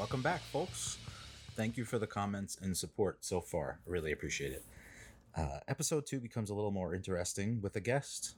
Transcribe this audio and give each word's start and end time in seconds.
Welcome 0.00 0.22
back, 0.22 0.40
folks. 0.40 0.96
Thank 1.56 1.76
you 1.76 1.84
for 1.84 1.98
the 1.98 2.06
comments 2.06 2.56
and 2.62 2.74
support 2.74 3.22
so 3.22 3.42
far. 3.42 3.80
Really 3.84 4.12
appreciate 4.12 4.52
it. 4.52 4.64
Uh, 5.36 5.58
episode 5.68 6.06
two 6.06 6.20
becomes 6.20 6.48
a 6.48 6.54
little 6.54 6.70
more 6.70 6.94
interesting 6.94 7.60
with 7.60 7.76
a 7.76 7.80
guest. 7.80 8.36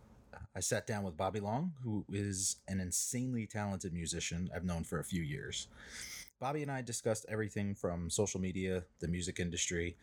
I 0.57 0.59
sat 0.59 0.88
down 0.88 1.05
with 1.05 1.16
Bobby 1.16 1.38
Long, 1.38 1.73
who 1.85 2.05
is 2.12 2.57
an 2.66 2.80
insanely 2.80 3.47
talented 3.47 3.93
musician 3.93 4.51
I've 4.52 4.65
known 4.65 4.83
for 4.83 4.98
a 4.98 5.05
few 5.05 5.23
years. 5.23 5.69
Bobby 6.41 6.62
and 6.62 6.71
I 6.71 6.83
discussed 6.83 7.27
everything 7.29 7.77
from 7.77 8.10
social 8.10 8.41
media, 8.41 8.83
the 8.99 9.07
music 9.07 9.38
industry, 9.38 9.97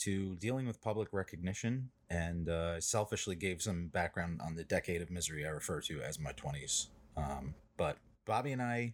to 0.00 0.34
dealing 0.36 0.66
with 0.66 0.82
public 0.82 1.08
recognition, 1.14 1.88
and 2.10 2.50
uh, 2.50 2.78
selfishly 2.78 3.36
gave 3.36 3.62
some 3.62 3.86
background 3.86 4.42
on 4.44 4.54
the 4.54 4.64
decade 4.64 5.00
of 5.00 5.10
misery 5.10 5.46
I 5.46 5.48
refer 5.48 5.80
to 5.80 6.02
as 6.02 6.20
my 6.20 6.32
20s. 6.32 6.88
Um, 7.16 7.54
but 7.78 7.96
Bobby 8.26 8.52
and 8.52 8.60
I 8.60 8.92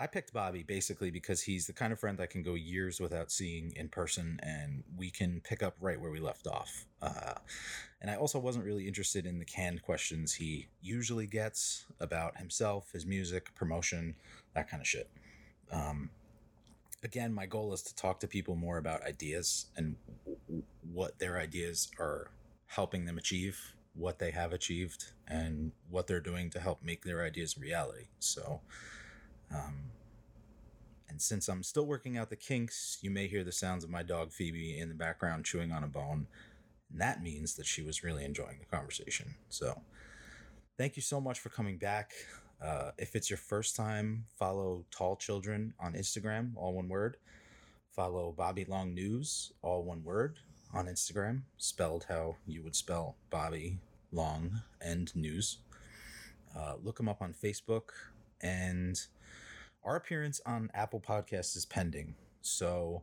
I 0.00 0.06
picked 0.06 0.32
Bobby 0.32 0.62
basically 0.62 1.10
because 1.10 1.42
he's 1.42 1.66
the 1.66 1.74
kind 1.74 1.92
of 1.92 2.00
friend 2.00 2.18
I 2.22 2.26
can 2.26 2.42
go 2.42 2.54
years 2.54 3.00
without 3.00 3.30
seeing 3.30 3.74
in 3.76 3.90
person 3.90 4.40
and 4.42 4.82
we 4.96 5.10
can 5.10 5.42
pick 5.44 5.62
up 5.62 5.76
right 5.78 6.00
where 6.00 6.10
we 6.10 6.20
left 6.20 6.46
off. 6.46 6.86
Uh, 7.02 7.34
and 8.00 8.10
I 8.10 8.16
also 8.16 8.38
wasn't 8.38 8.64
really 8.64 8.88
interested 8.88 9.26
in 9.26 9.38
the 9.38 9.44
canned 9.44 9.82
questions 9.82 10.32
he 10.32 10.68
usually 10.80 11.26
gets 11.26 11.84
about 12.00 12.38
himself, 12.38 12.90
his 12.92 13.04
music, 13.04 13.54
promotion, 13.54 14.14
that 14.54 14.70
kind 14.70 14.80
of 14.80 14.86
shit. 14.86 15.10
Um, 15.70 16.08
again, 17.04 17.30
my 17.34 17.44
goal 17.44 17.74
is 17.74 17.82
to 17.82 17.94
talk 17.94 18.20
to 18.20 18.26
people 18.26 18.56
more 18.56 18.78
about 18.78 19.02
ideas 19.02 19.66
and 19.76 19.96
w- 20.24 20.62
what 20.94 21.18
their 21.18 21.38
ideas 21.38 21.90
are 21.98 22.30
helping 22.68 23.04
them 23.04 23.18
achieve, 23.18 23.74
what 23.94 24.18
they 24.18 24.30
have 24.30 24.54
achieved, 24.54 25.12
and 25.28 25.72
what 25.90 26.06
they're 26.06 26.20
doing 26.20 26.48
to 26.50 26.60
help 26.60 26.82
make 26.82 27.04
their 27.04 27.22
ideas 27.22 27.58
reality. 27.58 28.06
So, 28.18 28.62
um, 29.54 29.90
and 31.08 31.20
since 31.20 31.48
I'm 31.48 31.62
still 31.62 31.86
working 31.86 32.16
out 32.16 32.30
the 32.30 32.36
kinks, 32.36 32.98
you 33.02 33.10
may 33.10 33.26
hear 33.26 33.44
the 33.44 33.52
sounds 33.52 33.84
of 33.84 33.90
my 33.90 34.02
dog 34.02 34.32
Phoebe 34.32 34.78
in 34.78 34.88
the 34.88 34.94
background 34.94 35.44
chewing 35.44 35.72
on 35.72 35.84
a 35.84 35.88
bone. 35.88 36.26
And 36.90 37.00
that 37.00 37.22
means 37.22 37.54
that 37.56 37.66
she 37.66 37.82
was 37.82 38.02
really 38.04 38.24
enjoying 38.24 38.58
the 38.58 38.76
conversation. 38.76 39.34
So, 39.48 39.80
thank 40.78 40.96
you 40.96 41.02
so 41.02 41.20
much 41.20 41.40
for 41.40 41.48
coming 41.48 41.78
back. 41.78 42.12
Uh, 42.62 42.90
if 42.98 43.16
it's 43.16 43.30
your 43.30 43.38
first 43.38 43.74
time, 43.74 44.24
follow 44.38 44.84
Tall 44.90 45.16
Children 45.16 45.74
on 45.80 45.94
Instagram, 45.94 46.52
all 46.56 46.74
one 46.74 46.88
word. 46.88 47.16
Follow 47.90 48.32
Bobby 48.36 48.64
Long 48.64 48.94
News, 48.94 49.52
all 49.62 49.82
one 49.82 50.04
word, 50.04 50.38
on 50.72 50.86
Instagram, 50.86 51.42
spelled 51.58 52.06
how 52.08 52.36
you 52.46 52.62
would 52.62 52.76
spell 52.76 53.16
Bobby 53.30 53.78
Long 54.12 54.62
and 54.80 55.14
News. 55.16 55.58
Uh, 56.56 56.74
look 56.82 57.00
him 57.00 57.08
up 57.08 57.20
on 57.20 57.34
Facebook 57.34 57.90
and 58.40 59.00
our 59.84 59.96
appearance 59.96 60.40
on 60.46 60.70
Apple 60.74 61.00
Podcasts 61.00 61.56
is 61.56 61.66
pending. 61.66 62.14
So 62.42 63.02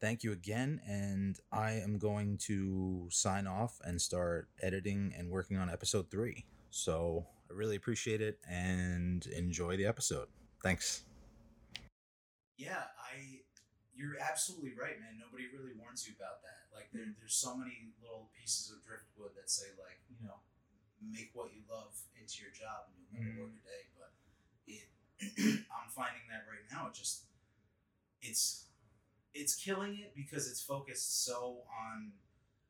thank 0.00 0.22
you 0.22 0.32
again. 0.32 0.80
And 0.86 1.38
I 1.52 1.72
am 1.72 1.98
going 1.98 2.38
to 2.46 3.08
sign 3.10 3.46
off 3.46 3.80
and 3.84 4.00
start 4.00 4.48
editing 4.62 5.14
and 5.16 5.30
working 5.30 5.56
on 5.56 5.70
episode 5.70 6.10
three. 6.10 6.44
So 6.70 7.26
I 7.50 7.54
really 7.54 7.76
appreciate 7.76 8.20
it 8.20 8.38
and 8.48 9.26
enjoy 9.26 9.76
the 9.76 9.86
episode. 9.86 10.28
Thanks. 10.62 11.04
Yeah, 12.56 12.82
I. 12.98 13.40
You're 13.94 14.18
absolutely 14.18 14.74
right, 14.74 14.98
man. 14.98 15.22
Nobody 15.22 15.46
really 15.54 15.70
warns 15.78 16.02
you 16.02 16.18
about 16.18 16.42
that. 16.42 16.66
Like 16.74 16.90
there, 16.90 17.06
there's 17.14 17.38
so 17.38 17.54
many 17.54 17.94
little 18.02 18.26
pieces 18.34 18.74
of 18.74 18.82
driftwood 18.82 19.38
that 19.38 19.46
say 19.46 19.70
like, 19.78 20.02
you 20.10 20.18
know, 20.26 20.42
make 20.98 21.30
what 21.30 21.54
you 21.54 21.62
love 21.70 21.94
into 22.18 22.42
your 22.42 22.50
job 22.50 22.90
and 22.90 22.98
you'll 22.98 23.14
never 23.22 23.46
work 23.46 23.54
a 23.54 23.62
day. 23.62 23.86
I'm 25.38 25.90
finding 25.90 26.22
that 26.30 26.44
right 26.50 26.64
now. 26.72 26.88
It 26.88 26.94
just, 26.94 27.24
it's, 28.22 28.66
it's 29.32 29.54
killing 29.54 29.98
it 29.98 30.12
because 30.14 30.48
it's 30.48 30.62
focused 30.62 31.24
so 31.24 31.58
on 31.68 32.12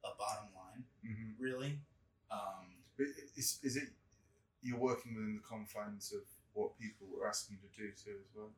a 0.05 0.10
bottom 0.19 0.49
line, 0.54 0.84
Mm-hmm. 1.04 1.43
really. 1.43 1.78
Um, 2.31 2.81
is, 3.37 3.59
is 3.62 3.77
it 3.77 3.88
you're 4.62 4.78
working 4.78 5.15
within 5.15 5.34
the 5.37 5.43
confines 5.47 6.12
of 6.12 6.22
what 6.54 6.78
people 6.78 7.09
are 7.21 7.28
asking 7.28 7.59
you 7.60 7.69
to 7.69 7.77
do 7.77 7.88
too 7.93 8.16
as 8.25 8.31
well? 8.34 8.50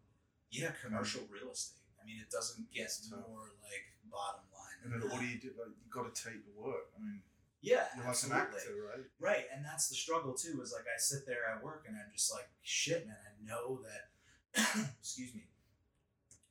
yeah, 0.53 0.71
commercial 0.81 1.23
real 1.27 1.51
estate. 1.51 1.83
I 2.01 2.07
mean, 2.07 2.23
it 2.23 2.31
doesn't 2.31 2.71
get 2.71 2.87
more 3.11 3.51
like 3.67 3.83
bottom 4.11 4.47
line. 4.55 4.79
And 4.85 4.93
then 4.95 5.11
what 5.11 5.19
do 5.21 5.27
you 5.27 5.41
do? 5.43 5.51
Like 5.59 5.75
you 5.75 5.91
got 5.91 6.07
to 6.07 6.15
take 6.15 6.47
the 6.47 6.55
work. 6.55 6.95
I 6.95 7.03
mean, 7.03 7.19
Yeah, 7.67 7.83
an 7.99 8.07
absolutely. 8.07 8.41
actor, 8.43 8.71
right? 8.79 9.05
Right, 9.19 9.45
and 9.53 9.65
that's 9.65 9.89
the 9.89 9.97
struggle 9.97 10.35
too. 10.35 10.63
Is 10.63 10.71
like 10.71 10.87
I 10.87 10.95
sit 11.03 11.27
there 11.27 11.43
at 11.51 11.65
work 11.65 11.85
and 11.89 11.97
I'm 11.99 12.13
just 12.15 12.33
like, 12.33 12.47
shit, 12.63 13.07
man. 13.09 13.17
I 13.27 13.35
know 13.45 13.83
that. 13.83 14.15
excuse 15.03 15.35
me. 15.35 15.51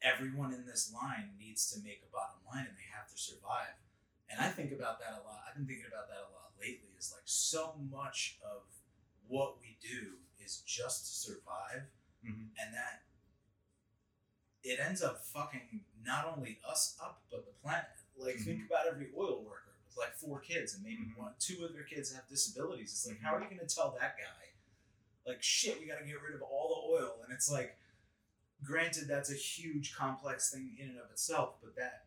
Everyone 0.03 0.51
in 0.53 0.65
this 0.67 0.91
line 0.93 1.31
needs 1.39 1.71
to 1.71 1.79
make 1.81 2.03
a 2.03 2.11
bottom 2.11 2.43
line, 2.51 2.67
and 2.67 2.75
they 2.75 2.91
have 2.91 3.07
to 3.09 3.17
survive. 3.17 3.79
And 4.29 4.41
I 4.43 4.49
think 4.49 4.73
about 4.75 4.99
that 4.99 5.15
a 5.15 5.23
lot. 5.23 5.39
I've 5.47 5.55
been 5.55 5.65
thinking 5.65 5.87
about 5.87 6.09
that 6.11 6.19
a 6.19 6.31
lot 6.35 6.51
lately. 6.59 6.91
Is 6.99 7.13
like 7.15 7.23
so 7.25 7.79
much 7.89 8.37
of 8.43 8.63
what 9.27 9.55
we 9.61 9.77
do 9.81 10.19
is 10.43 10.61
just 10.67 11.05
to 11.07 11.11
survive, 11.31 11.87
Mhm. 12.27 12.51
and 12.59 12.73
that 12.75 13.03
it 14.63 14.79
ends 14.79 15.01
up 15.01 15.23
fucking 15.23 15.85
not 16.03 16.25
only 16.25 16.59
us 16.67 16.97
up 17.01 17.23
but 17.31 17.45
the 17.45 17.53
planet. 17.63 17.87
Like 18.17 18.35
think 18.37 18.65
about 18.67 18.87
every 18.87 19.11
oil 19.17 19.43
worker 19.43 19.75
with 19.95 20.06
like 20.06 20.16
four 20.16 20.39
kids 20.39 20.73
and 20.73 20.83
maybe 20.83 21.03
Mhm. 21.06 21.17
one, 21.17 21.35
two 21.39 21.63
of 21.66 21.73
their 21.73 21.83
kids 21.83 22.11
have 22.13 22.28
disabilities. 22.28 22.91
It's 22.91 23.07
like 23.07 23.19
how 23.19 23.35
are 23.35 23.41
you 23.41 23.47
going 23.47 23.66
to 23.66 23.75
tell 23.75 23.91
that 24.00 24.17
guy, 24.17 24.50
like 25.25 25.41
shit, 25.41 25.79
we 25.79 25.85
got 25.88 26.00
to 26.00 26.06
get 26.06 26.22
rid 26.22 26.35
of 26.35 26.41
all 26.41 26.67
the 26.97 27.03
oil? 27.03 27.23
And 27.23 27.33
it's 27.33 27.50
like, 27.50 27.78
granted, 28.63 29.07
that's 29.07 29.31
a 29.31 29.35
huge 29.35 29.95
complex 29.95 30.51
thing 30.51 30.75
in 30.79 30.89
and 30.89 31.00
of 31.00 31.09
itself, 31.11 31.56
but 31.61 31.75
that 31.75 32.06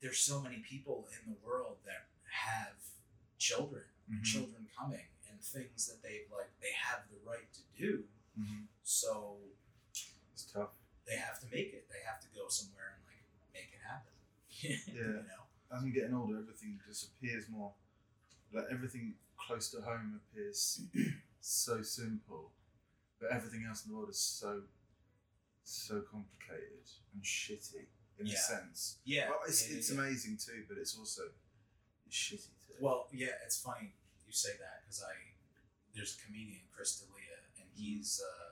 there's 0.00 0.18
so 0.18 0.40
many 0.40 0.58
people 0.60 1.08
in 1.12 1.32
the 1.32 1.38
world 1.46 1.78
that 1.84 2.06
have 2.30 2.76
children, 3.38 3.84
Mhm. 4.10 4.24
children 4.24 4.68
coming, 4.76 5.08
and 5.28 5.42
things 5.42 5.86
that 5.86 6.02
they 6.02 6.26
like 6.30 6.58
they 6.60 6.72
have 6.72 7.08
the 7.10 7.16
right 7.18 7.52
to 7.52 7.62
do. 7.76 8.08
Mm-hmm. 8.38 8.64
So 8.84 9.40
It's 10.32 10.44
tough. 10.52 10.70
they 11.04 11.16
have 11.16 11.40
to 11.40 11.46
make 11.46 11.72
it. 11.74 11.88
They 11.88 12.00
have 12.02 12.20
to 12.20 12.28
go 12.28 12.48
somewhere 12.48 12.94
and 12.94 13.04
like 13.06 13.24
make 13.52 13.72
it 13.72 13.80
happen. 13.82 14.12
Yeah. 14.50 14.76
you 14.86 15.04
know. 15.26 15.47
As 15.72 15.82
I'm 15.82 15.92
getting 15.92 16.14
older, 16.14 16.38
everything 16.38 16.78
just 16.86 17.10
appears 17.12 17.44
more. 17.50 17.72
Like 18.52 18.64
everything 18.72 19.14
close 19.36 19.70
to 19.72 19.80
home 19.82 20.20
appears 20.32 20.80
so 21.40 21.82
simple, 21.82 22.52
but 23.20 23.30
everything 23.30 23.64
else 23.68 23.84
in 23.84 23.90
the 23.92 23.96
world 23.96 24.10
is 24.10 24.18
so, 24.18 24.62
so 25.64 26.02
complicated 26.10 26.88
and 27.12 27.22
shitty 27.22 27.86
in 28.18 28.26
Yeah. 28.26 28.34
a 28.34 28.36
sense. 28.36 28.98
Yeah. 29.04 29.28
Well, 29.28 29.40
it's, 29.46 29.68
yeah, 29.70 29.76
it's 29.76 29.92
yeah. 29.92 30.00
amazing 30.00 30.38
too, 30.38 30.64
but 30.68 30.78
it's 30.78 30.96
also 30.96 31.22
it's 32.06 32.16
shitty 32.16 32.48
too. 32.66 32.74
Well, 32.80 33.08
yeah, 33.12 33.36
it's 33.44 33.60
funny 33.60 33.92
you 34.26 34.32
say 34.32 34.50
that 34.60 34.82
because 34.84 35.02
I 35.02 35.12
there's 35.94 36.16
a 36.20 36.26
comedian 36.26 36.62
Chris 36.74 37.00
D'Elia 37.00 37.38
and 37.60 37.68
he's 37.74 38.20
uh, 38.24 38.47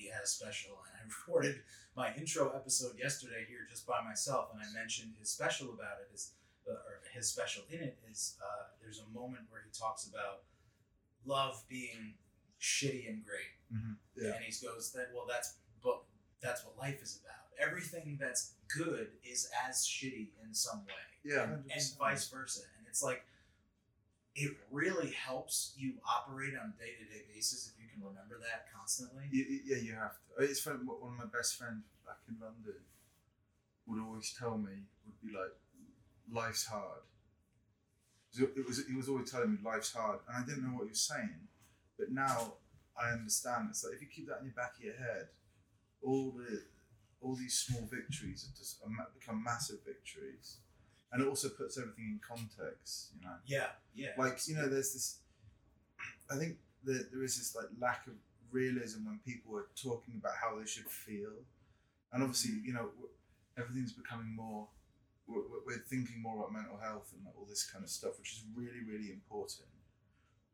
he 0.00 0.08
has 0.08 0.24
a 0.24 0.26
special 0.26 0.72
and 0.88 0.96
I 0.96 1.02
recorded 1.12 1.60
my 1.96 2.14
intro 2.16 2.50
episode 2.54 2.96
yesterday 2.98 3.44
here 3.48 3.66
just 3.68 3.86
by 3.86 4.00
myself 4.02 4.48
and 4.52 4.60
I 4.62 4.68
mentioned 4.78 5.12
his 5.18 5.28
special 5.30 5.68
about 5.74 6.00
it 6.02 6.14
is 6.14 6.32
uh, 6.68 6.72
or 6.72 7.00
his 7.12 7.28
special 7.28 7.62
in 7.70 7.80
it 7.80 7.98
is 8.10 8.36
uh, 8.42 8.64
there's 8.80 9.00
a 9.00 9.08
moment 9.18 9.44
where 9.50 9.62
he 9.64 9.70
talks 9.78 10.06
about 10.06 10.42
love 11.26 11.62
being 11.68 12.14
shitty 12.60 13.08
and 13.08 13.24
great 13.24 13.52
Mhm. 13.72 13.96
Yeah. 14.16 14.34
and 14.34 14.44
he 14.44 14.52
goes 14.66 14.90
that 14.92 15.08
well 15.14 15.26
that's 15.28 15.54
but 15.82 16.02
that's 16.42 16.64
what 16.64 16.76
life 16.78 17.00
is 17.02 17.20
about 17.22 17.46
everything 17.58 18.16
that's 18.20 18.54
good 18.74 19.08
is 19.24 19.48
as 19.68 19.84
shitty 19.86 20.28
in 20.44 20.52
some 20.54 20.80
way 20.86 21.06
Yeah, 21.24 21.44
and, 21.44 21.52
and 21.70 21.80
100%. 21.80 21.98
vice 21.98 22.28
versa 22.28 22.62
and 22.78 22.86
it's 22.88 23.02
like 23.02 23.24
it 24.34 24.52
really 24.70 25.10
helps 25.10 25.74
you 25.76 25.94
operate 26.08 26.54
on 26.54 26.72
a 26.76 26.78
day-to-day 26.82 27.24
basis 27.34 27.68
if 27.72 27.79
you 27.79 27.79
can 28.00 28.08
remember 28.08 28.38
that 28.40 28.66
constantly 28.72 29.24
You, 29.30 29.60
yeah, 29.64 29.76
you 29.76 29.92
have 29.92 30.16
to. 30.16 30.44
It's 30.44 30.60
funny. 30.60 30.78
One 30.84 31.12
of 31.12 31.18
my 31.18 31.26
best 31.26 31.56
friends 31.56 31.84
back 32.04 32.18
in 32.28 32.36
London 32.40 32.80
would 33.86 34.00
always 34.00 34.34
tell 34.38 34.56
me 34.56 34.88
would 35.04 35.20
be 35.20 35.36
like, 35.36 35.52
"Life's 36.32 36.66
hard." 36.66 37.02
It 38.38 38.66
was 38.66 38.86
he 38.86 38.94
was 38.94 39.08
always 39.08 39.30
telling 39.30 39.52
me 39.52 39.58
life's 39.62 39.92
hard, 39.92 40.20
and 40.28 40.36
I 40.36 40.46
didn't 40.46 40.64
know 40.64 40.78
what 40.78 40.84
he 40.84 40.90
was 40.90 41.00
saying, 41.00 41.48
but 41.98 42.10
now 42.10 42.54
I 42.96 43.10
understand. 43.10 43.68
It's 43.70 43.84
like 43.84 43.94
if 43.94 44.00
you 44.00 44.08
keep 44.08 44.28
that 44.28 44.40
in 44.40 44.46
the 44.46 44.52
back 44.52 44.78
of 44.78 44.84
your 44.84 44.94
head, 44.94 45.28
all 46.02 46.30
the 46.30 46.62
all 47.20 47.34
these 47.34 47.58
small 47.58 47.86
victories 47.90 48.48
are 48.48 48.56
just 48.56 48.80
become 49.18 49.42
massive 49.42 49.78
victories, 49.84 50.58
and 51.12 51.20
it 51.20 51.28
also 51.28 51.48
puts 51.48 51.76
everything 51.76 52.06
in 52.16 52.20
context. 52.26 53.10
You 53.14 53.26
know 53.26 53.34
yeah 53.46 53.74
yeah 53.94 54.10
like 54.16 54.38
you 54.46 54.54
know 54.54 54.68
there's 54.68 54.92
this 54.92 55.18
i 56.30 56.36
think 56.36 56.56
that 56.84 57.10
there 57.12 57.22
is 57.22 57.36
this 57.38 57.54
like 57.54 57.66
lack 57.78 58.06
of 58.06 58.14
realism 58.50 59.04
when 59.06 59.20
people 59.24 59.56
are 59.56 59.68
talking 59.80 60.14
about 60.18 60.32
how 60.40 60.58
they 60.58 60.66
should 60.66 60.86
feel. 60.86 61.30
And 62.12 62.22
obviously 62.22 62.60
you 62.64 62.72
know 62.72 62.90
everything's 63.58 63.92
becoming 63.92 64.34
more 64.34 64.66
we're, 65.26 65.42
we're- 65.42 65.62
we're 65.66 65.84
thinking 65.88 66.20
more 66.22 66.38
about 66.38 66.52
mental 66.52 66.76
health 66.78 67.12
and 67.12 67.22
all 67.36 67.46
this 67.48 67.64
kind 67.70 67.84
of 67.84 67.90
stuff 67.90 68.18
which 68.18 68.32
is 68.32 68.44
really 68.54 68.82
really 68.88 69.10
important. 69.12 69.68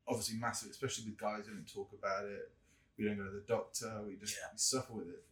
Obviously 0.08 0.36
massive 0.38 0.70
especially 0.70 1.04
with 1.06 1.18
guys 1.18 1.46
who 1.46 1.54
don't 1.54 1.72
talk 1.72 1.90
about 1.98 2.24
it. 2.26 2.52
We 2.98 3.04
don't 3.04 3.16
go 3.18 3.24
to 3.24 3.30
the 3.30 3.44
doctor. 3.46 4.02
We 4.06 4.16
just 4.16 4.34
Yeah. 4.36 4.48
we 4.52 4.58
suffer 4.58 4.92
with 4.92 5.08
it. 5.08 5.24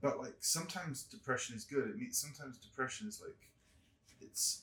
But 0.00 0.18
like 0.18 0.34
sometimes 0.40 1.02
depression 1.04 1.56
is 1.56 1.64
good. 1.64 1.88
It 1.90 1.96
means 1.96 2.18
sometimes 2.18 2.58
depression 2.58 3.08
is 3.08 3.20
like 3.20 3.36
it's 4.20 4.62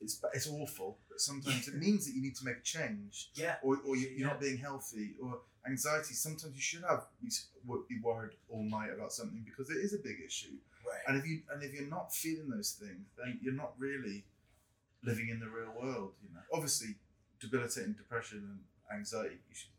it's 0.00 0.20
it's 0.32 0.48
awful, 0.48 0.98
but 1.14 1.20
sometimes 1.20 1.68
it 1.70 1.76
means 1.86 2.00
that 2.06 2.14
you 2.16 2.22
need 2.26 2.34
to 2.40 2.44
make 2.44 2.58
a 2.58 2.66
change, 2.76 3.30
Yeah. 3.44 3.56
or 3.62 3.72
or 3.86 3.94
you- 4.00 4.08
you're 4.16 4.26
Yeah. 4.26 4.32
not 4.34 4.40
being 4.46 4.58
healthy, 4.68 5.06
or 5.22 5.30
anxiety. 5.72 6.14
Sometimes 6.26 6.52
you 6.58 6.64
should 6.70 6.82
have 6.90 7.02
be, 7.22 7.30
be 7.92 7.98
worried 8.08 8.34
all 8.50 8.64
night 8.78 8.90
about 8.96 9.12
something 9.18 9.42
because 9.50 9.70
it 9.74 9.78
is 9.86 9.92
a 9.94 9.98
big 10.08 10.18
issue. 10.30 10.56
Right. 10.90 11.02
And 11.06 11.16
if 11.20 11.24
you 11.30 11.36
and 11.52 11.62
if 11.66 11.70
you're 11.74 11.92
not 11.98 12.06
feeling 12.22 12.48
those 12.56 12.72
things, 12.82 13.04
then 13.18 13.38
you're 13.42 13.60
not 13.64 13.72
really 13.78 14.18
living 15.02 15.28
in 15.28 15.38
the 15.44 15.48
real 15.58 15.72
world. 15.80 16.12
You 16.22 16.30
know, 16.34 16.42
obviously, 16.52 16.90
debilitating 17.40 17.92
depression 17.94 18.38
and 18.50 18.98
anxiety, 18.98 19.38
you 19.48 19.54
should 19.60 19.70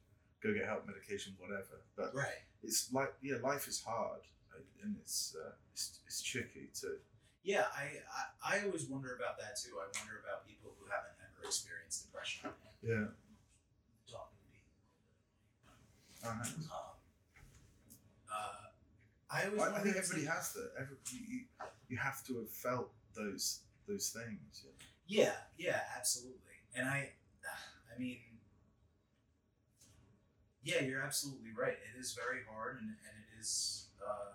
go 0.41 0.53
get 0.53 0.65
help, 0.65 0.87
medication, 0.87 1.35
whatever. 1.43 1.75
But 1.97 2.15
right. 2.15 2.41
it's 2.63 2.91
like 2.93 3.13
yeah, 3.21 3.37
life 3.51 3.67
is 3.67 3.81
hard 3.81 4.21
and 4.83 4.95
it's 5.01 5.35
uh, 5.35 5.51
it's, 5.73 5.99
it's 6.07 6.21
tricky 6.21 6.69
to 6.81 6.87
Yeah, 7.43 7.65
I, 7.75 7.85
I 8.19 8.23
I 8.57 8.65
always 8.65 8.85
wonder 8.93 9.11
about 9.19 9.35
that 9.41 9.53
too. 9.61 9.73
I 9.83 9.85
wonder 9.99 10.15
about 10.23 10.47
people 10.47 10.69
who 10.79 10.85
haven't 10.95 11.14
ever 11.45 11.50
experienced 11.50 12.06
depression. 12.06 12.50
Yeah. 12.81 13.06
talking 14.09 14.38
to 14.42 14.50
people. 14.50 14.71
I, 16.24 16.33
know. 16.33 16.42
Um, 16.42 16.95
uh, 18.31 18.65
I 19.30 19.45
always. 19.45 19.62
I, 19.62 19.77
I 19.77 19.80
think 19.81 19.95
everybody 19.95 20.25
has 20.25 20.53
that. 20.53 20.71
Every, 20.80 20.97
you, 21.12 21.19
you- 21.19 21.45
you 21.88 21.97
have 21.97 22.24
to 22.25 22.39
have 22.39 22.50
felt 22.50 22.89
those 23.15 23.59
those 23.88 24.09
things. 24.09 24.65
Yeah. 24.65 24.71
Yeah, 25.07 25.33
yeah, 25.59 25.80
absolutely. 25.95 26.57
And 26.75 26.89
I, 26.89 27.12
I 27.95 28.00
mean, 28.00 28.18
yeah, 30.63 30.81
you're 30.81 31.03
absolutely 31.03 31.51
right. 31.56 31.74
It 31.77 32.00
is 32.00 32.13
very 32.13 32.39
hard, 32.51 32.77
and, 32.81 32.88
and 32.89 33.15
it 33.21 33.39
is 33.39 33.86
uh, 34.03 34.33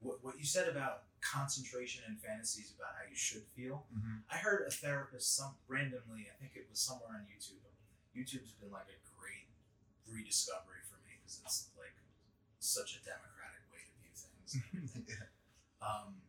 what 0.00 0.18
what 0.24 0.38
you 0.40 0.44
said 0.44 0.68
about 0.68 1.02
concentration 1.22 2.02
and 2.06 2.18
fantasies 2.20 2.74
about 2.76 2.92
how 2.98 3.08
you 3.08 3.16
should 3.16 3.42
feel. 3.54 3.86
Mm-hmm. 3.94 4.26
I 4.30 4.36
heard 4.36 4.66
a 4.66 4.70
therapist 4.70 5.34
some 5.36 5.54
randomly. 5.68 6.26
I 6.28 6.36
think 6.40 6.52
it 6.54 6.66
was 6.68 6.78
somewhere 6.80 7.14
on 7.14 7.24
YouTube. 7.30 7.62
YouTube's 8.14 8.52
been 8.52 8.70
like 8.70 8.90
a 8.90 8.98
great 9.18 9.48
rediscovery 10.10 10.82
for 10.90 10.98
me 11.06 11.16
because 11.22 11.40
it's 11.44 11.70
like 11.78 11.94
such 12.58 12.98
a 12.98 13.00
democratic 13.06 13.62
way 13.72 13.80
to 13.86 13.92
view 14.02 14.12
things. 14.12 15.08
yeah. 15.08 15.26
Um, 15.80 16.20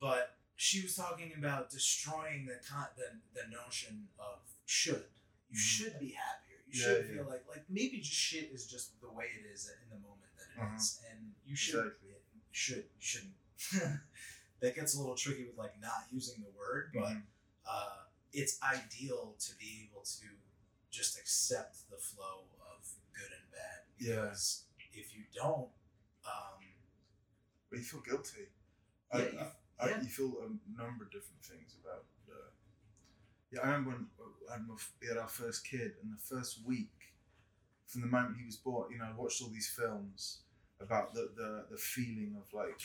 but 0.00 0.36
she 0.56 0.82
was 0.82 0.96
talking 0.96 1.32
about 1.38 1.70
destroying 1.70 2.46
the 2.46 2.58
con- 2.68 2.92
the, 2.96 3.20
the 3.38 3.46
notion 3.48 4.08
of 4.18 4.40
should. 4.66 5.04
You 5.50 5.56
Mhm. 5.58 5.60
should 5.60 5.98
be 6.00 6.10
happier. 6.16 6.58
You 6.66 6.72
Yeah, 6.80 6.86
should 6.86 7.06
yeah. 7.08 7.14
feel 7.14 7.26
like 7.28 7.44
like 7.48 7.64
maybe 7.68 7.98
just 7.98 8.12
shit 8.12 8.50
is 8.52 8.66
just 8.66 9.00
the 9.00 9.10
way 9.10 9.26
it 9.38 9.46
is 9.46 9.68
in 9.68 9.88
the 9.90 9.98
moment 10.00 10.30
that 10.36 10.48
it 10.50 10.74
is, 10.76 10.98
Uh-huh. 11.02 11.10
and 11.14 11.34
you 11.44 11.56
should 11.56 11.86
Exactly. 11.86 12.14
should 12.52 12.88
shouldn't. 12.98 13.34
that 14.60 14.74
gets 14.74 14.94
a 14.94 15.00
little 15.00 15.14
tricky 15.14 15.44
with 15.46 15.56
like 15.58 15.78
not 15.80 16.04
using 16.10 16.42
the 16.42 16.50
word, 16.58 16.90
but 16.94 17.04
Mhm. 17.12 17.22
uh, 17.66 18.04
it's 18.32 18.60
ideal 18.62 19.34
to 19.38 19.54
be 19.56 19.88
able 19.90 20.02
to 20.02 20.26
just 20.90 21.18
accept 21.18 21.88
the 21.90 21.96
flow 21.98 22.46
of 22.60 22.86
good 23.12 23.30
and 23.32 23.50
bad. 23.50 23.84
Yeah. 23.98 24.22
Because 24.22 24.64
if 24.92 25.14
you 25.14 25.24
don't, 25.34 25.70
um, 26.24 26.64
But 27.70 27.78
you 27.78 27.84
feel 27.84 28.00
guilty. 28.00 28.48
yeah, 29.14 29.18
I, 29.20 29.22
you, 29.30 29.38
I, 29.38 29.52
I, 29.84 29.88
yeah. 29.90 30.02
you 30.02 30.08
feel 30.08 30.32
a 30.42 30.48
number 30.80 31.04
of 31.04 31.10
different 31.12 31.42
things 31.44 31.76
about. 31.82 32.04
Uh, 32.28 32.50
yeah, 33.52 33.60
I 33.62 33.66
remember 33.70 33.90
when 33.90 34.06
uh, 34.18 34.52
had 34.52 34.66
my 34.66 34.74
we 35.00 35.06
had 35.08 35.16
our 35.16 35.28
first 35.28 35.64
kid, 35.64 35.92
and 36.02 36.12
the 36.12 36.18
first 36.20 36.64
week, 36.66 37.14
from 37.86 38.00
the 38.02 38.06
moment 38.08 38.38
he 38.38 38.44
was 38.46 38.56
born, 38.56 38.90
you 38.92 38.98
know, 38.98 39.04
I 39.06 39.12
watched 39.12 39.42
all 39.42 39.48
these 39.50 39.68
films 39.68 40.42
about 40.80 41.14
the, 41.14 41.30
the, 41.36 41.66
the 41.70 41.76
feeling 41.76 42.36
of 42.40 42.52
like 42.52 42.80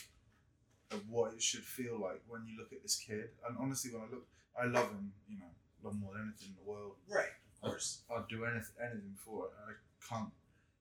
of 0.92 1.02
what 1.10 1.34
it 1.34 1.42
should 1.42 1.64
feel 1.64 2.00
like 2.00 2.22
when 2.28 2.46
you 2.46 2.58
look 2.58 2.72
at 2.74 2.82
this 2.82 2.96
kid. 2.96 3.30
And 3.48 3.58
honestly, 3.60 3.92
when 3.92 4.04
I 4.04 4.12
look, 4.12 4.28
I 4.60 4.66
love 4.66 4.90
him. 4.92 5.12
You 5.28 5.40
know, 5.40 5.52
love 5.84 5.96
more 6.00 6.14
than 6.14 6.24
anything 6.30 6.50
in 6.50 6.64
the 6.64 6.70
world. 6.70 6.94
right, 7.10 7.34
of 7.64 7.70
course. 7.70 8.02
I'd 8.10 8.28
do 8.30 8.46
anything, 8.46 8.76
anything 8.82 9.16
for 9.24 9.48
it. 9.48 9.52
I 9.68 9.74
can't. 10.08 10.32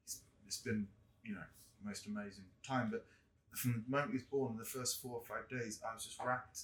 It's, 0.04 0.20
it's 0.46 0.58
been, 0.58 0.86
you 1.24 1.34
know, 1.34 1.46
the 1.82 1.88
most 1.88 2.06
amazing 2.06 2.44
time. 2.66 2.90
But 2.90 3.06
from 3.56 3.84
the 3.86 3.90
moment 3.90 4.10
he 4.10 4.16
was 4.16 4.24
born, 4.24 4.56
the 4.58 4.64
first 4.64 5.00
four 5.02 5.16
or 5.18 5.24
five 5.24 5.48
days, 5.48 5.80
I 5.88 5.94
was 5.94 6.04
just 6.04 6.18
wrapped. 6.22 6.60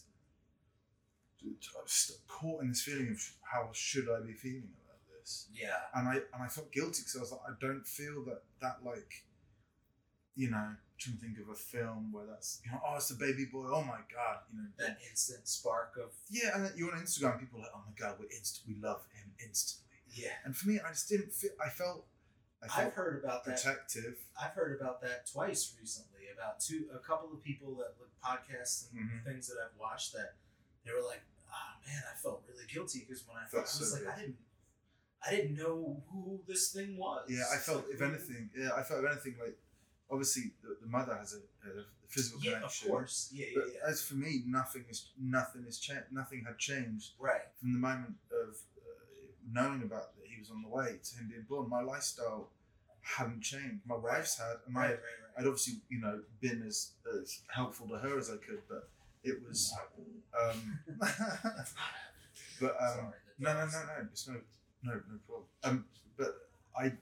I 1.43 1.83
was 1.83 2.19
caught 2.29 2.63
in 2.63 2.69
this 2.69 2.83
feeling 2.83 3.11
of 3.13 3.31
how 3.43 3.71
should 3.73 4.09
I 4.11 4.21
be 4.21 4.35
feeling 4.35 4.69
about 4.85 5.01
this, 5.09 5.49
Yeah, 5.55 5.73
and 5.95 6.07
I 6.07 6.15
and 6.17 6.43
I 6.43 6.49
felt 6.49 6.71
guilty 6.71 7.01
because 7.01 7.17
I 7.17 7.21
was 7.21 7.33
like, 7.33 7.41
I 7.49 7.53
don't 7.59 7.87
feel 7.87 8.23
that 8.27 8.43
that 8.61 8.85
like, 8.85 9.25
you 10.37 10.51
know, 10.51 10.75
trying 11.01 11.17
to 11.17 11.23
think 11.23 11.39
of 11.41 11.49
a 11.49 11.55
film 11.57 12.13
where 12.13 12.27
that's 12.27 12.61
you 12.65 12.71
know, 12.71 12.81
oh, 12.87 12.97
it's 12.97 13.09
the 13.09 13.17
baby 13.17 13.47
boy. 13.51 13.67
Oh 13.73 13.83
my 13.83 14.01
god, 14.13 14.45
you 14.53 14.61
know, 14.61 14.69
that 14.79 14.99
instant 15.09 15.49
spark 15.49 15.97
of 15.97 16.11
yeah. 16.31 16.51
And 16.55 16.65
then 16.65 16.73
you're 16.77 16.93
on 16.95 17.01
Instagram, 17.01 17.41
people 17.41 17.59
are 17.59 17.63
like, 17.63 17.73
oh 17.75 17.83
my 17.87 17.95
god, 17.99 18.17
we're 18.21 18.27
inst- 18.37 18.63
we 18.69 18.77
love 18.81 19.03
him 19.17 19.33
instantly. 19.45 19.99
yeah. 20.13 20.37
And 20.45 20.55
for 20.57 20.69
me, 20.69 20.79
I 20.85 20.91
just 20.93 21.09
didn't 21.09 21.33
feel. 21.33 21.51
I 21.65 21.69
felt. 21.71 22.07
I 22.63 22.69
felt 22.69 22.87
I've 22.89 22.93
heard 22.93 23.25
about 23.25 23.45
that. 23.47 23.57
protective. 23.57 24.17
I've 24.39 24.53
heard 24.53 24.79
about 24.79 25.01
that 25.01 25.27
twice 25.27 25.75
recently. 25.81 26.29
About 26.37 26.61
two, 26.61 26.85
a 26.95 26.99
couple 26.99 27.33
of 27.33 27.43
people 27.43 27.75
that 27.77 27.97
look 27.99 28.13
podcasts 28.25 28.89
and 28.93 29.01
Mhm. 29.01 29.25
things 29.25 29.47
that 29.49 29.57
I've 29.65 29.77
watched 29.79 30.13
that 30.13 30.37
they 30.85 30.93
were 30.93 31.03
like, 31.03 31.21
"Oh 31.51 31.73
man, 31.87 32.03
I 32.11 32.17
felt 32.17 32.45
really 32.49 32.65
guilty 32.67 33.01
because 33.01 33.27
when 33.27 33.37
I, 33.37 33.45
felt, 33.47 33.61
I 33.61 33.65
was 33.65 33.91
so 33.91 33.97
like, 34.05 34.07
I 34.15 34.21
didn't, 34.21 34.37
I 35.27 35.31
didn't 35.31 35.57
know 35.57 36.03
who 36.11 36.41
this 36.47 36.73
thing 36.73 36.97
was." 36.97 37.25
Yeah, 37.29 37.45
I 37.53 37.57
felt 37.59 37.85
Like, 37.85 37.95
if 37.95 37.99
who- 38.01 38.05
anything, 38.13 38.51
yeah, 38.57 38.71
I 38.75 38.83
felt 38.83 39.05
if 39.05 39.11
anything 39.11 39.37
like 39.41 39.59
obviously 40.11 40.53
the, 40.63 40.77
the 40.81 40.87
mother 40.89 41.15
has 41.17 41.35
a, 41.35 41.69
a 41.69 41.85
physical 42.09 42.41
Yeah, 42.43 42.63
of 42.63 42.75
course. 42.87 43.31
Yeah, 43.33 43.47
yeah, 43.47 43.53
But 43.57 43.65
yeah. 43.75 43.91
as 43.91 44.03
for 44.03 44.15
me, 44.15 44.43
nothing 44.47 44.85
is 44.91 45.09
nothing 45.19 45.65
is 45.69 45.79
cha- 45.79 46.07
nothing 46.11 46.45
had 46.47 46.59
changed 46.59 47.13
Right. 47.19 47.43
from 47.59 47.73
the 47.73 47.79
moment 47.79 48.15
of 48.33 48.57
uh, 48.79 48.83
knowing 49.53 49.83
about 49.83 50.17
that 50.17 50.27
he 50.27 50.39
was 50.39 50.51
on 50.51 50.63
the 50.63 50.69
way 50.69 50.99
to 51.03 51.17
him 51.17 51.29
being 51.29 51.47
born. 51.49 51.69
My 51.69 51.83
lifestyle 51.83 52.51
hadn't 53.03 53.43
changed. 53.43 53.81
My 53.87 53.97
wife's 53.97 54.39
had, 54.39 54.57
and 54.67 54.77
I 54.77 54.81
Right. 54.81 54.89
had, 54.91 54.95
Right. 54.99 55.03
Right. 55.03 55.39
I'd 55.39 55.47
obviously 55.47 55.75
you 55.89 56.01
know 56.01 56.23
been 56.41 56.63
as, 56.67 56.93
as 57.21 57.41
helpful 57.49 57.89
to 57.89 57.99
her 57.99 58.19
as 58.19 58.31
I 58.31 58.37
could, 58.37 58.63
but 58.69 58.89
it 59.23 59.41
was. 59.47 59.73
Um, 60.39 60.79
but 62.61 62.77
um, 62.81 62.95
Sorry, 62.95 63.13
no, 63.39 63.53
no, 63.55 63.65
no, 63.67 63.67
no. 63.67 64.09
It's 64.13 64.29
no, 64.29 64.35
no, 64.83 64.93
no 64.95 65.19
problem. 65.27 65.47
Um, 65.65 65.85
but 66.17 66.35
I 66.77 66.93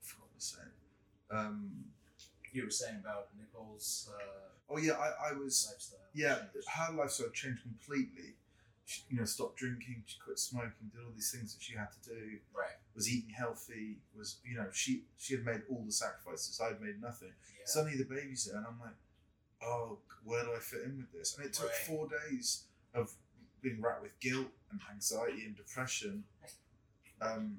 forgot 0.00 0.28
what 0.30 0.38
to 0.38 0.44
say. 0.44 0.58
Um, 1.30 1.84
You 2.52 2.64
were 2.64 2.70
saying 2.70 2.96
about 3.00 3.28
Nicole's 3.38 4.08
uh, 4.14 4.48
oh 4.70 4.78
yeah, 4.78 4.94
I, 4.94 5.30
I 5.30 5.32
was 5.34 5.68
lifestyle. 5.70 5.98
yeah. 6.14 6.36
change. 6.52 6.64
Her 6.66 6.92
lifestyle 6.94 7.30
changed 7.30 7.62
completely. 7.62 8.34
She, 8.86 9.02
you 9.10 9.18
know, 9.18 9.26
stopped 9.26 9.56
drinking. 9.58 10.02
She 10.06 10.18
quit 10.24 10.38
smoking. 10.38 10.88
Did 10.92 11.04
all 11.04 11.12
these 11.14 11.30
things 11.30 11.54
that 11.54 11.62
she 11.62 11.74
had 11.74 11.88
to 11.92 12.08
do. 12.08 12.38
Right. 12.56 12.76
Was 12.96 13.06
eating 13.12 13.30
healthy. 13.30 13.98
Was 14.16 14.38
you 14.44 14.56
know 14.56 14.66
she 14.72 15.02
she 15.18 15.34
had 15.34 15.44
made 15.44 15.62
all 15.68 15.82
the 15.84 15.92
sacrifices. 15.92 16.58
I'd 16.60 16.80
made 16.80 17.00
nothing. 17.02 17.28
Yeah. 17.58 17.66
Suddenly 17.66 17.98
the 17.98 18.04
baby's 18.04 18.46
there, 18.46 18.56
and 18.56 18.66
I'm 18.66 18.80
like, 18.80 18.96
oh, 19.62 19.98
where 20.24 20.42
do 20.44 20.52
I 20.54 20.58
fit 20.58 20.82
in 20.84 20.96
with 20.96 21.12
this? 21.12 21.36
And 21.36 21.44
it 21.46 21.52
took 21.52 21.66
Right. 21.66 21.86
four 21.86 22.08
days 22.08 22.64
of 22.94 23.12
being 23.60 23.80
racked 23.82 24.00
with 24.02 24.18
guilt 24.20 24.48
and 24.70 24.80
anxiety 24.90 25.44
and 25.44 25.54
depression, 25.56 26.24
um, 27.20 27.58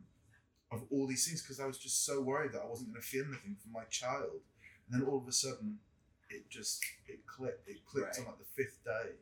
of 0.71 0.83
all 0.91 1.07
these 1.07 1.25
things 1.27 1.41
because 1.41 1.59
I 1.59 1.65
was 1.65 1.77
just 1.77 2.05
so 2.05 2.21
worried 2.21 2.53
that 2.53 2.61
I 2.61 2.65
wasn't 2.67 2.91
going 2.91 3.01
to 3.01 3.07
feel 3.07 3.25
anything 3.25 3.55
for 3.61 3.69
my 3.69 3.85
child. 3.89 4.41
And 4.91 5.01
then 5.01 5.07
all 5.07 5.17
of 5.17 5.27
a 5.27 5.31
sudden, 5.31 5.79
it 6.29 6.49
just 6.49 6.83
it 7.07 7.25
clicked. 7.25 7.67
It 7.67 7.85
clicked 7.85 8.19
on 8.19 8.25
like 8.25 8.37
the 8.37 8.45
fifth 8.55 8.83
day, 8.85 9.17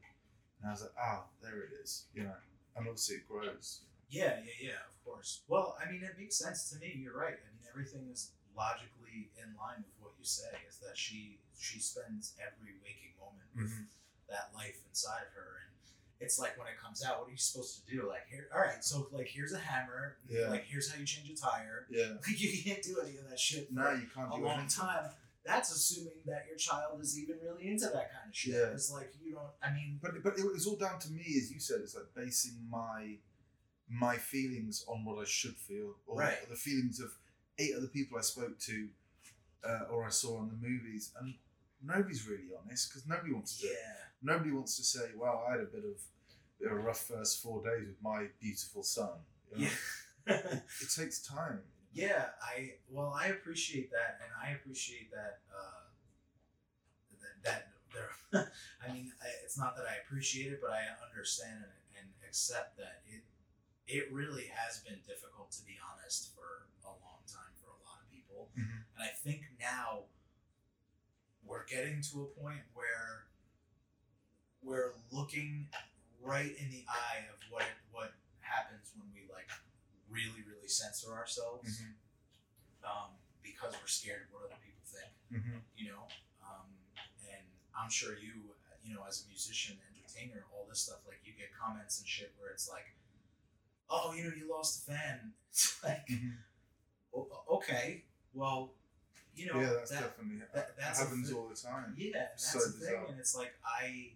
and 0.59 0.67
I 0.67 0.71
was 0.71 0.81
like, 0.81 0.91
ah, 0.99 1.23
there 1.41 1.59
it 1.63 1.71
is. 1.83 2.05
You 2.13 2.23
know, 2.23 2.35
and 2.75 2.87
obviously 2.87 3.17
it 3.17 3.27
grows. 3.27 3.81
Yeah, 4.09 4.39
yeah, 4.43 4.71
yeah, 4.71 4.81
of 4.87 4.95
course. 5.03 5.43
Well, 5.47 5.75
I 5.79 5.89
mean, 5.91 6.03
it 6.03 6.15
makes 6.17 6.37
sense 6.37 6.69
to 6.71 6.79
me. 6.79 6.95
You're 6.99 7.15
right. 7.17 7.35
I 7.35 7.47
mean, 7.55 7.63
everything 7.71 8.07
is 8.11 8.31
logically 8.55 9.31
in 9.39 9.55
line 9.59 9.83
with 9.83 9.95
what 9.99 10.13
you 10.19 10.25
say. 10.25 10.51
Is 10.67 10.79
that 10.79 10.95
she 10.97 11.39
she 11.59 11.79
spends 11.79 12.35
every 12.39 12.75
waking 12.83 13.15
moment 13.19 13.47
with 13.55 13.71
Mhm. 13.71 13.87
that 14.29 14.51
life 14.55 14.79
inside 14.87 15.23
of 15.27 15.33
her, 15.33 15.66
it's 16.19 16.39
like 16.39 16.57
when 16.57 16.67
it 16.67 16.73
comes 16.83 17.03
out, 17.05 17.19
what 17.19 17.27
are 17.27 17.31
you 17.31 17.37
supposed 17.37 17.85
to 17.85 17.91
do? 17.95 18.07
Like, 18.09 18.27
here, 18.29 18.47
all 18.53 18.59
right, 18.61 18.83
so 18.83 19.07
like, 19.11 19.27
here's 19.27 19.53
a 19.53 19.59
hammer. 19.59 20.17
Yeah. 20.29 20.47
Like, 20.49 20.65
here's 20.65 20.91
how 20.91 20.99
you 20.99 21.05
change 21.05 21.29
a 21.29 21.35
tire. 21.35 21.87
Yeah. 21.89 22.13
Like, 22.27 22.39
you 22.41 22.51
can't 22.63 22.81
do 22.83 22.97
any 23.03 23.17
of 23.17 23.29
that 23.29 23.39
shit. 23.39 23.71
No, 23.71 23.91
you 23.91 24.07
can't 24.13 24.31
a 24.33 24.37
do 24.37 24.43
long 24.45 24.59
anything. 24.59 24.69
time. 24.69 25.09
That's 25.45 25.71
assuming 25.73 26.19
that 26.25 26.43
your 26.49 26.57
child 26.57 26.99
is 27.01 27.17
even 27.17 27.37
really 27.41 27.67
into 27.69 27.85
that 27.85 28.11
kind 28.11 28.27
of 28.27 28.35
shit. 28.35 28.53
Yeah. 28.53 28.73
It's 28.73 28.91
like 28.91 29.13
you 29.23 29.33
don't. 29.33 29.47
I 29.63 29.71
mean, 29.73 29.97
But 30.01 30.21
but 30.21 30.37
it 30.37 30.43
was 30.45 30.67
all 30.67 30.75
down 30.75 30.99
to 30.99 31.09
me, 31.11 31.21
as 31.37 31.49
you 31.51 31.59
said. 31.59 31.77
It's 31.83 31.95
like 31.95 32.05
basing 32.13 32.57
my 32.69 33.15
my 33.89 34.17
feelings 34.17 34.83
on 34.89 35.05
what 35.05 35.21
I 35.21 35.25
should 35.25 35.55
feel, 35.55 35.95
or 36.05 36.19
Right. 36.19 36.49
the 36.49 36.55
feelings 36.57 36.99
of 36.99 37.11
eight 37.57 37.71
other 37.77 37.87
people 37.87 38.17
I 38.17 38.21
spoke 38.21 38.59
to, 38.59 38.89
uh, 39.63 39.83
or 39.89 40.05
I 40.05 40.09
saw 40.09 40.41
in 40.41 40.49
the 40.49 40.55
movies, 40.67 41.13
and 41.17 41.35
nobody's 41.81 42.27
really 42.27 42.49
honest 42.61 42.89
because 42.89 43.07
nobody 43.07 43.31
wants 43.31 43.61
to. 43.61 43.67
yeah, 43.67 44.06
Nobody 44.21 44.51
wants 44.51 44.75
to 44.77 44.83
say, 44.83 45.11
"Well, 45.15 45.45
I 45.47 45.51
had 45.51 45.61
a 45.61 45.65
bit 45.65 45.83
of, 45.85 46.01
bit 46.59 46.71
of 46.71 46.77
a 46.77 46.79
rough 46.81 47.01
first 47.05 47.41
four 47.41 47.63
days 47.63 47.87
with 47.87 48.01
my 48.01 48.27
beautiful 48.39 48.83
son." 48.83 49.09
You 49.51 49.65
know? 49.65 49.71
yeah. 50.27 50.59
It 50.81 50.89
takes 50.93 51.21
time. 51.21 51.61
Yeah, 51.93 52.25
I 52.41 52.73
well, 52.89 53.13
I 53.17 53.27
appreciate 53.27 53.91
that, 53.91 54.19
and 54.21 54.29
I 54.43 54.51
appreciate 54.51 55.09
that 55.11 55.39
uh, 55.53 55.87
that 57.43 57.67
there. 57.93 58.11
I 58.83 58.91
mean, 58.91 59.13
I, 59.21 59.27
it's 59.45 59.57
not 59.57 59.75
that 59.77 59.85
I 59.85 59.95
appreciate 60.05 60.51
it, 60.51 60.59
but 60.61 60.71
I 60.71 60.83
understand 61.07 61.63
and, 61.63 61.73
and 61.97 62.07
accept 62.27 62.77
that 62.77 63.03
it 63.07 63.23
it 63.87 64.11
really 64.11 64.51
has 64.51 64.79
been 64.83 64.99
difficult 65.07 65.51
to 65.53 65.63
be 65.63 65.79
honest 65.79 66.35
for 66.35 66.67
a 66.83 66.91
long 66.91 67.23
time 67.25 67.55
for 67.63 67.71
a 67.71 67.79
lot 67.87 68.03
of 68.03 68.11
people, 68.11 68.49
Mhm. 68.57 68.83
and 68.95 69.01
I 69.03 69.07
think 69.15 69.43
now 69.59 70.11
we're 71.45 71.65
getting 71.65 72.01
to 72.11 72.23
a 72.23 72.29
point 72.41 72.67
where 72.73 73.26
we're 74.67 74.93
looking 75.11 75.69
right 76.21 76.51
in 76.59 76.69
the 76.69 76.83
eye 76.91 77.23
of 77.31 77.39
what 77.49 77.63
what 77.91 78.11
happens 78.41 78.91
when 78.99 79.07
we 79.15 79.23
like 79.31 79.47
really 80.11 80.43
really 80.43 80.67
censor 80.67 81.13
ourselves 81.15 81.79
Mhm. 81.79 81.95
um, 82.83 83.09
because 83.41 83.73
we're 83.79 83.87
scared 83.87 84.27
of 84.27 84.33
what 84.33 84.43
other 84.43 84.59
people 84.63 84.83
think 84.83 85.11
Mhm. 85.31 85.61
you 85.77 85.91
know 85.91 86.07
um, 86.43 86.67
and 87.31 87.47
i'm 87.79 87.89
sure 87.89 88.17
you 88.17 88.55
you 88.83 88.93
know 88.93 89.03
as 89.07 89.23
a 89.23 89.27
musician 89.27 89.79
entertainer 89.95 90.43
all 90.53 90.65
this 90.67 90.81
stuff 90.81 90.99
like 91.07 91.19
you 91.23 91.33
get 91.33 91.53
comments 91.55 91.99
and 91.99 92.07
shit 92.07 92.33
where 92.37 92.51
it's 92.51 92.67
like 92.69 92.91
oh 93.89 94.13
you 94.13 94.23
know 94.23 94.35
you 94.35 94.49
lost 94.51 94.83
a 94.87 94.91
fan 94.91 95.33
it's 95.49 95.81
like 95.83 96.05
Mhm. 96.07 96.37
okay 97.49 98.03
well 98.33 98.73
you 99.35 99.45
know 99.47 99.59
yeah, 99.61 99.73
that's 99.73 99.91
that, 99.91 100.01
definitely 100.01 100.39
that- 100.53 100.75
that's 100.77 100.99
happens 100.99 101.31
all 101.31 101.47
the 101.47 101.55
time. 101.55 101.93
yeah, 101.97 102.05
and 102.07 102.13
that's 102.15 102.51
So 102.51 102.59
the 102.59 102.71
thing, 102.71 102.79
bizarre. 102.79 103.05
and 103.09 103.19
it's 103.19 103.35
like 103.35 103.53
I, 103.63 104.13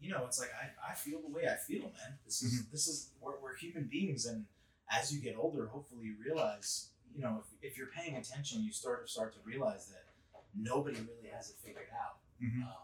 you 0.00 0.10
know, 0.10 0.24
it's 0.26 0.38
like 0.38 0.50
I, 0.54 0.92
I 0.92 0.94
feel 0.94 1.20
the 1.20 1.32
way 1.32 1.42
I 1.48 1.56
feel, 1.56 1.82
man. 1.82 2.18
This 2.24 2.42
is 2.42 2.52
Mm-hmm. 2.62 2.72
this 2.72 2.88
is 2.88 3.10
we're, 3.20 3.38
we're 3.42 3.56
human 3.56 3.88
beings, 3.90 4.26
and 4.26 4.44
as 4.90 5.12
you 5.14 5.20
get 5.20 5.36
older, 5.38 5.66
hopefully 5.68 6.04
you 6.04 6.14
realize, 6.22 6.88
you 7.14 7.22
know, 7.22 7.42
if, 7.62 7.72
if 7.72 7.78
you're 7.78 7.88
paying 7.94 8.16
attention, 8.16 8.62
you 8.62 8.72
start 8.72 9.06
to 9.06 9.12
start 9.12 9.32
to 9.34 9.38
realize 9.44 9.86
that 9.88 10.04
nobody 10.54 10.98
really 10.98 11.30
has 11.34 11.50
it 11.50 11.56
figured 11.64 11.88
out. 12.04 12.18
Mhm. 12.42 12.62
Um, 12.62 12.74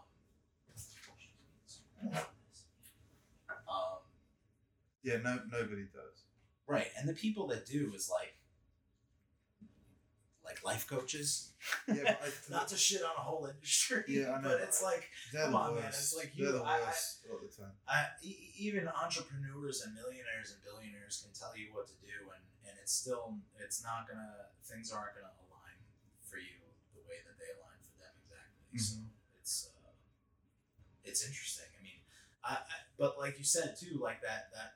um, 3.69 3.99
Yeah, 5.03 5.17
no, 5.17 5.39
nobody 5.51 5.83
does. 5.93 6.23
right, 6.67 6.87
and 6.97 7.07
the 7.07 7.13
people 7.13 7.47
that 7.47 7.65
do 7.65 7.91
is 7.95 8.09
like, 8.09 8.35
like 10.51 10.63
life 10.63 10.85
coaches. 10.87 11.53
Yeah, 11.87 12.15
I, 12.19 12.27
Not 12.51 12.67
to 12.69 12.77
shit 12.77 13.01
on 13.01 13.15
a 13.17 13.23
whole 13.23 13.45
industry, 13.47 14.03
Yeah, 14.07 14.33
I 14.35 14.41
know. 14.41 14.49
but 14.49 14.59
it's 14.61 14.83
like 14.83 15.07
they're 15.31 15.45
come 15.45 15.55
on, 15.55 15.71
worst. 15.73 15.81
man, 15.81 15.89
it's 15.95 16.15
like 16.17 16.31
you- 16.35 16.51
the 16.51 16.63
I- 16.63 16.81
all 17.31 17.39
the 17.39 17.47
time. 17.53 17.71
I, 17.87 18.05
e- 18.21 18.51
even 18.57 18.87
entrepreneurs 18.89 19.81
and 19.85 19.93
millionaires 19.95 20.51
and 20.51 20.59
billionaires 20.65 21.23
can 21.23 21.31
tell 21.37 21.55
you 21.55 21.71
what 21.73 21.87
to 21.87 21.95
do, 22.03 22.17
and, 22.35 22.43
and 22.67 22.75
it's 22.81 22.91
still 22.93 23.37
it's 23.59 23.83
not 23.83 24.07
gonna 24.09 24.51
things 24.67 24.91
aren't 24.91 25.15
gonna 25.15 25.31
align 25.47 25.77
for 26.27 26.37
you 26.37 26.59
the 26.97 27.01
way 27.07 27.21
that 27.23 27.37
they 27.39 27.49
align 27.55 27.79
for 27.87 27.95
them 28.01 28.13
exactly. 28.25 28.77
So 28.81 28.93
Mhm. 28.99 29.07
it's 29.39 29.55
uh, 29.71 29.93
it's 31.05 31.21
interesting. 31.25 31.69
I 31.77 31.79
mean, 31.83 31.99
I, 32.43 32.53
I 32.65 32.75
but 32.97 33.17
like 33.17 33.37
you 33.37 33.45
said 33.45 33.77
too, 33.79 33.97
like 34.01 34.21
that 34.21 34.49
that 34.53 34.75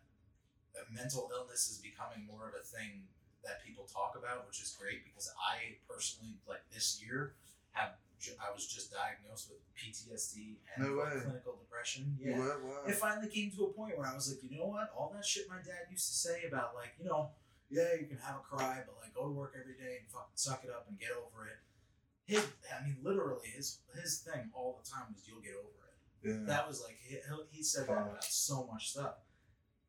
mental 0.94 1.32
illness 1.34 1.68
is 1.72 1.80
becoming 1.82 2.26
more 2.30 2.48
of 2.48 2.54
a 2.54 2.64
thing 2.64 3.08
that 3.46 3.64
people 3.64 3.86
talk 3.86 4.18
about, 4.18 4.46
which 4.48 4.62
is 4.62 4.76
great 4.80 5.06
because 5.06 5.32
I 5.38 5.78
personally 5.88 6.36
like 6.50 6.66
this 6.74 7.02
year 7.02 7.34
have 7.72 7.96
I 8.42 8.50
was 8.50 8.66
just 8.66 8.90
diagnosed 8.90 9.54
with 9.54 9.62
PTSD 9.78 10.58
and 10.74 10.82
No 10.82 10.98
like, 10.98 11.22
clinical 11.22 11.62
depression. 11.62 12.18
Yeah. 12.18 12.38
were? 12.38 12.58
Wow. 12.64 12.82
It 12.88 12.96
finally 12.96 13.30
came 13.30 13.52
to 13.52 13.70
a 13.70 13.72
point 13.74 13.98
where 13.98 14.08
I 14.08 14.16
was 14.16 14.32
like, 14.32 14.42
you 14.42 14.58
know 14.58 14.66
what? 14.66 14.90
All 14.98 15.14
that 15.14 15.26
shit 15.26 15.46
my 15.48 15.62
dad 15.62 15.92
used 15.92 16.08
to 16.08 16.16
say 16.16 16.48
about 16.48 16.74
like, 16.74 16.96
you 16.98 17.06
know, 17.06 17.30
yeah, 17.70 17.94
you 18.00 18.08
can 18.08 18.18
have 18.18 18.42
a 18.42 18.46
cry, 18.46 18.82
but 18.86 18.96
like 19.02 19.14
go 19.14 19.26
to 19.26 19.34
work 19.34 19.54
every 19.60 19.74
day 19.74 20.02
and 20.02 20.08
fucking 20.10 20.38
suck 20.38 20.64
it 20.64 20.70
up 20.70 20.86
and 20.90 21.00
get 21.00 21.12
over 21.12 21.46
it. 21.48 21.60
His, 22.26 22.42
I 22.74 22.82
mean, 22.82 22.98
literally, 23.04 23.54
his 23.54 23.80
his 23.94 24.20
thing 24.26 24.50
all 24.54 24.82
the 24.82 24.90
time 24.90 25.14
was 25.14 25.22
you'll 25.28 25.46
get 25.46 25.54
over 25.54 25.78
it. 25.86 25.96
yeah. 26.26 26.46
That 26.48 26.68
was 26.68 26.82
like 26.82 26.98
he, 26.98 27.18
he 27.52 27.62
said 27.62 27.86
that 27.88 27.94
about 27.94 28.24
so 28.24 28.68
much 28.72 28.92
stuff, 28.92 29.22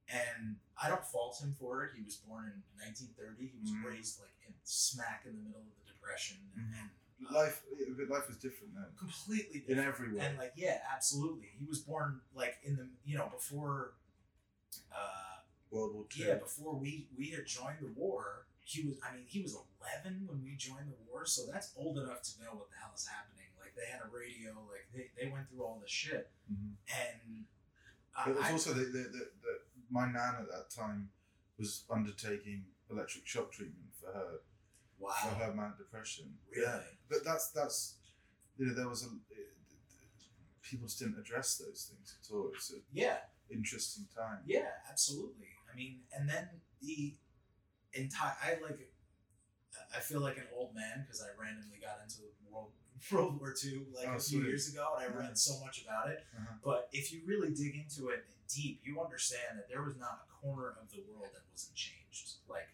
and 0.09 0.57
I 0.81 0.89
don't 0.89 1.05
fault 1.05 1.41
him 1.43 1.55
for 1.59 1.85
it. 1.85 1.93
He 1.97 2.03
was 2.03 2.17
born 2.17 2.45
in 2.47 2.63
1930. 2.79 3.47
He 3.49 3.59
was 3.61 3.71
Mhm. 3.73 3.85
raised 3.85 4.21
like 4.21 4.35
in 4.47 4.55
smack 4.65 5.25
in 5.27 5.37
the 5.37 5.43
middle 5.43 5.61
of 5.63 5.67
the 5.87 5.93
depression, 5.93 6.39
and, 6.55 6.65
Mhm. 6.75 6.91
and 7.19 7.31
life, 7.31 7.63
life 8.09 8.29
was 8.29 8.37
different 8.39 8.75
then. 8.75 8.95
completely 8.97 9.61
different. 9.61 9.81
In 9.81 9.87
every 9.87 10.13
way. 10.13 10.21
And 10.25 10.39
like, 10.39 10.53
yeah, 10.57 10.87
absolutely. 10.93 11.49
He 11.59 11.65
was 11.65 11.81
born 11.81 12.21
like 12.35 12.59
in 12.63 12.77
the 12.77 12.89
you 13.05 13.17
know 13.19 13.29
before, 13.29 13.95
uh, 14.93 15.41
World 15.71 15.95
War 15.95 16.07
Two. 16.09 16.23
yeah, 16.25 16.35
before 16.35 16.75
we 16.77 17.09
we 17.17 17.31
had 17.31 17.47
joined 17.47 17.81
the 17.81 17.89
war. 17.89 18.47
He 18.65 18.83
was, 18.87 18.99
I 19.03 19.15
mean, 19.15 19.27
he 19.27 19.41
was 19.43 19.55
eleven 19.81 20.27
when 20.27 20.43
we 20.43 20.57
joined 20.57 20.91
the 20.91 20.97
war, 21.09 21.25
so 21.27 21.47
that's 21.47 21.73
old 21.77 21.99
enough 21.99 22.23
to 22.23 22.43
know 22.43 22.55
what 22.55 22.69
the 22.71 22.77
hell 22.77 22.93
is 22.97 23.07
happening. 23.07 23.47
Like 23.61 23.75
they 23.77 23.87
had 23.87 24.01
a 24.03 24.09
radio, 24.09 24.53
like 24.71 24.89
they, 24.93 25.11
they 25.21 25.31
went 25.31 25.49
through 25.49 25.63
all 25.65 25.79
this 25.81 25.91
shit, 25.91 26.31
Mhm. 26.53 26.75
and 26.89 27.47
uh, 28.17 28.25
But 28.25 28.31
it 28.33 28.37
was 28.39 28.45
I- 28.47 28.53
also 28.53 28.73
that 28.75 28.93
the, 28.93 28.99
the, 29.05 29.31
the, 29.43 29.61
my 29.91 30.07
nan 30.07 30.37
at 30.41 30.49
that 30.49 30.71
time 30.75 31.11
was 31.59 31.85
undertaking 31.91 32.65
electric 32.91 33.27
shock 33.27 33.53
treatment 33.53 33.91
for 34.01 34.13
her 34.13 34.41
wow, 34.99 35.13
for 35.23 35.35
her 35.37 35.53
manic 35.55 35.79
depression. 35.79 36.35
really, 36.55 36.67
Yeah, 36.67 36.81
but 37.09 37.25
that's 37.25 37.51
that's 37.51 37.97
you 38.57 38.67
know 38.67 38.75
there 38.75 38.89
was 38.89 39.05
a 39.05 39.09
people 40.63 40.87
just 40.87 40.99
didn't 40.99 41.19
address 41.19 41.57
those 41.59 41.91
things 41.93 42.17
at 42.19 42.35
all. 42.35 42.51
It's 42.55 42.71
an 42.71 42.83
yeah, 42.93 43.19
interesting 43.51 44.07
time. 44.15 44.41
Yeah, 44.47 44.67
absolutely. 44.91 45.47
I 45.73 45.77
mean, 45.77 46.01
and 46.13 46.29
then 46.29 46.49
the 46.83 47.15
entire 47.93 48.35
I 48.43 48.59
like 48.63 48.91
I 49.95 50.01
feel 50.01 50.21
like 50.21 50.37
an 50.37 50.49
old 50.55 50.75
man 50.75 51.05
because 51.07 51.23
I 51.23 51.29
randomly 51.41 51.79
got 51.81 52.03
into 52.03 52.19
the 52.23 52.51
World 52.51 52.73
World 53.13 53.39
War 53.41 53.55
II 53.65 53.83
like 53.95 54.09
Oh, 54.09 54.17
a 54.17 54.19
few 54.19 54.41
sweet. 54.41 54.49
years 54.49 54.73
ago 54.73 54.95
and 54.99 55.05
I 55.13 55.17
read 55.19 55.37
so 55.39 55.59
much 55.65 55.83
about 55.85 56.09
it. 56.09 56.25
Uh-huh. 56.37 56.55
But 56.65 56.89
if 56.93 57.13
you 57.13 57.21
really 57.27 57.51
dig 57.51 57.75
into 57.77 58.09
it 58.09 58.25
deep, 58.49 58.81
you 58.85 59.01
understand 59.01 59.59
that 59.59 59.69
there 59.69 59.83
was 59.83 59.97
not 59.99 60.25
a 60.25 60.47
corner 60.47 60.75
of 60.81 60.91
the 60.91 61.03
world 61.11 61.27
that 61.35 61.43
wasn't 61.53 61.75
changed. 61.75 62.35
Like 62.49 62.69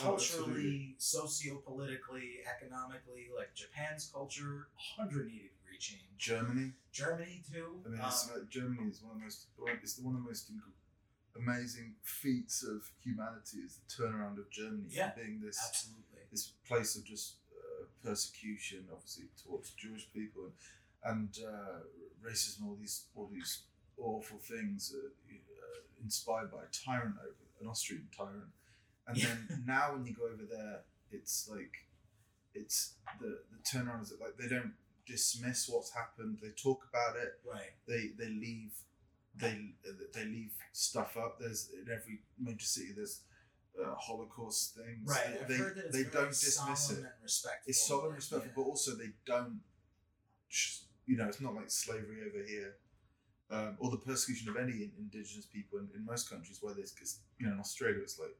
Oh, 0.00 0.16
culturally, 0.18 0.94
socio-politically, 0.98 2.40
economically, 2.44 3.28
like 3.34 3.54
Japan's 3.54 4.10
culture, 4.12 4.68
180 4.98 5.32
degree 5.32 5.78
change. 5.78 6.02
Germany. 6.18 6.72
Germany 6.92 7.42
too. 7.50 7.80
I 7.86 7.88
mean, 7.88 8.00
um, 8.00 8.46
Germany 8.50 8.88
is 8.90 9.02
one 9.02 9.12
of 9.12 9.18
the 9.18 9.24
most 9.24 9.46
it's 9.82 9.94
the 9.94 10.02
one 10.04 10.14
of 10.14 10.22
the 10.22 10.28
most 10.28 10.50
amazing 11.36 11.94
feats 12.02 12.62
of 12.64 12.82
humanity 13.02 13.58
is 13.64 13.78
the 13.80 13.86
turnaround 14.02 14.38
of 14.38 14.50
Germany 14.50 14.84
Yeah. 14.90 15.10
from 15.12 15.22
being 15.22 15.40
this 15.40 15.58
absolutely. 15.66 16.20
this 16.30 16.52
place 16.66 16.96
of 16.96 17.04
just 17.04 17.36
persecution, 18.04 18.86
obviously 18.92 19.24
towards 19.42 19.70
Jewish 19.70 20.06
people 20.12 20.44
and, 20.46 20.54
and 21.04 21.38
uh, 21.46 21.80
racism, 22.26 22.66
all 22.66 22.76
these 22.80 23.04
all 23.14 23.28
these 23.32 23.62
awful 23.98 24.38
things 24.38 24.94
uh, 24.94 25.06
uh, 25.06 25.80
inspired 26.02 26.50
by 26.50 26.58
a 26.58 26.70
tyrant 26.86 27.16
over 27.20 27.34
an 27.60 27.66
Austrian 27.66 28.08
tyrant, 28.16 28.52
and 29.06 29.16
Yeah. 29.16 29.26
then 29.48 29.64
now 29.66 29.92
when 29.94 30.06
you 30.06 30.14
go 30.14 30.24
over 30.26 30.44
there, 30.48 30.82
it's 31.10 31.48
like 31.50 31.74
it's 32.54 32.94
the 33.20 33.40
the 33.52 33.58
turnaround 33.68 34.02
is 34.02 34.12
like 34.20 34.36
they 34.38 34.48
don't 34.48 34.74
dismiss 35.06 35.68
what's 35.68 35.92
happened, 35.94 36.38
they 36.42 36.50
talk 36.50 36.86
about 36.90 37.16
it, 37.16 37.40
Right. 37.44 37.72
they 37.86 38.08
they 38.18 38.28
leave 38.30 38.72
they 39.34 39.74
they 40.14 40.24
leave 40.24 40.52
stuff 40.72 41.16
up. 41.16 41.38
There's 41.38 41.70
in 41.70 41.86
every 41.92 42.20
major 42.38 42.66
city 42.66 42.92
there's 42.96 43.22
uh, 43.82 43.94
Holocaust 43.96 44.76
things. 44.76 45.08
Right. 45.08 45.34
They, 45.34 45.40
I've 45.40 45.48
they, 45.48 45.54
heard 45.56 45.76
that 45.76 45.84
it's 45.86 45.96
they 45.96 46.04
don't 46.04 46.28
dismiss 46.30 46.90
it. 46.90 46.98
And 46.98 47.06
respectful. 47.22 47.70
It's 47.70 47.80
solemn, 47.86 48.06
like, 48.08 48.16
respectful, 48.16 48.48
yeah. 48.48 48.52
but 48.56 48.62
also 48.62 48.90
they 48.92 49.10
don't. 49.26 49.60
You 51.06 51.16
know, 51.16 51.26
it's 51.26 51.40
not 51.40 51.54
like 51.54 51.70
slavery 51.70 52.18
over 52.26 52.44
here, 52.46 52.74
um, 53.50 53.76
or 53.78 53.90
the 53.90 53.96
persecution 53.98 54.48
of 54.50 54.56
any 54.56 54.90
indigenous 54.98 55.46
people 55.46 55.78
in, 55.78 55.88
in 55.94 56.04
most 56.04 56.28
countries. 56.30 56.58
Where 56.60 56.74
there's, 56.74 56.92
'cause, 56.92 57.20
you 57.38 57.46
know, 57.46 57.52
in 57.52 57.60
Australia, 57.60 58.00
it's 58.02 58.18
like, 58.18 58.36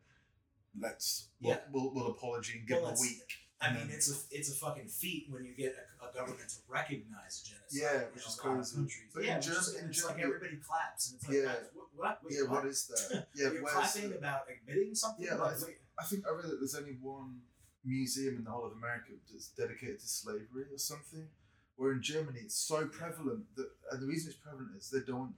let's 0.79 1.29
we'll, 1.41 1.55
Yeah. 1.55 1.61
we'll, 1.73 1.95
we'll 1.95 2.09
apology 2.09 2.59
and 2.59 2.69
give 2.69 2.79
Well, 2.83 2.89
them 2.91 2.97
a 2.99 3.01
week. 3.01 3.48
I 3.61 3.73
mean, 3.73 3.89
it's 3.91 4.09
a 4.11 4.15
it's 4.31 4.51
a 4.53 4.55
fucking 4.55 4.87
feat 4.87 5.27
when 5.31 5.45
you 5.45 5.53
get 5.57 5.75
a, 5.75 6.07
a 6.07 6.13
government 6.15 6.49
to 6.49 6.57
recognize 6.69 7.43
a 7.43 7.49
genocide. 7.51 7.75
Yeah, 7.75 8.05
which 8.15 8.25
is 8.27 8.37
crazy. 8.37 8.77
Countries. 8.77 9.11
But 9.13 9.21
in 9.23 9.27
yeah, 9.29 9.41
Germany- 9.41 9.77
and 9.79 9.85
in 9.85 9.91
it's 9.91 10.05
like 10.07 10.19
everybody 10.21 10.57
claps, 10.63 11.11
and 11.11 11.19
it's 11.19 11.27
like, 11.29 11.37
Yeah. 11.37 11.45
guys, 11.47 11.67
what? 11.75 12.19
what? 12.23 12.31
Yeah, 12.31 12.47
what? 12.49 12.67
is 12.67 12.87
that? 12.87 13.27
Yeah, 13.35 13.51
You're 13.53 13.63
clapping 13.67 14.11
the- 14.11 14.19
about 14.19 14.43
admitting 14.47 14.95
something. 14.95 15.27
Yeah, 15.27 15.35
like, 15.35 15.57
I 15.59 15.65
wait, 15.67 15.79
I 15.99 16.05
think 16.05 16.23
I 16.27 16.31
read 16.31 16.45
that 16.47 16.59
there's 16.61 16.77
only 16.77 16.97
one 17.03 17.41
museum 17.85 18.37
in 18.39 18.45
the 18.45 18.51
whole 18.51 18.65
of 18.67 18.73
America 18.73 19.11
that's 19.33 19.49
dedicated 19.49 19.99
to 20.01 20.07
slavery 20.09 20.71
or 20.71 20.79
something. 20.79 21.27
Where 21.75 21.93
in 21.93 22.03
Germany 22.03 22.41
it's 22.43 22.55
so 22.59 22.87
prevalent 22.87 23.47
that, 23.57 23.71
and 23.91 24.03
the 24.03 24.07
reason 24.07 24.31
it's 24.31 24.39
prevalent 24.39 24.71
is 24.77 24.91
they 24.91 25.01
don't 25.07 25.35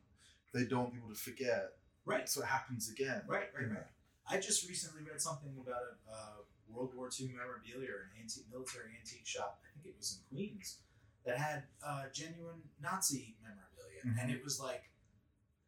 they 0.52 0.64
don't 0.64 0.80
want 0.88 0.94
people 0.94 1.08
to 1.08 1.14
forget, 1.20 1.72
right, 2.04 2.28
so 2.28 2.42
it 2.42 2.48
happens 2.48 2.90
again. 2.90 3.22
right, 3.28 3.48
right, 3.54 3.62
you 3.62 3.68
know. 3.68 3.74
right. 3.80 3.84
I 4.28 4.40
just 4.40 4.68
recently 4.68 5.02
read 5.08 5.20
something 5.20 5.52
about 5.60 5.82
a 5.84 6.12
uh, 6.12 6.39
World 6.80 6.94
War 6.96 7.10
II 7.12 7.28
memorabilia 7.37 7.90
or 7.92 8.08
an 8.08 8.22
antique 8.25 8.46
military 8.50 8.96
antique 8.99 9.26
shop. 9.26 9.60
I 9.60 9.68
think 9.76 9.92
it 9.92 9.99
was 9.99 10.16
in 10.16 10.25
Queens 10.37 10.78
that 11.26 11.37
had 11.37 11.64
uh, 11.84 12.04
genuine 12.12 12.62
Nazi 12.80 13.37
memorabilia, 13.44 14.00
Mhm. 14.06 14.16
and 14.22 14.30
it 14.32 14.42
was 14.42 14.58
like 14.58 14.88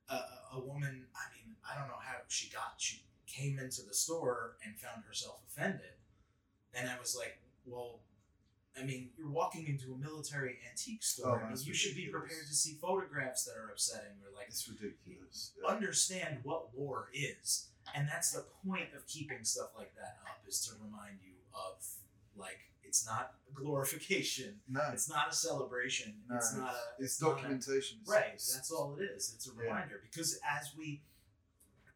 a, 0.09 0.15
a- 0.15 0.49
a 0.55 0.61
woman. 0.61 1.07
I 1.15 1.25
mean, 1.37 1.57
I 1.69 1.79
don't 1.79 1.89
know 1.89 2.01
how 2.01 2.17
she 2.29 2.49
got. 2.49 2.75
She 2.79 3.05
came 3.27 3.59
into 3.59 3.83
the 3.83 3.93
store 3.95 4.57
and 4.65 4.79
found 4.79 5.05
herself 5.05 5.41
offended, 5.47 5.97
and 6.73 6.89
I 6.89 6.99
was 6.99 7.15
like, 7.15 7.39
well. 7.67 8.01
I 8.75 8.85
mean, 8.85 9.11
you're 9.19 9.29
walking 9.29 9.67
into 9.67 9.93
a 9.93 9.99
military 9.99 10.59
antique 10.71 11.03
store. 11.03 11.43
Oh, 11.43 11.45
I 11.45 11.51
mean, 11.51 11.59
you 11.63 11.75
should 11.75 11.95
be 11.95 12.07
prepared 12.07 12.47
to 12.49 12.55
see 12.55 12.73
photographs 12.81 13.45
that 13.45 13.53
are 13.59 13.69
upsetting 13.71 14.17
or 14.25 14.35
like 14.35 14.47
It's 14.49 14.67
ridiculous. 14.67 15.53
Yeah. 15.61 15.69
understand 15.69 16.39
what 16.43 16.75
war 16.75 17.11
is. 17.13 17.69
And 17.95 18.09
that's 18.09 18.33
the 18.33 18.45
point 18.67 18.95
of 18.97 19.07
keeping 19.07 19.45
stuff 19.45 19.71
like 19.77 19.95
that 19.97 20.19
up 20.29 20.43
is 20.47 20.65
to 20.67 20.73
remind 20.83 21.19
you 21.23 21.35
of 21.55 21.85
like 22.37 22.59
it's 22.85 23.05
not 23.07 23.35
glorification, 23.55 24.61
No, 24.69 24.91
it's 24.93 25.09
not 25.09 25.31
a 25.31 25.35
celebration, 25.35 26.15
no, 26.29 26.37
it's 26.37 26.55
not 26.57 26.75
a 26.75 27.03
it's 27.03 27.21
a- 27.21 27.25
documentation. 27.25 27.99
It's- 28.03 28.09
right. 28.09 28.33
That's 28.33 28.71
all 28.71 28.97
it 28.99 29.03
is. 29.05 29.33
It's 29.35 29.49
a 29.49 29.53
Yeah. 29.55 29.63
reminder 29.63 30.01
because 30.03 30.39
as 30.49 30.75
we, 30.77 31.03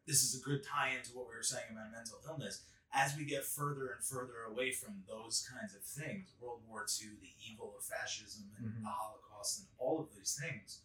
this 0.05 0.23
is 0.23 0.39
a 0.39 0.43
good 0.43 0.63
tie 0.63 0.89
into 0.89 1.11
what 1.15 1.27
we 1.29 1.35
were 1.35 1.43
saying 1.43 1.71
about 1.71 1.91
mental 1.91 2.19
illness. 2.27 2.63
As 2.93 3.15
we 3.17 3.25
get 3.25 3.43
further 3.45 3.91
and 3.91 4.03
further 4.03 4.43
away 4.43 4.71
from 4.71 5.03
those 5.07 5.45
kinds 5.51 5.75
of 5.75 5.83
things, 5.83 6.33
World 6.39 6.63
War 6.67 6.85
II, 7.01 7.09
the 7.21 7.33
evil 7.51 7.75
of 7.77 7.83
fascism, 7.83 8.49
and 8.57 8.67
Mhm. 8.71 8.81
the 8.81 8.87
Holocaust, 8.89 9.59
and 9.59 9.67
all 9.77 9.99
of 9.99 10.15
these 10.15 10.39
things, 10.39 10.81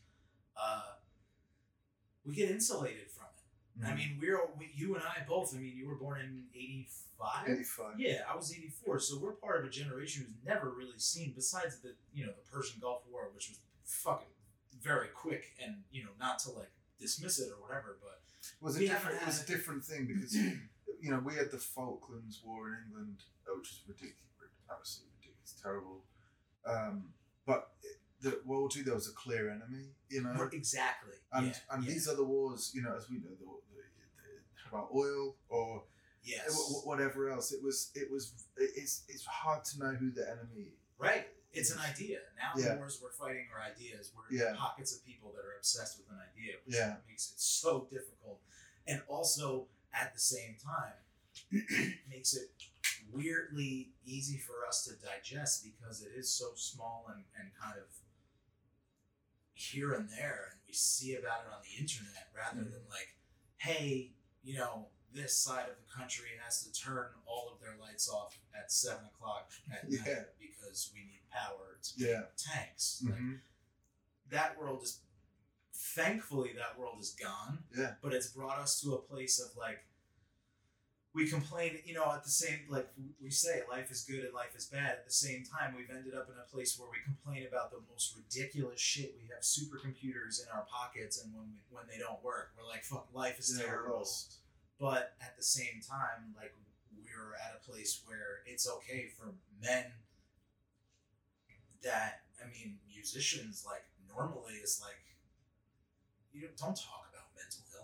uh, 0.56 0.96
we 2.24 2.34
get 2.34 2.50
insulated 2.50 3.10
from 3.10 3.26
it. 3.80 3.86
I 3.86 3.94
mean, 3.94 4.18
we're 4.20 4.40
we, 4.58 4.70
you 4.74 4.94
and 4.94 5.04
I 5.04 5.24
both. 5.26 5.54
I 5.54 5.58
mean, 5.58 5.74
you 5.76 5.88
were 5.88 5.94
born 5.96 6.20
in 6.20 6.44
'85. 6.54 7.48
85. 7.48 8.00
Yeah, 8.00 8.18
I 8.30 8.36
was 8.36 8.52
84, 8.52 8.98
so 8.98 9.18
we're 9.18 9.32
part 9.32 9.60
of 9.60 9.66
a 9.66 9.70
generation 9.70 10.26
who's 10.26 10.44
never 10.44 10.70
really 10.70 10.98
seen, 10.98 11.32
besides 11.34 11.78
the 11.78 11.94
you 12.12 12.26
know 12.26 12.32
the 12.32 12.50
Persian 12.50 12.80
Gulf 12.80 13.02
War, 13.10 13.30
which 13.34 13.48
was 13.48 13.58
fucking 13.84 14.26
very 14.82 15.08
quick, 15.08 15.52
and 15.62 15.76
you 15.90 16.02
know 16.04 16.10
not 16.18 16.38
to 16.40 16.50
like 16.50 16.72
dismiss 16.98 17.38
it 17.38 17.50
or 17.50 17.60
whatever, 17.62 17.98
but 18.02 18.20
It 18.40 18.64
was 18.64 18.76
a 18.76 18.80
different. 18.80 19.18
haven't 19.18 19.22
It 19.22 19.26
was 19.26 19.42
a 19.42 19.46
different 19.46 19.84
thing 19.84 20.06
because 20.06 20.34
you 20.34 21.10
know 21.10 21.20
we 21.24 21.34
had 21.34 21.50
the 21.50 21.58
Falklands 21.58 22.40
War 22.44 22.68
in 22.68 22.74
England, 22.86 23.22
which 23.56 23.70
is 23.70 23.80
ridiculous, 23.86 24.18
absolutely 24.70 25.14
ridiculous, 25.20 25.54
terrible. 25.62 26.04
Um, 26.66 27.14
but 27.46 27.70
it, 27.82 27.98
the 28.22 28.30
World 28.46 28.60
War 28.62 28.68
Two, 28.70 28.82
there 28.84 28.94
was 28.94 29.08
a 29.08 29.12
clear 29.12 29.50
enemy, 29.50 29.86
you 30.08 30.22
know, 30.22 30.48
exactly. 30.52 31.12
and 31.32 31.46
yeah, 31.46 31.52
and 31.70 31.84
yeah, 31.84 31.90
these 31.92 32.08
other 32.08 32.24
wars, 32.24 32.70
you 32.74 32.82
know, 32.82 32.94
as 32.96 33.10
we 33.10 33.16
know, 33.18 33.30
the, 33.38 33.44
the, 33.44 33.82
the, 33.82 34.68
about 34.68 34.88
oil 34.94 35.34
or 35.48 35.82
yes, 36.22 36.48
wh- 36.54 36.82
wh- 36.82 36.86
whatever 36.86 37.28
else. 37.30 37.52
It 37.52 37.62
was. 37.62 37.90
It 37.94 38.10
was. 38.10 38.32
It's. 38.56 39.02
It's 39.08 39.24
hard 39.26 39.64
to 39.66 39.78
know 39.80 39.92
who 39.94 40.10
the 40.10 40.24
enemy. 40.30 40.68
right. 40.98 41.26
It's 41.54 41.70
an 41.70 41.80
idea. 41.80 42.20
Now 42.38 42.52
Yeah. 42.56 42.70
the 42.72 42.76
wars 42.78 42.98
we're 43.02 43.10
fighting 43.10 43.44
are 43.54 43.60
ideas. 43.60 44.10
We're 44.16 44.34
Yeah. 44.34 44.54
pockets 44.56 44.96
of 44.96 45.04
people 45.04 45.32
that 45.36 45.44
are 45.44 45.54
obsessed 45.58 45.98
with 45.98 46.08
an 46.08 46.16
idea, 46.18 46.54
which 46.64 46.76
Yeah. 46.76 46.96
makes 47.06 47.30
it 47.30 47.38
so 47.40 47.86
difficult, 47.90 48.40
and 48.86 49.02
also 49.06 49.66
at 49.92 50.14
the 50.14 50.18
same 50.20 50.56
time 50.56 50.94
makes 52.08 52.32
it 52.34 52.48
weirdly 53.12 53.90
easy 54.06 54.38
for 54.38 54.66
us 54.66 54.84
to 54.84 54.94
digest 55.06 55.64
because 55.64 56.02
it 56.02 56.12
is 56.16 56.30
so 56.32 56.52
small 56.54 57.04
and, 57.14 57.24
and 57.38 57.50
kind 57.60 57.76
of 57.78 57.84
here 59.54 59.92
and 59.92 60.08
there 60.10 60.48
and 60.50 60.60
we 60.66 60.72
see 60.72 61.14
about 61.14 61.40
it 61.46 61.52
on 61.54 61.60
the 61.62 61.80
internet 61.80 62.28
rather 62.36 62.62
than 62.64 62.80
like 62.90 63.16
hey 63.58 64.10
you 64.42 64.56
know 64.58 64.86
this 65.14 65.36
side 65.36 65.68
of 65.68 65.76
the 65.76 65.92
country 65.94 66.28
has 66.42 66.64
to 66.64 66.72
turn 66.72 67.06
all 67.26 67.50
of 67.52 67.60
their 67.60 67.76
lights 67.80 68.08
off 68.08 68.38
at 68.58 68.72
seven 68.72 69.04
o'clock 69.14 69.50
at 69.72 69.84
Yeah. 69.88 70.00
night 70.00 70.26
because 70.40 70.90
we 70.94 71.00
need 71.00 71.20
power 71.30 71.78
to 71.82 71.92
Yeah. 71.96 72.22
tanks 72.36 73.02
like 73.04 73.14
Mhm. 73.14 73.40
that 74.30 74.58
world 74.58 74.82
is 74.82 75.00
thankfully 75.74 76.52
that 76.54 76.78
world 76.78 76.98
is 77.00 77.10
gone 77.10 77.64
Yeah. 77.76 77.94
but 78.02 78.12
it's 78.14 78.28
brought 78.28 78.58
us 78.58 78.80
to 78.80 78.94
a 78.94 79.02
place 79.02 79.38
of 79.40 79.54
like 79.56 79.84
we 81.14 81.28
complain 81.28 81.78
you 81.84 81.94
know 81.94 82.10
at 82.12 82.24
the 82.24 82.30
same 82.30 82.60
like 82.68 82.88
we 83.22 83.30
say 83.30 83.62
life 83.70 83.90
is 83.90 84.02
good 84.04 84.24
and 84.24 84.34
life 84.34 84.54
is 84.56 84.66
bad. 84.66 84.90
At 85.02 85.06
the 85.06 85.12
same 85.12 85.44
time 85.44 85.74
we've 85.76 85.90
ended 85.90 86.14
up 86.14 86.28
in 86.28 86.36
a 86.40 86.50
place 86.50 86.78
where 86.78 86.88
we 86.90 86.98
complain 87.04 87.46
about 87.46 87.70
the 87.70 87.80
most 87.90 88.16
ridiculous 88.16 88.80
shit 88.80 89.14
we 89.20 89.28
have 89.28 89.42
supercomputers 89.42 90.40
in 90.42 90.48
our 90.54 90.64
pockets 90.70 91.22
and 91.22 91.32
when 91.34 91.44
we, 91.52 91.58
when 91.70 91.84
they 91.90 91.98
don't 91.98 92.22
work. 92.24 92.52
We're 92.56 92.68
like 92.68 92.84
fuck 92.84 93.08
life 93.12 93.38
is 93.38 93.60
terrible. 93.60 94.06
but 94.80 95.14
at 95.20 95.36
the 95.36 95.42
same 95.44 95.80
time 95.86 96.34
like 96.36 96.54
we're 96.96 97.34
at 97.36 97.54
a 97.60 97.70
place 97.70 98.00
where 98.06 98.40
it's 98.46 98.68
okay 98.68 99.08
for 99.18 99.34
men 99.60 99.84
that 101.84 102.20
i 102.42 102.46
mean 102.48 102.78
musicians 102.88 103.64
like 103.66 103.84
normally 104.08 104.54
is 104.54 104.80
like 104.82 105.02
you 106.32 106.42
know, 106.42 106.48
don't 106.56 106.76
talk 106.76 107.11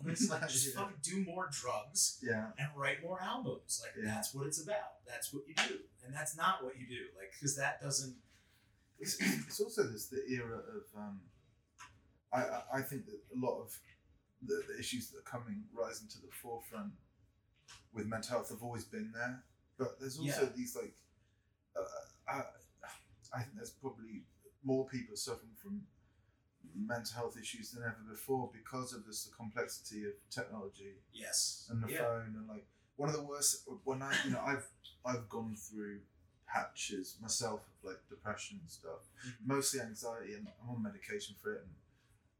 illness 0.00 0.30
like 0.30 0.48
just 0.48 0.68
Yeah. 0.74 0.82
fucking 0.82 0.96
do 1.02 1.24
more 1.24 1.48
drugs 1.50 2.18
Yeah. 2.22 2.50
and 2.58 2.68
write 2.76 3.02
more 3.02 3.20
albums 3.22 3.80
like 3.82 3.94
Yeah. 4.02 4.14
that's 4.14 4.34
what 4.34 4.46
it's 4.46 4.62
about 4.62 5.04
that's 5.06 5.32
what 5.32 5.42
you 5.48 5.54
do 5.54 5.78
and 6.04 6.14
that's 6.14 6.36
not 6.36 6.62
what 6.64 6.78
you 6.78 6.86
do 6.86 7.02
like 7.18 7.32
because 7.32 7.56
that 7.56 7.80
doesn't 7.82 8.16
It's, 9.00 9.16
it's 9.20 9.60
also 9.60 9.84
this 9.84 10.06
the 10.08 10.24
era 10.28 10.58
of 10.58 10.82
um, 11.00 11.20
I, 12.32 12.38
I 12.42 12.62
I 12.78 12.82
think 12.82 13.06
that 13.06 13.20
a 13.32 13.38
lot 13.38 13.60
of 13.62 13.78
the, 14.42 14.60
the 14.68 14.76
issues 14.78 15.10
that 15.10 15.18
are 15.18 15.22
coming 15.38 15.62
rising 15.72 16.08
to 16.08 16.20
the 16.20 16.28
forefront 16.32 16.92
with 17.92 18.06
mental 18.06 18.30
health 18.30 18.48
have 18.50 18.62
always 18.62 18.84
been 18.84 19.12
there, 19.14 19.44
but 19.78 20.00
there's 20.00 20.18
also 20.18 20.42
Yeah. 20.42 20.48
these 20.56 20.74
like 20.74 20.94
uh, 21.76 21.82
I, 22.28 22.42
I 23.32 23.42
think 23.42 23.54
there's 23.56 23.70
probably 23.70 24.24
more 24.64 24.84
people 24.88 25.14
suffering 25.16 25.54
from 25.62 25.82
mental 26.86 27.14
health 27.16 27.36
issues 27.40 27.72
than 27.72 27.82
ever 27.82 28.02
before 28.08 28.50
because 28.52 28.92
of 28.92 29.04
this 29.06 29.24
the 29.24 29.34
complexity 29.34 30.04
of 30.04 30.12
technology 30.30 30.94
yes. 31.12 31.66
and 31.70 31.82
the 31.82 31.92
yeah. 31.92 31.98
phone 31.98 32.34
and 32.36 32.48
like 32.48 32.66
one 32.96 33.08
of 33.08 33.14
the 33.14 33.22
worst 33.22 33.68
when 33.84 34.02
I 34.02 34.14
you 34.24 34.30
know 34.30 34.40
I've 34.44 34.66
I've 35.04 35.28
gone 35.28 35.56
through 35.56 36.00
patches 36.46 37.16
myself 37.20 37.60
of 37.60 37.90
like 37.90 37.98
depression 38.08 38.58
and 38.60 38.70
stuff 38.70 39.10
Mhm. 39.26 39.46
mostly 39.46 39.80
anxiety 39.80 40.34
and 40.34 40.48
I'm 40.62 40.70
on 40.70 40.82
medication 40.82 41.34
for 41.42 41.54
it 41.54 41.62
and 41.64 41.74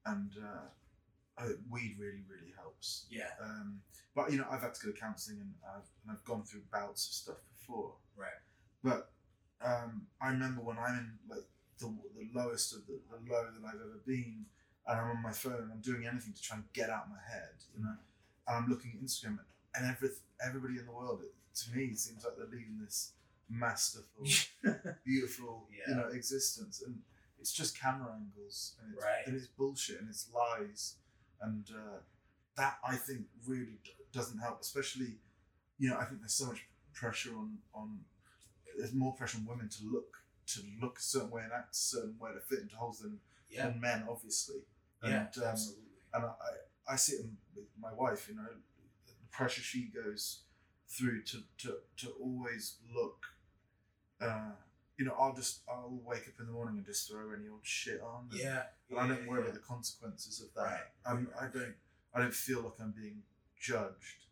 and 0.07 0.33
uh, 0.43 1.43
uh, 1.43 1.49
weed 1.71 1.97
really 1.99 2.25
really 2.29 2.53
helps. 2.57 3.07
Yeah. 3.11 3.31
Um, 3.43 3.83
but 4.15 4.31
you 4.33 4.39
know 4.39 4.47
I've 4.51 4.63
had 4.63 4.75
to 4.75 4.87
go 4.87 4.93
to 4.93 4.99
counselling 4.99 5.41
and 5.41 5.55
I've 5.65 5.89
and 6.03 6.13
I've 6.13 6.25
gone 6.25 6.45
through 6.45 6.63
bouts 6.73 7.07
of 7.09 7.15
stuff 7.15 7.37
before. 7.59 7.95
Right. 8.17 8.41
But 8.83 9.11
um, 9.61 10.07
I 10.21 10.31
remember 10.31 10.63
when 10.63 10.79
I'm 10.79 10.95
in 10.99 11.19
like 11.29 11.45
the, 11.79 11.87
the 12.17 12.29
lowest 12.35 12.75
of 12.75 12.87
the, 12.87 12.99
the 13.11 13.33
low 13.33 13.45
that 13.45 13.67
I've 13.67 13.75
ever 13.75 14.01
been, 14.07 14.45
and 14.87 14.99
I'm 15.01 15.17
on 15.17 15.23
my 15.23 15.33
phone 15.33 15.63
and 15.63 15.73
I'm 15.73 15.81
doing 15.81 16.07
anything 16.07 16.33
to 16.33 16.43
try 16.43 16.57
and 16.57 16.65
get 16.73 16.91
out 16.91 17.09
my 17.09 17.21
head, 17.33 17.55
you 17.77 17.83
know, 17.85 17.95
and 18.47 18.57
I'm 18.57 18.69
looking 18.71 18.93
at 18.95 19.05
Instagram 19.05 19.39
and 19.75 19.87
every, 19.87 20.11
everybody 20.45 20.79
in 20.79 20.87
the 20.87 20.93
world, 20.93 21.21
it, 21.23 21.35
to 21.61 21.77
me, 21.77 21.95
seems 21.95 22.25
like 22.25 22.37
they're 22.37 22.47
leading 22.47 22.79
this 22.83 23.13
masterful, 23.51 24.25
beautiful, 25.05 25.67
you 25.89 25.95
know, 25.95 26.09
existence, 26.09 26.83
and 26.85 26.99
it's 27.41 27.53
just 27.53 27.79
camera 27.81 28.13
angles, 28.15 28.75
and 28.83 28.95
it's, 28.95 29.05
Right. 29.05 29.27
and 29.27 29.37
it's 29.37 29.47
bullshit, 29.47 30.01
and 30.01 30.09
it's 30.09 30.29
lies, 30.35 30.97
and 31.41 31.65
uh, 31.71 31.99
that 32.57 32.79
I 32.87 32.97
think 32.97 33.23
really 33.47 33.79
d- 33.85 33.93
doesn't 34.13 34.39
help, 34.39 34.61
especially, 34.61 35.17
you 35.79 35.89
know, 35.91 35.97
I 35.97 36.05
think 36.05 36.21
there's 36.21 36.35
so 36.35 36.47
much 36.47 36.67
pressure 36.93 37.31
on 37.37 37.59
on 37.75 38.01
there's 38.77 38.93
more 38.95 39.13
pressure 39.15 39.39
on 39.39 39.47
women 39.47 39.69
to 39.69 39.85
look 39.91 40.17
to 40.55 40.61
look 40.81 40.99
a 40.99 41.03
certain 41.03 41.31
way 41.31 41.43
and 41.43 41.53
act 41.53 41.75
a 41.75 41.79
certain 41.79 42.17
way 42.19 42.31
to 42.33 42.41
fit 42.41 42.61
into 42.61 42.77
holes 42.77 43.01
than, 43.01 43.19
yeah 43.51 43.67
than 43.69 43.81
men, 43.81 44.05
obviously. 44.09 44.61
yeah 45.03 45.27
And, 45.35 45.39
um, 45.39 45.45
absolutely 45.51 45.85
and 46.15 46.25
I, 46.25 46.93
I 46.93 46.97
see 46.97 47.17
it 47.17 47.27
with 47.55 47.67
my 47.81 47.93
wife, 47.93 48.29
you 48.29 48.37
know, 48.37 48.49
the 49.07 49.13
pressure 49.31 49.61
she 49.63 49.91
goes 49.95 50.41
through 50.89 51.23
to, 51.25 51.39
to, 51.59 51.75
to 51.99 52.09
always 52.21 52.77
look, 52.95 53.25
uh, 54.21 54.53
you 54.97 55.05
know, 55.05 55.15
I'll 55.19 55.35
just, 55.35 55.61
I'll 55.69 56.01
wake 56.05 56.27
up 56.29 56.41
in 56.41 56.47
the 56.47 56.53
morning 56.53 56.77
and 56.79 56.87
just 56.87 57.09
throw 57.11 57.31
any 57.33 57.49
old 57.49 57.61
shit 57.63 58.01
on. 58.01 58.29
and- 58.31 58.41
yeah 58.41 58.63
And 58.91 58.99
I 58.99 59.07
don't 59.09 59.27
worry 59.29 59.43
about 59.43 59.55
the 59.55 59.61
consequences 59.61 60.41
of 60.41 60.53
that. 60.55 60.63
Right, 60.63 60.81
I'm, 61.07 61.29
I 61.41 61.47
don't, 61.47 61.75
I 62.15 62.21
don't 62.21 62.35
feel 62.35 62.63
like 62.63 62.81
I'm 62.81 62.93
being 62.93 63.23
judged. 63.61 64.25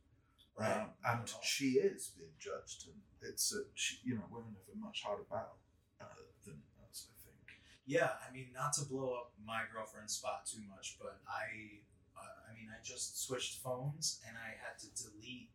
Right, 0.58 0.72
Um, 0.80 0.88
and 1.04 1.30
she 1.42 1.72
is 1.72 2.12
being 2.16 2.32
judged, 2.38 2.86
and 2.88 2.96
it's 3.30 3.52
a, 3.54 3.60
she, 3.74 3.98
you 4.02 4.14
know 4.14 4.22
women 4.30 4.56
have 4.56 4.74
a 4.74 4.78
much 4.82 5.02
harder 5.04 5.24
battle 5.30 5.58
uh, 6.00 6.06
than 6.46 6.56
us, 6.90 7.08
I 7.12 7.14
think. 7.28 7.60
Yeah, 7.86 8.10
I 8.26 8.32
mean, 8.32 8.48
not 8.52 8.72
to 8.74 8.84
blow 8.84 9.14
up 9.14 9.30
my 9.46 9.62
girlfriend's 9.72 10.14
spot 10.14 10.44
too 10.44 10.58
much, 10.68 10.98
but 11.00 11.20
I, 11.28 11.78
uh, 12.18 12.50
I 12.50 12.54
mean, 12.58 12.66
I 12.68 12.82
just 12.82 13.22
switched 13.24 13.62
phones 13.62 14.20
and 14.26 14.36
I 14.36 14.58
had 14.58 14.78
to 14.80 14.88
delete 15.04 15.50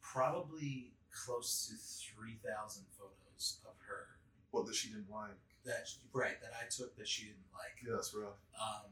probably 0.00 0.92
close 1.12 1.68
to 1.68 1.74
three 1.76 2.38
thousand 2.40 2.84
photos 2.96 3.58
of 3.66 3.74
her 3.88 4.16
What 4.50 4.66
that 4.66 4.74
she 4.74 4.88
didn't 4.88 5.10
like. 5.10 5.36
that 5.66 5.88
right 6.12 6.40
that 6.40 6.52
I 6.56 6.64
took 6.70 6.96
that 6.96 7.06
she 7.08 7.24
didn't 7.24 7.50
like. 7.52 7.76
Yeah, 7.84 7.94
that's 7.96 8.14
rough. 8.14 8.40
Um, 8.56 8.90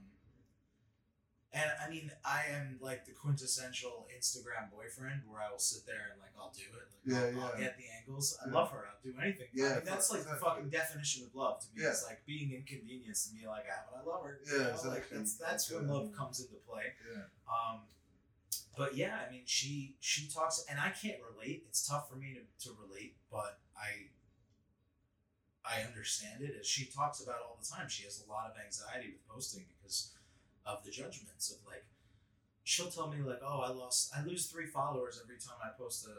and 1.53 1.71
I 1.85 1.89
mean, 1.89 2.11
I 2.25 2.45
am 2.53 2.79
like 2.81 3.07
the 3.07 3.13
quintessential 3.13 4.07
Instagram 4.17 4.71
boyfriend 4.71 5.23
where 5.27 5.41
I 5.41 5.51
will 5.51 5.59
sit 5.59 5.87
there 5.87 6.13
and 6.13 6.21
like 6.21 6.33
I'll 6.39 6.53
do 6.55 6.69
it. 6.77 6.87
Like, 6.93 7.35
Yeah, 7.35 7.41
I'll, 7.43 7.53
I'll 7.53 7.59
get 7.59 7.77
the 7.79 7.85
angles. 7.99 8.37
I 8.45 8.49
Yeah. 8.49 8.55
love 8.55 8.71
her. 8.73 8.85
I'll 8.87 9.01
do 9.03 9.15
anything. 9.21 9.47
I 9.47 9.57
Yeah, 9.57 9.75
mean, 9.77 9.85
that's 9.85 10.11
like 10.11 10.25
the 10.25 10.37
fucking 10.37 10.69
definition 10.69 11.25
of 11.25 11.35
love 11.35 11.61
to 11.61 11.67
me. 11.75 11.83
Yeah. 11.83 11.91
It's 11.91 12.05
like 12.05 12.21
being 12.27 12.53
inconvenienced 12.53 13.31
to 13.31 13.35
me. 13.35 13.47
Like, 13.47 13.65
ah, 13.73 13.85
but 13.91 14.03
I 14.03 14.05
love 14.15 14.25
her. 14.25 14.41
you 14.45 14.53
Yeah, 14.53 14.59
know? 14.59 14.69
Like 14.69 14.99
exactly. 15.09 15.17
that's 15.19 15.35
that's 15.37 15.71
when 15.71 15.89
love 15.89 16.13
comes 16.13 16.41
into 16.41 16.57
play. 16.69 16.93
Yeah. 17.11 17.23
Um, 17.49 17.81
but 18.77 18.95
yeah, 18.95 19.19
I 19.27 19.31
mean, 19.31 19.43
she 19.47 19.97
she 20.01 20.29
talks, 20.29 20.65
and 20.71 20.79
I 20.79 20.91
can't 20.91 21.19
relate. 21.33 21.65
It's 21.69 21.87
tough 21.89 22.09
for 22.11 22.17
me 22.17 22.35
to, 22.39 22.69
to 22.69 22.77
relate, 22.79 23.17
but 23.33 23.59
I 23.77 24.13
I 25.65 25.83
understand 25.83 26.43
it. 26.43 26.57
As 26.61 26.67
she 26.67 26.87
talks 26.87 27.21
about 27.21 27.41
all 27.45 27.59
the 27.61 27.67
time, 27.67 27.89
she 27.89 28.05
has 28.05 28.23
a 28.25 28.31
lot 28.31 28.51
of 28.51 28.57
anxiety 28.65 29.13
with 29.13 29.27
posting 29.29 29.65
because 29.81 30.13
of 30.69 30.85
the 30.85 30.91
judgments 30.91 31.51
of 31.51 31.59
like. 31.67 31.85
She'll 32.65 32.91
tell 32.91 33.09
me 33.11 33.19
like, 33.23 33.41
"Oh, 33.43 33.61
I 33.61 33.71
lost. 33.71 34.13
I 34.15 34.23
lose 34.25 34.47
three 34.47 34.67
followers 34.67 35.19
every 35.23 35.39
time 35.39 35.57
I 35.65 35.71
post 35.79 36.07
a 36.07 36.11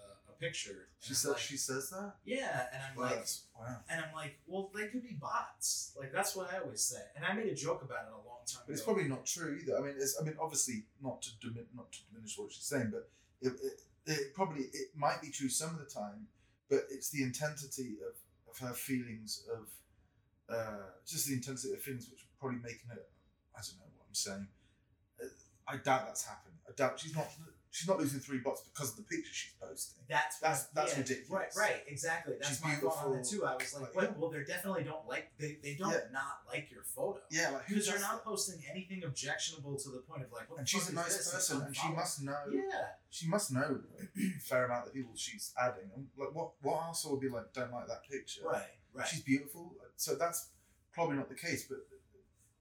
a, 0.00 0.32
a 0.32 0.34
picture." 0.38 0.88
She 1.00 1.10
I'm 1.10 1.14
says 1.16 1.30
like, 1.32 1.38
she 1.40 1.56
says 1.56 1.90
that. 1.90 2.12
"Yeah," 2.24 2.66
and 2.72 2.80
I'm 2.88 2.96
Wow, 2.96 3.02
like, 3.10 3.26
wow. 3.58 3.76
and 3.90 4.04
I'm 4.04 4.14
like, 4.14 4.38
"Well, 4.46 4.70
they 4.72 4.86
could 4.86 5.02
be 5.02 5.16
bots. 5.20 5.94
Like 5.98 6.12
that's 6.12 6.36
what 6.36 6.52
I 6.54 6.58
always 6.58 6.82
say." 6.82 7.02
And 7.16 7.24
I 7.24 7.32
made 7.34 7.48
a 7.50 7.54
joke 7.56 7.82
about 7.82 8.06
it 8.06 8.12
a 8.12 8.22
long 8.28 8.42
time 8.46 8.62
But 8.66 8.72
it's 8.74 8.82
probably 8.82 9.08
not 9.08 9.26
true 9.26 9.58
either. 9.60 9.76
I 9.76 9.80
mean, 9.80 9.94
it's. 9.98 10.16
I 10.20 10.24
mean, 10.24 10.36
obviously 10.40 10.84
not 11.02 11.22
to 11.22 11.30
dimin- 11.42 11.74
not 11.74 11.90
to 11.90 11.98
diminish 12.08 12.38
what 12.38 12.52
she's 12.52 12.64
saying, 12.72 12.90
but 12.92 13.10
it, 13.42 13.54
it, 13.68 13.80
it 14.06 14.34
probably 14.34 14.62
it 14.72 14.88
might 14.94 15.20
be 15.20 15.30
true 15.30 15.48
some 15.48 15.70
of 15.70 15.78
the 15.80 15.90
time, 15.90 16.28
but 16.70 16.82
it's 16.90 17.10
the 17.10 17.22
intensity 17.24 17.96
of, 18.08 18.14
of 18.48 18.56
her 18.66 18.74
feelings 18.74 19.42
of, 19.52 19.66
uh, 20.54 20.86
just 21.04 21.26
the 21.26 21.34
intensity 21.34 21.74
of 21.74 21.80
feelings 21.82 22.08
which 22.08 22.20
are 22.22 22.30
probably 22.38 22.58
making 22.62 22.90
it. 22.92 23.10
I 23.56 23.60
don't 23.66 23.78
know 23.80 23.85
saying. 24.16 24.48
I 25.68 25.76
doubt 25.78 26.06
that's 26.06 26.24
happened. 26.26 26.54
I 26.68 26.72
doubt 26.76 27.00
she's 27.00 27.14
not. 27.14 27.26
She's 27.72 27.88
not 27.88 27.98
losing 27.98 28.20
three 28.20 28.38
bots 28.38 28.62
because 28.72 28.92
of 28.92 28.96
the 28.96 29.02
picture 29.02 29.34
she's 29.34 29.52
posting. 29.60 30.02
That's 30.08 30.38
That's- 30.38 30.68
that's 30.72 30.92
yeah, 30.92 30.98
ridiculous. 31.00 31.28
Right, 31.30 31.48
right, 31.58 31.82
exactly. 31.86 32.34
That's 32.40 32.48
She's 32.48 32.62
my 32.64 32.74
thought 32.76 32.96
on 33.04 33.12
beautiful. 33.20 33.38
too. 33.38 33.44
I 33.44 33.54
was 33.54 33.74
like, 33.74 33.82
Like, 33.82 33.94
wait, 33.94 34.02
yeah. 34.04 34.14
well, 34.16 34.30
they 34.30 34.44
definitely 34.44 34.84
don't 34.84 35.06
like 35.06 35.36
they, 35.38 35.58
they 35.62 35.74
don't 35.74 35.90
Yeah. 35.92 36.08
not 36.10 36.40
like 36.48 36.70
your 36.70 36.84
photo. 36.84 37.20
Yeah, 37.30 37.50
like 37.50 37.66
Because 37.68 37.86
you're 37.86 37.98
not 38.00 38.24
that? 38.24 38.24
posting 38.24 38.62
anything 38.70 39.04
objectionable 39.04 39.76
to 39.76 39.90
the 39.90 39.98
point 39.98 40.22
of 40.22 40.32
like, 40.32 40.48
what 40.48 40.60
And 40.60 40.66
she's 40.66 40.88
a 40.88 40.94
nice 40.94 41.30
person, 41.30 41.60
and 41.60 41.76
she 41.76 41.88
must 41.92 42.22
know. 42.22 42.44
Yeah, 42.50 42.62
she 43.10 43.28
must 43.28 43.52
know 43.52 43.80
a 44.18 44.40
fair 44.40 44.64
amount 44.64 44.86
of 44.86 44.94
people 44.94 45.12
she's 45.14 45.52
adding. 45.60 45.90
And 45.94 46.06
like, 46.16 46.34
what 46.34 46.52
what 46.62 46.82
else 46.82 47.04
would 47.04 47.20
be 47.20 47.28
like? 47.28 47.52
Don't 47.52 47.72
like 47.72 47.88
that 47.88 48.08
picture. 48.10 48.40
right, 48.46 48.62
right. 48.94 49.06
She's 49.06 49.20
beautiful, 49.20 49.74
so 49.96 50.14
that's 50.14 50.48
probably 50.94 51.16
not 51.16 51.28
the 51.28 51.34
case. 51.34 51.66
But 51.68 51.78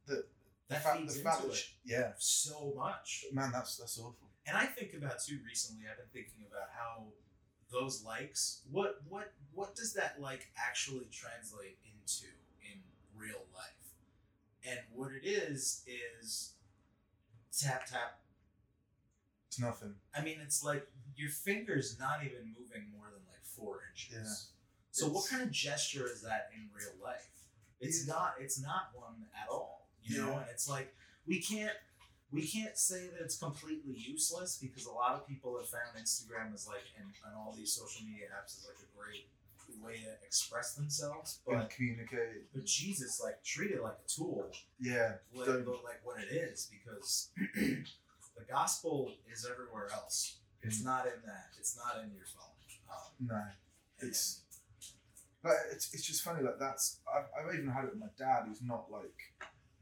the 0.08 0.26
that 0.70 0.84
fact, 0.84 1.00
feeds 1.00 1.18
into 1.18 1.50
it 1.50 1.56
she, 1.56 1.74
yeah, 1.86 2.12
so 2.18 2.74
much. 2.76 3.26
man, 3.32 3.52
that's 3.54 3.78
that's 3.78 3.98
awful. 4.00 4.30
And 4.48 4.58
I 4.58 4.66
think 4.66 4.94
about 4.94 5.20
too 5.24 5.40
recently. 5.46 5.86
I've 5.90 5.98
been 5.98 6.24
thinking 6.24 6.46
about 6.50 6.70
how 6.78 7.06
those 7.72 8.04
likes. 8.04 8.62
What 8.72 9.02
what 9.08 9.34
what 9.54 9.76
does 9.76 9.94
that 9.94 10.18
like 10.20 10.48
actually 10.58 11.08
translate 11.12 11.78
into 11.84 12.28
in 12.62 12.80
real 13.16 13.42
life? 13.54 13.72
And 14.68 14.80
what 14.94 15.12
it 15.12 15.28
is 15.28 15.84
is 15.88 16.54
tap 17.58 17.86
tap 17.86 18.20
It's 19.48 19.60
nothing. 19.60 19.96
I 20.16 20.22
mean, 20.22 20.38
it's 20.42 20.64
like 20.64 20.88
your 21.16 21.30
finger's 21.30 21.98
not 22.00 22.20
even 22.26 22.54
moving 22.60 22.88
more 22.96 23.06
than 23.14 23.22
like 23.32 23.44
four 23.44 23.82
inches. 23.92 24.14
Yeah. 24.52 24.52
So 24.92 25.08
what 25.08 25.30
kind 25.30 25.44
of 25.44 25.52
gesture 25.52 26.08
is 26.12 26.22
that 26.22 26.50
in 26.56 26.70
real 26.74 26.94
life? 27.04 27.30
It's 27.80 28.08
Yeah. 28.08 28.14
not. 28.14 28.36
It's 28.40 28.60
not 28.62 28.90
one 28.94 29.26
at 29.42 29.50
all. 29.50 29.75
You 30.06 30.22
know, 30.22 30.38
and 30.38 30.46
it's 30.52 30.70
like 30.70 30.94
we 31.28 31.42
can't. 31.42 31.76
We 32.32 32.42
can't 32.46 32.78
say 32.78 33.08
that 33.14 33.22
it's 33.24 33.38
completely 33.38 33.94
useless 33.96 34.58
because 34.62 34.86
a 34.88 34.92
lot 34.92 35.14
of 35.14 35.28
people 35.28 35.56
have 35.58 35.70
found 35.70 35.96
Instagram 35.98 36.54
as 36.54 36.68
like 36.68 36.84
and, 36.98 37.08
and 37.26 37.36
all 37.38 37.54
these 37.56 37.72
social 37.72 38.06
media 38.06 38.26
apps 38.38 38.58
is 38.58 38.68
like 38.68 38.82
a 38.82 38.90
great 38.98 39.30
way 39.82 39.94
to 40.04 40.26
express 40.26 40.74
themselves. 40.74 41.40
and 41.48 41.60
But 41.60 41.70
communicate. 41.70 42.52
but 42.54 42.66
Jesus, 42.66 43.22
like 43.24 43.42
treat 43.44 43.72
it 43.72 43.82
like 43.82 43.98
a 44.04 44.08
tool 44.10 44.52
Yeah, 44.80 45.14
like, 45.34 45.46
Don't- 45.48 45.68
like 45.84 46.02
what 46.04 46.20
it 46.20 46.34
is 46.34 46.68
because 46.72 47.30
the 47.56 48.44
gospel 48.50 49.12
is 49.32 49.48
everywhere 49.50 49.88
else. 49.94 50.38
It's 50.62 50.84
not 50.84 51.06
in 51.06 51.22
that. 51.26 51.50
It's 51.60 51.78
not 51.78 52.04
in 52.04 52.12
your 52.14 52.26
phone. 52.26 52.52
Um, 52.92 53.28
no. 53.28 53.36
and- 54.02 54.10
It's- 54.10 54.42
But 55.44 55.54
it's, 55.72 55.94
it's 55.94 56.04
just 56.04 56.24
funny. 56.24 56.44
Like 56.44 56.60
that's 56.60 57.00
I've, 57.08 57.30
I've 57.38 57.54
even 57.54 57.70
had 57.70 57.86
it 57.86 57.92
with 57.92 58.00
my 58.00 58.10
dad, 58.18 58.46
who's 58.48 58.62
not 58.64 58.92
like 58.92 59.14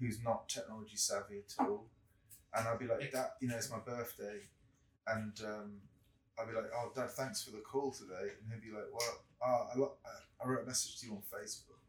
who's 0.06 0.22
not 0.24 0.50
technology 0.50 0.96
savvy 0.98 1.38
at 1.40 1.66
all, 1.66 1.86
and 2.54 2.68
I'll 2.68 2.78
be 2.78 2.88
like, 2.88 3.12
Dad, 3.12 3.28
you 3.42 3.48
know, 3.48 3.56
it's 3.56 3.72
my 3.72 3.80
birthday, 3.80 4.42
and 5.08 5.34
um, 5.46 5.72
I'll 6.38 6.48
be 6.48 6.54
like, 6.54 6.70
oh, 6.76 6.92
Dad, 6.96 7.12
thanks 7.12 7.44
for 7.44 7.52
the 7.52 7.60
call 7.60 7.92
today, 7.92 8.30
and 8.40 8.52
he'll 8.52 8.62
be 8.62 8.76
like, 8.76 8.88
well, 8.92 9.24
oh, 9.46 9.68
I, 9.74 9.78
lo- 9.80 9.98
I 10.44 10.48
wrote 10.48 10.64
a 10.64 10.66
message 10.66 11.00
to 11.00 11.08
you 11.08 11.14
on 11.14 11.22
Facebook. 11.22 11.80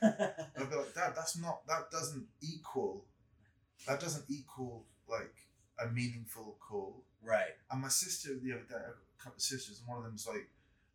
And 0.02 0.64
I'll 0.64 0.66
be 0.70 0.76
like, 0.76 0.94
Dad, 0.94 1.12
that's 1.16 1.38
not 1.38 1.66
that 1.66 1.90
doesn't 1.90 2.26
equal 2.42 3.04
that 3.88 3.98
doesn't 4.00 4.24
equal 4.28 4.84
like 5.08 5.34
a 5.82 5.88
meaningful 5.88 6.56
call. 6.60 7.02
right. 7.22 7.54
And 7.70 7.80
my 7.82 7.88
sister 7.88 8.30
the 8.42 8.52
other 8.52 8.66
day, 8.68 8.76
a 8.76 9.22
couple 9.22 9.36
of 9.36 9.42
sisters, 9.42 9.80
and 9.80 9.88
one 9.88 9.98
of 9.98 10.04
them's 10.04 10.26
like, 10.26 10.48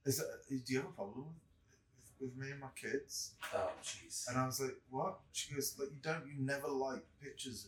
"Is 0.05 0.17
that? 0.19 0.27
Do 0.47 0.61
you 0.73 0.77
have 0.77 0.89
a 0.89 0.91
problem 0.93 1.25
with, 1.25 1.35
with 2.19 2.35
me 2.35 2.51
and 2.51 2.59
my 2.61 2.69
kids?" 2.75 3.35
Oh, 3.53 3.71
jeez. 3.83 4.27
And 4.27 4.37
I 4.37 4.45
was 4.45 4.59
like, 4.59 4.75
"What?" 4.89 5.19
She 5.31 5.53
goes, 5.53 5.75
"Like 5.79 5.89
you 5.91 5.97
don't, 6.01 6.25
you 6.27 6.33
never 6.37 6.67
like 6.67 7.03
pictures 7.21 7.67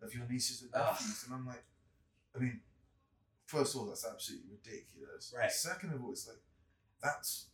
of, 0.00 0.06
of 0.08 0.14
your 0.14 0.26
nieces 0.28 0.62
and 0.62 0.70
nephews." 0.72 1.24
And 1.26 1.34
I'm 1.34 1.46
like, 1.46 1.64
I 2.34 2.38
mean, 2.38 2.60
first 3.46 3.74
of 3.74 3.80
all, 3.80 3.86
that's 3.88 4.06
absolutely 4.06 4.50
ridiculous. 4.50 5.34
Right. 5.36 5.50
Second 5.52 5.94
of 5.94 6.04
all, 6.04 6.12
it's 6.12 6.28
like 6.28 6.38
that's, 7.02 7.46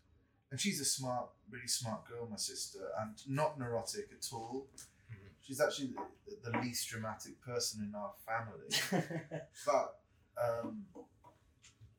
and 0.51 0.61
she's 0.61 0.81
a 0.81 0.85
smart, 0.85 1.29
really 1.51 1.69
smart 1.69 2.07
girl, 2.09 2.27
my 2.31 2.37
sister, 2.37 2.81
and 3.01 3.15
not 3.29 3.59
neurotic 3.59 4.09
at 4.13 4.27
all. 4.33 4.67
Mhm. 5.11 5.31
She's 5.41 5.61
actually 5.61 5.95
the, 6.27 6.51
the 6.51 6.59
least 6.59 6.89
dramatic 6.89 7.41
person 7.41 7.83
in 7.85 7.95
our 7.95 8.13
family 8.27 9.01
but 9.67 10.01
um, 10.43 10.85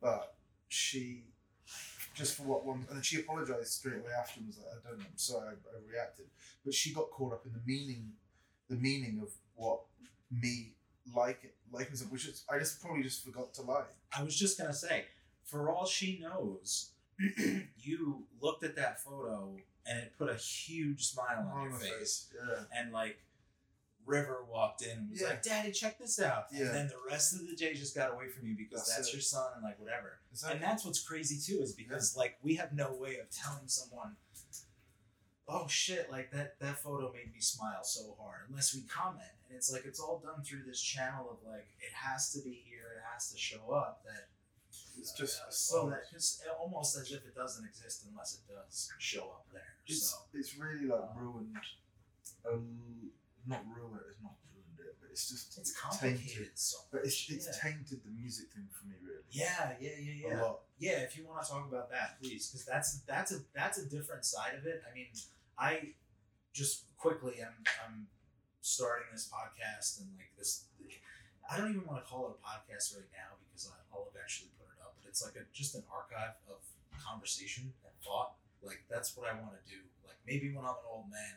but 0.01 0.35
she 0.67 1.23
just 2.17 2.35
for 2.35 2.43
what 2.43 2.65
one 2.65 2.85
and 2.87 2.97
then 2.97 3.03
she 3.03 3.19
apologized 3.19 3.67
straight 3.67 3.95
away 3.95 4.11
after 4.19 4.39
and 4.39 4.47
was 4.47 4.57
like 4.57 4.67
I 4.85 4.89
don't 4.89 4.99
know 4.99 5.05
I'm 5.05 5.17
sorry 5.17 5.47
I, 5.49 5.51
I 5.51 5.93
reacted. 5.93 6.25
But 6.65 6.73
she 6.73 6.93
got 6.93 7.11
caught 7.11 7.33
up 7.33 7.45
in 7.45 7.53
the 7.53 7.61
meaning 7.65 8.11
the 8.69 8.75
meaning 8.75 9.19
of 9.21 9.29
what 9.55 9.81
me 10.31 10.73
like 11.15 11.53
liking 11.71 11.95
something 11.95 12.13
which 12.13 12.27
is 12.27 12.43
I 12.51 12.59
just 12.59 12.81
probably 12.81 13.03
just 13.03 13.23
forgot 13.23 13.53
to 13.55 13.61
like. 13.61 13.87
I 14.17 14.23
was 14.23 14.35
just 14.35 14.57
gonna 14.57 14.73
say, 14.73 15.05
for 15.43 15.69
all 15.69 15.85
she 15.85 16.19
knows, 16.21 16.91
you 17.77 18.23
looked 18.41 18.63
at 18.63 18.75
that 18.75 18.99
photo 19.01 19.55
and 19.85 19.99
it 19.99 20.13
put 20.17 20.29
a 20.29 20.35
huge 20.35 21.05
smile 21.05 21.49
on, 21.53 21.63
your 21.63 21.71
my 21.71 21.77
face. 21.77 22.27
yeah. 22.35 22.63
And 22.77 22.91
like 22.91 23.19
River 24.07 24.45
walked 24.49 24.81
in 24.81 24.97
and 24.97 25.09
was 25.11 25.21
Yeah. 25.21 25.27
like, 25.29 25.43
Daddy, 25.43 25.71
check 25.71 25.99
this 25.99 26.19
out. 26.19 26.45
Yeah. 26.51 26.65
And 26.67 26.75
then 26.75 26.87
the 26.87 26.99
rest 27.09 27.33
of 27.33 27.45
the 27.47 27.55
day 27.55 27.73
just 27.73 27.93
got 27.93 28.11
away 28.13 28.29
from 28.29 28.47
you 28.47 28.55
because 28.55 28.87
That's 28.87 28.95
that's, 28.95 29.13
your 29.13 29.21
son 29.21 29.51
and 29.55 29.63
like 29.63 29.79
whatever. 29.79 30.19
Exactly. 30.31 30.55
And 30.55 30.63
that's 30.63 30.85
what's 30.85 31.03
crazy 31.03 31.37
too, 31.39 31.61
is 31.61 31.73
because 31.73 32.15
like 32.15 32.37
we 32.41 32.55
have 32.55 32.73
no 32.73 32.93
way 32.93 33.17
of 33.17 33.29
telling 33.29 33.67
someone, 33.67 34.15
oh 35.47 35.67
shit, 35.67 36.09
like 36.09 36.31
that 36.31 36.59
that 36.59 36.79
photo 36.79 37.11
made 37.13 37.31
me 37.33 37.39
smile 37.39 37.83
so 37.83 38.15
hard, 38.19 38.49
unless 38.49 38.73
we 38.73 38.81
comment. 38.83 39.27
And 39.49 39.57
it's 39.57 39.71
like 39.71 39.85
it's 39.85 39.99
all 39.99 40.19
done 40.19 40.43
through 40.43 40.63
this 40.65 40.81
channel 40.81 41.29
of 41.29 41.37
like 41.49 41.67
it 41.79 41.93
has 41.93 42.31
to 42.33 42.39
be 42.41 42.63
here, 42.65 42.97
it 42.97 43.03
has 43.13 43.29
to 43.31 43.37
show 43.37 43.71
up. 43.71 44.03
That 44.05 44.29
it's 44.99 45.11
just 45.13 45.39
uh, 45.41 45.49
so 45.51 45.89
that 45.89 46.03
because 46.09 46.41
almost 46.59 46.97
as 46.97 47.11
if 47.11 47.25
it 47.25 47.35
doesn't 47.35 47.65
exist 47.65 48.05
unless 48.09 48.35
it 48.35 48.51
does 48.51 48.89
show 48.99 49.23
up 49.23 49.45
there. 49.53 49.61
it's, 49.85 50.11
so 50.11 50.17
it's 50.33 50.57
really 50.57 50.85
like 50.85 51.01
ruined 51.15 51.55
um, 52.51 52.77
not 53.47 53.63
ruined 53.65 53.95
it, 53.99 54.05
it's 54.11 54.23
not 54.23 54.35
ruined 54.53 54.79
it 54.79 54.95
but 54.99 55.09
it's 55.11 55.29
just 55.29 55.57
it's 55.57 55.73
tainted 55.73 56.21
complicated. 56.21 56.51
So 56.55 56.77
but 56.91 57.01
it's, 57.03 57.17
it's 57.29 57.47
yeah. 57.47 57.57
tainted 57.63 57.99
the 58.03 58.11
music 58.11 58.51
thing 58.53 58.67
for 58.71 58.85
me 58.87 58.95
really 59.03 59.17
yeah, 59.31 59.73
yeah, 59.79 59.89
yeah, 59.99 60.27
yeah. 60.27 60.41
a 60.41 60.43
lot 60.43 60.59
Yeah, 60.79 61.03
if 61.03 61.17
you 61.17 61.25
want 61.25 61.43
to 61.43 61.49
talk 61.49 61.67
about 61.67 61.89
that, 61.91 62.21
please, 62.21 62.47
because 62.47 62.65
that's 62.65 63.01
that's 63.07 63.31
a 63.33 63.39
that's 63.53 63.77
a 63.77 63.85
different 63.89 64.23
side 64.25 64.53
of 64.55 64.65
it. 64.65 64.83
I 64.89 64.93
mean, 64.93 65.07
I 65.57 65.93
just 66.53 66.85
quickly, 66.97 67.35
I'm 67.41 67.57
I'm 67.83 68.07
starting 68.61 69.07
this 69.11 69.29
podcast 69.29 69.99
and 70.01 70.09
like 70.17 70.31
this. 70.37 70.65
I 71.49 71.55
don't 71.55 71.71
even 71.71 71.87
want 71.87 72.03
to 72.03 72.07
call 72.09 72.27
it 72.27 72.35
a 72.35 72.41
podcast 72.43 72.95
right 72.95 73.07
now 73.15 73.39
because 73.47 73.71
I- 73.71 73.79
I'll 73.95 74.11
eventually 74.11 74.51
put 74.59 74.67
it 74.67 74.79
up. 74.83 74.95
But 74.99 75.07
it's 75.07 75.23
like 75.23 75.35
a 75.39 75.47
just 75.55 75.75
an 75.75 75.83
archive 75.87 76.35
of 76.51 76.59
conversation 76.99 77.71
and 77.83 77.93
thought. 78.03 78.35
Like 78.61 78.83
that's 78.89 79.15
what 79.15 79.27
I 79.29 79.33
want 79.39 79.55
to 79.55 79.63
do. 79.67 79.79
Like 80.05 80.19
maybe 80.27 80.51
when 80.51 80.65
I'm 80.65 80.75
an 80.75 80.87
old 80.91 81.09
man 81.09 81.35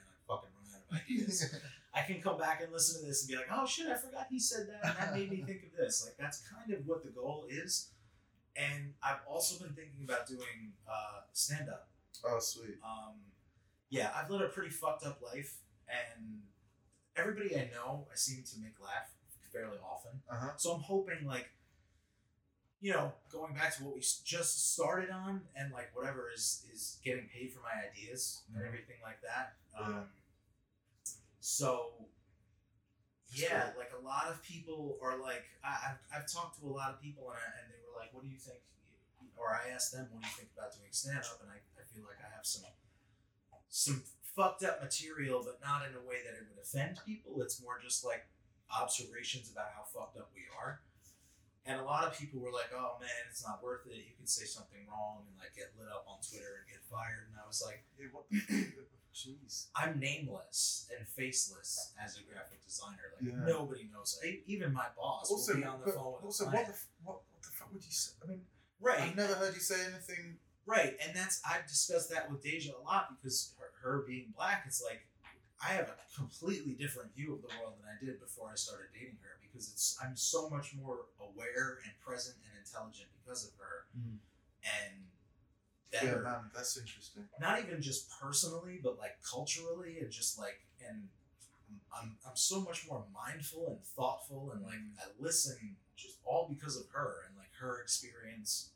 and 0.91 1.01
I 1.01 1.03
fucking 1.03 1.17
run 1.19 1.27
out 1.27 1.27
of 1.27 1.27
ideas. 1.27 1.55
I 1.93 2.03
can 2.03 2.23
come 2.23 2.39
back 2.39 2.63
and 2.63 2.73
listen 2.73 3.01
to 3.01 3.07
this 3.07 3.23
and 3.23 3.29
be 3.31 3.37
like, 3.37 3.49
oh 3.53 3.67
shit, 3.67 3.87
I 3.89 3.97
forgot 3.97 4.27
he 4.31 4.39
said 4.39 4.69
that, 4.69 4.85
and 4.85 4.97
that 4.99 5.15
made 5.15 5.31
me 5.31 5.43
think 5.43 5.65
of 5.65 5.77
this. 5.77 6.05
Like 6.05 6.17
that's 6.19 6.43
kind 6.49 6.73
of 6.73 6.87
what 6.87 7.03
the 7.03 7.11
goal 7.11 7.47
is. 7.49 7.91
And 8.57 8.95
I've 9.03 9.21
also 9.29 9.63
been 9.65 9.75
thinking 9.75 10.05
about 10.05 10.27
doing 10.27 10.73
uh, 10.89 11.21
stand 11.33 11.69
up. 11.69 11.89
oh 12.25 12.39
sweet 12.41 12.77
Um, 12.85 13.15
yeah, 13.89 14.11
I've 14.15 14.31
led 14.31 14.43
a 14.43 14.49
pretty 14.49 14.71
fucked 14.71 15.05
up 15.05 15.21
life, 15.21 15.59
and 15.89 16.43
everybody 17.17 17.57
I 17.57 17.71
know, 17.75 18.07
I 18.13 18.15
seem 18.17 18.45
to 18.45 18.59
make 18.61 18.81
laugh 18.81 19.11
fairly 19.53 19.79
often. 19.85 20.21
uh-huh 20.31 20.51
So 20.59 20.73
I'm 20.75 20.81
hoping, 20.83 21.27
like, 21.27 21.51
you 22.81 22.93
know, 22.93 23.13
going 23.33 23.53
back 23.55 23.77
to 23.77 23.85
what 23.85 23.95
we 23.97 24.01
just 24.01 24.73
started 24.75 25.11
on, 25.11 25.41
and 25.57 25.73
like 25.73 25.91
whatever 25.95 26.31
is 26.33 26.65
is 26.73 26.99
getting 27.05 27.29
paid 27.35 27.53
for 27.53 27.61
my 27.61 27.89
ideas 27.91 28.43
and 28.49 28.63
Mhm. 28.63 28.67
everything 28.69 28.97
like 29.03 29.21
that. 29.23 29.57
Yeah. 29.79 30.05
So 31.41 31.93
yeah, 33.33 33.71
like 33.79 33.93
a 33.97 34.03
lot 34.03 34.29
of 34.29 34.43
people 34.43 34.99
are 35.01 35.17
like, 35.17 35.47
I, 35.65 35.95
I've, 35.95 36.01
I've 36.11 36.29
talked 36.29 36.59
to 36.61 36.67
a 36.67 36.73
lot 36.75 36.91
of 36.91 37.01
people, 37.01 37.31
and, 37.31 37.39
I, 37.39 37.49
and 37.63 37.67
they 37.71 37.81
were 37.87 37.95
like, 37.95 38.11
"What 38.13 38.27
do 38.27 38.31
you 38.31 38.39
think?" 38.39 38.61
Or 39.39 39.55
I 39.55 39.71
asked 39.73 39.95
them, 39.95 40.11
"What 40.11 40.21
do 40.21 40.27
you 40.29 40.37
think 40.37 40.51
about 40.53 40.75
doing 40.75 40.91
stand 40.91 41.23
up?" 41.25 41.39
And 41.41 41.49
I, 41.49 41.63
I 41.79 41.85
feel 41.89 42.05
like 42.05 42.19
I 42.19 42.29
have 42.35 42.45
some 42.45 42.67
some 43.71 44.03
fucked 44.35 44.67
up 44.67 44.83
material, 44.83 45.47
but 45.47 45.63
not 45.63 45.87
in 45.87 45.95
a 45.95 46.03
way 46.03 46.27
that 46.27 46.35
it 46.35 46.45
would 46.51 46.59
offend 46.59 46.99
people. 47.07 47.39
It's 47.41 47.63
more 47.63 47.79
just 47.79 48.05
like 48.05 48.27
observations 48.69 49.51
about 49.51 49.71
how 49.79 49.87
fucked 49.87 50.19
up 50.19 50.35
we 50.35 50.51
are. 50.51 50.83
And 51.65 51.79
a 51.79 51.85
lot 51.87 52.05
of 52.05 52.19
people 52.19 52.43
were 52.43 52.53
like, 52.53 52.75
"Oh 52.75 52.99
man, 52.99 53.31
it's 53.31 53.47
not 53.47 53.63
worth 53.63 53.87
it. 53.87 53.97
You 53.97 54.13
could 54.19 54.29
say 54.29 54.45
something 54.45 54.83
wrong 54.91 55.23
and 55.25 55.39
like 55.39 55.55
get 55.55 55.71
lit 55.79 55.89
up 55.89 56.05
on 56.11 56.19
Twitter 56.19 56.61
and 56.61 56.67
get 56.67 56.83
fired." 56.91 57.31
And 57.31 57.39
I 57.39 57.47
was 57.47 57.63
like, 57.63 57.87
Yeah, 57.95 58.11
what 58.11 58.27
the? 58.29 58.43
Jeez. 59.21 59.67
I'm 59.77 59.99
nameless 60.01 60.89
and 60.97 61.07
faceless 61.07 61.93
as 62.03 62.17
a 62.19 62.23
graphic 62.23 62.65
designer. 62.65 63.13
Like 63.21 63.33
Yeah. 63.33 63.45
nobody 63.45 63.89
knows. 63.93 64.19
E- 64.25 64.43
Even 64.47 64.73
my 64.73 64.87
boss 64.97 65.31
Also, 65.31 65.53
will 65.55 65.61
be 65.61 65.67
on 65.67 65.81
the 65.81 65.93
phone 65.93 66.13
with 66.15 66.25
also 66.25 66.45
what 66.47 66.67
the, 66.67 66.73
f- 66.73 66.87
what, 67.05 67.17
what 67.33 67.43
the 67.43 67.49
fuck 67.49 67.73
would 67.73 67.85
you 67.85 67.93
say? 67.93 68.13
I 68.25 68.27
mean, 68.29 68.43
right, 68.81 69.01
I've 69.01 69.17
never 69.17 69.35
heard 69.35 69.55
you 69.55 69.61
say 69.61 69.85
anything. 69.85 70.39
right, 70.67 70.97
and 71.05 71.15
that's 71.15 71.41
I've 71.45 71.67
discussed 71.67 72.11
that 72.11 72.31
with 72.31 72.43
Deja 72.43 72.73
a 72.73 72.83
lot 72.83 73.09
because 73.17 73.53
her, 73.59 73.71
her 73.83 74.05
being 74.07 74.33
black, 74.37 74.65
it's 74.67 74.83
like 74.83 75.07
I 75.63 75.75
have 75.75 75.89
a 75.91 75.97
completely 76.17 76.73
different 76.73 77.15
view 77.15 77.35
of 77.35 77.43
the 77.43 77.49
world 77.61 77.75
than 77.79 77.87
I 77.91 78.03
did 78.03 78.19
before 78.21 78.49
I 78.51 78.55
started 78.57 78.89
dating 78.95 79.19
her 79.23 79.37
because 79.43 79.69
it's 79.69 79.99
I'm 80.03 80.17
so 80.17 80.49
much 80.49 80.75
more 80.75 81.05
aware 81.21 81.79
and 81.85 81.93
present 82.01 82.37
and 82.49 82.57
intelligent 82.65 83.09
because 83.21 83.45
of 83.45 83.53
her, 83.59 83.85
Mm. 83.99 84.17
and 84.65 84.95
Yeah, 85.93 86.17
man, 86.23 86.51
that's 86.55 86.77
interesting. 86.79 87.25
not 87.41 87.59
even 87.61 87.83
just 87.83 88.11
personally, 88.21 88.79
but 88.83 88.99
like 88.99 89.17
culturally 89.29 89.99
and 90.01 90.11
just 90.11 90.39
like 90.39 90.61
and 90.89 91.09
I'm 91.97 92.17
I'm 92.27 92.37
so 92.37 92.61
much 92.61 92.87
more 92.89 93.05
mindful 93.13 93.67
and 93.69 93.83
thoughtful 93.85 94.53
and 94.55 94.63
like 94.63 94.79
I 94.99 95.05
listen 95.19 95.77
just 95.97 96.19
all 96.25 96.47
because 96.49 96.77
of 96.77 96.85
her 96.93 97.17
and 97.29 97.37
like 97.37 97.51
her 97.61 97.81
experience 97.83 98.71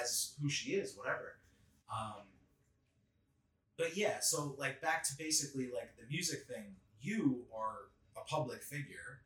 as 0.00 0.34
who 0.40 0.48
she 0.48 0.72
is, 0.72 0.96
whatever. 0.96 1.36
Um 1.92 2.22
but 3.78 3.96
yeah, 3.96 4.20
so 4.20 4.54
like 4.58 4.80
back 4.82 5.02
to 5.04 5.12
basically 5.18 5.70
like 5.74 5.96
the 5.98 6.06
music 6.08 6.46
thing, 6.46 6.76
you 7.00 7.44
are 7.56 7.88
a 8.16 8.24
public 8.24 8.62
figure. 8.62 9.22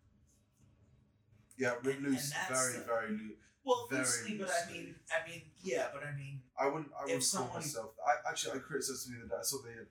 Yeah, 1.58 1.74
And- 1.84 2.02
loose, 2.02 2.32
very, 2.48 2.72
the- 2.78 2.84
very 2.84 3.10
loose. 3.10 3.36
Well, 3.66 3.88
Very 3.90 4.02
loosely, 4.04 4.38
but 4.38 4.48
I 4.48 4.72
mean 4.72 4.94
I 5.10 5.28
mean 5.28 5.42
yeah, 5.62 5.88
but 5.92 6.02
I 6.04 6.12
mean 6.16 6.40
I 6.58 6.66
wouldn't. 6.68 6.90
I 6.98 7.02
wouldn't 7.04 7.24
someone- 7.24 7.50
call 7.50 7.60
myself. 7.60 7.90
I 8.06 8.30
actually 8.30 8.52
I 8.58 8.62
criticized 8.62 9.00
something 9.00 9.20
the 9.20 9.26
other 9.26 9.34
day. 9.36 9.40
I 9.40 9.44
saw 9.44 9.58
the 9.62 9.86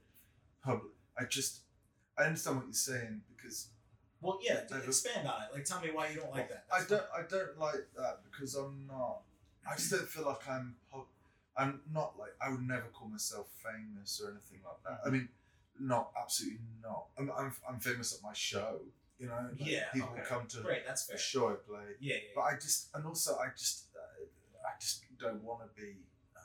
public. 0.64 0.94
I 1.20 1.26
just 1.26 1.60
I 2.18 2.24
understand 2.24 2.56
what 2.58 2.66
you're 2.68 2.74
saying 2.74 3.22
because 3.36 3.68
well 4.22 4.40
yeah, 4.42 4.62
expand 4.88 5.28
on 5.28 5.44
it. 5.44 5.50
Like 5.54 5.66
tell 5.66 5.82
me 5.82 5.90
why 5.92 6.08
you 6.10 6.22
don't 6.22 6.32
like 6.32 6.48
that. 6.50 6.64
I 6.74 6.80
don't. 6.88 7.04
I 7.14 7.22
don't 7.30 7.60
like 7.60 7.86
that 7.98 8.22
because 8.32 8.56
I'm 8.56 8.88
not. 8.88 9.22
I 9.70 9.76
just 9.76 9.92
don't 9.92 10.08
feel 10.08 10.26
like 10.26 10.48
I'm. 10.48 10.76
pub- 10.92 11.12
I'm 11.58 11.82
not 11.94 12.18
like. 12.18 12.34
I 12.42 12.50
would 12.50 12.66
never 12.66 12.88
call 12.94 13.10
myself 13.10 13.48
famous 13.62 14.22
or 14.24 14.30
anything 14.32 14.60
like 14.64 14.82
that. 14.88 15.02
I 15.06 15.10
mean, 15.12 15.28
not 15.80 16.12
absolutely 16.20 16.60
not. 16.82 17.08
I'm. 17.20 17.30
I'm, 17.38 17.52
I'm 17.70 17.80
famous 17.80 18.16
at 18.16 18.24
my 18.24 18.34
show. 18.34 18.80
You 19.20 19.28
know. 19.28 19.36
like, 19.50 19.68
Yeah, 19.70 19.90
People 19.94 20.10
okay. 20.14 20.24
come 20.28 20.46
to 20.48 20.58
Great, 20.62 20.86
that's 20.86 21.06
fair. 21.06 21.16
the 21.16 21.22
show 21.22 21.50
I 21.50 21.56
play. 21.56 21.86
Yeah, 22.00 22.16
yeah, 22.16 22.22
But 22.36 22.42
I 22.42 22.54
just 22.56 22.90
and 22.94 23.06
also 23.06 23.38
I 23.38 23.48
just 23.58 23.86
uh, 23.96 24.24
I 24.68 24.72
just 24.80 25.04
don't 25.18 25.42
want 25.44 25.62
to 25.64 25.82
be 25.82 25.92
um, 26.36 26.44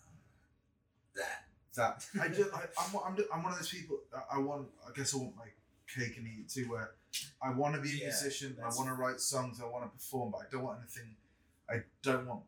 that. 1.16 1.44
that. 1.74 2.06
I 2.22 2.28
just 2.28 2.52
I, 2.54 2.62
I'm, 2.78 2.92
one- 2.92 3.04
I'm 3.06 3.16
I'm 3.34 3.42
one 3.42 3.52
of 3.52 3.58
those 3.58 3.70
people. 3.70 3.98
I- 4.14 4.36
I 4.36 4.38
want. 4.38 4.68
I 4.86 4.92
guess 4.96 5.14
I 5.14 5.18
want 5.18 5.36
my 5.36 5.48
cake 5.92 6.16
and 6.18 6.26
eat 6.26 6.40
it 6.46 6.48
too. 6.48 6.70
Where 6.70 6.90
I 7.42 7.50
want 7.50 7.74
to 7.74 7.80
be 7.80 7.90
a 7.90 7.92
Yeah, 7.94 8.04
musician. 8.06 8.56
I 8.62 8.68
want 8.68 8.88
to 8.88 8.94
write 8.94 9.20
songs. 9.20 9.60
I 9.60 9.66
want 9.66 9.84
to 9.84 9.90
perform. 9.90 10.30
But 10.32 10.42
I 10.42 10.44
don't 10.52 10.62
want 10.62 10.78
anything. 10.80 11.16
I 11.68 11.82
don't 12.02 12.26
want. 12.28 12.42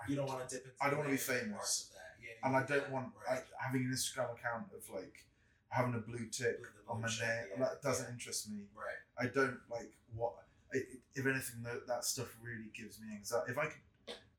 I, 0.00 0.10
You 0.10 0.16
don't 0.16 0.26
want 0.26 0.48
to 0.48 0.54
dip 0.56 0.64
into. 0.64 0.76
I 0.80 0.88
don't 0.88 0.98
wanna 1.00 1.10
be 1.10 1.16
famous. 1.18 1.88
of 1.90 1.96
that. 1.96 2.12
Yeah, 2.24 2.48
and 2.48 2.56
I 2.56 2.62
don't 2.64 2.86
yeah, 2.88 2.94
want 2.94 3.08
right. 3.28 3.36
like 3.36 3.46
having 3.58 3.82
an 3.84 3.92
Instagram 3.92 4.32
account 4.32 4.66
of 4.76 4.88
like 4.94 5.24
having 5.68 5.94
a 5.94 5.98
blue 5.98 6.26
tick 6.30 6.60
Blue- 6.60 6.88
on 6.88 7.00
my 7.02 7.08
name. 7.08 7.18
yeah, 7.52 7.64
that 7.64 7.82
doesn't 7.82 8.08
interest 8.10 8.50
me. 8.50 8.64
right. 8.74 9.02
I 9.18 9.26
don't 9.26 9.58
like 9.70 9.92
what. 10.14 10.32
I, 10.74 10.78
if 11.14 11.24
anything, 11.26 11.62
that, 11.64 11.86
that 11.86 12.04
stuff 12.04 12.28
really 12.42 12.70
gives 12.76 13.00
me 13.00 13.14
anxiety. 13.16 13.52
If 13.52 13.58
I 13.58 13.66
could 13.66 13.80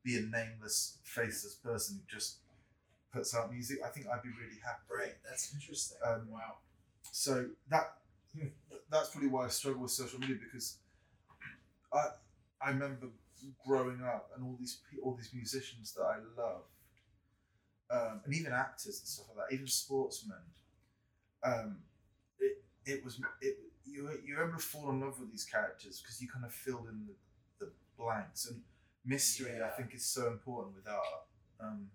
be 0.04 0.18
a 0.18 0.22
nameless, 0.22 0.98
faceless 1.04 1.56
person 1.56 1.98
who 2.00 2.16
just 2.18 2.38
puts 3.14 3.36
out 3.36 3.52
music, 3.52 3.80
I 3.86 3.90
think 3.90 4.08
I'd 4.08 4.24
be 4.24 4.30
really 4.30 4.60
happy. 4.64 4.84
Right. 4.96 5.16
That's 5.28 5.54
interesting. 5.54 5.98
Um, 6.06 6.30
wow. 6.32 6.58
So 7.12 7.48
that 7.70 7.94
Hmm. 8.38 8.48
that's 8.92 9.10
probably 9.12 9.30
why 9.30 9.46
I 9.46 9.50
struggle 9.50 9.84
with 9.84 9.92
social 9.92 10.20
media 10.20 10.38
because 10.42 10.78
I 11.94 12.10
I 12.62 12.70
remember 12.70 13.08
growing 13.66 14.02
up 14.02 14.32
and 14.36 14.44
all 14.44 14.56
these 14.60 14.80
all 15.04 15.16
these 15.16 15.34
musicians 15.34 15.94
that 15.94 16.04
I 16.04 16.18
loved, 16.40 16.70
um, 17.90 18.22
and 18.26 18.34
even 18.34 18.52
actors 18.52 19.00
and 19.00 19.08
stuff 19.08 19.28
like 19.36 19.50
that, 19.50 19.54
even 19.54 19.68
sportsmen. 19.68 20.38
Um, 21.44 21.78
it 22.40 22.64
it 22.86 23.04
was 23.04 23.20
it 23.42 23.58
you 23.90 24.10
you 24.26 24.36
were 24.38 24.44
able 24.48 24.58
to 24.58 24.64
fall 24.64 24.90
in 24.90 25.00
love 25.00 25.20
with 25.20 25.32
these 25.32 25.46
characters 25.46 26.02
because 26.02 26.22
you 26.22 26.28
kind 26.28 26.46
of 26.46 26.52
filled 26.54 26.88
in 26.88 27.08
the, 27.08 27.66
the 27.66 27.72
blanks 27.98 28.48
and 28.50 28.62
mystery. 29.06 29.52
I 29.64 29.70
think 29.70 29.94
is 29.96 30.06
so 30.06 30.28
important 30.28 30.76
with 30.76 30.88
art. 30.88 31.26
Um, 31.60 31.88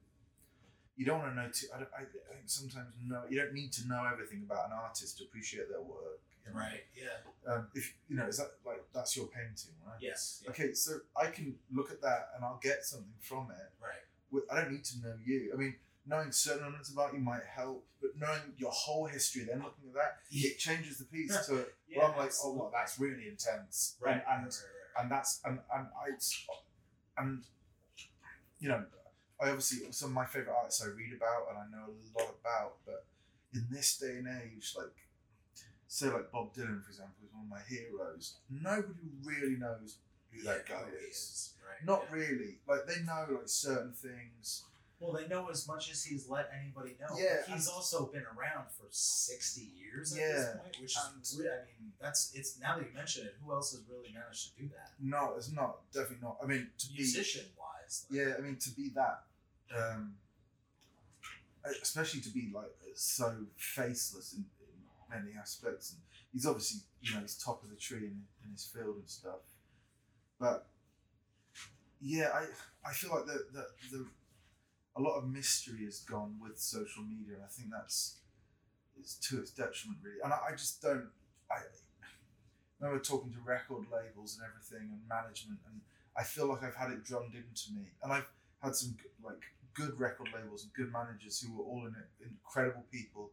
you 0.97 1.07
don't 1.07 1.21
want 1.21 1.33
to 1.33 1.37
know 1.43 1.49
too. 1.53 1.67
I, 1.75 1.79
don't, 1.79 1.89
I, 1.97 2.03
I 2.03 2.35
think 2.35 2.47
sometimes 2.47 2.89
no, 3.07 3.23
you 3.29 3.41
don't 3.41 3.55
need 3.55 3.73
to 3.75 3.89
know 3.89 4.05
everything 4.13 4.43
about 4.45 4.67
an 4.67 4.73
artist 4.73 5.19
to 5.19 5.25
appreciate 5.25 5.69
their 5.71 5.81
work. 5.81 6.21
you 6.47 6.53
know? 6.53 6.59
Right. 6.61 6.83
Yeah. 6.95 7.53
Um, 7.53 7.69
if 7.75 7.95
you 8.09 8.17
know, 8.17 8.27
is 8.27 8.39
that 8.39 8.49
like 8.67 8.85
that's 8.95 9.17
your 9.17 9.27
painting, 9.27 9.73
right? 9.87 9.97
Yes. 10.01 10.43
Yeah. 10.45 10.51
Okay, 10.51 10.75
so 10.75 10.99
I 11.17 11.27
can 11.27 11.55
look 11.73 11.91
at 11.91 12.01
that 12.03 12.31
and 12.37 12.45
I'll 12.45 12.61
get 12.63 12.85
something 12.85 13.09
from 13.21 13.49
it. 13.51 13.71
Right. 13.83 14.03
With- 14.31 14.45
I 14.53 14.61
don't 14.63 14.73
need 14.73 14.85
to 14.85 14.99
know 15.01 15.15
you. 15.25 15.51
I 15.55 15.57
mean, 15.57 15.77
knowing 16.07 16.33
certain 16.33 16.63
elements 16.65 16.91
about 16.91 17.13
you 17.15 17.21
might 17.21 17.45
help, 17.45 17.85
but 18.01 18.11
knowing 18.19 18.41
your 18.57 18.71
whole 18.73 19.07
history, 19.07 19.45
then 19.45 19.59
looking 19.63 19.89
at 19.89 19.95
that, 19.95 20.17
it 20.31 20.59
changes 20.59 20.99
the 20.99 21.05
piece 21.05 21.47
to 21.47 21.65
Yeah, 21.89 21.99
where 21.99 22.07
I'm 22.11 22.17
like, 22.17 22.27
absolutely. 22.27 22.61
oh, 22.61 22.63
well, 22.65 22.73
that's 22.75 22.99
really 22.99 23.29
intense, 23.29 23.97
Right. 24.01 24.13
And, 24.15 24.23
right, 24.27 24.35
and 24.37 24.45
right, 24.45 24.53
right. 24.53 25.03
and 25.03 25.11
that's 25.11 25.41
and 25.45 25.59
and 25.75 25.87
I 25.97 27.23
and 27.23 27.43
you 28.59 28.69
know 28.69 28.85
I 29.41 29.49
obviously 29.49 29.91
some 29.93 30.11
of 30.11 30.15
my 30.15 30.27
favorite 30.27 30.55
artists 30.57 30.83
I 30.83 30.87
read 30.89 31.13
about 31.17 31.49
and 31.51 31.59
I 31.59 31.67
know 31.77 31.87
a 31.93 32.19
lot 32.21 32.35
about, 32.41 32.75
but 32.87 33.05
in 33.55 33.67
this 33.71 33.99
day 33.99 34.17
and 34.19 34.29
age, 34.29 34.75
like 34.77 34.95
say 35.89 36.07
like 36.09 36.31
Bob 36.33 36.55
Dylan 36.55 36.83
for 36.83 36.89
example 36.91 37.17
is 37.25 37.33
one 37.33 37.45
of 37.45 37.51
my 37.51 37.61
heroes. 37.69 38.37
Nobody 38.51 39.11
really 39.25 39.57
knows 39.57 39.99
who 40.31 40.43
that 40.45 40.67
guy 40.67 40.77
who 40.91 41.07
is. 41.09 41.53
Right. 41.67 41.85
Not 41.87 42.05
yeah. 42.09 42.17
really. 42.17 42.59
Like 42.69 42.87
they 42.87 43.03
know 43.03 43.27
like 43.31 43.47
certain 43.49 43.93
things. 43.93 44.65
Well, 45.03 45.13
they 45.13 45.27
know 45.27 45.49
as 45.51 45.67
much 45.67 45.91
as 45.91 46.05
he's 46.05 46.29
let 46.29 46.49
anybody 46.59 46.95
know. 47.01 47.17
Yeah, 47.19 47.39
But 47.47 47.55
he's 47.55 47.67
and- 47.67 47.75
also 47.75 48.07
been 48.07 48.23
around 48.23 48.71
for 48.71 48.87
sixty 48.91 49.63
years 49.77 50.13
at 50.13 50.21
Yeah, 50.21 50.33
this 50.33 50.57
point, 50.63 50.77
which 50.81 50.91
is. 50.93 51.41
I 51.41 51.65
mean, 51.67 51.93
that's 52.01 52.33
it's 52.35 52.61
now 52.61 52.79
that 52.79 52.87
you 52.87 52.95
mention 52.95 53.27
it. 53.27 53.35
Who 53.45 53.53
else 53.53 53.73
has 53.73 53.83
really 53.91 54.13
managed 54.15 54.55
to 54.55 54.63
do 54.63 54.69
that? 54.69 54.93
No, 55.01 55.35
it's 55.37 55.51
not. 55.51 55.91
Definitely 55.93 56.19
not. 56.23 56.37
I 56.43 56.47
mean, 56.47 56.71
to 56.79 56.87
be 56.89 56.95
Musician 56.99 57.47
wise. 57.59 58.07
Like, 58.09 58.21
Yeah, 58.21 58.35
I 58.39 58.41
mean 58.41 58.57
to 58.57 58.71
be 58.71 58.91
that, 58.95 59.25
um, 59.77 60.15
especially 61.83 62.21
to 62.21 62.31
be 62.31 62.51
like 62.55 62.71
so 62.95 63.47
faceless 63.57 64.35
in, 64.35 64.45
in 64.61 64.79
many 65.25 65.37
aspects, 65.37 65.93
and 65.93 66.01
he's 66.33 66.47
obviously 66.47 66.81
you 67.01 67.13
know 67.15 67.21
he's 67.21 67.37
top 67.37 67.65
of 67.65 67.71
the 67.71 67.77
tree 67.77 68.07
in, 68.07 68.23
in 68.45 68.53
his 68.53 68.65
field 68.67 68.97
and 68.97 69.09
stuff, 69.11 69.41
but 70.39 70.69
yeah, 72.01 72.31
I 72.33 72.47
I 72.89 72.93
feel 72.93 73.11
like 73.11 73.27
the 73.27 73.47
the, 73.53 73.67
the 73.91 74.07
a 74.97 75.01
lot 75.01 75.19
of 75.19 75.29
mystery 75.29 75.85
has 75.85 76.01
gone 76.01 76.37
with 76.41 76.59
social 76.59 77.03
media, 77.03 77.35
and 77.35 77.45
I 77.45 77.49
think 77.49 77.71
that's 77.71 78.17
it's 78.99 79.15
to 79.29 79.41
its 79.41 79.51
detriment 79.51 79.99
really, 80.03 80.21
and 80.23 80.33
I, 80.33 80.39
I 80.51 80.53
just 80.53 80.83
don't 80.83 81.09
I. 81.51 81.57
remember 82.81 83.03
talking 83.03 83.31
to 83.31 83.39
record 83.45 83.87
labels 83.93 84.37
and 84.37 84.43
everything 84.43 84.91
and 84.91 85.01
management 85.09 85.61
and 85.71 85.81
I 86.17 86.25
feel 86.25 86.49
like 86.49 86.63
I've 86.63 86.75
had 86.75 86.91
it 86.91 87.05
drummed 87.05 87.35
into 87.35 87.73
me, 87.73 87.87
and 88.03 88.13
I've 88.13 88.29
had 88.63 88.77
some 88.77 88.97
like 89.25 89.43
good 89.75 89.99
record 89.99 90.29
labels 90.35 90.65
and 90.65 90.73
good 90.75 90.93
managers 90.93 91.41
who 91.41 91.57
were 91.57 91.65
all 91.65 91.87
in 91.87 91.95
it, 91.95 92.29
incredible 92.29 92.85
people. 92.91 93.31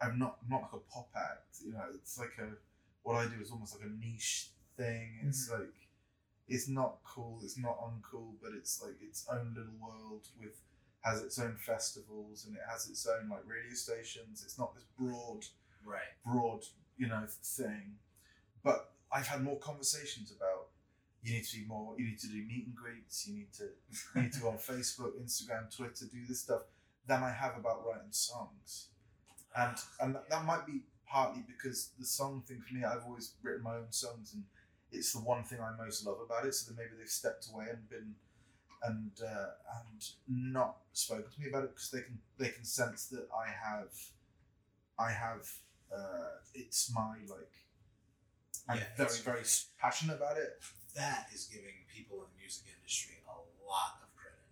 I'm 0.00 0.18
not 0.18 0.38
not 0.48 0.62
like 0.62 0.72
a 0.74 0.92
pop 0.92 1.08
act, 1.16 1.58
you 1.64 1.72
know. 1.72 1.84
It's 1.94 2.18
like 2.18 2.34
a 2.38 2.48
what 3.02 3.16
I 3.16 3.24
do 3.26 3.40
is 3.40 3.50
almost 3.50 3.78
like 3.78 3.88
a 3.88 4.04
niche 4.04 4.50
thing. 4.76 5.20
It's 5.26 5.48
mm-hmm. 5.48 5.62
like 5.62 5.74
it's 6.48 6.68
not 6.68 6.98
cool, 7.04 7.40
it's 7.42 7.58
not 7.58 7.78
uncool, 7.78 8.34
but 8.42 8.52
it's 8.56 8.82
like 8.82 8.96
its 9.00 9.26
own 9.30 9.54
little 9.56 9.74
world 9.80 10.26
with 10.40 10.60
has 11.06 11.22
its 11.22 11.38
own 11.38 11.56
festivals 11.56 12.46
and 12.46 12.56
it 12.56 12.62
has 12.68 12.88
its 12.90 13.06
own 13.06 13.28
like 13.28 13.46
radio 13.46 13.72
stations. 13.74 14.42
It's 14.44 14.58
not 14.58 14.74
this 14.74 14.84
broad 14.98 15.44
Right. 15.84 16.00
broad, 16.24 16.64
you 16.98 17.06
know, 17.06 17.24
thing. 17.28 17.98
But 18.64 18.92
I've 19.12 19.28
had 19.28 19.42
more 19.44 19.58
conversations 19.58 20.32
about 20.36 20.66
you 21.22 21.34
need 21.34 21.44
to 21.44 21.58
be 21.58 21.64
more, 21.64 21.94
you 21.96 22.06
need 22.06 22.18
to 22.18 22.28
do 22.28 22.42
meet 22.44 22.66
and 22.66 22.74
greets, 22.74 23.26
you 23.28 23.34
need 23.34 23.52
to 23.54 23.68
you 24.14 24.22
need 24.22 24.32
to 24.32 24.40
go 24.40 24.48
on 24.48 24.58
Facebook, 24.72 25.12
Instagram, 25.22 25.74
Twitter, 25.74 26.06
do 26.06 26.26
this 26.28 26.40
stuff 26.40 26.62
than 27.06 27.22
I 27.22 27.30
have 27.30 27.56
about 27.56 27.84
writing 27.86 28.10
songs. 28.10 28.88
And 29.56 29.76
ah, 29.76 29.88
and 30.04 30.14
that, 30.16 30.28
that 30.30 30.44
might 30.44 30.66
be 30.66 30.80
partly 31.08 31.42
because 31.46 31.90
the 31.98 32.04
song 32.04 32.42
thing 32.48 32.60
for 32.66 32.74
me, 32.74 32.82
I've 32.84 33.04
always 33.06 33.34
written 33.42 33.62
my 33.62 33.76
own 33.76 33.92
songs 33.92 34.34
and 34.34 34.42
it's 34.90 35.12
the 35.12 35.20
one 35.20 35.44
thing 35.44 35.60
I 35.60 35.70
most 35.82 36.04
love 36.04 36.18
about 36.24 36.46
it. 36.46 36.54
So 36.54 36.70
that 36.70 36.76
maybe 36.78 36.90
they've 36.98 37.08
stepped 37.08 37.48
away 37.52 37.66
and 37.70 37.88
been 37.88 38.14
and 38.82 39.10
uh, 39.24 39.46
and 39.78 40.08
not 40.28 40.76
spoken 40.92 41.30
to 41.34 41.40
me 41.40 41.48
about 41.48 41.64
it 41.64 41.70
because 41.74 41.90
they 41.90 42.00
can 42.02 42.18
they 42.38 42.48
can 42.48 42.64
sense 42.64 43.06
that 43.06 43.26
I 43.36 43.46
have 43.48 43.92
I 44.98 45.10
have. 45.12 45.48
Uh, 45.94 46.40
it's 46.54 46.92
my 46.94 47.16
like. 47.28 47.52
I'm 48.68 48.78
Yeah, 48.78 48.84
very 48.96 49.18
very 49.24 49.44
passionate 49.78 50.16
about 50.16 50.36
it. 50.38 50.58
That 50.96 51.28
is 51.32 51.44
giving 51.52 51.74
people 51.94 52.16
in 52.18 52.24
the 52.34 52.40
music 52.40 52.64
industry 52.76 53.14
a 53.28 53.30
lot 53.70 54.00
of 54.02 54.08
credit. 54.16 54.42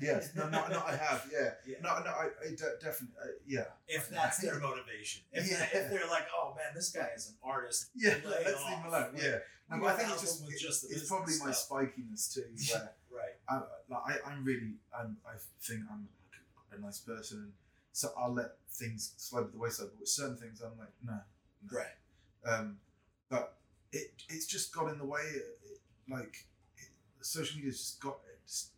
Yes, 0.00 0.30
no, 0.36 0.44
no, 0.48 0.68
no, 0.68 0.80
I 0.86 0.94
have, 0.94 1.26
yeah, 1.32 1.54
Yeah. 1.66 1.78
no, 1.82 1.98
no, 2.04 2.10
I, 2.10 2.28
I 2.44 2.50
de- 2.50 2.78
definitely, 2.80 3.16
uh, 3.20 3.26
yeah, 3.46 3.64
If 3.88 4.10
that's 4.10 4.38
their 4.38 4.60
motivation. 4.60 5.22
If, 5.32 5.50
Yeah. 5.50 5.64
if 5.64 5.90
they're 5.90 6.06
like, 6.08 6.26
oh 6.36 6.54
man, 6.56 6.72
this 6.74 6.90
guy 6.90 7.08
is 7.16 7.28
an 7.30 7.34
artist. 7.42 7.86
yeah. 7.96 8.14
Let's 8.24 8.62
leave 8.64 8.78
him 8.78 8.86
alone. 8.86 9.14
Yeah, 9.16 9.38
no, 9.70 9.80
but 9.80 9.86
I 9.86 9.96
think 9.96 10.10
it's 10.12 10.20
just, 10.22 10.42
it- 10.48 10.60
just 10.60 10.90
it's 10.92 11.08
probably 11.08 11.34
my 11.42 11.50
spikiness 11.50 12.32
too. 12.32 12.44
Where. 12.72 12.92
I, 13.48 13.62
like, 13.88 14.02
I, 14.06 14.30
I'm 14.30 14.44
really, 14.44 14.74
I'm, 14.96 15.16
I 15.26 15.36
think 15.60 15.80
I'm 15.90 16.08
like 16.70 16.78
a 16.78 16.82
nice 16.82 16.98
person, 16.98 17.52
so 17.92 18.10
I'll 18.18 18.34
let 18.34 18.52
things 18.70 19.14
slide 19.16 19.42
by 19.42 19.50
the 19.52 19.58
wayside. 19.58 19.88
But 19.92 20.00
with 20.00 20.08
certain 20.08 20.36
things, 20.36 20.60
I'm 20.60 20.78
like, 20.78 20.92
no, 21.04 21.18
no. 21.70 21.78
Right. 21.78 21.96
Um, 22.46 22.76
but 23.28 23.56
it, 23.92 24.12
it's 24.28 24.46
just 24.46 24.74
got 24.74 24.92
in 24.92 24.98
the 24.98 25.04
way. 25.04 25.20
It, 25.20 25.58
it, 25.64 25.80
like, 26.10 26.46
it, 26.76 26.88
social 27.20 27.56
media's 27.56 27.78
just 27.78 28.00
got 28.00 28.20
it. 28.30 28.38
Just, 28.46 28.70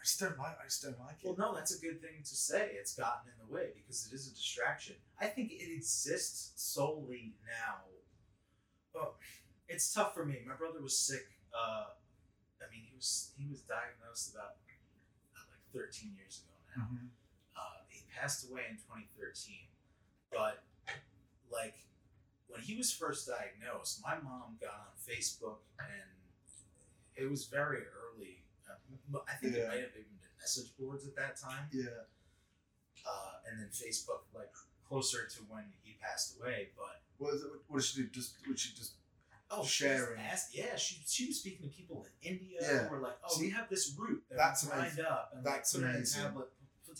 I 0.00 0.04
just 0.04 0.20
don't 0.20 0.38
like. 0.38 0.56
I 0.60 0.64
just 0.64 0.82
don't 0.82 0.98
like 0.98 1.16
it. 1.22 1.26
Well, 1.26 1.36
no, 1.38 1.54
that's 1.54 1.76
a 1.76 1.80
good 1.80 2.00
thing 2.00 2.22
to 2.22 2.34
say. 2.34 2.70
It's 2.72 2.94
gotten 2.94 3.30
in 3.30 3.46
the 3.46 3.54
way 3.54 3.68
because 3.74 4.08
it 4.10 4.14
is 4.14 4.28
a 4.28 4.34
distraction. 4.34 4.96
I 5.20 5.26
think 5.26 5.52
it 5.52 5.72
exists 5.72 6.52
solely 6.56 7.34
now. 7.44 7.76
Oh, 8.94 9.14
it's 9.68 9.92
tough 9.92 10.14
for 10.14 10.24
me. 10.24 10.38
My 10.46 10.54
brother 10.54 10.80
was 10.80 10.98
sick. 10.98 11.26
Uh, 11.52 11.84
I 12.66 12.70
mean, 12.74 12.82
he 12.82 12.94
was 12.96 13.30
he 13.38 13.46
was 13.46 13.62
diagnosed 13.62 14.34
about 14.34 14.58
uh, 15.38 15.46
like 15.54 15.62
13 15.72 16.14
years 16.18 16.42
ago 16.42 16.56
now. 16.74 16.88
Mhm. 16.90 17.08
Uh, 17.54 17.86
he 17.88 18.02
passed 18.10 18.50
away 18.50 18.66
in 18.68 18.76
2013. 18.76 19.68
But 20.32 20.64
like 21.50 21.78
when 22.48 22.60
he 22.60 22.74
was 22.76 22.92
first 22.92 23.28
diagnosed, 23.28 24.02
my 24.02 24.18
mom 24.18 24.58
got 24.60 24.74
on 24.90 24.94
Facebook 24.98 25.62
and 25.78 26.10
it 27.14 27.30
was 27.30 27.46
very 27.46 27.82
early. 27.86 28.42
Uh, 28.68 29.18
I 29.28 29.34
think 29.38 29.54
it 29.54 29.66
might 29.68 29.80
have 29.80 29.94
even 29.94 30.18
been 30.20 30.34
message 30.40 30.76
boards 30.78 31.06
at 31.06 31.14
that 31.16 31.38
time. 31.40 31.68
Yeah. 31.72 32.10
Uh, 33.06 33.34
and 33.48 33.60
then 33.60 33.68
Facebook 33.70 34.26
like 34.34 34.50
closer 34.88 35.26
to 35.26 35.38
when 35.48 35.64
he 35.82 35.96
passed 36.02 36.36
away. 36.38 36.70
But 36.76 37.02
What 37.18 37.34
is 37.34 37.42
it? 37.42 37.50
What 37.68 37.78
did 37.80 37.86
she 37.86 38.02
do? 38.02 38.08
Just 38.08 38.36
would 38.46 38.58
she 38.58 38.74
just? 38.74 38.94
Oh, 39.50 39.64
Sharing. 39.64 40.20
asked, 40.20 40.54
yeah, 40.56 40.76
she 40.76 41.02
she 41.06 41.26
was 41.26 41.38
speaking 41.38 41.68
to 41.68 41.74
people 41.74 42.04
in 42.22 42.32
India 42.32 42.58
Yeah. 42.60 42.84
who 42.84 42.94
were 42.96 43.00
like, 43.00 43.16
oh, 43.24 43.34
See, 43.34 43.44
we 43.46 43.50
have 43.50 43.68
this 43.68 43.94
root 43.98 44.22
that 44.30 44.36
that's 44.38 44.64
we 44.64 44.72
amazing. 44.72 45.04
up 45.04 45.30
and 45.34 45.44
That's 45.44 45.74
like 45.74 45.82
put 45.84 45.90
amazing. 45.90 46.20
in 46.20 46.26
tablet 46.28 46.48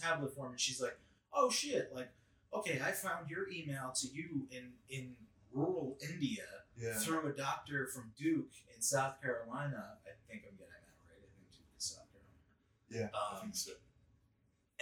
tablet 0.00 0.34
form, 0.34 0.50
and 0.52 0.60
she's 0.60 0.80
like, 0.80 0.98
oh 1.32 1.50
shit, 1.50 1.90
like 1.94 2.10
okay, 2.52 2.80
I 2.84 2.92
found 2.92 3.28
your 3.30 3.48
email 3.50 3.92
to 3.96 4.08
you 4.08 4.46
in 4.50 4.72
in 4.88 5.14
rural 5.52 5.96
India 6.02 6.44
Yeah. 6.76 6.94
through 6.94 7.26
a 7.28 7.32
doctor 7.32 7.86
from 7.88 8.12
Duke 8.16 8.52
in 8.74 8.82
South 8.82 9.20
Carolina. 9.22 9.98
I 10.06 10.10
think 10.28 10.44
I'm 10.48 10.56
getting 10.56 10.72
that 10.84 11.00
right. 11.08 11.18
I 11.18 11.28
think 11.32 11.50
Duke 11.50 11.72
is 11.78 11.84
South 11.84 12.06
Carolina. 12.12 13.10
Yeah. 13.12 13.18
I 13.18 13.34
Um, 13.36 13.40
think 13.42 13.56
so. 13.56 13.72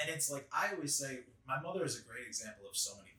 and 0.00 0.10
it's 0.10 0.30
like 0.30 0.48
I 0.52 0.72
always 0.74 0.94
say, 0.94 1.20
my 1.46 1.60
mother 1.60 1.84
is 1.84 1.98
a 1.98 2.02
great 2.02 2.26
example 2.26 2.68
of 2.68 2.76
so 2.76 2.96
many 2.96 3.13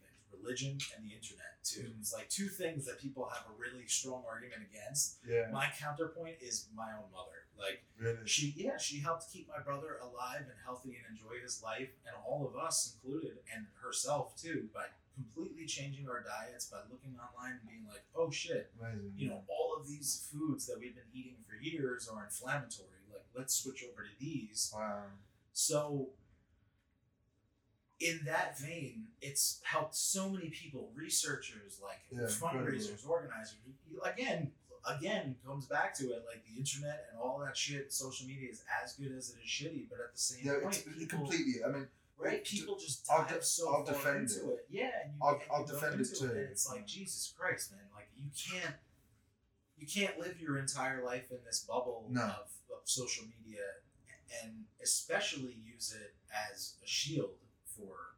religion 0.46 0.78
and 0.96 1.06
the 1.06 1.14
internet 1.14 1.64
too. 1.64 1.82
Mhm. 1.90 2.00
It's 2.00 2.14
like 2.14 2.30
two 2.30 2.48
things 2.48 2.86
that 2.86 3.00
people 3.00 3.28
have 3.30 3.46
a 3.48 3.54
really 3.54 3.88
strong 3.88 4.24
argument 4.28 4.62
against. 4.70 5.18
Yeah. 5.28 5.50
My 5.52 5.68
counterpoint 5.78 6.38
is 6.42 6.68
my 6.76 6.94
own 6.94 7.10
mother. 7.12 7.48
Like 7.58 7.84
Really. 7.98 8.28
she, 8.28 8.54
yeah, 8.58 8.78
she 8.78 9.00
helped 9.00 9.32
keep 9.32 9.48
my 9.48 9.60
brother 9.60 9.98
alive 9.98 10.42
and 10.42 10.54
healthy 10.64 10.96
and 10.98 11.06
enjoy 11.18 11.40
his 11.42 11.64
life, 11.64 11.90
and 12.06 12.16
all 12.28 12.46
of 12.48 12.56
us 12.58 12.94
included, 12.96 13.40
and 13.54 13.66
herself 13.82 14.36
too, 14.40 14.70
by 14.74 14.88
completely 15.16 15.66
changing 15.66 16.10
our 16.10 16.22
diets, 16.22 16.66
by 16.70 16.80
looking 16.92 17.18
online 17.18 17.54
and 17.54 17.68
being 17.70 17.86
like, 17.88 18.04
oh 18.16 18.30
shit, 18.30 18.72
Amazing. 18.80 19.14
you 19.16 19.30
know, 19.30 19.44
all 19.48 19.76
of 19.80 19.88
these 19.88 20.28
foods 20.32 20.66
that 20.68 20.78
we've 20.78 20.94
been 20.96 21.10
eating 21.14 21.38
for 21.48 21.56
years 21.56 22.08
are 22.10 22.26
inflammatory. 22.26 22.90
Like, 23.12 23.24
let's 23.34 23.56
switch 23.56 23.84
over 23.90 24.04
to 24.04 24.20
these. 24.20 24.72
Wow. 24.76 25.06
So, 25.54 26.10
in 28.00 28.20
that 28.26 28.60
vein, 28.60 29.06
it's 29.22 29.62
helped 29.64 29.96
so 29.96 30.30
many 30.30 30.50
people, 30.50 30.90
researchers, 30.96 31.80
like 31.82 32.00
Yeah, 32.12 32.24
fundraisers, 32.28 33.08
organizers. 33.08 33.56
Again, 34.04 34.52
again, 34.88 35.36
comes 35.46 35.66
back 35.66 35.94
to 35.96 36.06
it. 36.12 36.26
Like 36.28 36.44
the 36.46 36.60
internet 36.60 37.06
and 37.12 37.20
all 37.22 37.40
that 37.46 37.56
shit. 37.56 37.94
Social 37.94 38.28
media 38.28 38.50
is 38.52 38.64
as 38.84 38.94
good 38.94 39.12
as 39.18 39.30
it 39.30 39.38
is 39.44 39.50
shitty, 39.50 39.86
but 39.90 40.00
at 40.00 40.14
the 40.14 40.20
same 40.20 40.46
Yeah, 40.46 40.60
point, 40.62 40.84
it's, 40.86 40.98
people, 40.98 41.20
completely. 41.20 41.64
I 41.66 41.70
mean, 41.72 41.88
right? 42.18 42.44
People 42.44 42.78
just 42.78 43.06
I'll 43.10 43.20
dive 43.26 43.40
de- 43.40 43.44
so 43.44 43.70
I'll 43.74 43.86
far 43.86 43.94
defend 43.94 44.30
into 44.30 44.52
it. 44.52 44.66
Yeah, 44.70 44.90
and 45.04 45.14
you, 45.14 45.20
I'll- 45.24 45.34
and 45.36 45.42
I'll 45.52 45.66
defend 45.66 46.02
it 46.02 46.08
too. 46.14 46.26
And 46.26 46.38
it's 46.40 46.70
like 46.70 46.86
Jesus 46.86 47.34
Christ, 47.38 47.72
man! 47.72 47.82
Like 47.96 48.10
you 48.18 48.30
can't, 48.52 48.76
you 49.78 49.88
can't 49.88 50.20
live 50.20 50.40
your 50.40 50.58
entire 50.58 51.04
life 51.04 51.32
in 51.32 51.38
this 51.46 51.66
bubble 51.68 52.08
No. 52.10 52.22
of, 52.24 52.30
of 52.72 52.82
social 52.84 53.24
media, 53.26 53.62
and 54.44 54.66
especially 54.84 55.56
use 55.64 55.94
it 55.98 56.14
as 56.54 56.76
a 56.84 56.88
shield 56.88 57.32
for 57.78 58.16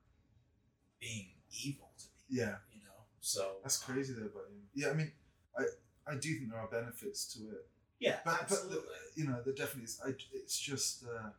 being 0.99 1.27
evil 1.63 1.89
to 1.97 2.05
people. 2.05 2.45
yeah, 2.45 2.55
You 2.73 2.81
know, 2.83 2.99
so 3.21 3.55
that's 3.63 3.77
crazy 3.77 4.13
though. 4.13 4.29
But 4.33 4.49
yeah, 4.73 4.89
I 4.89 4.93
mean, 4.93 5.11
I 5.57 5.63
I 6.11 6.15
do 6.15 6.29
think 6.37 6.49
there 6.51 6.59
are 6.59 6.67
benefits 6.67 7.31
to 7.33 7.39
it. 7.49 7.67
Yeah, 7.99 8.19
But 8.23 8.33
but 8.33 8.41
absolutely. 8.43 8.77
the, 9.15 9.21
you 9.21 9.27
know, 9.27 9.41
there 9.43 9.53
definitely 9.53 9.85
is. 9.85 9.99
I, 10.05 10.09
it's 10.33 10.57
just 10.59 11.03
uh, 11.05 11.29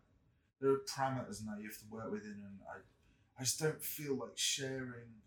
there 0.60 0.70
are 0.72 0.78
parameters 0.88 1.44
now 1.46 1.56
you 1.58 1.68
have 1.68 1.78
to 1.78 1.86
work 1.90 2.10
within, 2.10 2.42
and 2.44 2.58
I 2.68 2.78
I 3.38 3.44
just 3.44 3.60
don't 3.60 3.80
feel 3.82 4.16
like 4.16 4.36
sharing. 4.36 5.22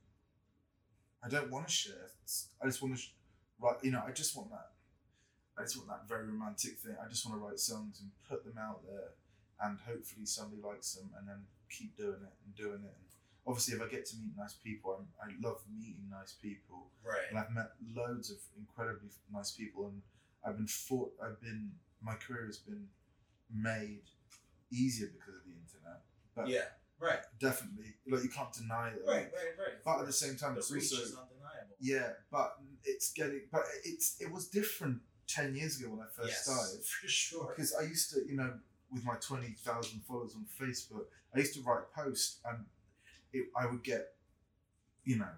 I 1.23 1.29
don't 1.29 1.51
want 1.51 1.67
to 1.67 1.73
share. 1.73 2.09
I 2.61 2.65
just 2.65 2.81
want 2.81 2.95
to 2.95 3.01
sh- 3.01 3.13
write. 3.59 3.77
You 3.83 3.91
know, 3.91 4.03
I 4.05 4.11
just 4.11 4.35
want 4.35 4.49
that. 4.51 4.71
I 5.57 5.63
just 5.63 5.77
want 5.77 5.89
that 5.89 6.07
very 6.09 6.25
romantic 6.25 6.77
thing. 6.79 6.95
I 7.03 7.07
just 7.07 7.25
want 7.27 7.39
to 7.39 7.45
write 7.45 7.59
songs 7.59 8.01
and 8.01 8.09
put 8.27 8.43
them 8.43 8.57
out 8.57 8.81
there, 8.85 9.09
and 9.61 9.77
hopefully 9.87 10.25
somebody 10.25 10.61
likes 10.61 10.93
them, 10.95 11.11
and 11.17 11.27
then 11.27 11.45
keep 11.71 11.97
doing 11.97 12.21
it 12.21 12.33
and 12.45 12.55
doing 12.55 12.83
it. 12.83 12.93
And 12.95 13.07
obviously, 13.47 13.75
if 13.75 13.81
I 13.81 13.87
get 13.87 14.05
to 14.07 14.15
meet 14.17 14.33
nice 14.37 14.53
people, 14.53 14.99
I'm, 14.99 15.07
I 15.21 15.33
love 15.47 15.61
meeting 15.73 16.05
nice 16.09 16.33
people 16.41 16.87
right. 17.03 17.25
and 17.29 17.39
I've 17.39 17.51
met 17.51 17.71
loads 17.95 18.29
of 18.29 18.37
incredibly 18.57 19.09
nice 19.31 19.51
people, 19.51 19.87
and 19.87 20.01
I've 20.45 20.57
been 20.57 20.67
fought. 20.67 21.11
I've 21.23 21.41
been 21.41 21.71
my 22.01 22.15
career 22.15 22.45
has 22.45 22.57
been 22.57 22.87
made 23.53 24.01
easier 24.71 25.07
because 25.07 25.35
of 25.35 25.41
the 25.45 25.51
internet. 25.51 26.01
But 26.35 26.47
yeah, 26.47 26.71
right, 26.99 27.19
definitely, 27.39 27.95
like 28.09 28.23
you 28.23 28.29
can't 28.29 28.53
deny 28.53 28.91
that. 28.91 29.07
right, 29.07 29.29
right, 29.31 29.53
right. 29.57 29.75
But 29.83 29.99
at 29.99 30.05
the 30.05 30.13
same 30.13 30.35
time, 30.35 30.53
the 30.53 30.59
it's 30.59 30.71
reach 30.71 30.91
also 30.91 31.03
is 31.03 31.09
undeniable. 31.11 31.75
yeah. 31.79 32.09
But 32.31 32.55
it's 32.83 33.11
getting. 33.13 33.41
But 33.51 33.63
it's 33.83 34.17
it 34.19 34.31
was 34.31 34.47
different 34.47 35.01
ten 35.27 35.55
years 35.55 35.79
ago 35.79 35.91
when 35.91 36.01
I 36.01 36.09
first 36.15 36.29
yes, 36.29 36.45
started 36.45 36.83
for 37.01 37.07
sure. 37.07 37.53
because 37.55 37.73
I 37.75 37.83
used 37.83 38.11
to, 38.13 38.21
you 38.27 38.35
know, 38.35 38.53
with 38.91 39.05
my 39.05 39.15
twenty 39.21 39.55
thousand 39.59 40.01
followers 40.01 40.35
on 40.35 40.45
Facebook, 40.59 41.05
I 41.35 41.39
used 41.39 41.53
to 41.55 41.61
write 41.61 41.91
posts 41.95 42.39
and 42.45 42.65
it, 43.33 43.47
I 43.55 43.65
would 43.65 43.83
get, 43.83 44.13
you 45.05 45.17
know, 45.17 45.29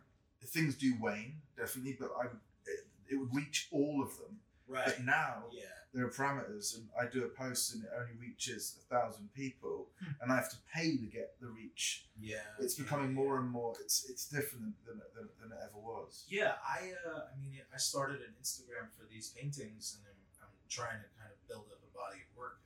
things 0.45 0.75
do 0.75 0.93
wane 1.01 1.35
definitely, 1.57 1.95
but 1.99 2.09
I 2.19 2.23
would 2.25 2.39
it, 2.65 2.79
it 3.11 3.15
would 3.17 3.33
reach 3.33 3.67
all 3.71 4.01
of 4.01 4.09
them. 4.17 4.39
Right. 4.67 4.85
But 4.85 5.03
now 5.03 5.43
Yeah. 5.51 5.65
there 5.93 6.05
are 6.05 6.09
parameters, 6.09 6.75
and 6.75 6.87
I 6.99 7.05
do 7.05 7.25
a 7.25 7.27
post 7.27 7.75
and 7.75 7.83
it 7.83 7.89
only 7.99 8.13
reaches 8.19 8.79
a 8.79 8.83
thousand 8.95 9.31
people, 9.33 9.89
Hmm. 9.99 10.11
and 10.21 10.31
I 10.31 10.35
have 10.37 10.49
to 10.51 10.57
pay 10.73 10.97
to 10.97 11.05
get 11.05 11.39
the 11.39 11.47
reach. 11.47 12.07
Yeah. 12.17 12.37
It's 12.59 12.77
yeah, 12.79 12.85
becoming 12.85 13.09
yeah. 13.09 13.21
more 13.21 13.39
and 13.39 13.49
more. 13.49 13.75
It's 13.81 14.09
it's 14.09 14.25
different 14.27 14.73
than 14.85 14.99
than, 15.13 15.29
than, 15.39 15.51
it 15.51 15.57
ever 15.63 15.77
was. 15.77 16.25
Yeah, 16.27 16.55
I 16.65 16.93
uh, 17.05 17.27
I 17.31 17.37
mean, 17.39 17.59
I 17.73 17.77
started 17.77 18.21
an 18.21 18.33
Instagram 18.41 18.89
for 18.97 19.05
these 19.11 19.29
paintings, 19.29 19.95
and 19.99 20.03
I'm, 20.09 20.47
I'm 20.47 20.53
trying 20.69 21.01
to 21.03 21.09
kind 21.19 21.29
of 21.29 21.37
build 21.47 21.67
up 21.71 21.83
a 21.83 21.91
body 21.95 22.23
of 22.23 22.35
work, 22.37 22.57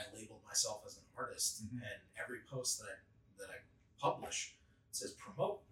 I 0.00 0.14
labeled 0.16 0.42
myself 0.46 0.82
as 0.86 0.96
an 0.96 1.04
artist, 1.16 1.64
Mhm. 1.64 1.82
and 1.82 2.00
every 2.22 2.40
post 2.48 2.78
that 2.80 2.88
I 2.88 2.96
that 3.38 3.50
I 3.50 3.58
publish 3.98 4.56
says 4.90 5.12
promote, 5.12 5.62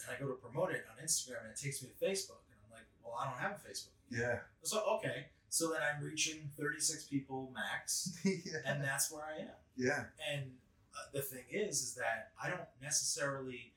and 0.00 0.10
I 0.10 0.18
go 0.18 0.28
to 0.28 0.34
promote 0.34 0.70
it 0.72 0.84
on 0.90 0.96
Instagram, 1.02 1.40
and 1.42 1.50
it 1.50 1.56
takes 1.58 1.82
me 1.82 1.88
to 1.88 1.94
Facebook, 1.94 2.42
and 2.50 2.58
I'm 2.64 2.70
like, 2.70 2.86
well, 3.02 3.14
I 3.14 3.28
don't 3.30 3.38
have 3.38 3.52
a 3.52 3.68
Facebook. 3.68 3.92
Yeah, 4.10 4.40
So 4.62 4.80
okay, 4.98 5.30
so 5.48 5.72
then 5.72 5.80
I'm 5.82 6.02
reaching 6.02 6.50
36 6.58 7.04
people 7.04 7.50
max, 7.52 8.12
yeah, 8.24 8.58
and 8.66 8.82
that's 8.84 9.10
where 9.10 9.24
I 9.24 9.38
am. 9.38 9.56
yeah, 9.76 10.10
And 10.28 10.58
uh, 10.94 11.06
the 11.12 11.22
thing 11.22 11.44
is, 11.50 11.80
is 11.82 11.94
that 11.94 12.32
I 12.40 12.50
don't 12.50 12.68
necessarily, 12.82 13.74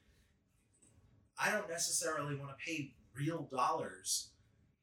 I 1.39 1.51
don't 1.51 1.69
necessarily 1.69 2.35
want 2.35 2.51
to 2.57 2.63
pay 2.63 2.93
real 3.13 3.43
dollars 3.43 4.31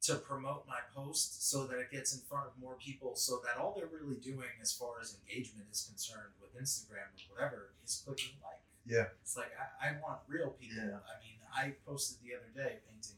to 0.05 0.17
promote 0.17 0.67
my 0.69 0.81
post 0.95 1.49
so 1.51 1.67
that 1.67 1.79
it 1.79 1.91
gets 1.91 2.15
in 2.15 2.21
front 2.21 2.47
of 2.47 2.53
more 2.61 2.75
people. 2.75 3.17
So 3.17 3.41
that 3.45 3.61
all 3.61 3.75
they're 3.77 3.89
really 3.89 4.17
doing, 4.21 4.51
as 4.61 4.73
far 4.73 5.01
as 5.01 5.17
engagement 5.21 5.67
is 5.73 5.83
concerned, 5.89 6.33
with 6.41 6.53
Instagram 6.61 7.09
or 7.31 7.35
whatever, 7.35 7.71
is 7.85 8.03
clicking 8.05 8.37
like. 8.43 8.61
Yeah. 8.87 9.07
It's 9.23 9.37
like 9.37 9.53
I, 9.57 9.89
I 9.89 9.93
want 10.03 10.19
real 10.29 10.51
people. 10.61 10.77
Yeah. 10.77 11.01
I 11.09 11.15
mean, 11.25 11.39
I 11.55 11.73
posted 11.87 12.19
the 12.23 12.35
other 12.37 12.51
day 12.55 12.81
painting. 12.91 13.17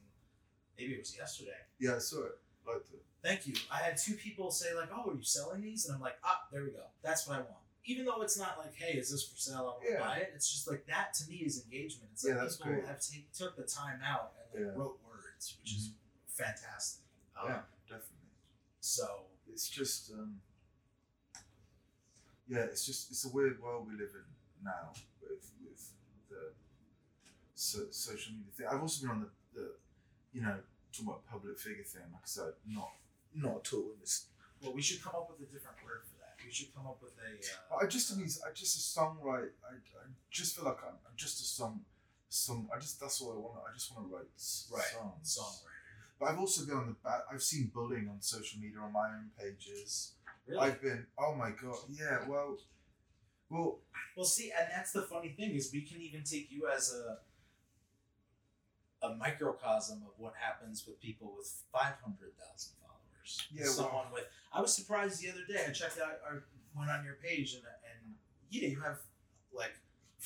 Maybe 0.79 0.93
it 0.95 1.01
was 1.01 1.17
yesterday. 1.17 1.59
yeah. 1.81 1.97
I 1.97 1.99
saw 1.99 2.25
it. 2.25 2.39
Liked 2.67 2.93
it. 2.93 3.03
Thank 3.23 3.47
you. 3.47 3.55
I 3.73 3.79
had 3.79 3.97
two 3.97 4.15
people 4.15 4.51
say 4.51 4.75
like, 4.75 4.91
"Oh, 4.95 5.11
are 5.11 5.15
you 5.15 5.23
selling 5.23 5.63
these?" 5.63 5.87
And 5.87 5.95
I'm 5.97 6.01
like, 6.01 6.19
"Ah, 6.23 6.43
there 6.53 6.63
we 6.65 6.71
go. 6.71 6.85
That's 7.03 7.27
what 7.27 7.37
I 7.37 7.41
want." 7.41 7.63
even 7.89 8.05
though 8.05 8.21
it's 8.23 8.37
not 8.37 8.59
like, 8.59 8.75
hey, 8.75 8.99
is 8.99 9.13
this 9.13 9.23
for 9.29 9.37
sale? 9.39 9.59
I 9.59 9.63
want 9.63 9.83
to 9.83 9.93
Yeah. 9.93 10.01
buy 10.01 10.17
it. 10.17 10.33
It's 10.35 10.51
just 10.51 10.67
like 10.69 10.85
that 10.89 11.15
to 11.23 11.31
me 11.31 11.37
is 11.47 11.63
engagement. 11.63 12.11
It's 12.15 12.25
Yeah, 12.27 12.33
like 12.33 12.41
that's 12.43 12.57
people 12.57 12.73
great. 12.73 12.87
have 12.87 13.01
take, 13.01 13.31
took 13.33 13.55
the 13.55 13.63
time 13.63 14.01
out 14.03 14.33
and 14.35 14.51
like 14.51 14.59
Yeah. 14.59 14.71
Mm-hmm. 14.75 14.81
wrote 14.81 14.99
words, 15.07 15.55
which 15.63 15.71
is 15.77 15.91
fantastic. 16.37 17.05
Um, 17.41 17.49
yeah, 17.49 17.61
definitely. 17.89 18.31
So 18.81 19.27
It's 19.49 19.69
just, 19.69 20.13
um, 20.13 20.41
yeah, 22.49 22.65
it's 22.71 22.85
just 22.85 23.11
it's 23.11 23.25
a 23.25 23.29
weird 23.29 23.61
world 23.61 23.87
we 23.89 23.95
live 23.95 24.15
in 24.15 24.27
now 24.65 24.93
with 25.21 25.51
with 25.65 25.93
the 26.29 26.53
so, 27.55 27.81
social 27.91 28.33
media 28.33 28.53
thing. 28.57 28.67
I've 28.71 28.81
also 28.81 29.03
been 29.03 29.11
on 29.17 29.21
the, 29.21 29.31
the 29.59 29.67
you 30.33 30.43
know 30.43 30.57
talking 30.93 31.09
about 31.09 31.27
public 31.27 31.59
figure 31.59 31.85
thing. 31.85 32.03
Like 32.13 32.23
I 32.23 32.29
said, 32.29 32.53
not 32.69 32.93
not 33.35 33.67
at 33.67 33.73
all 33.73 33.91
in 33.95 34.01
this 34.01 34.27
well, 34.63 34.73
we 34.73 34.83
should 34.83 35.03
come 35.03 35.15
up 35.15 35.29
with 35.31 35.49
a 35.49 35.53
different 35.53 35.77
word 35.85 36.03
for 36.05 36.17
that. 36.21 36.35
We 36.45 36.53
should 36.53 36.75
come 36.75 36.87
up 36.87 36.99
with 37.03 37.13
a. 37.21 37.75
Uh, 37.75 37.85
I 37.85 37.87
just 37.87 38.15
mean 38.17 38.29
I 38.47 38.53
just 38.55 38.77
a 38.77 38.83
songwriter. 38.83 39.53
I, 39.63 39.77
I 39.77 40.05
just 40.31 40.57
feel 40.57 40.65
like 40.65 40.79
I'm, 40.83 40.97
I'm 41.05 41.17
just 41.17 41.41
a 41.41 41.45
song. 41.45 41.81
Some 42.29 42.69
I 42.75 42.79
just 42.79 43.01
that's 43.01 43.21
all 43.21 43.33
I 43.33 43.37
want. 43.37 43.61
I 43.69 43.73
just 43.75 43.95
want 43.95 44.09
to 44.09 44.15
write 44.15 44.27
right 44.73 44.91
songs. 44.91 45.39
songwriter. 45.39 45.76
But 46.19 46.31
I've 46.31 46.39
also 46.39 46.65
been 46.65 46.77
on 46.77 46.87
the 46.87 46.97
bad. 47.05 47.21
I've 47.31 47.43
seen 47.43 47.71
bullying 47.75 48.09
on 48.09 48.23
social 48.23 48.61
media 48.61 48.79
on 48.81 48.93
my 48.93 49.07
own 49.09 49.31
pages. 49.39 50.13
Really? 50.47 50.61
I've 50.61 50.81
been. 50.81 51.07
Oh 51.19 51.35
my 51.35 51.51
god. 51.51 51.77
Yeah. 51.91 52.19
Well. 52.27 52.57
Well. 53.51 53.79
Well, 54.17 54.25
see, 54.25 54.51
and 54.59 54.69
that's 54.75 54.93
the 54.93 55.03
funny 55.03 55.29
thing 55.31 55.55
is 55.55 55.71
we 55.73 55.83
can 55.83 56.01
even 56.01 56.23
take 56.23 56.51
you 56.51 56.69
as 56.75 56.95
a 56.95 57.19
a 59.07 59.15
microcosm 59.15 60.03
of 60.07 60.13
what 60.17 60.33
happens 60.41 60.85
with 60.87 61.01
people 61.01 61.35
with 61.37 61.53
five 61.73 61.95
hundred 62.03 62.33
thousand 62.39 62.73
followers. 62.81 63.43
Yeah, 63.53 63.67
someone 63.67 64.07
with. 64.13 64.25
I 64.53 64.61
was 64.61 64.75
surprised 64.75 65.23
the 65.23 65.31
other 65.31 65.45
day. 65.47 65.65
I 65.69 65.73
checked 65.73 66.01
out 66.01 66.19
or 66.29 66.45
went 66.77 66.91
on 66.91 67.05
your 67.05 67.17
page 67.23 67.55
and 67.55 67.63
and 67.65 68.15
yeah, 68.51 68.69
you 68.69 68.81
have 68.81 68.99
like 69.53 69.75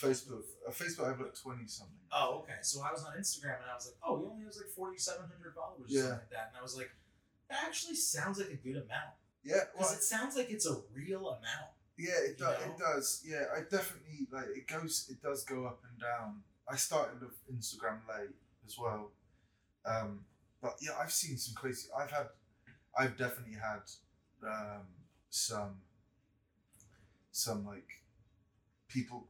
Facebook. 0.00 0.44
Facebook. 0.70 1.04
I 1.04 1.08
have 1.08 1.20
like 1.20 1.34
twenty 1.34 1.66
something. 1.66 1.96
oh 2.12 2.40
okay. 2.42 2.58
So 2.62 2.80
I 2.82 2.90
was 2.92 3.04
on 3.04 3.12
Instagram 3.18 3.60
and 3.62 3.70
I 3.70 3.74
was 3.74 3.86
like, 3.86 3.96
oh, 4.06 4.18
he 4.20 4.26
only 4.26 4.44
has 4.44 4.56
like 4.56 4.70
forty 4.74 4.98
seven 4.98 5.26
hundred 5.32 5.54
followers 5.54 5.90
or 5.90 5.94
Yeah. 5.94 6.00
something 6.02 6.18
like 6.18 6.30
that, 6.30 6.46
and 6.48 6.56
I 6.58 6.62
was 6.62 6.76
like, 6.76 6.90
that 7.50 7.64
actually 7.66 7.96
sounds 7.96 8.38
like 8.38 8.48
a 8.50 8.56
good 8.56 8.76
amount 8.76 9.14
Yeah. 9.42 9.54
Well, 9.76 9.88
because 9.88 9.96
it 9.98 10.02
sounds 10.02 10.36
like 10.36 10.50
it's 10.50 10.66
a 10.66 10.76
real 10.94 11.28
amount. 11.28 11.70
Yeah, 11.98 12.12
it, 12.24 12.30
You 12.30 12.36
do, 12.38 12.44
know? 12.44 12.50
it 12.64 12.78
does. 12.78 13.22
Yeah, 13.26 13.44
I 13.54 13.60
definitely 13.60 14.26
like 14.32 14.46
it 14.56 14.66
goes. 14.66 15.08
It 15.10 15.20
does 15.22 15.44
go 15.44 15.66
up 15.66 15.80
and 15.88 16.00
down. 16.00 16.42
I 16.68 16.76
started 16.76 17.20
with 17.20 17.36
Instagram 17.52 17.98
late 18.08 18.30
as 18.66 18.78
well, 18.78 19.10
um, 19.84 20.24
but 20.62 20.76
yeah, 20.80 20.92
I've 21.00 21.12
seen 21.12 21.36
some 21.36 21.54
crazy. 21.54 21.88
I've 21.96 22.10
had, 22.10 22.28
I've 22.96 23.16
definitely 23.18 23.56
had 23.60 23.82
um, 24.46 24.86
some, 25.30 25.74
some 27.32 27.66
like 27.66 27.88
people 28.88 29.26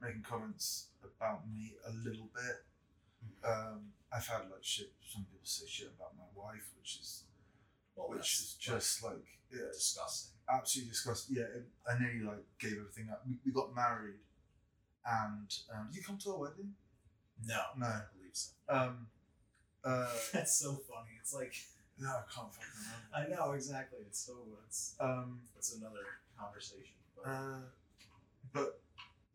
making 0.00 0.22
comments 0.22 0.88
about 1.02 1.48
me 1.48 1.74
a 1.86 1.92
little 1.92 2.28
bit. 2.34 2.64
Um, 3.44 3.92
I've 4.12 4.26
had 4.26 4.42
like 4.50 4.62
shit. 4.62 4.92
Some 5.06 5.22
people 5.24 5.44
say 5.44 5.66
shit 5.66 5.88
about 5.96 6.12
my 6.16 6.24
wife, 6.34 6.70
which 6.78 6.98
is 7.00 7.24
Well, 7.96 8.08
which 8.10 8.34
is 8.40 8.56
just 8.58 9.02
like 9.02 9.26
yeah, 9.50 9.68
disgusting. 9.72 10.34
absolutely 10.48 10.90
disgusting. 10.90 11.36
Yeah, 11.36 11.44
it, 11.44 11.66
I 11.88 11.98
nearly 11.98 12.20
like 12.20 12.44
gave 12.58 12.72
everything 12.78 13.08
up. 13.10 13.22
We, 13.26 13.36
we 13.44 13.52
got 13.52 13.74
married, 13.74 14.20
and 15.04 15.48
um, 15.74 15.88
did 15.90 15.96
you 15.98 16.02
come 16.04 16.18
to 16.18 16.30
our 16.32 16.38
wedding? 16.38 16.74
No, 17.46 17.60
No. 17.76 17.86
I 17.86 17.90
don't 17.90 18.12
believe 18.18 18.34
so. 18.34 18.50
Um, 18.68 19.06
uh, 19.84 20.08
That's 20.32 20.58
so 20.58 20.72
funny. 20.88 21.10
It's 21.20 21.34
like 21.34 21.54
no, 21.98 22.08
I 22.08 22.22
can't 22.32 22.52
fucking 22.54 22.70
remember. 22.78 23.08
I 23.14 23.28
know 23.46 23.52
exactly. 23.52 23.98
It's 24.06 24.20
so 24.20 24.34
it's 24.66 24.94
Um, 25.00 25.40
it's 25.56 25.74
another 25.76 26.06
conversation. 26.38 26.94
But 27.16 27.30
uh, 27.30 27.58
but 28.52 28.80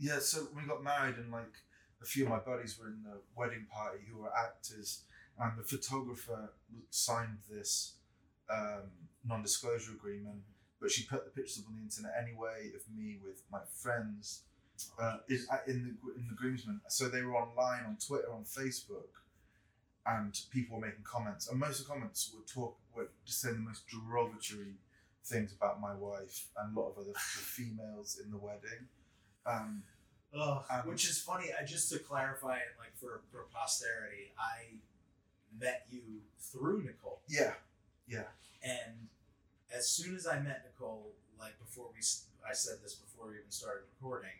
yeah, 0.03 0.19
so 0.19 0.47
we 0.53 0.67
got 0.67 0.83
married, 0.83 1.15
and 1.15 1.31
like 1.31 1.55
a 2.01 2.05
few 2.05 2.25
of 2.25 2.29
my 2.29 2.39
buddies 2.39 2.77
were 2.77 2.87
in 2.87 3.01
the 3.03 3.17
wedding 3.37 3.65
party 3.71 3.99
who 4.09 4.17
were 4.21 4.31
actors, 4.37 5.03
and 5.39 5.57
the 5.57 5.63
photographer 5.63 6.51
signed 6.89 7.37
this 7.49 7.93
um, 8.49 8.91
non-disclosure 9.25 9.93
agreement. 9.93 10.41
But 10.81 10.91
she 10.91 11.05
put 11.05 11.23
the 11.23 11.31
pictures 11.31 11.63
up 11.63 11.69
on 11.69 11.77
the 11.77 11.83
internet 11.83 12.11
anyway 12.21 12.71
of 12.75 12.83
me 12.93 13.17
with 13.23 13.41
my 13.49 13.61
friends 13.81 14.41
uh, 14.99 15.19
in, 15.29 15.37
the 15.67 16.19
in 16.19 16.27
the 16.27 16.35
groomsmen. 16.35 16.81
So 16.89 17.07
they 17.07 17.21
were 17.21 17.37
online 17.37 17.85
on 17.87 17.95
Twitter, 18.05 18.33
on 18.33 18.43
Facebook, 18.43 19.23
and 20.05 20.37
people 20.51 20.75
were 20.75 20.85
making 20.85 21.05
comments. 21.05 21.47
And 21.47 21.57
most 21.57 21.79
of 21.79 21.87
the 21.87 21.93
comments 21.93 22.29
were 22.35 22.45
talk 22.45 22.75
were 22.93 23.07
just 23.25 23.39
saying 23.39 23.55
the 23.55 23.61
most 23.61 23.83
derogatory 23.87 24.75
things 25.23 25.53
about 25.53 25.79
my 25.79 25.95
wife 25.95 26.47
and 26.57 26.75
a 26.75 26.79
lot 26.79 26.89
of 26.89 26.97
other 26.97 27.13
females 27.17 28.19
in 28.21 28.29
the 28.29 28.37
wedding. 28.37 28.89
Um, 29.45 29.83
Ugh, 30.35 30.63
Um, 30.69 30.87
which 30.87 31.07
is 31.07 31.19
funny. 31.21 31.49
I 31.59 31.63
just 31.63 31.91
to 31.91 31.99
clarify 31.99 32.57
it, 32.57 32.73
like 32.79 32.95
for 32.97 33.21
for 33.31 33.43
posterity, 33.53 34.31
I 34.37 34.79
met 35.59 35.85
you 35.91 36.01
through 36.39 36.83
Nicole, 36.83 37.21
yeah, 37.27 37.53
yeah. 38.07 38.23
and 38.63 39.07
as 39.71 39.87
soon 39.89 40.15
as 40.15 40.25
I 40.27 40.39
met 40.39 40.63
Nicole, 40.65 41.11
like 41.39 41.57
before 41.59 41.87
we 41.93 41.99
I 42.49 42.53
said 42.53 42.75
this 42.83 42.95
before 42.95 43.27
we 43.27 43.35
even 43.35 43.51
started 43.51 43.83
recording, 43.95 44.37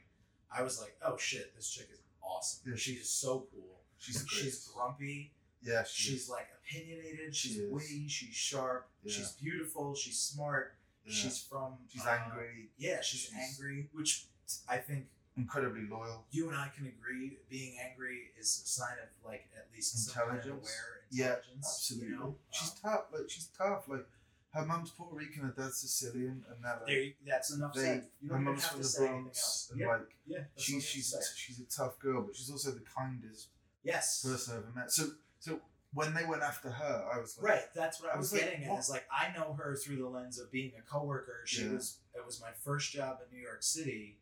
I 0.52 0.64
was 0.64 0.80
like, 0.82 0.96
oh 1.06 1.18
shit, 1.18 1.56
this 1.56 1.70
chick 1.70 1.90
is 1.94 2.00
awesome. 2.24 2.72
Yeah. 2.72 2.78
She's 2.78 3.08
so 3.10 3.48
cool. 3.54 3.80
she's. 4.00 4.26
She's 4.28 4.68
grumpy. 4.74 5.32
yeah, 5.62 5.84
she 5.84 6.12
She's 6.12 6.24
is. 6.24 6.30
like 6.30 6.48
opinionated. 6.60 7.36
She's 7.36 7.54
She 7.56 7.66
witty. 7.70 8.08
She's 8.08 8.34
sharp. 8.36 8.88
Yeah. 9.04 9.14
She's 9.14 9.32
beautiful. 9.34 9.94
She's 9.96 10.20
smart. 10.20 10.74
Yeah. 11.06 11.14
She's 11.14 11.40
from. 11.44 11.74
she's 11.92 12.06
uh, 12.06 12.18
angry, 12.26 12.70
Yeah, 12.78 13.02
she's, 13.02 13.22
She's- 13.22 13.34
angry, 13.60 13.90
which 13.94 14.26
I 14.68 14.78
think 14.78 15.06
incredibly 15.38 15.86
loyal. 15.88 16.26
you 16.32 16.50
and 16.50 16.58
I 16.58 16.70
can 16.76 16.86
agree. 16.88 17.38
Being 17.50 17.78
angry 17.90 18.32
is 18.40 18.62
a 18.64 18.68
sign 18.68 18.98
of 19.02 19.10
like 19.26 19.48
at 19.58 19.68
least 19.74 19.98
some 19.98 20.14
kind 20.28 20.38
of 20.40 20.46
Intelligence. 20.46 20.70
aware 20.70 21.00
Yeah. 21.12 21.36
Absolutely, 21.58 22.10
You 22.10 22.20
know, 22.20 22.36
she's 22.52 22.70
Um, 22.72 22.92
tough. 22.92 23.02
Like 23.14 23.30
she's 23.30 23.48
tough. 23.58 23.88
Like 23.88 24.06
her 24.54 24.66
mum's 24.66 24.92
Puerto 24.92 25.16
Rican, 25.16 25.44
her 25.44 25.54
dad's 25.58 25.78
Sicilian, 25.78 26.44
and 26.50 26.64
they're 26.64 26.76
like, 26.78 26.86
there. 26.86 27.00
You, 27.00 27.14
that's 27.26 27.52
enough 27.54 27.74
they, 27.74 27.82
said. 27.82 28.08
You 28.22 28.30
her 28.30 28.36
don't 28.36 28.44
mum's 28.46 28.64
have 28.64 28.72
from 28.74 28.82
to 28.84 28.88
the 28.88 29.08
Bronx, 29.08 29.28
else. 29.40 29.68
and 29.72 29.80
yeah, 29.80 29.88
like 29.88 30.02
yeah. 30.28 30.38
She's 30.58 30.76
all 30.76 30.82
she's 30.82 31.12
you 31.12 31.18
have 31.18 31.22
to 31.24 31.28
say. 31.28 31.34
she's 31.38 31.60
a 31.60 31.66
tough 31.66 32.00
girl, 32.00 32.22
but 32.24 32.36
she's 32.36 32.50
also 32.52 32.72
the 32.72 32.82
kindest 32.96 33.48
yes. 33.84 34.24
person 34.24 34.54
I've 34.58 34.64
ever 34.64 34.72
met. 34.76 34.92
So 34.92 35.06
so 35.40 35.60
when 35.96 36.14
they 36.16 36.26
went 36.26 36.42
after 36.42 36.70
her, 36.72 37.06
I 37.14 37.20
was 37.20 37.38
like, 37.40 37.52
Right, 37.52 37.64
that's 37.76 38.02
what 38.02 38.10
I 38.12 38.16
I 38.16 38.18
was, 38.18 38.32
was 38.32 38.42
like, 38.42 38.50
getting 38.52 38.66
at. 38.66 38.72
what? 38.72 38.80
Is 38.80 38.90
like 38.90 39.06
I 39.12 39.36
know 39.38 39.54
her 39.54 39.76
through 39.76 39.98
the 39.98 40.08
lens 40.08 40.40
of 40.40 40.52
being 40.52 40.72
a 40.78 40.82
coworker. 40.82 41.42
She 41.46 41.64
Yeah. 41.66 41.74
was 41.74 41.98
it 42.16 42.24
was 42.26 42.40
my 42.42 42.52
first 42.64 42.92
job 42.92 43.18
in 43.28 43.36
New 43.36 43.44
York 43.44 43.62
City, 43.64 44.18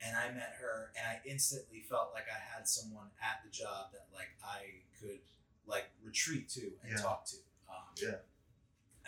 and 0.00 0.16
I 0.16 0.30
met 0.32 0.54
her, 0.60 0.92
and 0.96 1.06
I 1.06 1.20
instantly 1.28 1.80
felt 1.80 2.12
like 2.12 2.24
I 2.28 2.38
had 2.38 2.68
someone 2.68 3.08
at 3.22 3.42
the 3.44 3.50
job 3.50 3.92
that 3.92 4.06
like 4.14 4.28
I 4.44 4.82
could 5.00 5.20
like 5.66 5.90
retreat 6.04 6.48
to 6.50 6.72
and 6.82 6.92
Yeah. 6.92 6.96
talk 7.02 7.24
to. 7.26 7.36
Um, 7.68 7.92
Yeah. 7.96 8.18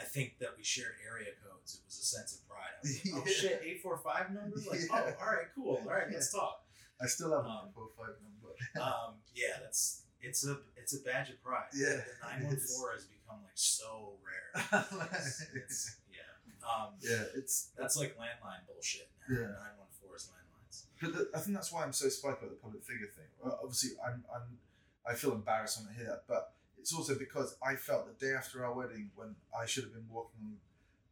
I 0.01 0.05
think 0.05 0.39
that 0.39 0.57
we 0.57 0.63
shared 0.63 0.95
area 1.05 1.33
codes. 1.43 1.75
It 1.75 1.83
was 1.87 1.99
a 1.99 2.05
sense 2.05 2.37
of 2.39 2.49
pride. 2.49 2.71
I 2.77 2.81
was 2.83 3.05
like, 3.05 3.15
oh 3.15 3.25
Yeah. 3.27 3.33
shit, 3.33 3.63
eight 3.65 3.83
four 3.83 3.99
five 3.99 4.31
number. 4.33 4.57
Like, 4.57 4.81
oh, 4.91 5.15
all 5.21 5.27
right, 5.27 5.47
cool. 5.55 5.77
All 5.77 5.85
right, 5.95 6.07
let's 6.13 6.33
talk. 6.33 6.65
I 7.01 7.07
still 7.07 7.31
have 7.31 7.45
Um, 7.47 7.69
a 7.69 7.73
four 7.75 7.89
five 7.97 8.15
number. 8.23 8.55
Um, 8.81 9.15
yeah, 9.35 9.59
that's 9.63 10.03
it's 10.21 10.45
a 10.47 10.59
it's 10.77 10.93
a 10.95 11.01
badge 11.03 11.31
of 11.31 11.41
pride. 11.43 11.69
Yeah, 11.75 12.03
the 12.03 12.27
nine 12.27 12.47
one 12.47 12.57
four 12.57 12.93
has 12.93 13.05
become 13.07 13.43
like 13.45 13.55
so 13.55 14.19
rare. 14.25 14.51
It's, 15.15 15.43
it's 15.55 15.97
yeah. 16.11 16.67
Um, 16.67 16.95
yeah, 17.01 17.23
it's 17.37 17.71
that's 17.79 17.97
like 17.97 18.17
landline 18.19 18.67
bullshit. 18.67 19.09
Now. 19.29 19.35
Yeah. 19.37 19.47
Nine 19.47 19.79
one 19.79 19.87
four 19.87 19.87
is 19.87 19.87
landlines. 19.87 19.88
But 21.01 21.13
the, 21.15 21.31
I 21.35 21.39
think 21.41 21.55
that's 21.57 21.73
why 21.73 21.83
I'm 21.85 21.93
so 21.93 22.09
spiked 22.09 22.43
about 22.43 22.51
the 22.51 22.57
public 22.57 22.83
figure 22.85 23.07
thing. 23.15 23.27
Obviously, 23.63 23.91
I'm, 24.05 24.25
I'm 24.35 24.59
I 25.09 25.15
feel 25.15 25.33
embarrassed 25.33 25.79
on 25.81 25.87
it 25.91 25.97
here, 25.97 26.21
but 26.29 26.53
it's 26.79 26.95
also 26.95 27.15
because 27.19 27.57
I 27.63 27.77
felt 27.77 28.07
the 28.19 28.27
day 28.27 28.35
after 28.35 28.65
our 28.65 28.75
wedding 28.75 29.11
when 29.15 29.35
I 29.59 29.67
should 29.67 29.85
have 29.85 29.93
been 29.93 30.09
walking 30.11 30.41
on 30.45 30.57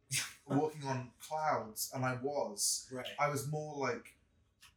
walking 0.57 0.83
on 0.87 1.11
clouds, 1.27 1.91
and 1.93 2.05
I 2.05 2.15
was. 2.21 2.87
Right. 2.91 3.05
I 3.19 3.29
was 3.29 3.49
more 3.49 3.75
like 3.77 4.15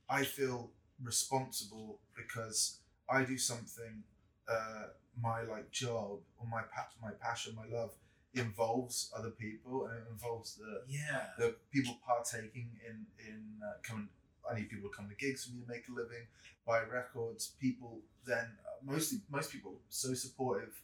I 0.08 0.24
feel 0.24 0.70
responsible 1.02 1.98
because 2.16 2.78
I 3.08 3.24
do 3.24 3.38
something. 3.38 4.02
Uh, 4.48 4.84
my 5.20 5.42
like 5.42 5.70
job 5.70 6.18
or 6.38 6.46
my 6.50 6.62
pa- 6.74 6.90
my 7.02 7.10
passion, 7.20 7.54
my 7.54 7.66
love 7.76 7.92
involves 8.34 9.12
other 9.16 9.30
people, 9.30 9.86
and 9.86 9.98
it 9.98 10.04
involves 10.10 10.54
the 10.56 10.82
Yeah. 10.88 11.26
the 11.38 11.56
people 11.72 11.98
partaking 12.06 12.70
in 12.88 13.06
in 13.28 13.42
uh, 13.62 13.74
coming. 13.82 14.08
I 14.48 14.54
need 14.54 14.68
people 14.68 14.90
to 14.90 14.96
come 14.96 15.08
to 15.08 15.14
gigs 15.14 15.44
for 15.44 15.54
me 15.54 15.62
to 15.62 15.68
make 15.68 15.88
a 15.88 15.92
living, 15.92 16.26
buy 16.66 16.82
records. 16.82 17.52
People 17.60 18.00
then 18.26 18.46
uh, 18.66 18.78
mostly 18.84 19.20
most 19.30 19.50
people 19.50 19.74
so 19.88 20.14
supportive, 20.14 20.74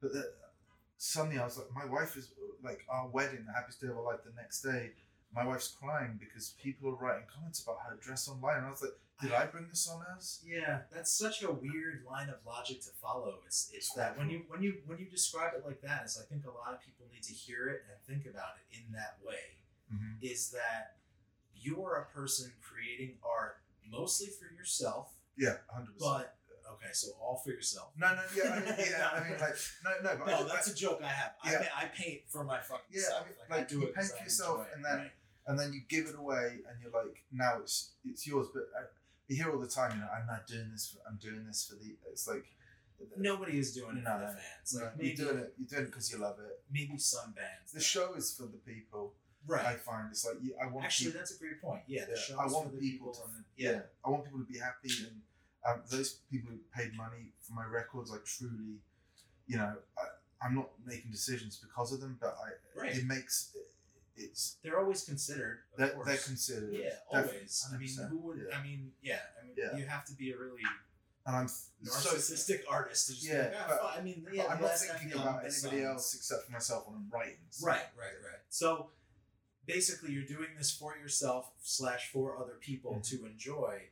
but 0.00 0.12
the, 0.12 0.30
suddenly 0.96 1.38
I 1.38 1.44
was 1.44 1.58
like, 1.58 1.68
my 1.74 1.84
wife 1.84 2.16
is 2.16 2.30
like 2.62 2.84
our 2.88 3.08
wedding, 3.08 3.44
the 3.46 3.52
happiest 3.52 3.80
day 3.80 3.88
of 3.88 3.98
our 3.98 4.04
life. 4.04 4.20
The 4.24 4.32
next 4.40 4.62
day, 4.62 4.92
my 5.34 5.44
wife's 5.44 5.68
crying 5.68 6.18
because 6.18 6.54
people 6.62 6.90
are 6.90 6.94
writing 6.94 7.24
comments 7.32 7.62
about 7.62 7.78
how 7.84 7.90
to 7.90 8.00
dress 8.00 8.28
online, 8.28 8.58
and 8.58 8.66
I 8.66 8.70
was 8.70 8.82
like, 8.82 8.92
did 9.20 9.32
I 9.32 9.46
bring 9.46 9.68
this 9.68 9.88
on 9.88 10.02
us? 10.16 10.42
Yeah, 10.44 10.80
that's 10.92 11.12
such 11.12 11.42
a 11.42 11.52
weird 11.52 12.04
line 12.08 12.28
of 12.28 12.36
logic 12.46 12.80
to 12.82 12.90
follow. 13.00 13.38
It's 13.46 13.70
it's 13.72 13.92
that 13.94 14.18
when 14.18 14.28
you 14.28 14.42
when 14.48 14.62
you 14.62 14.74
when 14.86 14.98
you 14.98 15.06
describe 15.06 15.52
it 15.56 15.64
like 15.64 15.80
that, 15.82 16.04
is 16.04 16.20
I 16.20 16.26
think 16.26 16.44
a 16.44 16.50
lot 16.50 16.74
of 16.74 16.80
people 16.80 17.06
need 17.12 17.22
to 17.24 17.32
hear 17.32 17.68
it 17.68 17.82
and 17.88 17.96
think 18.06 18.26
about 18.30 18.54
it 18.58 18.76
in 18.76 18.92
that 18.92 19.18
way. 19.24 19.54
Mm-hmm. 19.92 20.18
Is 20.20 20.50
that 20.50 20.96
you're 21.64 21.96
a 21.96 22.14
person 22.16 22.52
creating 22.62 23.16
art 23.24 23.56
mostly 23.90 24.28
for 24.28 24.52
yourself, 24.54 25.08
Yeah, 25.36 25.56
hundred 25.68 25.94
percent. 25.98 26.26
but 26.26 26.72
okay, 26.74 26.92
so 26.92 27.08
all 27.20 27.40
for 27.44 27.50
yourself. 27.50 27.90
No, 27.96 28.14
no, 28.14 28.22
yeah, 28.36 28.50
I 28.52 28.60
mean, 28.60 28.74
yeah, 28.90 29.08
I 29.12 29.20
mean, 29.28 29.38
like, 29.40 29.56
no, 29.84 29.90
no, 30.02 30.16
but 30.18 30.26
No, 30.26 30.34
I, 30.40 30.42
that's 30.54 30.68
I, 30.68 30.72
a 30.72 30.74
joke 30.74 31.00
I 31.02 31.08
have. 31.08 31.32
I, 31.42 31.52
Yeah. 31.52 31.58
pa- 31.62 31.78
I 31.82 31.84
paint 31.86 32.20
for 32.28 32.44
my 32.44 32.58
fucking 32.60 32.84
Yeah, 32.90 33.02
I 33.20 33.24
mean, 33.24 33.34
like, 33.40 33.50
like, 33.50 33.60
I 33.60 33.64
do 33.64 33.80
you 33.80 33.86
it 33.88 33.94
paint 33.94 34.08
for 34.08 34.22
yourself 34.24 34.66
and 34.74 34.84
then- 34.84 34.98
right. 34.98 35.10
and 35.46 35.58
then 35.58 35.72
you 35.72 35.80
give 35.88 36.06
it 36.06 36.16
away, 36.18 36.60
and 36.68 36.74
you're 36.82 36.90
like, 36.92 37.22
now 37.32 37.58
it's 37.60 37.90
it's 38.04 38.26
yours. 38.26 38.48
But 38.54 38.64
I, 38.78 38.82
you 39.28 39.36
hear 39.36 39.50
all 39.52 39.58
the 39.60 39.68
time, 39.68 39.92
you 39.94 40.00
know, 40.02 40.08
I'm 40.14 40.26
not 40.26 40.46
doing 40.46 40.68
this. 40.72 40.88
For, 40.92 40.98
I'm 41.08 41.16
doing 41.18 41.46
this 41.46 41.64
for 41.68 41.76
the. 41.76 41.94
It's 42.10 42.26
like, 42.28 42.44
nobody 43.18 43.58
is 43.58 43.72
doing 43.74 43.98
it 43.98 44.04
No, 44.04 44.12
for 44.12 44.18
the 44.20 44.26
no, 44.26 44.32
fans. 44.32 44.74
no, 44.74 44.84
Like 44.84 44.96
maybe, 44.96 45.08
you're 45.08 45.16
doing 45.26 45.38
it. 45.44 45.54
You're 45.58 45.68
doing 45.68 45.82
it 45.82 45.86
because 45.86 46.10
you 46.12 46.18
love 46.18 46.38
it. 46.40 46.60
maybe 46.70 46.96
some 46.98 47.32
bands. 47.32 47.72
The 47.72 47.80
show 47.80 48.14
is 48.14 48.34
for 48.36 48.44
the 48.44 48.58
people. 48.72 49.12
Right? 49.46 49.64
I 49.64 49.74
find 49.74 50.08
it's 50.10 50.24
like 50.24 50.36
you, 50.42 50.54
I 50.60 50.66
want 50.66 50.86
Actually, 50.86 51.06
people, 51.06 51.18
that's 51.20 51.34
a 51.36 51.38
great 51.38 51.60
point. 51.62 51.82
Yeah, 51.86 52.04
the 52.06 52.12
Yeah, 52.12 52.16
show 52.18 52.38
I 52.38 52.46
want 52.46 52.78
people 52.80 53.12
people. 53.12 53.12
to- 53.14 53.44
yeah. 53.56 53.70
yeah, 53.72 53.80
I 54.04 54.10
want 54.10 54.24
people 54.24 54.40
to 54.40 54.46
be 54.46 54.58
happy, 54.58 54.90
and 55.06 55.20
um, 55.66 55.82
those 55.90 56.18
people 56.30 56.50
who 56.52 56.58
paid 56.76 56.94
money 56.96 57.32
for 57.40 57.54
my 57.54 57.64
records, 57.64 58.10
I 58.12 58.16
truly, 58.24 58.76
you 59.46 59.56
know, 59.56 59.76
I, 59.98 60.02
I'm 60.46 60.54
not 60.54 60.70
making 60.84 61.10
decisions 61.10 61.56
because 61.58 61.92
of 61.92 62.00
them, 62.00 62.18
but 62.20 62.36
I 62.44 62.50
Right. 62.78 62.96
it 62.96 63.04
makes 63.06 63.54
it's 64.16 64.56
they're 64.62 64.78
always 64.78 65.02
considered. 65.04 65.58
They're, 65.76 65.94
they're 66.06 66.16
considered. 66.16 66.72
yeah, 66.72 66.90
always. 67.10 67.66
I 67.72 67.76
mean, 67.76 67.88
who 68.10 68.18
would? 68.18 68.38
yeah. 68.48 68.56
I 68.58 68.62
mean, 68.62 68.92
yeah. 69.02 69.18
I 69.40 69.44
mean, 69.46 69.54
Yeah. 69.56 69.76
you 69.76 69.86
have 69.86 70.04
to 70.06 70.12
be 70.14 70.30
a 70.32 70.36
really 70.38 70.62
and 71.26 71.34
I'm 71.34 71.48
so 71.48 71.70
narcissistic 72.10 72.60
artist 72.70 73.08
just 73.08 73.24
Yeah, 73.24 73.38
like, 73.44 73.52
ah, 73.58 73.66
but- 73.68 73.98
I 73.98 74.02
mean, 74.04 74.26
yeah, 74.30 74.44
I'm 74.46 74.60
not 74.60 74.78
thinking 74.78 75.12
about 75.18 75.38
anybody 75.40 75.50
songs- 75.50 75.82
else 75.84 76.14
except 76.16 76.44
for 76.46 76.52
myself 76.52 76.86
when 76.86 76.96
I'm 76.96 77.08
writing. 77.10 77.38
so- 77.50 77.66
Right, 77.66 77.86
right, 77.98 78.12
right. 78.22 78.40
So 78.50 78.90
basically, 79.66 80.12
you're 80.12 80.26
doing 80.26 80.54
this 80.56 80.70
for 80.70 80.96
yourself 80.96 81.52
slash 81.62 82.10
for 82.10 82.38
other 82.38 82.54
people 82.60 82.94
Mhm. 82.96 83.08
to 83.10 83.26
enjoy, 83.26 83.90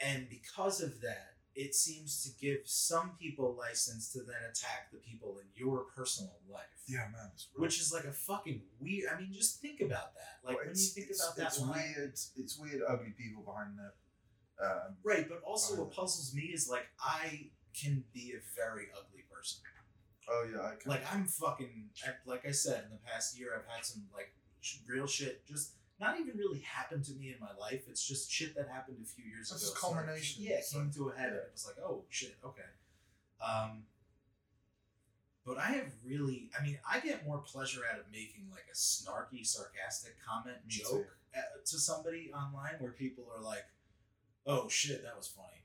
and 0.00 0.28
because 0.28 0.80
of 0.80 1.00
that, 1.00 1.34
it 1.54 1.74
seems 1.74 2.22
to 2.22 2.30
give 2.38 2.68
some 2.68 3.16
people 3.16 3.54
license 3.54 4.12
to 4.12 4.22
then 4.22 4.42
attack 4.44 4.90
the 4.92 4.98
people 4.98 5.38
in 5.38 5.46
your 5.54 5.84
personal 5.84 6.38
life. 6.46 6.82
Yeah, 6.86 7.08
man. 7.08 7.32
Which 7.54 7.80
is 7.80 7.92
like 7.92 8.04
a 8.04 8.12
fucking 8.12 8.62
weird. 8.78 9.10
I 9.10 9.18
mean, 9.18 9.32
just 9.32 9.60
think 9.60 9.80
about 9.80 10.14
that. 10.14 10.40
Like 10.44 10.56
Well, 10.56 10.66
when 10.66 10.76
you 10.76 10.84
think 10.86 11.10
about 11.10 11.36
that 11.36 11.46
it's 11.46 11.58
line, 11.60 11.94
weird. 11.96 12.12
It's 12.36 12.58
weird, 12.58 12.82
ugly 12.86 13.12
people 13.12 13.42
behind 13.42 13.78
that. 13.78 13.94
Um, 14.58 14.98
right? 15.02 15.26
But 15.28 15.40
also, 15.42 15.76
what 15.82 15.92
puzzles 15.92 16.34
me 16.34 16.42
is 16.52 16.68
like 16.68 16.86
I 17.00 17.50
can 17.74 18.04
be 18.12 18.32
a 18.34 18.40
very 18.54 18.88
ugly 18.92 19.22
person. 19.22 19.62
Oh 20.28 20.46
yeah, 20.52 20.62
I 20.62 20.74
can. 20.76 20.90
Like 20.90 21.04
I'm 21.12 21.24
fucking 21.26 21.90
I- 22.06 22.28
like 22.30 22.46
I 22.46 22.50
said 22.52 22.84
in 22.84 22.90
the 22.90 22.98
past 23.10 23.38
year 23.38 23.50
I've 23.56 23.66
had 23.72 23.84
some 23.84 24.02
like 24.14 24.32
sh- 24.60 24.78
real 24.88 25.06
shit 25.06 25.46
just 25.46 25.72
not 25.98 26.20
even 26.20 26.36
really 26.36 26.58
happened 26.60 27.04
to 27.04 27.12
me 27.12 27.28
in 27.28 27.40
my 27.40 27.52
life. 27.58 27.84
It's 27.88 28.06
just 28.06 28.30
shit 28.30 28.54
that 28.56 28.68
happened 28.68 28.98
a 29.02 29.06
few 29.06 29.24
years 29.24 29.50
It's 29.50 29.62
ago. 29.62 29.70
just 29.72 29.76
culmination. 29.80 30.42
yeah, 30.44 30.56
it 30.56 30.64
came 30.70 30.90
to 30.94 31.08
a 31.08 31.16
head 31.16 31.28
and 31.28 31.36
it 31.36 31.50
was 31.52 31.64
like, 31.66 31.76
oh 31.82 32.04
shit, 32.10 32.36
okay. 32.44 32.68
Um 33.40 33.84
but 35.44 35.58
I 35.58 35.68
have 35.78 35.92
really 36.04 36.50
I 36.58 36.62
mean, 36.64 36.78
I 36.90 37.00
get 37.00 37.24
more 37.26 37.38
pleasure 37.38 37.80
out 37.92 38.00
of 38.00 38.06
making 38.10 38.48
like 38.50 38.66
a 38.70 38.74
snarky, 38.76 39.46
sarcastic 39.46 40.16
comment 40.26 40.56
Me 40.66 40.74
joke 40.82 41.06
at, 41.34 41.64
to 41.66 41.78
somebody 41.78 42.30
online 42.34 42.74
where 42.80 42.90
people 42.92 43.24
are 43.34 43.40
like, 43.42 43.64
"Oh 44.46 44.68
shit, 44.68 45.02
that 45.04 45.16
was 45.16 45.28
funny." 45.28 45.62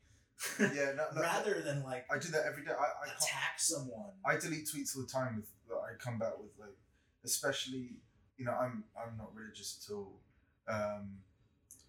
Yeah, 0.59 0.93
no, 0.95 1.05
no, 1.15 1.21
Rather 1.21 1.61
than 1.61 1.83
like 1.83 2.05
I 2.11 2.17
do 2.17 2.29
that 2.29 2.45
every 2.45 2.63
day. 2.63 2.71
I, 2.71 3.05
I 3.05 3.07
attack 3.07 3.59
someone. 3.59 4.11
I 4.25 4.37
delete 4.37 4.65
tweets 4.67 4.95
all 4.95 5.03
the 5.03 5.07
time 5.09 5.35
with 5.37 5.45
that 5.69 5.75
I 5.75 5.93
come 5.99 6.17
back 6.17 6.37
with 6.39 6.51
like, 6.59 6.75
especially 7.23 7.97
you 8.37 8.45
know 8.45 8.53
I'm 8.53 8.83
I'm 8.97 9.17
not 9.17 9.33
religious 9.35 9.85
at 9.87 9.93
all, 9.93 10.19
um, 10.67 11.17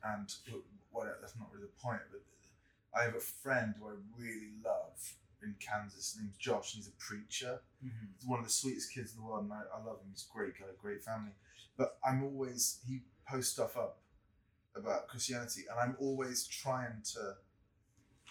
and 0.05 0.29
what 0.91 1.07
that's 1.21 1.37
not 1.39 1.49
really 1.53 1.67
the 1.67 1.83
point. 1.83 2.01
But 2.11 2.21
I 2.99 3.05
have 3.05 3.15
a 3.15 3.21
friend 3.21 3.75
who 3.79 3.89
I 3.89 3.93
really 4.19 4.51
love 4.65 4.99
in 5.43 5.55
Kansas. 5.59 6.13
His 6.13 6.21
name's 6.21 6.37
Josh, 6.37 6.75
and 6.75 6.85
he's 6.85 6.89
a 6.93 6.97
preacher. 6.99 7.61
Mhm. 7.85 8.09
He's 8.19 8.29
one 8.29 8.39
of 8.39 8.45
the 8.45 8.53
sweetest 8.53 8.93
kids 8.93 9.13
in 9.15 9.21
the 9.21 9.27
world, 9.27 9.45
and 9.45 9.53
I, 9.53 9.63
I 9.75 9.79
love 9.83 10.01
him. 10.01 10.11
He's 10.13 10.27
a 10.31 10.37
great 10.37 10.59
guy, 10.59 10.67
great 10.81 11.03
family. 11.03 11.33
But 11.77 11.99
I'm 12.05 12.23
always 12.23 12.81
he 12.87 13.03
posts 13.27 13.53
stuff 13.55 13.77
up 13.77 13.99
about 14.77 15.09
Christianity, 15.09 15.63
and 15.71 15.79
I'm 15.81 15.97
always 15.99 16.47
trying 16.47 17.03
to. 17.15 17.37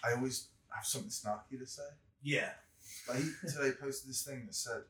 I 0.04 0.14
always 0.14 0.48
have 0.70 0.84
something 0.86 1.10
snarky 1.10 1.58
to 1.58 1.66
say. 1.66 1.82
Yeah. 2.22 2.50
Like 3.08 3.18
he 3.18 3.48
today 3.48 3.72
posted 3.80 4.10
this 4.10 4.22
thing 4.22 4.46
that 4.46 4.54
said 4.54 4.82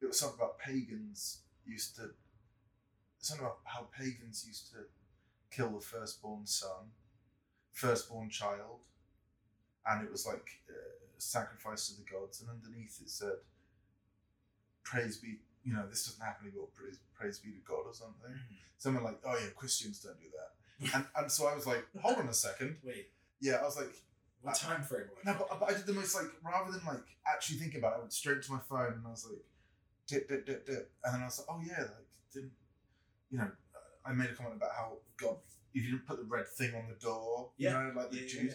it 0.00 0.06
was 0.06 0.18
something 0.18 0.38
about 0.38 0.58
pagans 0.58 1.38
used 1.66 1.96
to 1.96 2.10
something 3.20 3.44
about 3.44 3.58
how 3.64 3.86
pagans 3.96 4.44
used 4.46 4.70
to 4.72 4.78
kill 5.50 5.70
the 5.70 5.80
firstborn 5.80 6.46
son, 6.46 6.92
firstborn 7.72 8.30
child, 8.30 8.80
and 9.86 10.04
it 10.04 10.10
was 10.10 10.26
like 10.26 10.60
uh, 10.68 10.74
sacrifice 11.18 11.88
to 11.88 11.96
the 11.96 12.06
gods. 12.10 12.40
And 12.40 12.50
underneath 12.50 13.00
it 13.00 13.10
said, 13.10 13.38
"Praise 14.82 15.18
be." 15.18 15.38
You 15.64 15.74
know, 15.74 15.86
this 15.88 16.06
doesn't 16.06 16.24
happen 16.24 16.46
anymore. 16.48 16.68
Praise, 16.74 16.98
praise 17.14 17.38
be 17.40 17.50
to 17.50 17.58
God 17.66 17.82
or 17.84 17.92
something. 17.92 18.32
Someone 18.78 19.04
like, 19.04 19.20
"Oh 19.24 19.36
yeah, 19.36 19.50
Christians 19.56 20.00
don't 20.00 20.18
do 20.20 20.28
that." 20.30 20.54
And 20.94 21.04
and 21.16 21.32
so 21.32 21.46
I 21.46 21.54
was 21.54 21.66
like, 21.66 21.84
"Hold 22.00 22.18
on 22.18 22.28
a 22.28 22.34
second. 22.34 22.76
Wait, 22.84 23.10
Yeah, 23.40 23.56
I 23.56 23.64
was 23.64 23.76
like, 23.76 23.92
what 24.42 24.54
time 24.56 24.82
frame? 24.82 25.04
no, 25.24 25.34
but, 25.38 25.60
but 25.60 25.70
I 25.70 25.74
did 25.74 25.86
the 25.86 25.92
most 25.92 26.14
like 26.14 26.26
rather 26.44 26.70
than 26.72 26.84
like 26.86 27.04
actually 27.26 27.58
thinking 27.58 27.80
about 27.80 27.94
it, 27.94 27.96
I 27.96 27.98
went 28.00 28.12
straight 28.12 28.42
to 28.42 28.52
my 28.52 28.60
phone 28.68 28.92
and 28.94 29.02
I 29.06 29.10
was 29.10 29.26
like, 29.28 29.42
dip, 30.06 30.28
dip, 30.28 30.46
dip, 30.46 30.66
dip, 30.66 30.90
and 31.04 31.14
then 31.14 31.22
I 31.22 31.24
was 31.26 31.38
like, 31.38 31.48
oh 31.50 31.60
yeah, 31.66 31.80
like 31.82 32.06
didn't 32.32 32.52
you 33.30 33.38
know? 33.38 33.50
I 34.04 34.12
made 34.12 34.30
a 34.30 34.34
comment 34.34 34.54
about 34.56 34.70
how 34.74 34.92
God, 35.18 35.36
if 35.74 35.84
you 35.84 35.90
didn't 35.90 36.06
put 36.06 36.16
the 36.18 36.24
red 36.24 36.48
thing 36.48 36.74
on 36.74 36.88
the 36.88 36.94
door, 36.94 37.50
Yeah. 37.58 37.70
you 37.82 37.92
know, 37.94 38.00
like 38.00 38.10
the 38.10 38.16
Yeah, 38.16 38.22
yeah, 38.22 38.28
Jews, 38.42 38.54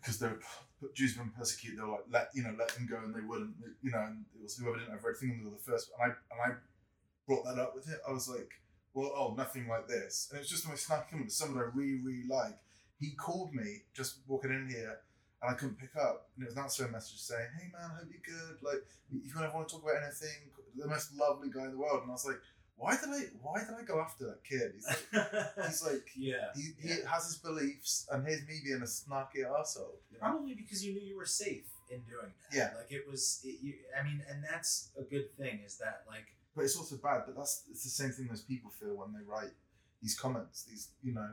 because 0.00 0.18
they 0.20 0.28
were 0.28 0.40
Jews 0.94 1.16
been 1.16 1.30
persecuted, 1.30 1.78
they 1.78 1.82
were 1.82 1.92
like 1.92 2.04
let 2.10 2.28
you 2.34 2.42
know 2.44 2.54
let 2.58 2.68
them 2.68 2.86
go, 2.88 2.98
and 2.98 3.14
they 3.14 3.20
wouldn't, 3.22 3.54
you 3.82 3.90
know, 3.90 3.98
and 4.00 4.24
it 4.36 4.42
was 4.42 4.56
whoever 4.56 4.78
didn't 4.78 4.92
have 4.92 5.02
red 5.04 5.16
thing 5.16 5.30
on 5.32 5.38
the 5.38 5.44
door 5.50 5.58
the 5.58 5.72
first, 5.72 5.90
and 5.98 6.12
I 6.12 6.14
and 6.30 6.40
I 6.52 6.56
brought 7.26 7.44
that 7.44 7.58
up 7.58 7.74
with 7.74 7.88
it. 7.88 7.98
I 8.08 8.12
was 8.12 8.28
like, 8.28 8.50
well, 8.94 9.10
oh, 9.16 9.34
nothing 9.36 9.66
like 9.68 9.88
this, 9.88 10.28
and 10.30 10.36
it 10.38 10.42
was 10.42 10.48
just 10.50 10.68
my 10.68 10.74
snarky 10.74 11.10
comment. 11.10 11.32
Someone 11.32 11.58
I 11.64 11.68
really 11.74 12.00
really 12.04 12.24
like. 12.28 12.58
He 12.98 13.10
called 13.12 13.52
me 13.54 13.82
just 13.94 14.18
walking 14.26 14.50
in 14.50 14.68
here 14.70 14.98
and 15.42 15.50
I 15.50 15.54
couldn't 15.54 15.78
pick 15.78 15.94
up. 15.96 16.28
And 16.36 16.44
it 16.44 16.46
was 16.48 16.56
an 16.56 16.62
answering 16.62 16.92
message 16.92 17.18
saying, 17.18 17.48
"Hey 17.60 17.68
man, 17.72 17.90
hope 17.90 18.08
you're 18.10 18.24
good. 18.24 18.56
Like, 18.62 18.82
if 19.12 19.34
you 19.34 19.42
ever 19.42 19.52
want 19.54 19.68
to 19.68 19.74
talk 19.74 19.82
about 19.84 20.02
anything, 20.02 20.50
the 20.76 20.86
most 20.88 21.14
lovely 21.14 21.50
guy 21.50 21.64
in 21.64 21.72
the 21.72 21.78
world." 21.78 22.02
And 22.02 22.10
I 22.10 22.14
was 22.14 22.24
like, 22.26 22.40
"Why 22.76 22.96
did 22.96 23.10
I? 23.10 23.20
Why 23.42 23.60
did 23.60 23.74
I 23.78 23.82
go 23.84 24.00
after 24.00 24.24
that 24.26 24.42
kid? 24.44 24.72
He's 24.74 24.86
like, 24.86 25.56
he's 25.66 25.82
like, 25.84 26.06
yeah. 26.16 26.48
he, 26.56 26.62
he 26.80 26.88
Yeah. 26.88 27.08
has 27.08 27.26
his 27.26 27.36
beliefs, 27.36 28.06
and 28.10 28.26
here's 28.26 28.46
me 28.48 28.60
being 28.64 28.80
a 28.80 28.86
snarky 28.86 29.44
arsehole. 29.44 30.00
You 30.10 30.16
know? 30.18 30.20
Probably 30.20 30.54
because 30.54 30.84
you 30.84 30.94
knew 30.94 31.02
you 31.02 31.16
were 31.16 31.26
safe 31.26 31.68
in 31.90 32.00
doing 32.00 32.32
that. 32.50 32.56
Yeah. 32.56 32.70
Like 32.78 32.90
it 32.90 33.06
was. 33.08 33.40
It, 33.44 33.58
you, 33.62 33.74
I 33.98 34.02
mean, 34.04 34.22
and 34.30 34.42
that's 34.42 34.88
a 34.98 35.02
good 35.02 35.30
thing. 35.36 35.60
Is 35.66 35.76
that 35.78 36.04
like 36.08 36.26
But 36.54 36.64
it's 36.64 36.76
also 36.78 36.96
bad. 36.96 37.24
But 37.26 37.36
that's 37.36 37.64
it's 37.70 37.84
the 37.84 37.90
same 37.90 38.10
thing 38.10 38.28
those 38.28 38.42
people 38.42 38.70
feel 38.70 38.96
when 38.96 39.12
they 39.12 39.24
write 39.26 39.52
these 40.02 40.18
comments. 40.18 40.64
These 40.64 40.88
you 41.02 41.12
know 41.12 41.28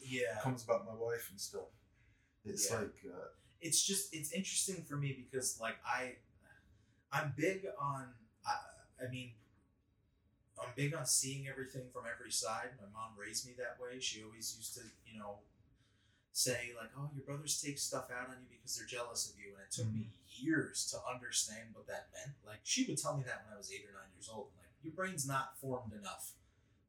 yeah. 0.00 0.38
comments 0.42 0.64
about 0.64 0.86
my 0.86 0.94
wife 0.94 1.28
and 1.30 1.40
stuff. 1.40 1.68
It's 2.44 2.70
Yeah. 2.70 2.78
like 2.78 2.96
uh, 3.06 3.28
it's 3.60 3.82
just 3.82 4.14
it's 4.14 4.32
interesting 4.32 4.82
for 4.88 4.96
me 4.96 5.12
because 5.12 5.58
like 5.60 5.76
I 5.84 6.16
I'm 7.12 7.34
big 7.36 7.66
on 7.78 8.14
I, 8.46 8.56
I 9.04 9.10
mean 9.10 9.32
I'm 10.60 10.72
big 10.76 10.94
on 10.94 11.06
seeing 11.06 11.48
everything 11.48 11.88
from 11.92 12.04
every 12.10 12.30
side. 12.30 12.70
My 12.80 12.88
mom 12.92 13.12
raised 13.16 13.46
me 13.46 13.54
that 13.58 13.78
way. 13.80 13.98
She 13.98 14.22
always 14.22 14.54
used 14.56 14.74
to, 14.74 14.82
you 15.06 15.18
know, 15.18 15.38
say 16.32 16.72
like, 16.78 16.90
"Oh, 16.96 17.08
your 17.14 17.24
brothers 17.24 17.60
take 17.60 17.78
stuff 17.78 18.10
out 18.12 18.28
on 18.28 18.36
you 18.50 18.56
because 18.58 18.76
they're 18.76 18.86
jealous 18.86 19.30
of 19.30 19.38
you." 19.40 19.52
And 19.56 19.64
it 19.64 19.70
took 19.72 19.92
me 19.92 20.10
years 20.28 20.86
to 20.92 20.98
understand 21.10 21.70
what 21.72 21.86
that 21.86 22.08
meant. 22.12 22.36
Like 22.46 22.60
she 22.62 22.84
would 22.86 22.98
tell 22.98 23.16
me 23.16 23.24
that 23.24 23.44
when 23.44 23.54
I 23.54 23.58
was 23.58 23.72
8 23.72 23.84
or 23.88 23.92
9 23.92 24.02
years 24.16 24.28
old. 24.32 24.48
Like 24.58 24.68
your 24.82 24.92
brain's 24.92 25.26
not 25.26 25.56
formed 25.58 25.92
enough 25.92 26.32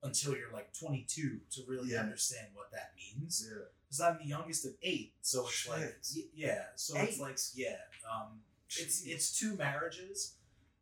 until 0.04 0.36
you're 0.36 0.52
like 0.52 0.74
22 0.74 1.40
to 1.52 1.62
really 1.68 1.90
Yeah. 1.92 2.00
understand 2.02 2.48
what 2.54 2.72
that 2.72 2.94
means 2.98 3.46
yeah. 3.48 3.64
because 3.86 4.02
I'm 4.02 4.18
the 4.18 4.26
youngest 4.26 4.66
of 4.66 4.74
eight, 4.82 5.14
so 5.22 5.48
it's 5.48 5.68
like 5.68 5.82
Shit. 5.82 6.08
y- 6.16 6.30
yeah, 6.34 6.66
so 6.76 6.98
it's 6.98 7.20
like 7.20 7.38
yeah, 7.54 7.78
um, 8.12 8.42
it's 8.70 9.04
it's 9.06 9.38
two 9.38 9.56
marriages, 9.56 10.36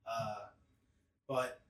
uh, 0.07 0.47
but 1.27 1.61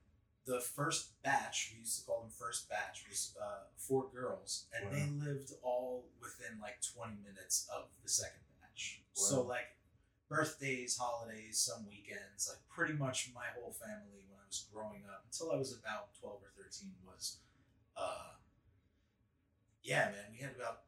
the 0.46 0.60
first 0.60 1.20
batch 1.22 1.70
we 1.72 1.80
used 1.80 1.98
to 2.00 2.06
call 2.06 2.20
them 2.22 2.30
first 2.30 2.68
batch 2.68 3.04
was 3.08 3.34
uh, 3.40 3.64
four 3.76 4.08
girls, 4.12 4.66
and 4.72 4.86
Wow. 4.86 4.92
they 4.92 5.06
lived 5.26 5.52
all 5.62 6.06
within 6.20 6.60
like 6.60 6.78
twenty 6.94 7.16
minutes 7.22 7.66
of 7.74 7.88
the 8.02 8.08
second 8.08 8.40
batch. 8.60 9.02
So 9.14 9.42
like 9.42 9.76
birthdays, 10.28 10.96
holidays, 10.96 11.58
some 11.58 11.84
weekends, 11.88 12.48
like 12.48 12.58
pretty 12.68 12.94
much 12.94 13.30
my 13.34 13.46
whole 13.58 13.72
family 13.72 14.22
when 14.28 14.29
I 14.29 14.29
was 14.50 14.66
growing 14.74 15.06
up 15.06 15.22
until 15.30 15.52
I 15.52 15.56
was 15.56 15.70
about 15.72 16.10
twelve 16.18 16.42
or 16.42 16.50
thirteen 16.58 16.90
was. 17.06 17.38
Uh, 17.96 18.34
yeah, 19.82 20.10
man, 20.10 20.26
we 20.32 20.38
had 20.38 20.52
about 20.56 20.82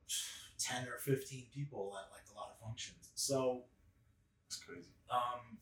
10 0.58 0.86
or 0.88 0.98
15 0.98 1.46
people 1.52 1.96
at 1.96 2.12
like 2.12 2.24
a 2.30 2.34
lot 2.36 2.50
of 2.52 2.60
functions. 2.60 3.10
So, 3.14 3.64
It's 4.46 4.56
crazy. 4.56 4.92
um, 5.10 5.58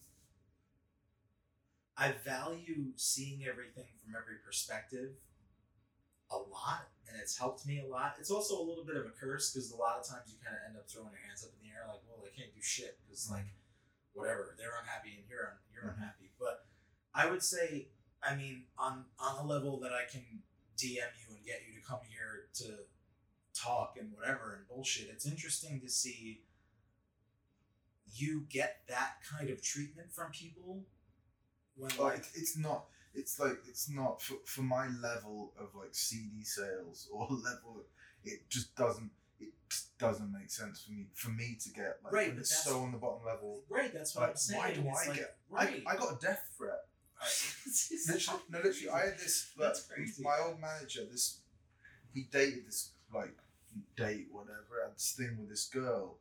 I 1.96 2.12
value 2.24 2.92
seeing 2.96 3.44
everything 3.46 3.86
from 4.03 4.14
every 4.16 4.36
perspective. 4.44 5.14
a 6.32 6.38
lot 6.38 6.86
and 7.11 7.18
it's 7.18 7.34
helped 7.36 7.66
me 7.66 7.82
a 7.82 7.86
lot. 7.90 8.14
It's 8.20 8.30
also 8.30 8.55
a 8.55 8.62
little 8.62 8.84
bit 8.86 8.94
of 8.94 9.03
a 9.07 9.11
curse 9.11 9.51
because 9.51 9.72
a 9.72 9.76
lot 9.76 9.98
of 9.98 10.07
times 10.07 10.30
you 10.30 10.38
kind 10.38 10.55
of 10.55 10.62
end 10.70 10.76
up 10.78 10.86
throwing 10.86 11.11
your 11.11 11.18
hands 11.26 11.42
up 11.42 11.51
in 11.59 11.66
the 11.66 11.74
air 11.74 11.82
like, 11.90 11.98
well, 12.07 12.22
they 12.22 12.30
can't 12.30 12.55
do 12.55 12.62
shit 12.62 12.98
because 13.03 13.26
Mm. 13.26 13.42
like 13.42 13.51
whatever 14.14 14.55
they're 14.57 14.78
unhappy 14.78 15.18
and 15.18 15.26
you're 15.26 15.51
un- 15.51 15.59
you're 15.74 15.90
Mhm. 15.90 15.94
unhappy. 15.98 16.30
But 16.38 16.70
I 17.14 17.28
would 17.30 17.42
say, 17.42 17.88
I 18.22 18.34
mean, 18.34 18.64
on 18.78 19.04
on 19.18 19.44
a 19.44 19.48
level 19.48 19.78
that 19.80 19.92
I 19.92 20.11
can 20.11 20.22
DM 20.76 20.94
you 20.94 21.34
and 21.34 21.44
get 21.44 21.61
you 21.68 21.80
to 21.80 21.86
come 21.86 22.00
here 22.08 22.46
to 22.54 22.84
talk 23.54 23.96
and 23.98 24.12
whatever 24.14 24.54
and 24.56 24.68
bullshit. 24.68 25.08
It's 25.12 25.26
interesting 25.26 25.80
to 25.80 25.88
see 25.88 26.42
you 28.12 28.44
get 28.50 28.78
that 28.88 29.14
kind 29.30 29.50
of 29.50 29.62
treatment 29.62 30.12
from 30.12 30.30
people 30.32 30.82
when 31.76 31.90
Like 31.90 31.98
like 31.98 32.24
it's 32.34 32.56
not. 32.56 32.86
It's 33.14 33.40
like 33.40 33.58
it's 33.68 33.88
not 33.90 34.22
for, 34.22 34.34
for 34.44 34.62
my 34.62 34.86
level 35.02 35.52
of 35.58 35.74
like 35.74 35.90
CD 35.94 36.44
sales 36.44 37.08
or 37.12 37.26
level. 37.30 37.82
It 38.24 38.48
just 38.48 38.74
doesn't. 38.76 39.11
It 39.40 39.52
just 39.68 39.96
doesn't 39.98 40.30
make 40.32 40.50
sense 40.50 40.82
for 40.84 40.92
me. 40.92 41.06
For 41.14 41.30
me 41.30 41.56
to 41.61 41.70
get 41.70 41.98
like 42.04 42.12
Right, 42.12 42.34
it's 42.36 42.64
so 42.64 42.80
on 42.82 42.92
the 42.92 42.98
bottom 42.98 43.24
level. 43.26 43.62
right. 43.68 43.92
That's 43.92 44.14
what 44.14 44.28
I'm 44.30 44.36
saying. 44.36 44.61
why 44.61 44.74
do 44.74 44.80
It's 44.88 45.04
I 45.06 45.08
like, 45.08 45.18
get? 45.18 45.36
right? 45.48 45.82
I, 45.86 45.92
I 45.92 45.96
got 45.96 46.12
a 46.12 46.18
death 46.20 46.50
threat. 46.56 46.84
Literally, 48.09 48.41
no, 48.51 48.59
literally, 48.59 48.91
I 48.91 49.01
had 49.07 49.18
this. 49.18 49.53
Like, 49.57 49.68
That's 49.68 49.83
crazy. 49.83 50.23
My 50.23 50.39
old 50.45 50.61
manager, 50.61 51.03
this, 51.11 51.41
he 52.14 52.23
dated 52.31 52.66
this 52.66 52.91
like 53.12 53.37
date 53.97 54.29
whatever, 54.31 54.83
had 54.85 54.97
this 54.97 55.14
thing 55.16 55.37
with 55.39 55.49
this 55.49 55.66
girl, 55.66 56.18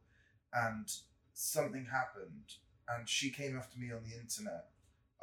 and 0.53 0.91
something 1.33 1.85
happened, 1.85 2.55
and 2.87 3.07
she 3.07 3.29
came 3.29 3.57
after 3.57 3.79
me 3.79 3.91
on 3.91 4.03
the 4.03 4.19
internet. 4.19 4.67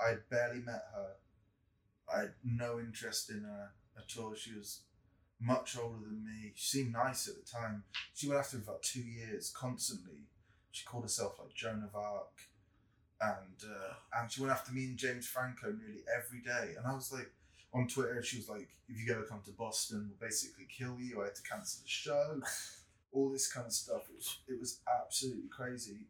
I 0.03 0.11
had 0.11 0.29
barely 0.29 0.61
met 0.61 0.85
her. 0.95 1.13
I 2.13 2.21
had 2.21 2.35
no 2.45 2.79
interest 2.79 3.31
in 3.31 3.43
her 3.43 3.71
at 3.97 4.19
all. 4.21 4.35
She 4.35 4.53
was 4.55 4.81
much 5.41 5.77
older 5.79 5.99
than 5.99 6.25
me. 6.25 6.53
She 6.55 6.79
seemed 6.79 6.93
nice 6.93 7.29
at 7.29 7.35
the 7.35 7.51
time. 7.51 7.85
She 8.15 8.29
went 8.29 8.41
after 8.41 8.57
me 8.57 8.63
for 8.63 8.71
about 8.71 8.83
two 8.83 9.03
years, 9.03 9.53
constantly. 9.55 10.29
She 10.71 10.85
called 10.85 11.05
herself 11.05 11.39
like 11.39 11.55
Joan 11.55 11.83
of 11.83 11.95
Arc 11.95 12.49
and 13.21 13.59
uh, 13.65 13.95
and 14.21 14.31
she 14.31 14.41
went 14.41 14.53
after 14.53 14.73
me 14.73 14.85
and 14.85 14.97
James 14.97 15.27
Franco 15.27 15.73
nearly 15.73 16.03
every 16.17 16.41
day. 16.41 16.75
And 16.77 16.87
I 16.87 16.95
was 16.95 17.13
like, 17.13 17.31
on 17.73 17.87
Twitter, 17.89 18.23
she 18.23 18.39
was 18.39 18.49
like, 18.49 18.69
"If 18.89 19.05
you 19.05 19.13
ever 19.13 19.23
come 19.25 19.41
to 19.47 19.53
Boston, 19.53 20.09
we'll 20.09 20.29
basically 20.29 20.67
kill 20.67 20.97
you." 21.01 21.21
I 21.23 21.27
had 21.27 21.35
to 21.37 21.43
cancel 21.43 21.83
the 21.83 21.89
show. 21.89 22.41
All 23.13 23.31
this 23.31 23.51
kind 23.51 23.67
of 23.67 23.73
stuff. 23.73 24.03
It 24.11 24.17
was 24.17 24.39
it 24.49 24.61
was 24.61 24.81
absolutely 25.03 25.49
crazy. 25.51 26.07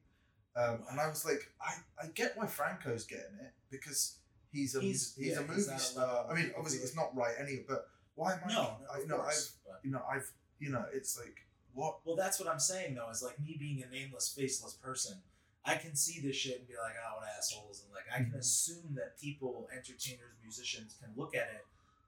Um, 0.57 0.81
and 0.91 0.99
I 0.99 1.09
was 1.09 1.25
like, 1.25 1.53
I, 1.61 1.75
I 2.03 2.07
get 2.15 2.33
why 2.37 2.47
Franco's 2.47 3.05
getting 3.05 3.37
it 3.41 3.53
because 3.71 4.17
he's 4.51 4.75
a 4.75 4.81
He's- 4.81 5.15
he's, 5.17 5.35
yeah, 5.35 5.41
a 5.41 5.47
movie 5.47 5.61
a 5.71 5.79
star. 5.79 6.27
I 6.31 6.35
mean, 6.35 6.51
obviously 6.57 6.81
it's 6.81 6.97
not 6.97 7.15
right 7.15 7.35
anyway, 7.39 7.65
but 7.69 7.87
why 8.15 8.33
am 8.33 8.41
I? 8.47 8.49
no, 8.49 8.55
no, 8.55 8.71
I, 8.95 8.99
you 9.01 9.07
know, 9.07 9.17
course. 9.19 9.53
I've 9.67 9.73
but- 9.73 9.81
you 9.85 9.91
know 9.91 10.03
I've 10.11 10.31
you 10.59 10.71
know 10.71 10.85
it's 10.95 11.19
like 11.19 11.37
what 11.75 11.99
Well, 12.07 12.17
that's 12.17 12.41
what 12.41 12.49
I'm 12.49 12.59
saying 12.59 12.95
though. 12.95 13.11
Is 13.11 13.23
like 13.23 13.39
me 13.39 13.57
being 13.61 13.83
a 13.87 13.91
nameless, 13.95 14.33
faceless 14.37 14.73
person. 14.73 15.19
I 15.67 15.75
can 15.77 15.97
see 15.97 16.21
this 16.21 16.37
shit 16.37 16.61
and 16.61 16.69
be 16.69 16.75
like, 16.79 16.95
"Oh, 16.95 17.17
what 17.19 17.29
assholes!" 17.29 17.83
And 17.83 17.93
like, 17.93 18.07
I 18.11 18.19
can 18.23 18.33
Mhm. 18.33 18.39
assume 18.39 18.95
that 18.95 19.19
people, 19.19 19.69
entertainers, 19.73 20.39
musicians, 20.41 20.95
can 21.03 21.13
look 21.17 21.35
at 21.35 21.49
it 21.53 21.67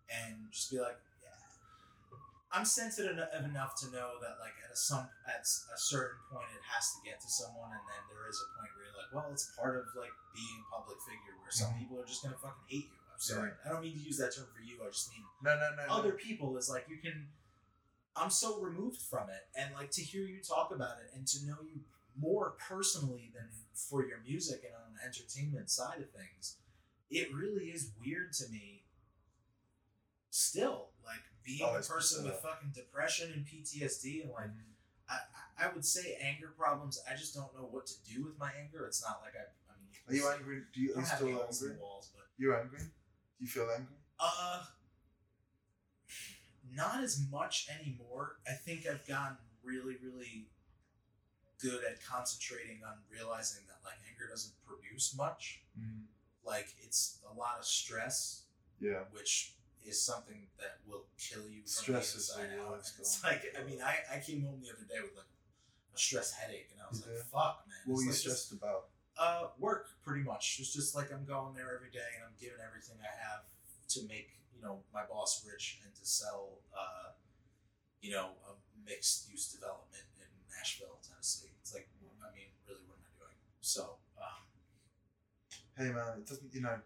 and 0.09 0.51
just 0.53 0.71
be 0.71 0.79
like, 0.81 0.99
"Yeah." 1.23 1.35
I'm 2.51 2.65
sensitive 2.65 3.19
enough 3.45 3.75
to 3.81 3.91
know 3.91 4.19
that, 4.21 4.39
like, 4.39 4.55
at 4.65 4.71
a 4.71 4.77
some 4.77 5.11
at 5.27 5.41
a 5.43 5.79
certain 5.79 6.21
point, 6.31 6.49
it 6.55 6.63
has 6.63 6.95
to 6.95 7.03
get 7.05 7.21
to 7.21 7.29
someone, 7.29 7.73
and 7.73 7.83
then 7.89 8.03
there 8.09 8.27
is 8.29 8.41
a 8.41 8.47
point 8.59 8.71
where 8.77 8.85
you're 8.87 8.97
like, 8.97 9.13
"Well, 9.13 9.33
it's 9.33 9.51
part 9.57 9.77
of 9.77 9.87
like 9.97 10.13
being 10.33 10.65
a 10.65 10.75
public 10.77 10.99
figure, 11.03 11.37
where 11.43 11.51
some 11.51 11.75
Mhm. 11.75 11.79
people 11.81 12.01
are 12.01 12.07
just 12.07 12.23
gonna 12.23 12.39
fucking 12.39 12.65
hate 12.69 12.87
you." 12.91 12.99
I'm 13.13 13.21
sorry. 13.21 13.53
I 13.65 13.69
don't 13.71 13.83
mean 13.83 13.99
to 13.99 14.05
use 14.05 14.17
that 14.19 14.33
term 14.35 14.47
for 14.55 14.61
you. 14.61 14.81
I 14.83 14.87
just 14.89 15.11
mean 15.11 15.27
no 15.43 15.59
no 15.59 15.75
no, 15.75 15.87
no. 15.87 15.93
other 15.93 16.13
people 16.13 16.57
is 16.57 16.69
like 16.69 16.89
you 16.89 16.99
can 16.99 17.33
i'm 18.17 18.31
so 18.31 18.61
removed 18.61 19.01
from 19.01 19.29
it 19.31 19.47
and 19.55 19.73
like 19.75 19.91
to 19.93 20.03
hear 20.03 20.23
you 20.23 20.43
talk 20.43 20.73
about 20.73 20.99
it 20.99 21.11
and 21.15 21.27
to 21.27 21.45
know 21.47 21.61
you 21.63 21.85
more 22.21 22.55
personally 22.69 23.31
than 23.35 23.49
for 23.75 24.05
your 24.07 24.19
music 24.27 24.63
and 24.65 24.75
on 24.75 24.95
the 24.95 25.05
entertainment 25.05 25.71
side 25.71 26.01
of 26.01 26.11
things 26.11 26.57
it 27.11 27.33
really 27.33 27.67
is 27.67 27.93
weird 28.05 28.33
to 28.33 28.49
me 28.51 28.85
still 30.31 30.89
like 31.05 31.23
being 31.45 31.61
Oh, 31.63 31.77
a 31.77 31.81
person 31.83 32.25
with 32.25 32.35
fucking 32.37 32.73
depression 32.75 33.33
and 33.33 33.47
ptsd 33.47 34.23
and 34.25 34.33
like 34.33 34.51
Mhm. 34.51 34.75
I, 35.09 35.19
I 35.67 35.73
would 35.75 35.85
say 35.87 36.19
anger 36.21 36.53
problems 36.57 37.01
i 37.11 37.15
just 37.17 37.35
don't 37.35 37.55
know 37.55 37.67
what 37.71 37.87
to 37.87 37.95
do 38.05 38.25
with 38.25 38.39
my 38.39 38.53
anger 38.53 38.85
it's 38.87 39.03
not 39.03 39.21
like 39.23 39.33
i 39.35 39.45
i 39.73 39.77
mean 39.81 39.91
Are 40.07 40.15
you 40.15 40.29
angry? 40.39 40.63
Do 40.75 40.81
you 40.81 40.95
are 40.95 41.01
you 41.01 41.07
still 41.07 41.29
angry? 41.29 41.77
walls 41.81 42.11
but 42.15 42.27
you're 42.37 42.61
angry? 42.61 42.81
Do 42.81 43.45
you 43.45 43.47
feel 43.47 43.69
angry? 43.75 43.97
Uh, 44.21 44.65
not 46.75 47.03
as 47.03 47.25
much 47.31 47.69
anymore. 47.81 48.37
I 48.47 48.53
think 48.53 48.87
I've 48.87 49.07
gotten 49.07 49.37
really, 49.65 49.97
really 50.03 50.49
good 51.61 51.83
at 51.85 51.99
concentrating 52.05 52.81
on 52.87 52.95
realizing 53.11 53.63
that 53.67 53.79
like 53.85 53.99
anger 54.11 54.29
doesn't 54.31 54.55
produce 54.67 55.15
much. 55.17 55.63
Mm. 55.79 56.07
Like 56.45 56.69
it's 56.83 57.19
a 57.29 57.35
lot 57.39 57.57
of 57.59 57.65
stress, 57.67 58.43
Yeah. 58.81 59.05
which 59.11 59.55
is 59.85 60.01
something 60.03 60.47
that 60.59 60.79
will 60.87 61.07
kill 61.19 61.49
you 61.49 61.63
from 61.63 61.69
Stress 61.83 62.13
the 62.13 62.19
is 62.19 62.29
inside 62.31 62.51
the 62.57 62.63
out. 62.63 62.73
And 62.75 62.83
it's 63.01 63.25
like 63.25 63.43
I 63.59 63.63
mean, 63.69 63.81
I, 63.83 63.97
I 64.17 64.21
came 64.21 64.43
home 64.43 64.61
the 64.63 64.71
other 64.71 64.87
day 64.89 65.01
with 65.03 65.17
like 65.17 65.31
a 65.95 65.99
stress 65.99 66.33
headache, 66.33 66.69
and 66.73 66.81
I 66.83 66.87
was 66.91 67.01
You 67.05 67.13
like, 67.13 67.25
"Fuck, 67.27 67.65
man!" 67.67 67.77
What 67.87 67.95
It's 67.95 67.99
were 67.99 68.03
you 68.05 68.11
like 68.11 68.23
just- 68.23 68.53
about? 68.53 68.89
uh, 69.19 69.49
work 69.59 69.89
pretty 70.05 70.23
much. 70.23 70.59
It's 70.61 70.73
just 70.73 70.95
like 70.95 71.11
I'm 71.13 71.25
going 71.25 71.55
there 71.55 71.75
every 71.75 71.91
day 71.91 72.07
and 72.15 72.23
I'm 72.23 72.37
giving 72.39 72.63
everything 72.63 72.97
I 73.03 73.11
have 73.29 73.43
to 73.99 74.07
make 74.07 74.31
you 74.55 74.63
know 74.63 74.79
my 74.95 75.03
boss 75.11 75.43
rich 75.45 75.81
and 75.85 75.91
to 75.95 76.05
sell 76.07 76.63
uh, 76.71 77.11
you 78.01 78.13
know 78.15 78.31
a 78.47 78.55
mixed 78.87 79.29
use 79.31 79.51
development 79.51 80.07
in 80.23 80.29
Nashville, 80.57 80.99
Tennessee. 81.03 81.51
It's 81.61 81.75
like 81.75 81.89
I 82.23 82.31
mean, 82.35 82.51
really, 82.69 82.83
what 82.87 82.95
am 82.99 83.07
I 83.07 83.13
doing? 83.19 83.37
So 83.69 84.01
um, 84.17 84.41
Hey 85.77 85.93
man, 85.93 86.17
it 86.17 86.27
doesn't. 86.27 86.55
You 86.55 86.63
know, 86.63 86.81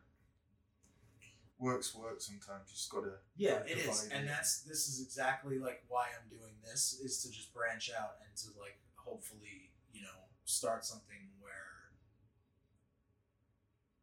work's 1.61 1.95
work. 1.95 2.21
Sometimes 2.21 2.67
you 2.67 2.75
just 2.75 2.91
gotta. 2.91 3.23
yeah, 3.37 3.63
gotta 3.63 3.71
it 3.71 3.79
is, 3.87 4.09
and 4.13 4.25
it. 4.25 4.29
that's 4.29 4.63
this 4.63 4.89
is 4.89 5.01
exactly 5.01 5.61
like 5.61 5.85
why 5.87 6.07
I'm 6.11 6.29
doing 6.29 6.59
this 6.65 6.99
is 7.01 7.23
to 7.23 7.31
just 7.31 7.55
branch 7.55 7.91
out 7.97 8.19
and 8.27 8.37
to 8.39 8.59
like 8.59 8.81
hopefully 8.97 9.71
you 9.95 10.03
know 10.03 10.27
start 10.45 10.85
something 10.85 11.31
where 11.39 11.95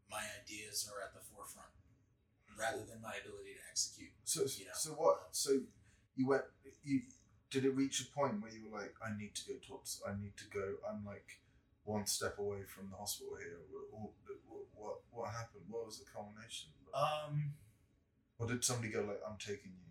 my 0.09 0.23
ideas 0.41 0.89
are 0.89 1.03
at 1.03 1.13
the 1.13 1.19
forefront 1.19 1.75
rather 2.57 2.85
than 2.87 3.01
my 3.01 3.13
ability 3.19 3.59
to 3.59 3.63
execute. 3.69 4.15
So 4.23 4.47
you 4.57 4.71
know. 4.71 4.79
so 4.79 4.91
what? 4.91 5.27
So 5.31 5.59
you 6.15 6.27
went. 6.27 6.43
You 6.85 7.01
did 7.51 7.65
it 7.65 7.75
reach 7.75 7.99
a 7.99 8.05
point 8.05 8.41
where 8.41 8.51
you 8.51 8.71
were 8.71 8.79
like, 8.79 8.95
I 9.03 9.11
need 9.19 9.35
to 9.35 9.43
go 9.51 9.59
to. 9.67 9.73
Ops- 9.73 10.01
I 10.07 10.15
need 10.15 10.37
to 10.37 10.45
go. 10.47 10.79
I'm 10.89 11.03
like 11.05 11.41
one 11.89 12.05
step 12.05 12.37
away 12.37 12.61
from 12.67 12.89
the 12.91 12.97
hospital 12.97 13.33
here. 13.41 13.57
What 13.91 14.13
what 14.75 14.97
what, 15.11 15.29
happened? 15.31 15.65
What 15.67 15.85
was 15.85 15.97
the 15.99 16.05
culmination? 16.05 16.69
Um, 16.93 17.53
or 18.37 18.47
did 18.47 18.63
somebody 18.63 18.93
go 18.93 19.01
like, 19.01 19.19
I'm 19.27 19.37
taking 19.37 19.73
you? 19.73 19.89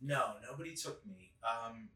no, 0.00 0.34
nobody 0.48 0.74
took 0.74 1.04
me. 1.04 1.32
Um, 1.42 1.88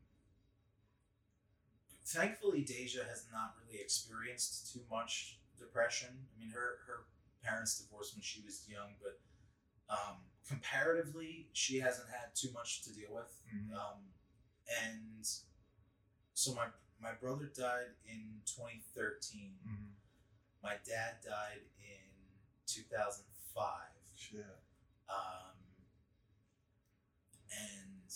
thankfully, 2.05 2.62
Deja 2.62 3.05
has 3.09 3.26
not 3.33 3.55
really 3.62 3.80
experienced 3.80 4.72
too 4.72 4.80
much 4.91 5.39
depression. 5.59 6.09
I 6.11 6.41
mean, 6.41 6.51
her 6.51 6.83
her 6.87 7.07
parents 7.45 7.78
divorced 7.78 8.14
when 8.14 8.22
she 8.22 8.43
was 8.45 8.66
young, 8.68 8.99
but 9.01 9.20
um, 9.89 10.16
comparatively, 10.49 11.49
she 11.53 11.78
hasn't 11.78 12.09
had 12.09 12.35
too 12.35 12.51
much 12.53 12.83
to 12.83 12.93
deal 12.93 13.14
with. 13.14 13.33
Mhm. 13.47 13.72
Um, 13.74 14.01
and 14.85 15.26
so 16.35 16.55
my 16.55 16.66
my 17.03 17.12
brother 17.20 17.50
died 17.57 17.92
in 18.07 18.40
2013. 18.46 19.50
Mm-hmm. 19.66 19.74
My 20.62 20.74
dad 20.86 21.16
died 21.24 21.66
in 21.78 22.09
2005. 22.66 23.66
Shit. 24.16 24.40
Um, 25.11 25.59
and 27.50 28.11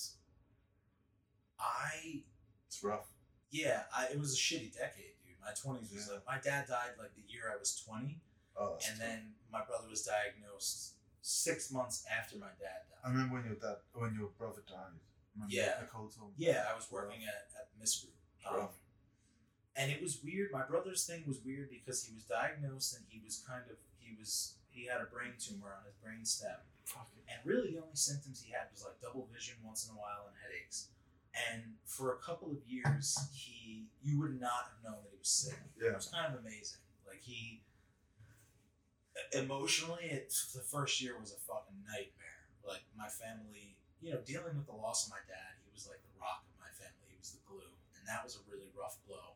I, 1.59 2.23
It's 2.69 2.83
rough. 2.83 3.07
yeah, 3.51 3.83
I, 3.95 4.07
it 4.13 4.19
was 4.19 4.33
a 4.35 4.37
shitty 4.37 4.73
decade, 4.73 5.19
dude. 5.25 5.37
My 5.43 5.51
20s 5.53 5.93
was 5.93 6.07
Yeah. 6.09 6.15
like, 6.15 6.27
my 6.27 6.39
dad 6.39 6.67
died 6.69 6.95
like 6.99 7.15
the 7.15 7.23
year 7.27 7.51
I 7.53 7.59
was 7.59 7.75
20. 7.85 8.21
Oh, 8.59 8.73
that's 8.75 8.89
and 8.89 8.99
tough. 8.99 9.09
then 9.09 9.35
my 9.53 9.65
brother 9.65 9.89
was 9.91 10.03
diagnosed 10.05 10.95
six 11.23 11.71
months 11.73 12.05
after 12.07 12.39
my 12.39 12.55
dad 12.61 12.87
died. 12.89 13.03
I 13.05 13.09
remember 13.11 13.35
when 13.37 13.45
your 13.45 13.57
dad, 13.57 13.77
when 13.93 14.15
your 14.15 14.31
brother 14.39 14.63
died. 14.67 14.97
Remember 15.35 15.53
Yeah. 15.53 15.81
Nicole 15.83 16.09
told 16.09 16.39
me. 16.39 16.47
Yeah, 16.47 16.65
I 16.71 16.75
was 16.75 16.87
working 16.91 17.25
at, 17.27 17.51
at 17.59 17.69
Miss 17.79 18.01
Group. 18.01 18.15
Um, 18.49 18.69
and 19.77 19.91
it 19.91 20.01
was 20.01 20.21
weird. 20.23 20.51
My 20.53 20.65
brother's 20.65 21.05
thing 21.05 21.25
was 21.27 21.41
weird 21.45 21.69
because 21.71 22.05
he 22.05 22.15
was 22.15 22.25
diagnosed 22.25 22.97
and 22.97 23.05
he 23.09 23.21
was 23.25 23.45
kind 23.47 23.65
of, 23.69 23.77
he 23.99 24.17
was, 24.19 24.55
he 24.71 24.87
had 24.87 25.01
a 25.01 25.09
brain 25.11 25.35
tumor 25.39 25.69
on 25.69 25.85
his 25.85 25.97
brain 26.03 26.25
stem. 26.25 26.63
And 27.27 27.43
really, 27.43 27.75
the 27.75 27.83
only 27.83 27.99
symptoms 27.99 28.41
he 28.47 28.55
had 28.55 28.71
was 28.71 28.87
like 28.87 28.95
double 29.03 29.27
vision 29.35 29.59
once 29.67 29.85
in 29.85 29.91
a 29.91 29.99
while 29.99 30.31
and 30.31 30.37
headaches. 30.39 30.89
And 31.35 31.75
for 31.85 32.15
a 32.15 32.19
couple 32.23 32.49
of 32.49 32.63
years, 32.65 33.19
he 33.35 33.91
you 34.01 34.23
would 34.23 34.41
not 34.41 34.71
have 34.71 34.81
known 34.87 35.03
that 35.03 35.11
he 35.11 35.19
was 35.19 35.29
sick. 35.29 35.59
Yeah. 35.77 35.91
It 35.91 35.99
was 35.99 36.07
kind 36.07 36.33
of 36.33 36.41
amazing. 36.41 36.81
Like 37.05 37.21
he 37.21 37.67
emotionally, 39.35 40.07
it, 40.07 40.33
the 40.55 40.63
first 40.63 41.03
year 41.03 41.19
was 41.19 41.35
a 41.35 41.41
fucking 41.43 41.83
nightmare. 41.85 42.47
Like 42.63 42.87
my 42.97 43.11
family, 43.11 43.77
you 44.01 44.15
know, 44.15 44.23
dealing 44.25 44.55
with 44.57 44.71
the 44.71 44.79
loss 44.79 45.07
of 45.07 45.11
my 45.11 45.23
dad, 45.27 45.59
he 45.67 45.71
was 45.75 45.91
like 45.91 46.01
the 46.07 46.15
rock 46.23 46.47
of 46.47 46.57
my 46.63 46.71
family. 46.79 47.11
He 47.11 47.19
was 47.19 47.35
the 47.35 47.43
glue, 47.45 47.75
and 48.07 48.15
that 48.15 48.23
was 48.23 48.39
a 48.39 48.43
really 48.47 48.71
rough 48.79 49.03
blow. 49.03 49.35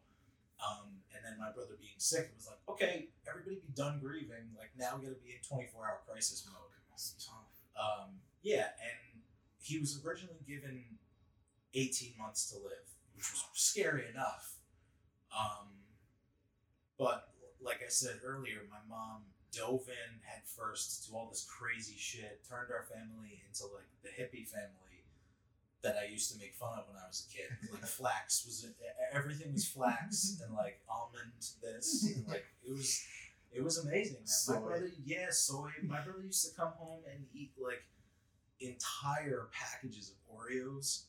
Um, 0.63 1.03
and 1.11 1.27
then 1.27 1.35
my 1.43 1.51
brother 1.51 1.75
being 1.75 1.99
sick, 1.99 2.31
it 2.31 2.37
was 2.39 2.47
like, 2.47 2.63
okay, 2.71 3.11
everybody 3.27 3.59
be 3.59 3.75
done 3.75 3.99
grieving. 3.99 4.55
Like 4.55 4.71
now 4.79 4.95
we 4.95 5.11
got 5.11 5.19
to 5.19 5.25
be 5.27 5.35
in 5.35 5.43
twenty 5.43 5.67
four 5.67 5.83
hour 5.91 5.99
crisis 6.07 6.47
mode. 6.47 6.71
Um, 7.75 8.23
yeah, 8.43 8.77
and 8.79 9.23
he 9.59 9.79
was 9.79 9.99
originally 10.05 10.45
given 10.47 10.85
18 11.75 12.13
months 12.19 12.51
to 12.51 12.57
live, 12.59 12.87
which 13.17 13.25
was 13.33 13.45
scary 13.55 14.05
enough. 14.13 14.61
Um, 15.33 15.69
but 16.99 17.33
like 17.63 17.81
I 17.85 17.89
said 17.89 18.21
earlier, 18.25 18.69
my 18.69 18.85
mom 18.89 19.23
dove 19.53 19.89
in 19.89 20.21
head 20.23 20.43
first 20.45 21.09
to 21.09 21.17
all 21.17 21.29
this 21.31 21.47
crazy 21.49 21.97
shit, 21.97 22.45
turned 22.49 22.71
our 22.71 22.85
family 22.85 23.43
into 23.49 23.65
like 23.73 23.89
the 24.03 24.11
hippie 24.11 24.47
family 24.47 25.00
that 25.83 25.97
I 25.97 26.11
used 26.11 26.31
to 26.33 26.39
make 26.39 26.55
fun 26.55 26.79
of 26.79 26.85
when 26.89 26.97
I 26.97 27.07
was 27.07 27.27
a 27.29 27.33
kid. 27.35 27.49
Like 27.73 27.87
flax 27.87 28.45
was 28.45 28.67
everything 29.13 29.53
was 29.53 29.67
flax 29.67 30.41
and 30.45 30.55
like 30.55 30.81
almond 30.89 31.33
this 31.63 32.13
and 32.17 32.27
like 32.29 32.45
it 32.67 32.71
was 32.71 33.03
it 33.53 33.65
was 33.65 33.79
amazing. 33.79 34.19
Man. 34.19 34.27
Soy. 34.27 34.55
My 34.55 34.61
brother, 34.61 34.91
yeah, 35.05 35.27
soy. 35.31 35.71
My 35.83 36.01
brother 36.01 36.23
used 36.25 36.49
to 36.49 36.55
come 36.55 36.73
home 36.77 37.01
and 37.13 37.25
eat 37.35 37.53
like 37.63 37.83
entire 38.61 39.49
packages 39.53 40.11
of 40.11 40.17
Oreos 40.37 41.05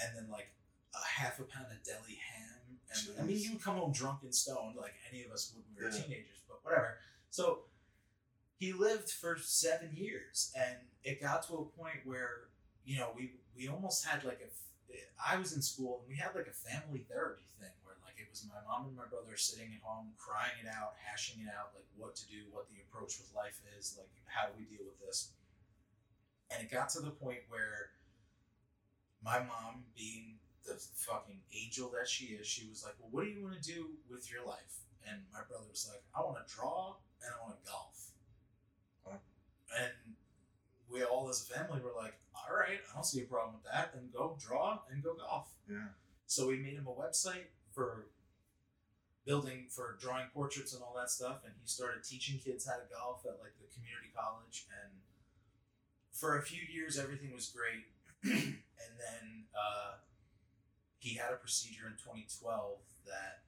and 0.00 0.16
then 0.16 0.30
like 0.30 0.48
a 0.94 1.20
half 1.20 1.38
a 1.38 1.44
pound 1.44 1.66
of 1.70 1.82
deli 1.84 2.18
ham. 2.32 2.78
And 2.90 3.20
I 3.20 3.22
mean, 3.26 3.36
Jeez. 3.36 3.40
you 3.42 3.52
would 3.52 3.62
come 3.62 3.76
home 3.76 3.92
drunk 3.92 4.20
and 4.22 4.34
stoned 4.34 4.76
like 4.76 4.94
any 5.10 5.22
of 5.24 5.30
us 5.30 5.52
would 5.54 5.64
when 5.74 5.76
we 5.76 5.84
were 5.84 5.90
Yeah. 5.96 6.02
teenagers, 6.04 6.40
but 6.48 6.64
whatever. 6.64 6.98
So 7.30 7.64
he 8.58 8.72
lived 8.72 9.10
for 9.10 9.36
seven 9.38 9.90
years, 9.94 10.50
and 10.56 10.76
it 11.04 11.20
got 11.20 11.46
to 11.48 11.54
a 11.54 11.64
point 11.78 11.98
where 12.04 12.48
you 12.86 12.96
know 12.96 13.10
we 13.12 13.34
we 13.58 13.68
almost 13.68 14.06
had 14.06 14.24
like 14.24 14.40
a. 14.40 14.48
I 15.18 15.36
was 15.36 15.52
in 15.52 15.60
school 15.60 16.00
and 16.00 16.08
we 16.08 16.16
had 16.16 16.32
like 16.38 16.46
a 16.46 16.54
family 16.54 17.02
therapy 17.10 17.44
thing 17.58 17.74
where 17.82 17.98
like 18.06 18.16
it 18.16 18.30
was 18.30 18.46
my 18.46 18.62
mom 18.64 18.86
and 18.86 18.96
my 18.96 19.10
brother 19.10 19.34
sitting 19.34 19.74
at 19.74 19.82
home 19.82 20.14
crying 20.16 20.54
it 20.62 20.70
out, 20.70 20.94
hashing 21.02 21.42
it 21.42 21.50
out, 21.50 21.74
like 21.74 21.84
what 21.98 22.14
to 22.22 22.24
do, 22.30 22.46
what 22.54 22.70
the 22.70 22.78
approach 22.86 23.18
with 23.18 23.28
life 23.34 23.58
is, 23.76 23.98
like 23.98 24.08
how 24.30 24.46
do 24.46 24.54
we 24.54 24.64
deal 24.70 24.86
with 24.86 24.96
this. 25.02 25.34
And 26.48 26.62
it 26.62 26.70
got 26.70 26.88
to 26.94 27.00
the 27.02 27.10
point 27.10 27.42
where 27.50 27.90
my 29.18 29.42
mom, 29.42 29.82
being 29.98 30.38
the 30.64 30.78
fucking 30.78 31.42
angel 31.50 31.90
that 31.98 32.06
she 32.06 32.38
is, 32.38 32.46
she 32.46 32.68
was 32.70 32.86
like, 32.86 32.94
Well, 33.02 33.10
what 33.10 33.24
do 33.26 33.30
you 33.34 33.42
want 33.42 33.58
to 33.58 33.66
do 33.66 33.98
with 34.06 34.30
your 34.30 34.46
life? 34.46 34.86
And 35.02 35.26
my 35.34 35.42
brother 35.42 35.66
was 35.66 35.90
like, 35.90 36.02
I 36.14 36.22
want 36.22 36.38
to 36.38 36.46
draw 36.46 36.94
and 37.22 37.34
I 37.34 37.38
want 37.42 37.58
to 37.58 37.62
golf. 37.66 37.98
Wow. 39.06 39.18
And 39.74 40.05
we 40.96 41.04
all 41.04 41.28
as 41.28 41.48
a 41.48 41.54
family 41.54 41.80
were 41.80 41.92
like, 41.96 42.14
All 42.34 42.56
right, 42.56 42.80
I 42.80 42.94
don't 42.94 43.04
see 43.04 43.20
a 43.20 43.24
problem 43.24 43.54
with 43.54 43.70
that. 43.70 43.92
Then 43.94 44.08
go 44.12 44.36
draw 44.40 44.80
and 44.90 45.02
go 45.02 45.14
golf. 45.14 45.48
Yeah. 45.70 45.92
So 46.26 46.48
we 46.48 46.56
made 46.56 46.74
him 46.74 46.86
a 46.86 46.92
website 46.92 47.52
for 47.72 48.06
building 49.26 49.66
for 49.68 49.96
drawing 50.00 50.26
portraits 50.32 50.72
and 50.72 50.82
all 50.82 50.94
that 50.96 51.10
stuff, 51.10 51.42
and 51.44 51.52
he 51.60 51.66
started 51.66 52.02
teaching 52.02 52.38
kids 52.38 52.66
how 52.66 52.76
to 52.76 52.86
golf 52.92 53.26
at 53.26 53.38
like 53.42 53.54
the 53.58 53.68
community 53.74 54.08
college. 54.14 54.66
And 54.70 54.92
for 56.12 56.38
a 56.38 56.42
few 56.42 56.62
years, 56.62 56.98
everything 56.98 57.34
was 57.34 57.48
great, 57.48 57.86
and 58.24 58.92
then 58.96 59.44
uh, 59.52 59.98
he 60.98 61.16
had 61.16 61.32
a 61.32 61.36
procedure 61.36 61.86
in 61.86 61.94
2012 61.94 62.78
that 63.06 63.42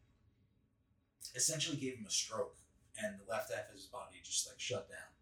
essentially 1.34 1.76
gave 1.76 1.94
him 1.94 2.06
a 2.06 2.10
stroke, 2.10 2.56
and 3.02 3.16
the 3.18 3.30
left 3.30 3.52
half 3.52 3.68
of 3.68 3.74
his 3.74 3.86
body 3.86 4.18
just 4.22 4.46
like 4.48 4.60
shut 4.60 4.88
down. 4.88 5.17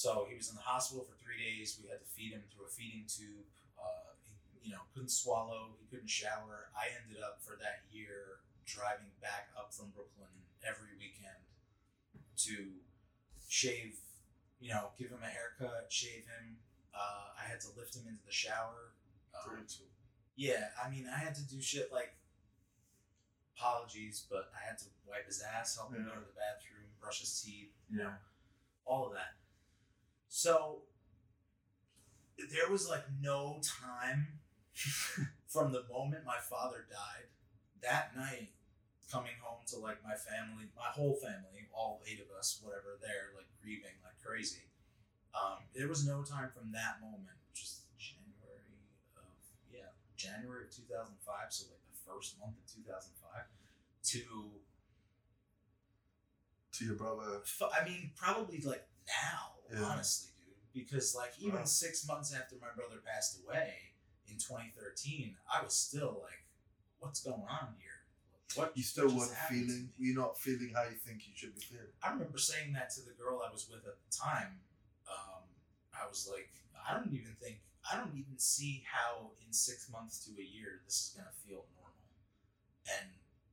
So 0.00 0.24
he 0.24 0.32
was 0.32 0.48
in 0.48 0.56
the 0.56 0.64
hospital 0.64 1.04
for 1.04 1.12
three 1.20 1.36
days. 1.36 1.76
We 1.76 1.92
had 1.92 2.00
to 2.00 2.08
feed 2.08 2.32
him 2.32 2.40
through 2.48 2.64
a 2.64 2.72
feeding 2.72 3.04
tube. 3.04 3.44
Uh, 3.76 4.16
he, 4.24 4.32
you 4.64 4.72
know, 4.72 4.80
couldn't 4.96 5.12
swallow. 5.12 5.76
He 5.76 5.84
couldn't 5.92 6.08
shower. 6.08 6.72
I 6.72 6.88
ended 6.96 7.20
up 7.20 7.44
for 7.44 7.60
that 7.60 7.84
year 7.92 8.40
driving 8.64 9.12
back 9.20 9.52
up 9.60 9.76
from 9.76 9.92
Brooklyn 9.92 10.32
every 10.64 10.96
weekend 10.96 11.44
to 12.48 12.80
shave. 13.44 14.00
You 14.56 14.72
know, 14.72 14.96
give 14.96 15.12
him 15.12 15.20
a 15.20 15.28
haircut, 15.28 15.92
shave 15.92 16.24
him. 16.24 16.56
Uh, 16.96 17.36
I 17.36 17.44
had 17.44 17.60
to 17.60 17.68
lift 17.76 17.92
him 17.92 18.08
into 18.08 18.24
the 18.24 18.32
shower. 18.32 18.96
Um, 19.36 19.60
yeah, 20.32 20.72
I 20.80 20.88
mean, 20.88 21.04
I 21.12 21.20
had 21.20 21.36
to 21.36 21.44
do 21.44 21.60
shit 21.60 21.92
like 21.92 22.16
apologies, 23.52 24.24
but 24.32 24.48
I 24.56 24.64
had 24.64 24.80
to 24.80 24.88
wipe 25.04 25.28
his 25.28 25.44
ass, 25.44 25.76
help 25.76 25.92
him 25.92 26.08
go 26.08 26.16
to 26.16 26.24
the 26.24 26.40
bathroom, 26.40 26.88
brush 27.04 27.20
his 27.20 27.36
teeth, 27.44 27.76
you 27.92 28.00
Yeah. 28.00 28.04
Know, 28.04 28.14
all 28.88 29.04
of 29.06 29.12
that. 29.12 29.36
So 30.30 30.82
there 32.38 32.70
was 32.70 32.88
like 32.88 33.04
no 33.20 33.60
time 33.82 34.38
from 35.48 35.72
the 35.72 35.82
moment 35.90 36.24
my 36.24 36.38
father 36.38 36.86
died 36.88 37.26
that 37.82 38.16
night 38.16 38.54
coming 39.10 39.34
home 39.42 39.58
to 39.66 39.78
like 39.82 39.98
my 40.06 40.14
family, 40.14 40.70
my 40.78 40.86
whole 40.94 41.18
family, 41.18 41.66
all 41.74 42.00
eight 42.06 42.22
of 42.22 42.30
us, 42.38 42.62
whatever, 42.62 42.94
there 43.02 43.34
like 43.34 43.50
grieving 43.60 43.98
like 44.06 44.14
crazy. 44.22 44.70
Um, 45.34 45.66
there 45.74 45.88
was 45.88 46.06
no 46.06 46.22
time 46.22 46.50
from 46.54 46.70
that 46.72 47.02
moment, 47.02 47.34
just 47.52 47.82
January 47.98 48.86
of 49.18 49.34
yeah, 49.70 49.90
January 50.16 50.64
of 50.66 50.70
two 50.70 50.86
thousand 50.86 51.18
five, 51.26 51.50
so 51.50 51.66
like 51.74 51.82
the 51.90 51.98
first 52.06 52.38
month 52.38 52.54
of 52.54 52.66
two 52.70 52.86
thousand 52.86 53.18
five, 53.18 53.50
to 54.14 54.22
To 56.78 56.84
your 56.84 56.94
brother. 56.94 57.42
I 57.74 57.84
mean, 57.84 58.10
probably 58.14 58.62
like 58.62 58.86
now, 59.06 59.59
Yeah. 59.72 59.84
honestly, 59.84 60.30
dude. 60.44 60.54
Because 60.72 61.14
like 61.14 61.32
even 61.38 61.60
Wow. 61.60 61.64
six 61.64 62.06
months 62.06 62.32
after 62.34 62.56
my 62.60 62.70
brother 62.74 62.98
passed 63.04 63.38
away 63.42 63.94
in 64.26 64.38
2013, 64.38 65.36
I 65.52 65.62
was 65.62 65.74
still 65.74 66.20
like, 66.22 66.44
"What's 66.98 67.20
going 67.22 67.42
on 67.48 67.74
here? 67.78 68.04
What 68.54 68.76
You 68.76 68.82
still 68.82 69.08
weren't 69.14 69.30
feeling. 69.48 69.92
You're 69.96 70.18
not 70.18 70.38
feeling 70.38 70.72
how 70.74 70.82
you 70.84 70.96
think 70.96 71.26
you 71.28 71.34
should 71.36 71.54
be 71.54 71.60
feeling? 71.60 71.92
I 72.02 72.10
remember 72.10 72.38
saying 72.38 72.72
that 72.72 72.90
to 72.94 73.02
the 73.02 73.12
girl 73.12 73.42
I 73.46 73.50
was 73.52 73.68
with 73.68 73.86
at 73.86 73.94
the 74.02 74.10
time. 74.10 74.60
Um, 75.06 75.44
I 75.94 76.06
was 76.08 76.26
like, 76.30 76.50
I 76.74 76.94
don't 76.98 77.12
even 77.12 77.36
think, 77.40 77.60
I 77.90 77.96
don't 77.96 78.14
even 78.16 78.38
see 78.38 78.82
how 78.90 79.30
in 79.46 79.52
six 79.52 79.88
months 79.88 80.24
to 80.26 80.32
a 80.40 80.42
year 80.44 80.80
this 80.84 80.94
is 80.94 81.14
gonna 81.16 81.30
feel 81.46 81.66
normal, 81.78 82.10
and 82.98 83.10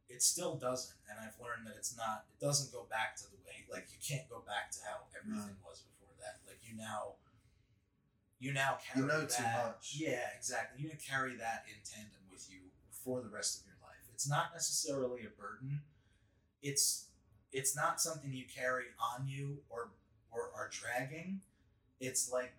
it 0.09 0.23
still 0.23 0.55
doesn't. 0.55 0.97
And 1.09 1.19
I've 1.19 1.39
learned 1.39 1.67
that 1.67 1.75
it's 1.77 1.95
not. 1.97 2.25
It 2.33 2.39
doesn't 2.43 2.71
go 2.71 2.85
back 2.89 3.15
to 3.17 3.23
the 3.29 3.37
way 3.45 3.65
like 3.71 3.87
you 3.91 3.99
can't 4.01 4.27
go 4.29 4.39
back 4.45 4.71
to 4.71 4.79
how 4.85 5.05
everything 5.17 5.57
was 5.65 5.81
before 5.81 5.96
that. 6.27 6.39
Like 6.47 6.59
you 6.67 6.75
now. 6.75 7.15
You 8.39 8.53
now 8.53 8.77
carry 8.85 9.07
know 9.07 9.21
too 9.25 9.41
that. 9.41 9.65
much. 9.65 9.95
Yeah, 9.97 10.29
exactly. 10.37 10.83
You 10.83 10.91
carry 11.01 11.35
that 11.37 11.65
in 11.67 11.75
tandem 11.83 12.21
with 12.29 12.47
you 12.51 12.59
for 12.91 13.21
the 13.21 13.29
rest 13.29 13.59
of 13.61 13.65
your 13.65 13.75
life. 13.81 13.97
It's 14.13 14.29
not 14.29 14.53
necessarily 14.53 15.21
a 15.25 15.29
burden. 15.41 15.81
It's 16.61 17.05
it's 17.51 17.75
not 17.75 17.99
something 18.01 18.31
you 18.33 18.45
carry 18.45 18.85
on 18.99 19.27
you 19.27 19.57
or 19.69 19.89
or 20.31 20.51
are 20.55 20.69
dragging. 20.69 21.41
It's 21.99 22.31
like 22.31 22.53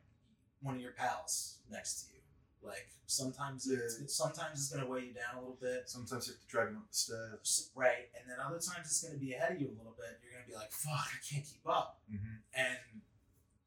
one 0.63 0.75
of 0.75 0.81
your 0.81 0.93
pals 0.93 1.59
next 1.71 2.03
to 2.03 2.15
you. 2.15 2.21
Like 2.61 2.89
sometimes 3.07 3.69
it's, 3.69 4.01
Yeah. 4.01 4.07
sometimes 4.09 4.59
it's 4.59 4.71
gonna 4.75 4.89
weigh 4.91 5.07
you 5.07 5.13
down 5.15 5.37
a 5.37 5.41
little 5.41 5.59
bit, 5.61 5.89
Sometimes 5.89 6.27
you 6.27 6.33
have 6.35 6.43
to 6.43 6.49
drag 6.49 6.67
them 6.69 6.79
up 6.79 6.89
the 6.91 6.97
stairs. 6.97 7.71
Right? 7.77 8.11
And 8.19 8.29
then 8.29 8.39
other 8.45 8.59
times 8.59 8.87
it's 8.91 9.01
gonna 9.05 9.19
be 9.19 9.33
ahead 9.35 9.53
of 9.53 9.61
you 9.61 9.69
a 9.69 9.79
little 9.79 9.95
bit. 9.97 10.19
You're 10.25 10.33
gonna 10.33 10.47
be 10.49 10.55
like, 10.57 10.73
"Fuck, 10.73 11.07
I 11.15 11.19
can't 11.23 11.47
keep 11.47 11.63
up." 11.69 12.01
Mm-hmm. 12.11 12.35
and 12.55 13.03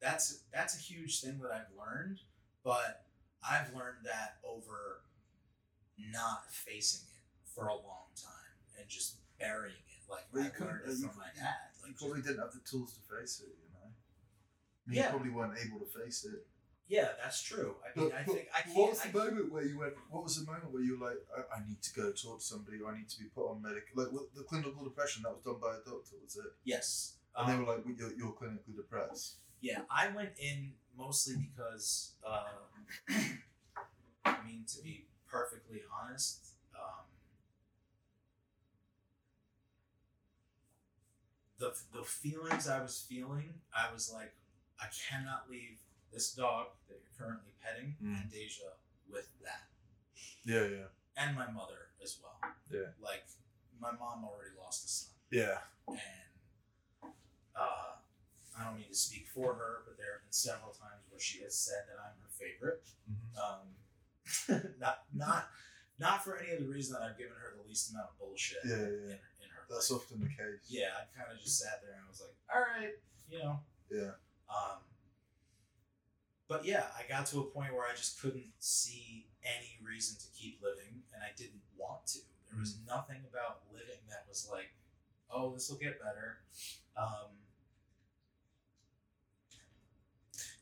that's 0.01 0.43
that's 0.53 0.75
a 0.75 0.79
huge 0.81 1.21
thing 1.21 1.39
that 1.41 1.51
I've 1.51 1.71
learned. 1.77 2.19
But 2.63 3.05
I've 3.43 3.73
learned 3.73 4.05
that 4.05 4.37
over 4.43 5.01
not 6.11 6.51
facing 6.51 7.05
it 7.07 7.23
for 7.53 7.67
a 7.67 7.73
long 7.75 8.09
time 8.15 8.57
and 8.79 8.87
just 8.89 9.17
burying 9.39 9.75
it. 9.75 10.09
Like 10.11 10.25
Well, 10.33 10.43
you 10.43 10.49
I 10.59 10.63
learned 10.65 10.81
it 10.89 10.97
you- 10.97 11.07
from 11.07 11.17
my 11.17 11.29
dad. 11.35 11.69
You 11.87 11.93
probably 11.97 12.17
just- 12.19 12.27
didn't 12.27 12.41
have 12.43 12.53
the 12.53 12.59
tools 12.61 12.93
to 12.97 13.01
face 13.15 13.41
it, 13.41 13.49
you 13.57 13.69
know. 13.73 13.89
I 13.89 14.89
mean, 14.89 14.97
Yeah. 14.97 15.03
You 15.05 15.09
probably 15.09 15.29
weren't 15.31 15.57
able 15.59 15.79
to 15.79 15.85
face 15.99 16.25
it. 16.25 16.47
yeah, 16.87 17.13
that's 17.21 17.41
true. 17.41 17.77
I 17.83 17.97
mean, 17.99 18.09
But, 18.09 18.17
I 18.17 18.23
think 18.23 18.47
I 18.53 18.61
can't. 18.61 18.75
what 18.77 18.89
was 18.89 18.99
I, 19.01 19.07
the 19.11 19.17
moment 19.17 19.51
where 19.51 19.63
you 19.63 19.77
went? 19.79 19.93
What 20.09 20.23
was 20.23 20.35
the 20.39 20.45
moment 20.51 20.71
where 20.71 20.81
you 20.83 20.97
were 20.99 21.09
like, 21.09 21.17
I, 21.35 21.57
I 21.57 21.65
need 21.67 21.81
to 21.81 21.93
go 21.93 22.11
talk 22.11 22.39
to 22.39 22.45
somebody, 22.45 22.81
or 22.81 22.91
I 22.91 22.97
need 22.97 23.09
to 23.09 23.19
be 23.19 23.25
put 23.29 23.49
on 23.49 23.61
medic? 23.61 23.85
Like 23.95 24.09
the 24.35 24.43
clinical 24.43 24.83
depression 24.83 25.23
that 25.23 25.31
was 25.33 25.43
done 25.43 25.59
by 25.59 25.75
a 25.75 25.79
doctor, 25.85 26.17
was 26.23 26.35
it? 26.37 26.51
yes. 26.63 27.17
And 27.35 27.47
they 27.47 27.53
Um, 27.53 27.65
were 27.65 27.75
like, 27.75 27.85
well, 27.85 27.95
you're, 27.95 28.13
you're 28.13 28.33
clinically 28.33 28.75
depressed. 28.75 29.37
Yeah, 29.61 29.81
I 29.89 30.07
went 30.09 30.31
in 30.39 30.73
mostly 30.97 31.35
because, 31.35 32.13
uh, 32.25 32.45
I 34.25 34.37
mean, 34.45 34.65
to 34.75 34.81
be 34.83 35.05
perfectly 35.29 35.81
honest, 36.01 36.53
um, 36.75 37.05
the 41.59 41.73
the 41.93 42.03
feelings 42.03 42.67
I 42.67 42.81
was 42.81 43.05
feeling, 43.07 43.53
I 43.75 43.91
was 43.93 44.11
like, 44.13 44.33
I 44.79 44.85
cannot 45.09 45.49
leave 45.49 45.77
this 46.11 46.33
dog 46.33 46.67
that 46.89 46.95
you're 47.01 47.27
currently 47.27 47.51
petting 47.61 47.95
Mm. 48.03 48.21
and 48.21 48.31
Deja 48.31 48.63
with 49.09 49.27
that, 49.43 49.67
Yeah, 50.43 50.65
yeah, 50.65 50.87
and 51.15 51.35
my 51.35 51.49
mother 51.51 51.89
as 52.03 52.17
well. 52.21 52.39
Yeah. 52.71 52.89
like 53.01 53.25
my 53.79 53.91
mom 53.91 54.23
already 54.25 54.55
lost 54.59 54.85
a 54.85 54.87
son 54.87 55.13
yeah. 55.31 55.57
and 55.87 55.99
uh, 57.55 57.93
I 58.57 58.63
don't 58.65 58.75
mean 58.75 58.80
to 58.91 58.97
speak 58.97 59.27
for 59.27 59.53
her, 59.55 59.83
but 59.87 59.97
there 59.97 60.19
have 60.19 60.23
been 60.27 60.31
several 60.35 60.71
times 60.75 61.07
where 61.09 61.19
she 61.19 61.41
has 61.41 61.55
said 61.55 61.87
that 61.87 61.97
I'm 61.99 62.15
her 62.21 62.31
favorite. 62.35 62.83
Mhm. 63.09 63.31
Um, 63.39 63.65
not 64.79 65.03
not 65.13 65.49
not 65.99 66.23
for 66.23 66.37
any 66.37 66.55
other 66.55 66.65
reason 66.67 66.93
that 66.93 67.01
I've 67.03 67.17
given 67.17 67.33
her 67.39 67.55
the 67.55 67.67
least 67.67 67.91
amount 67.91 68.07
of 68.11 68.19
bullshit. 68.19 68.59
Yeah, 68.65 68.75
yeah, 68.77 69.15
In, 69.15 69.19
in 69.43 69.49
her. 69.55 69.63
That's 69.69 69.89
life. 69.91 70.01
often 70.01 70.19
the 70.21 70.27
case. 70.29 70.67
Yeah, 70.67 70.91
I 70.99 71.07
kind 71.17 71.31
of 71.31 71.39
just 71.41 71.59
sat 71.59 71.81
there 71.81 71.93
and 71.95 72.03
I 72.05 72.09
was 72.09 72.21
like, 72.21 72.35
all 72.53 72.61
right, 72.61 72.93
you 73.29 73.39
know. 73.39 73.59
Yeah. 73.89 74.15
Um, 74.49 74.79
but 76.47 76.65
yeah, 76.65 76.87
I 76.97 77.07
got 77.07 77.25
to 77.27 77.39
a 77.39 77.43
point 77.43 77.73
where 77.73 77.87
I 77.87 77.95
just 77.95 78.19
couldn't 78.21 78.51
see 78.59 79.27
any 79.43 79.79
reason 79.81 80.17
to 80.19 80.25
keep 80.37 80.59
living, 80.61 81.03
and 81.13 81.23
I 81.23 81.31
didn't 81.37 81.61
want 81.77 82.05
to. 82.07 82.19
There 82.49 82.59
was 82.59 82.75
nothing 82.85 83.23
about 83.29 83.61
living 83.71 84.03
that 84.09 84.25
was 84.27 84.47
like, 84.51 84.75
oh, 85.31 85.53
this 85.53 85.69
will 85.69 85.77
get 85.77 85.99
better. 85.99 86.39
Um, 86.97 87.31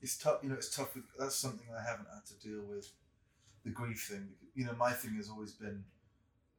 It's 0.01 0.17
tough. 0.17 0.39
You 0.43 0.49
know, 0.49 0.55
it's 0.55 0.75
tough. 0.75 0.95
With, 0.95 1.05
that's 1.17 1.35
something 1.35 1.67
I 1.71 1.87
haven't 1.89 2.07
had 2.13 2.25
to 2.27 2.47
deal 2.47 2.63
with. 2.63 2.89
The 3.65 3.71
grief 3.71 4.07
thing. 4.09 4.29
You 4.55 4.65
know, 4.65 4.75
my 4.77 4.91
thing 4.93 5.15
has 5.15 5.29
always 5.29 5.53
been, 5.53 5.83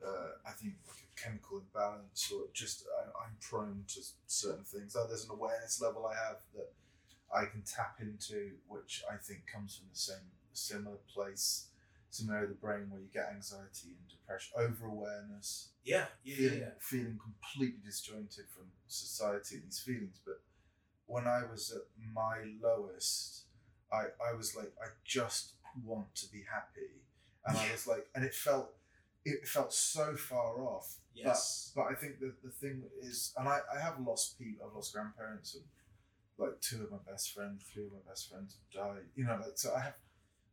uh, 0.07 0.33
I 0.47 0.51
think, 0.53 0.75
like 0.87 0.97
a 0.99 1.23
chemical 1.23 1.59
imbalance, 1.59 2.31
or 2.35 2.43
just 2.53 2.85
I, 2.99 3.25
I'm 3.25 3.37
prone 3.41 3.85
to 3.89 4.01
certain 4.27 4.65
things. 4.65 4.95
Like 4.95 5.09
there's 5.09 5.25
an 5.25 5.31
awareness 5.33 5.81
level 5.81 6.07
I 6.07 6.15
have 6.15 6.37
that 6.55 6.71
I 7.35 7.47
can 7.47 7.63
tap 7.63 7.97
into, 8.01 8.53
which 8.69 9.03
I 9.11 9.17
think 9.17 9.47
comes 9.47 9.77
from 9.77 9.87
the 9.93 9.99
same 9.99 10.29
similar 10.53 10.97
place, 11.13 11.69
similar 12.11 12.39
area 12.39 12.51
of 12.51 12.55
the 12.57 12.61
brain 12.61 12.91
where 12.91 13.01
you 13.01 13.09
get 13.13 13.31
anxiety 13.33 13.97
and 13.97 14.09
depression, 14.09 14.53
over 14.59 14.87
awareness. 14.87 15.69
yeah, 15.85 16.07
yeah, 16.25 16.35
yeah, 16.35 16.37
feeling, 16.37 16.61
yeah. 16.61 16.69
feeling 16.81 17.19
completely 17.23 17.81
disjointed 17.85 18.47
from 18.55 18.67
society 18.89 19.57
and 19.57 19.65
these 19.67 19.79
feelings. 19.81 20.21
But 20.25 20.41
when 21.11 21.27
I 21.27 21.43
was 21.51 21.73
at 21.75 21.83
my 22.15 22.37
lowest, 22.63 23.45
I, 23.93 24.05
I 24.23 24.33
was 24.37 24.55
like, 24.55 24.73
I 24.81 24.89
just 25.05 25.55
want 25.85 26.15
to 26.15 26.31
be 26.31 26.43
happy. 26.51 27.03
And 27.47 27.59
I 27.59 27.73
was 27.73 27.87
like, 27.87 28.07
and 28.15 28.25
it 28.25 28.35
felt, 28.35 28.71
it 29.25 29.47
felt 29.47 29.73
so 29.73 30.15
far 30.15 30.63
off. 30.63 30.99
Yes. 31.15 31.73
But, 31.75 31.83
but 31.83 31.93
I 31.93 31.95
think 31.97 32.21
that 32.21 32.41
the 32.43 32.51
thing 32.51 32.85
is, 33.03 33.33
and 33.37 33.49
I, 33.49 33.59
I 33.75 33.81
have 33.81 33.99
lost 33.99 34.39
people, 34.39 34.67
I've 34.67 34.75
lost 34.75 34.93
grandparents 34.95 35.55
and 35.55 35.65
like 36.39 36.61
two 36.61 36.85
of 36.85 36.91
my 36.91 37.03
best 37.11 37.35
friends, 37.35 37.65
three 37.67 37.85
of 37.85 37.93
my 37.93 38.05
best 38.09 38.31
friends 38.31 38.57
have 38.57 38.71
died. 38.71 39.05
You 39.17 39.25
know, 39.25 39.37
like, 39.43 39.59
so 39.59 39.75
I 39.75 39.81
have, 39.81 39.99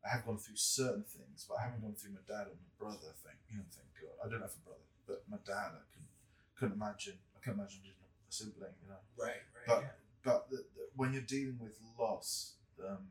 I 0.04 0.10
have 0.10 0.26
gone 0.26 0.38
through 0.38 0.58
certain 0.58 1.04
things, 1.04 1.46
but 1.48 1.62
I 1.62 1.70
haven't 1.70 1.82
gone 1.82 1.96
through 1.96 2.18
my 2.18 2.26
dad 2.28 2.50
and 2.50 2.58
my 2.58 2.74
brother 2.80 3.14
thing. 3.22 3.38
You 3.52 3.62
know, 3.62 3.68
thank 3.70 3.88
God. 4.02 4.18
I 4.26 4.26
don't 4.26 4.42
have 4.42 4.58
a 4.58 4.64
brother, 4.66 4.88
but 5.06 5.22
my 5.30 5.38
dad, 5.46 5.78
I 5.78 5.84
couldn't, 5.94 6.14
couldn't 6.58 6.78
imagine. 6.82 7.20
I 7.36 7.40
couldn't 7.40 7.60
imagine 7.62 7.86
losing 7.86 8.10
a 8.10 8.32
sibling. 8.34 8.76
You 8.82 8.90
know, 8.90 9.04
right, 9.16 9.46
right, 9.54 9.68
but 9.68 9.82
yeah. 9.86 10.07
But 10.28 10.50
the, 10.52 10.58
the, 10.58 10.84
when 10.96 11.14
you're 11.14 11.22
dealing 11.38 11.58
with 11.62 11.76
loss, 12.00 12.54
um, 12.88 13.08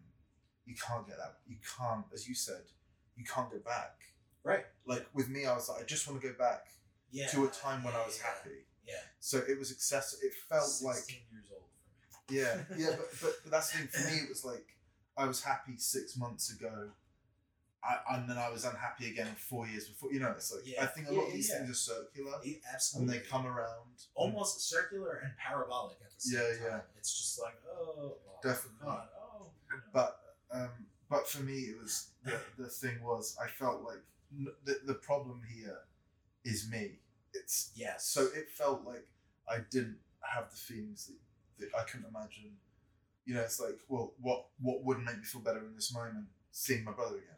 you 0.66 0.74
can't 0.86 1.06
get 1.06 1.16
that. 1.16 1.36
You 1.46 1.56
can't, 1.78 2.04
as 2.12 2.28
you 2.28 2.34
said, 2.34 2.64
you 3.16 3.24
can't 3.24 3.50
go 3.50 3.58
back. 3.64 3.94
Right. 4.44 4.64
Like 4.86 5.06
with 5.14 5.28
me, 5.28 5.46
I 5.46 5.54
was 5.54 5.68
like, 5.68 5.80
I 5.82 5.84
just 5.84 6.06
want 6.08 6.20
to 6.20 6.28
go 6.28 6.34
back 6.38 6.62
Yeah. 7.10 7.28
to 7.28 7.44
a 7.44 7.48
time 7.48 7.82
when 7.84 7.94
yeah, 7.94 8.00
I 8.00 8.06
was 8.06 8.18
yeah, 8.20 8.26
happy. 8.28 8.58
Yeah. 8.86 8.94
So 9.20 9.38
it 9.48 9.58
was 9.58 9.70
excessive. 9.70 10.18
It 10.22 10.32
felt 10.48 10.70
like 10.84 10.96
16 10.96 11.16
years 11.32 11.48
old 11.52 11.62
for 12.10 12.32
me. 12.32 12.38
yeah, 12.38 12.54
yeah, 12.76 12.96
but, 13.00 13.08
but 13.22 13.32
but 13.44 13.50
that's 13.52 13.70
the 13.72 13.78
thing 13.78 13.88
for 13.88 14.10
me. 14.10 14.16
It 14.24 14.28
was 14.28 14.44
like 14.44 14.66
I 15.16 15.24
was 15.26 15.42
happy 15.42 15.76
six 15.78 16.16
months 16.16 16.52
ago, 16.54 16.90
I, 17.84 18.16
and 18.16 18.28
then 18.28 18.36
I 18.36 18.48
was 18.50 18.64
unhappy 18.64 19.08
again 19.10 19.28
four 19.36 19.66
years 19.66 19.88
before. 19.88 20.12
You 20.12 20.20
know, 20.20 20.30
it's 20.32 20.52
like 20.52 20.62
I 20.80 20.86
think 20.86 21.08
a 21.08 21.12
yeah, 21.12 21.18
lot 21.18 21.26
of 21.28 21.32
these 21.32 21.48
yeah. 21.50 21.58
things 21.58 21.70
are 21.70 21.74
circular 21.74 22.32
Yeah, 22.44 22.54
and 22.96 23.08
they 23.08 23.18
come 23.20 23.46
around. 23.46 23.86
almost 24.14 24.68
circular 24.68 25.20
and 25.22 25.32
parabolic 25.36 25.98
at 26.04 26.10
the 26.14 26.20
same 26.20 26.40
Yeah, 26.40 26.48
time. 26.48 26.58
yeah. 26.62 26.68
Yeah. 26.76 26.80
It's 26.98 27.16
just 27.16 27.40
like, 27.40 27.54
oh, 27.70 28.16
well, 28.26 28.40
Definitely. 28.42 28.78
God, 28.84 29.08
oh. 29.20 29.46
you 29.70 29.76
know. 29.76 29.82
But 29.92 30.18
um, 30.52 30.70
but 31.08 31.28
for 31.28 31.42
me, 31.42 31.54
it 31.70 31.76
was 31.80 32.08
the, 32.24 32.38
the 32.58 32.68
thing 32.68 32.98
was 33.02 33.36
I 33.42 33.46
felt 33.48 33.82
like 33.82 34.02
n- 34.36 34.48
the 34.64 34.80
the 34.84 34.94
problem 34.94 35.42
here 35.54 35.78
is 36.44 36.68
me. 36.70 36.98
It's 37.34 37.70
yes. 37.76 38.06
so 38.06 38.22
it 38.34 38.48
felt 38.50 38.84
like 38.84 39.06
I 39.48 39.58
didn't 39.70 39.98
have 40.22 40.50
the 40.50 40.56
feelings 40.56 41.06
that, 41.06 41.66
that 41.66 41.78
I 41.78 41.84
couldn't 41.84 42.06
imagine. 42.08 42.52
You 43.24 43.34
know, 43.34 43.42
it's 43.42 43.60
like, 43.60 43.78
well, 43.88 44.14
what 44.20 44.46
what 44.60 44.84
would 44.84 44.98
make 44.98 45.18
me 45.18 45.24
feel 45.24 45.40
better 45.42 45.58
in 45.60 45.74
this 45.74 45.92
moment? 45.94 46.26
Seeing 46.52 46.84
my 46.84 46.92
brother 46.92 47.16
again, 47.16 47.35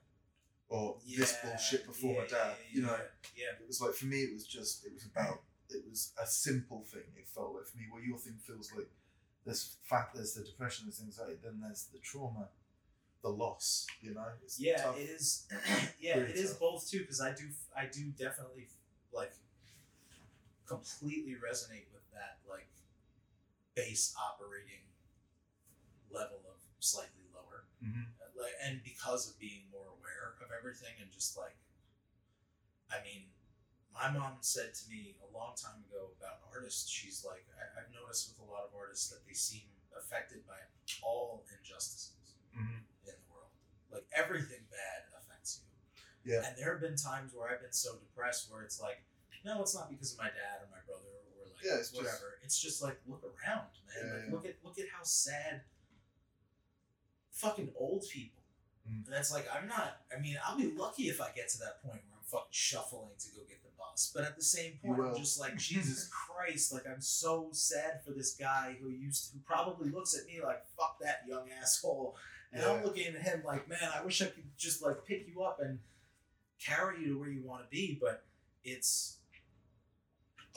or 0.68 0.96
this 1.16 1.36
bullshit 1.42 1.86
before 1.86 2.12
yeah, 2.14 2.20
my 2.20 2.26
dad. 2.26 2.52
yeah, 2.58 2.76
you 2.76 2.82
know, 2.82 2.96
yeah, 3.36 3.52
it 3.60 3.66
was 3.66 3.80
like 3.80 3.94
for 3.94 4.06
me, 4.06 4.18
it 4.18 4.32
was 4.32 4.46
just 4.46 4.84
it 4.86 4.92
was 4.92 5.04
about 5.06 5.40
it 5.70 5.82
was 5.88 6.12
a 6.22 6.26
simple 6.26 6.84
thing. 6.84 7.02
It 7.16 7.28
felt 7.28 7.54
like 7.54 7.66
for 7.66 7.76
me, 7.78 7.84
where 7.90 8.02
your 8.02 8.18
thing 8.18 8.36
feels 8.46 8.72
like 8.74 8.88
there's 9.44 9.76
fact, 9.84 10.14
there's 10.14 10.34
the 10.34 10.44
depression, 10.44 10.86
there's 10.86 11.00
anxiety, 11.00 11.38
then 11.42 11.60
there's 11.62 11.88
the 11.92 11.98
trauma, 12.00 12.48
the 13.22 13.30
loss. 13.30 13.86
You 14.02 14.14
know, 14.14 14.26
it's 14.42 14.60
yeah, 14.60 14.82
tough. 14.82 14.98
it 14.98 15.08
is. 15.10 15.46
yeah, 16.00 16.16
it 16.18 16.36
is 16.36 16.50
tough. 16.50 16.60
both 16.60 16.90
too. 16.90 17.00
Because 17.00 17.20
I 17.20 17.32
do, 17.32 17.44
I 17.76 17.86
do 17.86 18.04
definitely 18.18 18.68
like 19.12 19.32
completely 20.66 21.32
resonate 21.32 21.88
with 21.92 22.04
that 22.12 22.38
like 22.48 22.68
base 23.74 24.14
operating 24.20 24.84
level 26.10 26.40
of 26.48 26.60
slightly 26.80 27.24
lower. 27.32 27.64
Mhm. 27.82 28.04
Like 28.39 28.55
and 28.62 28.78
because 28.86 29.26
of 29.28 29.34
being 29.43 29.66
more 29.74 29.91
aware 29.99 30.39
of 30.39 30.49
everything 30.55 30.95
and 31.03 31.11
just 31.11 31.34
like 31.36 31.59
i 32.95 33.03
mean 33.03 33.28
my 33.91 34.07
mom 34.14 34.39
said 34.41 34.70
to 34.78 34.84
me 34.86 35.18
a 35.18 35.28
long 35.34 35.59
time 35.59 35.82
ago 35.91 36.14
about 36.14 36.39
artists 36.55 36.86
she's 36.89 37.26
like 37.26 37.43
I, 37.59 37.82
i've 37.82 37.91
noticed 37.91 38.30
with 38.30 38.39
a 38.39 38.47
lot 38.47 38.62
of 38.62 38.70
artists 38.78 39.11
that 39.11 39.26
they 39.26 39.34
seem 39.34 39.66
affected 39.99 40.47
by 40.47 40.57
all 41.03 41.43
injustices 41.51 42.39
Mhm. 42.55 42.86
in 43.11 43.14
the 43.18 43.26
world 43.26 43.51
like 43.91 44.07
everything 44.14 44.62
bad 44.70 45.11
affects 45.18 45.59
you 45.59 45.66
Yeah. 46.22 46.47
and 46.47 46.55
there 46.57 46.72
have 46.72 46.80
been 46.80 46.97
times 46.97 47.34
where 47.34 47.51
i've 47.51 47.61
been 47.61 47.74
so 47.74 47.99
depressed 47.99 48.47
where 48.55 48.62
it's 48.62 48.78
like 48.80 49.03
no 49.45 49.61
it's 49.66 49.74
not 49.74 49.91
because 49.91 50.12
of 50.14 50.18
my 50.22 50.30
dad 50.30 50.62
or 50.62 50.70
my 50.70 50.80
brother 50.86 51.11
or 51.43 51.51
like 51.51 51.59
Yeah, 51.66 51.82
it's 51.82 51.91
just- 51.91 51.99
whatever 51.99 52.39
it's 52.47 52.59
just 52.59 52.78
like 52.86 53.03
look 53.11 53.26
around 53.26 53.74
man 53.91 53.99
Yeah, 53.99 54.12
like 54.14 54.24
yeah. 54.26 54.30
look 54.32 54.47
at 54.47 54.55
look 54.62 54.78
at 54.78 54.86
how 54.95 55.03
sad 55.03 55.66
fucking 57.39 57.70
old 57.78 58.05
people. 58.11 58.43
Mm. 58.89 59.07
And 59.07 59.14
it's 59.16 59.32
like 59.32 59.47
I'm 59.55 59.68
not. 59.68 59.99
I 60.16 60.20
mean, 60.20 60.36
I'll 60.47 60.57
be 60.59 60.72
lucky 60.76 61.05
if 61.09 61.20
I 61.20 61.28
get 61.34 61.49
to 61.51 61.59
that 61.59 61.82
point 61.82 61.95
where 62.09 62.18
I'm 62.18 62.24
fucking 62.24 62.49
shuffling 62.51 63.11
to 63.18 63.26
go 63.36 63.43
get 63.49 63.62
the 63.62 63.68
bus. 63.78 64.11
But 64.14 64.24
at 64.24 64.36
the 64.36 64.43
same 64.43 64.78
point, 64.84 65.01
I'm 65.01 65.16
just 65.16 65.39
like 65.41 65.57
Jesus 65.70 66.09
Christ. 66.09 66.72
Like 66.72 66.84
I'm 66.86 67.01
so 67.01 67.49
sad 67.53 68.01
for 68.05 68.12
this 68.12 68.34
guy 68.34 68.76
who 68.80 68.89
used 68.91 69.32
who 69.32 69.41
probably 69.41 69.91
looks 69.91 70.16
at 70.18 70.26
me 70.26 70.41
like 70.43 70.62
fuck 70.76 70.99
that 71.03 71.22
young 71.28 71.49
asshole, 71.62 72.16
and 72.53 72.62
I'm 72.62 72.78
Yeah. 72.80 72.84
looking 72.84 73.07
at 73.14 73.22
him 73.22 73.43
like 73.45 73.68
man, 73.68 73.78
I 73.95 74.05
wish 74.05 74.22
I 74.22 74.26
could 74.26 74.45
just 74.57 74.82
like 74.82 75.05
pick 75.05 75.26
you 75.28 75.43
up 75.43 75.59
and 75.61 75.78
carry 76.64 77.01
you 77.03 77.14
to 77.14 77.18
where 77.20 77.28
you 77.28 77.43
want 77.45 77.62
to 77.62 77.68
be. 77.70 77.99
But 78.01 78.24
it's 78.64 79.18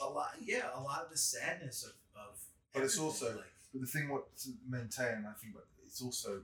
a 0.00 0.08
lot. 0.08 0.32
Yeah, 0.40 0.68
a 0.74 0.80
lot 0.80 1.02
of 1.04 1.10
the 1.10 1.18
sadness 1.18 1.84
of 1.84 1.92
of. 2.20 2.38
But 2.72 2.82
it's 2.84 2.98
also- 2.98 3.36
like 3.36 3.44
But 3.72 3.80
the 3.82 3.86
thing 3.86 4.08
what 4.08 4.34
to 4.38 4.50
maintain, 4.68 5.26
I 5.28 5.32
think, 5.40 5.54
but 5.54 5.66
it's 5.86 6.00
also 6.02 6.42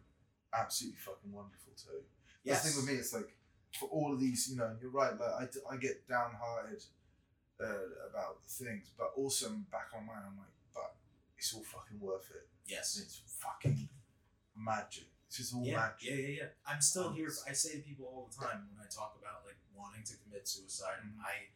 absolutely 0.54 0.98
fucking 0.98 1.32
wonderful 1.32 1.72
too. 1.76 2.02
yes. 2.44 2.62
The 2.62 2.68
thing 2.70 2.76
with 2.80 2.86
me, 2.90 2.98
it's 2.98 3.12
like 3.14 3.36
for 3.78 3.88
all 3.90 4.12
of 4.12 4.20
these, 4.20 4.48
you 4.50 4.56
know, 4.56 4.66
and 4.66 4.80
you're 4.80 4.90
right. 4.90 5.12
Like 5.18 5.52
I, 5.70 5.74
I 5.74 5.76
get 5.76 6.08
downhearted 6.08 6.82
uh, 7.60 8.08
about 8.10 8.38
things, 8.48 8.90
but 8.96 9.12
also 9.16 9.48
the 9.48 9.56
back 9.70 9.88
on 9.96 10.06
mine, 10.06 10.22
I'm 10.26 10.38
like, 10.38 10.54
but 10.74 10.94
it's 11.36 11.52
all 11.54 11.62
fucking 11.62 12.00
worth 12.00 12.30
it. 12.34 12.48
yes. 12.66 12.98
It's 13.02 13.20
fucking 13.38 13.88
magic. 14.56 15.04
It's 15.28 15.36
just 15.36 15.54
all 15.54 15.62
yeah, 15.64 15.76
magic. 15.76 16.08
yeah, 16.08 16.14
yeah, 16.16 16.28
yeah. 16.40 16.48
I'm 16.66 16.80
still 16.80 17.08
Um, 17.08 17.14
here. 17.14 17.28
I 17.48 17.52
say 17.52 17.76
to 17.76 17.82
people 17.84 18.06
all 18.06 18.30
the 18.30 18.36
time 18.46 18.64
when 18.72 18.80
I 18.80 18.88
talk 18.88 19.18
about 19.20 19.44
like 19.44 19.56
wanting 19.76 20.02
to 20.04 20.14
commit 20.24 20.48
suicide. 20.48 21.04
Mhm. 21.04 21.20
I, 21.20 21.52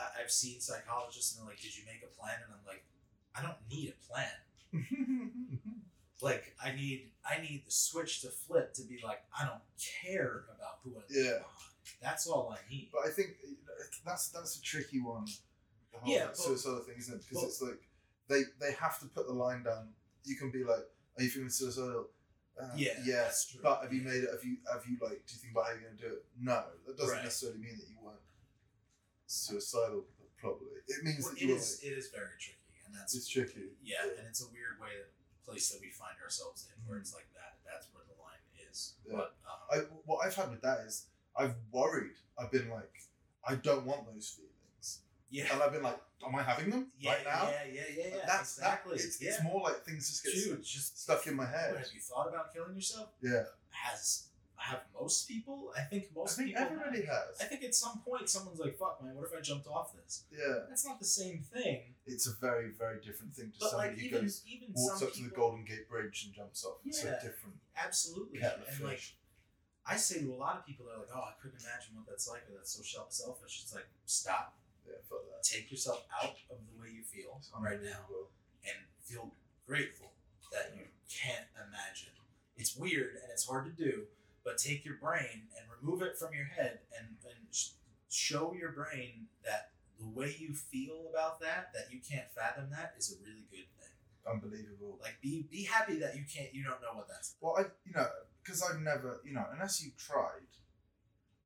I, 0.00 0.22
I've 0.22 0.30
seen 0.30 0.60
psychologists 0.60 1.36
and 1.36 1.42
they're 1.44 1.52
like, 1.52 1.60
"Did 1.60 1.76
you 1.76 1.84
make 1.84 2.02
a 2.02 2.08
plan?" 2.08 2.40
And 2.44 2.52
I'm 2.56 2.64
like, 2.66 2.84
"I 3.34 3.42
don't 3.42 3.60
need 3.70 3.92
a 3.92 3.98
plan. 4.08 4.32
Like, 6.22 6.54
I 6.62 6.72
need, 6.72 7.12
I 7.24 7.40
need 7.40 7.64
the 7.66 7.70
switch 7.70 8.22
to 8.22 8.28
flip 8.30 8.72
to 8.74 8.82
be 8.82 9.00
like, 9.04 9.22
I 9.38 9.44
don't 9.44 9.60
care 10.02 10.44
about 10.54 10.78
who 10.82 10.96
I 10.96 11.02
leave 11.10 11.24
Yeah. 11.24 11.38
behind. 11.38 12.00
That's 12.00 12.26
all 12.26 12.50
I 12.50 12.58
need." 12.70 12.90
But 12.92 13.06
I 13.06 13.10
think 13.10 13.36
that's 14.04 14.28
that's 14.30 14.56
a 14.56 14.62
tricky 14.62 15.00
one. 15.00 15.26
The 15.92 15.98
whole 15.98 16.12
Yeah, 16.14 16.26
but- 16.26 16.36
suicidal 16.36 16.80
thing, 16.80 16.96
isn't 16.98 17.14
it? 17.14 17.22
Because 17.28 17.42
but- 17.42 17.48
it's 17.48 17.62
like 17.62 17.88
they 18.28 18.42
they 18.60 18.72
have 18.72 18.98
to 19.00 19.06
put 19.06 19.26
the 19.26 19.32
line 19.34 19.62
down. 19.62 19.94
You 20.24 20.36
can 20.36 20.50
be 20.50 20.64
like, 20.64 20.84
"Are 21.18 21.22
you 21.22 21.30
feeling 21.30 21.50
suicidal?" 21.50 22.10
Uh, 22.58 22.72
Yeah, 22.74 22.98
yes. 23.04 23.44
true. 23.46 23.60
But 23.62 23.82
have 23.82 23.92
you 23.92 24.00
Yeah. 24.00 24.08
made 24.10 24.24
it? 24.24 24.30
Have 24.32 24.42
you 24.44 24.56
have 24.72 24.84
you 24.86 24.96
like? 25.00 25.24
Do 25.26 25.34
you 25.34 25.38
think 25.40 25.52
about 25.52 25.66
how 25.66 25.72
you're 25.72 25.82
going 25.82 25.96
to 25.98 26.08
do 26.08 26.14
it? 26.14 26.26
No, 26.38 26.72
that 26.86 26.96
doesn't 26.96 27.14
Right. 27.16 27.24
necessarily 27.24 27.58
mean 27.58 27.76
that 27.78 27.86
you 27.88 27.98
weren't 28.00 28.20
suicidal. 29.26 30.06
Probably 30.38 30.68
it 30.86 31.02
means 31.04 31.24
Well, 31.24 31.32
that 31.34 31.38
it 31.40 31.44
you 31.46 31.52
were. 31.52 31.56
is, 31.58 31.80
it 31.82 31.92
is 31.92 32.08
very 32.10 32.30
tricky, 32.38 32.58
and 32.84 32.94
that's 32.94 33.14
It's 33.14 33.28
tricky. 33.28 33.70
Yeah, 33.82 34.04
Yeah. 34.04 34.12
and 34.18 34.26
it's 34.28 34.42
a 34.42 34.48
weird 34.48 34.78
way 34.80 34.90
place 35.46 35.68
that 35.70 35.80
we 35.80 35.88
find 35.90 36.16
ourselves 36.22 36.68
in, 36.68 36.76
where 36.88 36.98
it's 36.98 37.14
like 37.14 37.28
that. 37.34 37.58
That's 37.64 37.86
where 37.94 38.04
the 38.04 38.18
line 38.20 38.42
is. 38.70 38.94
Yeah. 39.06 39.16
But 39.16 39.34
um, 39.46 39.60
I, 39.70 39.76
what 40.04 40.26
I've 40.26 40.34
had 40.34 40.50
with 40.50 40.62
that 40.62 40.80
is 40.86 41.06
I've 41.36 41.54
worried. 41.70 42.16
I've 42.38 42.50
been 42.50 42.68
like, 42.70 42.92
I 43.48 43.54
don't 43.54 43.86
want 43.86 44.06
those 44.12 44.28
feelings, 44.36 45.00
Yeah. 45.30 45.46
and 45.52 45.62
I've 45.62 45.72
been 45.72 45.82
like, 45.82 45.98
am 46.26 46.34
I 46.34 46.42
having 46.42 46.70
them 46.70 46.88
yeah, 46.98 47.12
right 47.12 47.24
now? 47.24 47.48
Yeah, 47.48 47.72
yeah, 47.72 47.82
yeah, 47.96 48.04
yeah. 48.16 48.26
That's 48.26 48.58
exactly. 48.58 48.96
That, 48.96 49.04
it's, 49.04 49.22
yeah. 49.22 49.30
it's 49.30 49.42
more 49.42 49.62
like 49.62 49.84
things 49.84 50.08
just 50.10 50.24
get 50.24 50.34
Dude, 50.34 50.64
just 50.64 51.00
stuck 51.02 51.26
in 51.26 51.34
my 51.36 51.46
head. 51.46 51.76
have 51.76 51.86
you 51.94 52.00
thought 52.00 52.28
about 52.28 52.52
killing 52.52 52.74
yourself? 52.74 53.10
Yeah, 53.22 53.44
Has 53.70 54.24
have 54.56 54.80
most 54.98 55.28
people? 55.28 55.72
I 55.76 55.82
think 55.82 56.08
most 56.14 56.34
I 56.34 56.42
think 56.44 56.48
people. 56.56 56.62
everybody 56.64 57.02
have. 57.06 57.28
has. 57.30 57.40
I 57.40 57.44
think 57.44 57.62
at 57.64 57.74
some 57.74 58.00
point 58.00 58.28
someone's 58.28 58.58
like, 58.58 58.76
"Fuck, 58.78 59.02
man, 59.02 59.14
what 59.14 59.26
if 59.30 59.36
I 59.36 59.40
jumped 59.40 59.66
off 59.68 59.94
this?" 59.94 60.24
Yeah, 60.30 60.64
That's 60.68 60.84
not 60.84 60.98
the 60.98 61.04
same 61.06 61.40
thing. 61.40 61.94
it's 62.06 62.26
a 62.26 62.32
very, 62.40 62.70
very 62.70 63.00
different 63.04 63.34
thing 63.34 63.52
to 63.52 63.58
But 63.60 63.70
somebody 63.70 63.90
like 63.90 63.98
who 64.00 64.06
even 64.06 64.20
goes, 64.22 64.42
even 64.46 64.68
walks 64.74 65.02
up 65.02 65.12
to 65.12 65.22
the 65.22 65.30
Golden 65.30 65.64
Gate 65.64 65.88
Bridge 65.88 66.24
and 66.26 66.34
jumps 66.34 66.64
off. 66.64 66.78
It's 66.84 67.02
Yeah. 67.04 67.10
a 67.18 67.22
different 67.22 67.56
absolutely, 67.76 68.40
and 68.40 68.80
like. 68.84 69.02
I 69.88 69.96
say 69.96 70.18
to 70.22 70.32
a 70.32 70.34
lot 70.34 70.56
of 70.58 70.66
people, 70.66 70.86
they're 70.86 70.98
like, 70.98 71.14
"Oh, 71.14 71.20
I 71.20 71.34
couldn't 71.40 71.60
imagine 71.62 71.94
what 71.94 72.06
that's 72.08 72.26
like, 72.26 72.42
or 72.50 72.54
that's 72.56 72.72
so 72.72 72.82
selfish." 73.08 73.62
It's 73.62 73.72
like, 73.72 73.86
stop, 74.04 74.58
yeah, 74.84 74.94
fuck 75.08 75.22
that. 75.30 75.44
take 75.44 75.70
yourself 75.70 76.02
out 76.20 76.34
of 76.50 76.58
the 76.66 76.80
way 76.82 76.90
you 76.90 77.04
feel 77.04 77.36
It's 77.38 77.52
right 77.56 77.80
now, 77.80 78.02
and 78.64 78.78
feel 79.04 79.30
grateful 79.64 80.10
that 80.50 80.74
you 80.74 80.86
can't 81.08 81.46
imagine. 81.54 82.10
It's 82.56 82.74
weird 82.74 83.14
and 83.22 83.30
it's 83.30 83.46
hard 83.46 83.66
to 83.66 83.70
do, 83.84 84.06
but 84.46 84.56
take 84.56 84.84
your 84.84 84.94
brain 84.94 85.50
and 85.58 85.66
remove 85.82 86.02
it 86.02 86.16
from 86.16 86.32
your 86.32 86.46
head 86.46 86.78
and, 86.96 87.08
and 87.26 87.36
sh- 87.50 87.70
show 88.08 88.54
your 88.54 88.70
brain 88.70 89.26
that 89.44 89.70
the 89.98 90.06
way 90.06 90.36
you 90.38 90.54
feel 90.54 91.08
about 91.10 91.40
that, 91.40 91.72
that 91.74 91.92
you 91.92 91.98
can't 91.98 92.30
fathom 92.30 92.70
that, 92.70 92.94
is 92.96 93.12
a 93.12 93.16
really 93.26 93.44
good 93.50 93.66
thing. 93.76 93.90
Unbelievable. 94.30 94.98
Like 95.02 95.18
be 95.20 95.46
be 95.50 95.64
happy 95.64 95.98
that 95.98 96.16
you 96.16 96.22
can't 96.32 96.54
you 96.54 96.62
don't 96.62 96.80
know 96.80 96.94
what 96.94 97.08
that's. 97.08 97.34
Well, 97.40 97.56
I 97.58 97.62
you 97.84 97.92
know 97.94 98.06
because 98.42 98.62
I've 98.62 98.80
never 98.80 99.20
you 99.24 99.34
know 99.34 99.44
unless 99.52 99.84
you've 99.84 99.96
tried, 99.96 100.46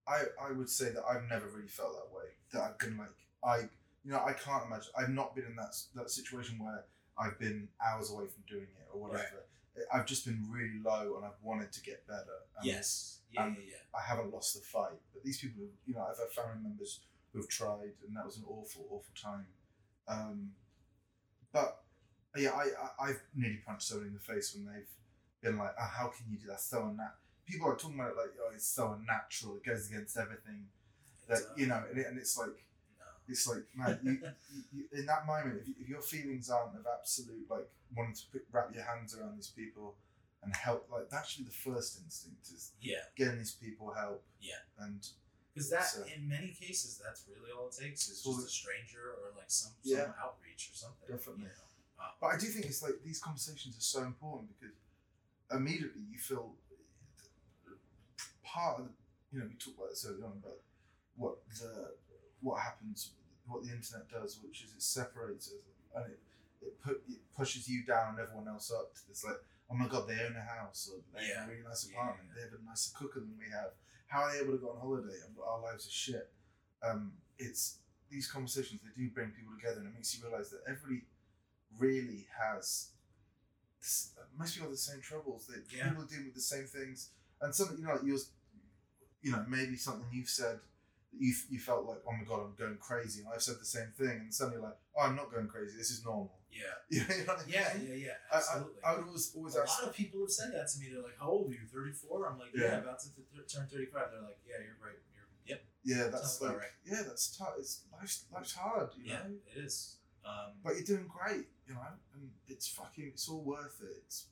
I 0.07 0.25
I 0.43 0.53
would 0.53 0.69
say 0.69 0.91
that 0.91 1.03
I've 1.09 1.29
never 1.29 1.47
really 1.49 1.69
felt 1.69 1.93
that 1.93 2.15
way. 2.15 2.25
That 2.53 2.63
I've 2.63 2.79
been 2.79 2.97
like 2.97 3.17
I 3.45 3.69
you 4.05 4.13
know 4.13 4.23
I 4.25 4.33
can't 4.33 4.65
imagine 4.67 4.93
I've 4.97 5.11
not 5.11 5.35
been 5.35 5.45
in 5.45 5.57
that 5.57 5.75
that 5.95 6.11
situation 6.11 6.59
where 6.59 6.85
I've 7.19 7.39
been 7.39 7.69
hours 7.87 8.11
away 8.11 8.25
from 8.27 8.45
doing 8.49 8.69
it 8.69 8.89
or 8.93 9.01
whatever. 9.01 9.45
I've 9.93 10.07
just 10.07 10.27
been 10.27 10.47
really 10.51 10.81
low 10.85 11.17
and 11.17 11.25
I've 11.25 11.41
wanted 11.43 11.73
to 11.73 11.83
get 11.83 12.07
better. 12.07 12.47
And 12.59 12.67
yes. 12.67 13.19
Yeah, 13.33 13.45
um, 13.45 13.57
yeah, 13.59 13.65
yeah. 13.71 13.99
I 13.99 14.03
haven't 14.03 14.33
lost 14.33 14.55
the 14.55 14.61
fight. 14.61 14.99
But 15.13 15.23
these 15.25 15.39
people, 15.39 15.63
have, 15.63 15.71
you 15.87 15.95
know, 15.95 16.03
I've 16.03 16.19
had 16.19 16.33
family 16.33 16.63
members 16.63 17.01
who 17.33 17.39
have 17.39 17.49
tried, 17.49 17.95
and 18.07 18.17
that 18.17 18.27
was 18.27 18.39
an 18.39 18.45
awful, 18.49 18.87
awful 18.91 19.15
time. 19.15 19.47
Um, 20.09 20.51
but 21.53 21.83
yeah, 22.37 22.51
I, 22.51 22.63
I 22.63 23.11
I've 23.11 23.23
nearly 23.35 23.61
punched 23.65 23.89
someone 23.89 24.09
in 24.09 24.15
the 24.15 24.21
face 24.21 24.55
when 24.55 24.67
they've 24.67 24.91
been 25.43 25.59
like, 25.59 25.75
oh, 25.81 25.85
"How 25.85 26.09
can 26.09 26.27
you 26.31 26.39
do 26.39 26.49
that? 26.49 26.61
So 26.61 26.83
unnatural." 26.83 27.15
People 27.47 27.69
are 27.69 27.77
talking 27.77 27.99
about 27.99 28.13
it 28.13 28.17
like, 28.17 28.35
"Oh, 28.41 28.51
it's 28.55 28.67
so 28.67 28.97
unnatural. 28.99 29.57
It 29.57 29.65
goes 29.65 29.89
against 29.89 30.17
everything." 30.17 30.67
That 31.29 31.39
uh, 31.39 31.55
you 31.57 31.67
know, 31.67 31.83
and, 31.89 31.99
it, 31.99 32.07
and 32.09 32.19
it's 32.19 32.37
like. 32.37 32.65
It's 33.31 33.47
like 33.49 33.65
man, 33.75 33.99
you, 34.03 34.11
you, 34.13 34.63
you, 34.73 34.85
in 34.93 35.07
that 35.07 35.27
moment, 35.27 35.61
if, 35.63 35.69
you, 35.69 35.75
if 35.81 35.89
your 35.89 36.03
feelings 36.03 36.51
aren't 36.51 36.75
of 36.77 36.87
absolute 36.87 37.47
like 37.49 37.69
wanting 37.97 38.15
to 38.15 38.41
wrap 38.53 38.69
your 38.75 38.85
hands 38.85 39.17
around 39.17 39.37
these 39.37 39.49
people 39.49 39.95
and 40.43 40.55
help, 40.57 40.89
like 40.91 41.09
that's 41.11 41.23
actually 41.23 41.45
the 41.47 41.51
first 41.67 41.99
instinct 42.03 42.49
is 42.49 42.73
Yeah, 42.81 42.97
getting 43.17 43.39
these 43.39 43.53
people 43.55 43.93
help. 43.93 44.23
Yeah. 44.41 44.55
And 44.79 45.07
because 45.55 45.71
that 45.71 45.85
So- 45.85 46.05
in 46.15 46.29
many 46.29 46.51
cases 46.53 47.01
that's 47.03 47.25
really 47.29 47.51
all 47.53 47.69
it 47.69 47.77
takes 47.83 48.09
is 48.09 48.23
just 48.23 48.47
a 48.47 48.51
stranger 48.51 49.05
or 49.19 49.33
like 49.37 49.51
some 49.51 49.73
Yeah. 49.83 50.05
some 50.05 50.15
outreach 50.23 50.71
or 50.73 50.77
something. 50.77 51.09
Definitely. 51.09 51.43
You 51.45 51.49
know? 51.49 52.05
Um, 52.05 52.13
but 52.21 52.27
I 52.29 52.39
do 52.39 52.47
think 52.47 52.67
it's 52.67 52.83
like 52.83 53.03
these 53.05 53.21
conversations 53.21 53.77
are 53.77 53.81
so 53.97 54.03
important 54.05 54.49
because 54.59 54.75
immediately 55.53 56.03
you 56.11 56.19
feel 56.19 56.55
part 58.43 58.81
of 58.81 58.87
the 58.87 58.93
you 59.33 59.39
know 59.39 59.47
we 59.47 59.55
talked 59.55 59.77
about 59.79 59.91
this 59.91 60.05
earlier 60.09 60.25
on 60.25 60.33
about 60.43 60.59
what 61.17 61.37
the 61.61 61.93
what 62.41 62.61
happens 62.61 63.11
what 63.51 63.63
the 63.65 63.71
internet 63.71 64.09
does 64.11 64.39
which 64.43 64.63
is 64.65 64.73
it 64.73 64.83
separates 64.83 65.49
us 65.49 65.63
and 65.97 66.05
it 66.13 66.19
it 66.63 66.75
put 66.83 67.03
it 67.09 67.19
pushes 67.37 67.69
you 67.69 67.85
down 67.85 68.11
and 68.15 68.21
everyone 68.21 68.47
else 68.49 68.71
up 68.73 68.95
to 68.95 69.01
this 69.09 69.25
like 69.25 69.41
oh 69.71 69.75
my 69.75 69.89
god 69.89 70.07
they 70.09 70.19
own 70.25 70.37
a 70.37 70.47
house 70.59 70.91
or 70.93 71.01
they 71.15 71.27
Yeah. 71.29 71.41
have 71.41 71.49
a 71.49 71.53
really 71.53 71.63
nice 71.67 71.85
apartment 71.89 72.29
yeah. 72.29 72.35
they 72.37 72.43
have 72.51 72.55
a 72.61 72.65
nicer 72.65 72.93
cooker 72.97 73.21
than 73.21 73.35
we 73.39 73.51
have 73.51 73.71
how 74.07 74.23
are 74.25 74.33
they 74.33 74.41
able 74.41 74.53
to 74.53 74.59
go 74.59 74.71
on 74.71 74.81
holiday 74.81 75.19
our 75.47 75.61
lives 75.61 75.87
are 75.87 75.91
shit 75.91 76.31
um 76.83 77.13
it's 77.39 77.79
these 78.11 78.27
conversations 78.31 78.81
they 78.85 78.93
do 79.03 79.09
bring 79.11 79.31
people 79.31 79.55
together 79.55 79.79
and 79.81 79.89
it 79.89 79.95
makes 79.95 80.15
you 80.17 80.23
realize 80.27 80.51
that 80.51 80.61
everybody 80.69 81.07
really 81.79 82.27
has 82.39 82.91
most 84.39 84.55
people 84.55 84.67
have 84.69 84.73
the 84.73 84.77
same 84.77 85.01
troubles 85.01 85.47
that 85.47 85.63
Yeah. 85.73 85.89
people 85.89 86.05
are 86.05 86.07
dealing 86.07 86.27
with 86.27 86.35
the 86.35 86.41
same 86.41 86.67
things 86.67 87.11
and 87.41 87.55
something 87.55 87.79
you 87.79 87.85
know 87.85 87.95
like 87.95 88.05
yours 88.05 88.31
you 89.23 89.33
know 89.33 89.45
maybe 89.49 89.77
something 89.77 90.07
you've 90.13 90.29
said 90.29 90.59
you, 91.17 91.35
you 91.51 91.59
felt 91.59 91.87
like 91.87 91.99
oh 92.07 92.13
my 92.13 92.25
god 92.25 92.41
i'm 92.41 92.55
going 92.59 92.77
crazy 92.81 93.21
and 93.23 93.29
i've 93.35 93.43
said 93.43 93.57
the 93.61 93.65
same 93.65 93.89
thing 93.99 94.31
and 94.31 94.35
suddenly 94.35 94.61
like 94.61 94.77
oh 94.97 95.03
i'm 95.03 95.17
not 95.17 95.31
going 95.31 95.47
crazy 95.47 95.77
this 95.77 95.91
is 95.91 96.05
normal 96.05 96.33
yeah, 96.53 96.75
you 96.91 97.01
know 97.27 97.35
I 97.35 97.37
mean? 97.39 97.47
yeah, 97.49 97.71
yeah, 97.79 97.95
yeah. 97.95 98.19
I, 98.33 98.35
I, 98.35 98.39
Absolutely. 98.39 98.83
I 98.83 98.97
would 98.97 99.07
always 99.07 99.33
always 99.37 99.55
a 99.55 99.63
ask 99.63 99.81
lot 99.81 99.91
of 99.91 99.95
people 99.95 100.21
have 100.21 100.31
said 100.35 100.51
that 100.53 100.67
to 100.67 100.81
me. 100.81 100.91
They're 100.93 101.01
like, 101.01 101.15
"How 101.17 101.31
old 101.31 101.47
are 101.51 101.55
you? 101.55 101.63
34?" 101.63 102.27
I'm 102.27 102.39
like, 102.39 102.51
"Yeah, 102.55 102.63
Yeah. 102.63 102.79
about 102.83 102.99
to 103.01 103.09
th- 103.15 103.47
turn 103.47 103.69
35." 103.71 104.11
They're 104.11 104.21
like, 104.21 104.39
"Yeah, 104.43 104.59
you're 104.59 104.75
right. 104.83 104.99
You're 105.15 105.31
yep, 105.47 105.63
yeah 105.85 106.11
that's 106.11 106.41
like 106.43 106.59
right. 106.59 106.75
yeah 106.85 107.03
that's 107.07 107.39
tough 107.39 107.55
it's 107.57 107.87
life's, 107.95 108.25
life's 108.35 108.55
hard 108.55 108.91
you 108.99 109.13
yeah, 109.15 109.23
know 109.23 109.39
it 109.47 109.63
is." 109.63 110.03
Um, 110.27 110.59
but 110.65 110.75
you're 110.75 110.85
doing 110.85 111.07
great 111.07 111.47
you 111.69 111.75
know 111.75 111.87
and 112.15 112.31
it's 112.49 112.67
fucking 112.67 113.15
it's 113.15 113.29
all 113.29 113.43
worth 113.43 113.79
it 113.83 114.03
it's 114.05 114.27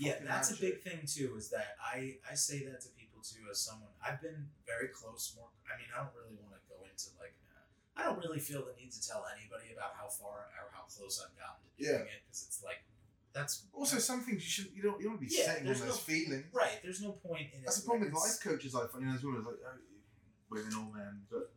yeah, 0.00 0.14
that's 0.24 0.50
a 0.50 0.58
big 0.58 0.80
thing 0.80 1.00
too. 1.06 1.34
Is 1.36 1.50
that 1.50 1.76
I 1.84 2.16
I 2.24 2.34
say 2.34 2.64
that 2.64 2.80
to 2.80 2.88
people 2.88 2.99
too 3.22 3.44
as 3.50 3.60
someone 3.60 3.92
I've 4.02 4.20
been 4.20 4.48
very 4.66 4.88
close. 4.88 5.32
More, 5.36 5.48
I 5.68 5.76
mean, 5.78 5.88
I 5.94 6.02
don't 6.04 6.14
really 6.16 6.36
want 6.40 6.56
to 6.56 6.62
go 6.68 6.80
into 6.84 7.08
like. 7.20 7.34
uh, 7.54 8.00
I 8.00 8.04
don't 8.08 8.18
really 8.18 8.40
feel 8.40 8.64
the 8.64 8.72
need 8.80 8.92
to 8.92 9.02
tell 9.02 9.26
anybody 9.36 9.72
about 9.76 9.92
how 9.96 10.08
far 10.08 10.48
or 10.56 10.68
how 10.72 10.84
close 10.88 11.20
I've 11.20 11.34
gotten 11.36 11.60
to 11.64 11.70
doing 11.78 12.08
it 12.08 12.22
because 12.26 12.44
it's 12.48 12.62
like 12.64 12.82
that's 13.32 13.66
also 13.72 13.98
some 13.98 14.20
things 14.26 14.42
you 14.42 14.50
shouldn't 14.50 14.74
you 14.74 14.82
don't 14.82 14.98
you 15.00 15.06
don't 15.08 15.20
be 15.20 15.28
Yeah, 15.30 15.54
sitting 15.54 15.68
on 15.68 15.74
those 15.78 15.86
no- 15.86 16.02
feelings 16.08 16.46
right. 16.52 16.80
There's 16.82 17.02
no 17.02 17.12
point 17.12 17.52
in 17.54 17.62
That's 17.62 17.78
it. 17.78 17.82
the 17.82 17.86
problem 17.86 18.08
like, 18.10 18.14
with 18.14 18.22
life 18.26 18.40
coaches. 18.42 18.74
I 18.74 18.86
find, 18.90 19.02
you 19.02 19.06
know, 19.06 19.12
there's 19.14 19.24
women 19.24 19.44
like, 19.44 19.62
oh, 19.62 19.78
women 20.50 20.72
or 20.74 20.88
men, 20.96 21.14
but 21.30 21.52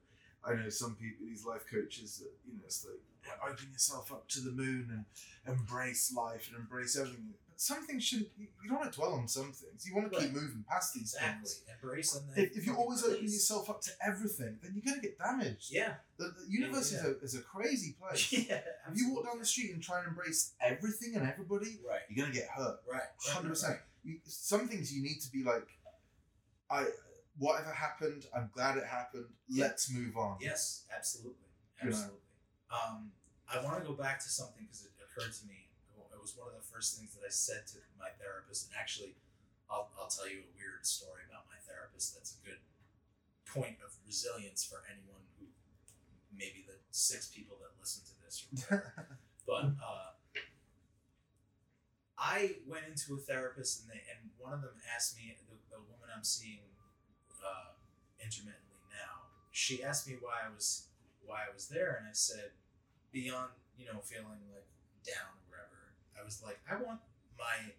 I 0.45 0.53
know 0.59 0.69
some 0.69 0.95
people, 0.99 1.25
these 1.25 1.45
life 1.45 1.63
coaches, 1.71 2.19
that 2.19 2.29
you 2.45 2.53
know, 2.59 2.65
it's 2.65 2.85
like 2.85 2.99
open 3.47 3.71
yourself 3.71 4.11
up 4.11 4.27
to 4.35 4.41
the 4.41 4.51
moon 4.51 4.91
and 4.91 5.05
embrace 5.47 6.13
life 6.13 6.49
and 6.51 6.59
embrace 6.59 6.97
everything. 6.99 7.33
But 7.53 7.61
some 7.61 7.85
things 7.85 8.03
shouldn't. 8.03 8.29
You, 8.37 8.47
you 8.63 8.69
don't 8.69 8.79
want 8.79 8.91
to 8.91 8.97
dwell 8.99 9.13
on 9.13 9.27
some 9.27 9.51
things. 9.51 9.85
You 9.87 9.95
want 9.95 10.11
to 10.11 10.19
keep 10.19 10.31
moving 10.33 10.65
past 10.67 10.93
these 10.95 11.13
Exactly. 11.13 11.37
things. 11.49 11.61
Embrace 11.81 12.11
them. 12.13 12.23
If, 12.35 12.57
if 12.57 12.65
you 12.65 12.75
always 12.75 13.03
open 13.03 13.15
release. 13.17 13.33
yourself 13.33 13.69
up 13.69 13.81
to 13.81 13.91
everything, 14.05 14.57
then 14.61 14.71
you're 14.73 14.83
going 14.83 14.99
to 14.99 15.07
get 15.07 15.19
damaged. 15.19 15.67
Yeah. 15.71 15.93
The, 16.17 16.25
the 16.25 16.45
universe 16.49 16.91
Yeah. 16.91 16.99
Is, 16.99 17.05
a, 17.05 17.19
is 17.19 17.35
a 17.35 17.41
crazy 17.41 17.95
place. 18.01 18.31
yeah. 18.49 18.61
If 18.91 18.97
you 18.97 19.13
walk 19.13 19.25
down 19.25 19.37
the 19.39 19.45
street 19.45 19.71
and 19.73 19.83
try 19.83 19.99
and 19.99 20.07
embrace 20.07 20.53
everything 20.59 21.15
and 21.15 21.27
everybody, 21.27 21.79
Right. 21.87 21.99
you're 22.09 22.25
going 22.25 22.33
to 22.33 22.39
get 22.39 22.49
hurt. 22.49 22.79
Right. 22.89 22.97
right, 22.97 23.01
Hundred 23.27 23.49
right, 23.49 23.53
percent. 23.53 23.77
right. 24.05 24.17
Some 24.25 24.67
things 24.67 24.91
you 24.95 25.03
need 25.03 25.19
to 25.21 25.31
be 25.31 25.43
like, 25.43 25.67
I. 26.69 26.85
Whatever 27.39 27.71
happened, 27.71 28.27
I'm 28.35 28.51
glad 28.53 28.77
it 28.77 28.83
happened. 28.85 29.25
Yeah. 29.49 29.65
Let's 29.65 29.91
move 29.91 30.15
on. 30.15 30.37
Yes, 30.39 30.83
absolutely, 30.95 31.47
You 31.81 31.89
know. 31.89 31.95
absolutely. 31.95 32.19
Um, 32.69 33.11
I 33.51 33.63
want 33.63 33.81
to 33.81 33.87
go 33.89 33.95
back 33.95 34.19
to 34.19 34.29
something 34.29 34.61
because 34.65 34.83
it 34.85 34.91
occurred 35.01 35.33
to 35.33 35.47
me. 35.47 35.62
Was 36.23 36.39
one 36.39 36.47
of 36.47 36.55
the 36.55 36.63
first 36.63 36.95
things 36.95 37.11
that 37.19 37.27
I 37.27 37.33
said 37.35 37.67
to 37.75 37.83
my 37.99 38.07
therapist, 38.15 38.71
and 38.71 38.79
actually, 38.79 39.19
I'll, 39.67 39.91
I'll 39.99 40.07
tell 40.07 40.23
you 40.23 40.47
a 40.47 40.49
weird 40.55 40.87
story 40.87 41.27
about 41.27 41.51
my 41.51 41.59
therapist. 41.67 42.15
That's 42.15 42.39
a 42.39 42.41
good 42.47 42.63
point 43.43 43.83
of 43.83 43.91
resilience 44.07 44.63
for 44.63 44.87
anyone 44.87 45.27
who, 45.35 45.51
maybe 46.31 46.63
the 46.63 46.79
six 46.95 47.27
people 47.27 47.59
that 47.59 47.75
listen 47.75 48.07
to 48.07 48.15
this, 48.23 48.47
but 49.43 49.75
uh, 49.83 50.15
I 52.15 52.55
went 52.71 52.87
into 52.87 53.15
a 53.15 53.21
therapist, 53.21 53.83
and 53.83 53.91
they 53.91 53.99
and 54.07 54.31
one 54.39 54.55
of 54.55 54.63
them 54.63 54.79
asked 54.95 55.19
me 55.19 55.35
the, 55.43 55.59
the 55.75 55.83
woman 55.83 56.07
I'm 56.07 56.23
seeing 56.23 56.63
uh, 57.43 57.75
intermittently 58.23 58.79
now. 58.95 59.27
She 59.51 59.83
asked 59.83 60.07
me 60.07 60.15
why 60.23 60.47
I 60.47 60.55
was 60.55 60.87
why 61.27 61.43
I 61.43 61.53
was 61.53 61.67
there, 61.67 61.99
and 61.99 62.07
I 62.07 62.15
said 62.15 62.55
beyond 63.11 63.51
you 63.75 63.91
know 63.91 63.99
feeling 63.99 64.39
like 64.55 64.71
down. 65.03 65.42
I 66.19 66.23
was 66.23 66.41
like 66.43 66.59
I 66.69 66.75
want 66.75 66.99
my 67.37 67.73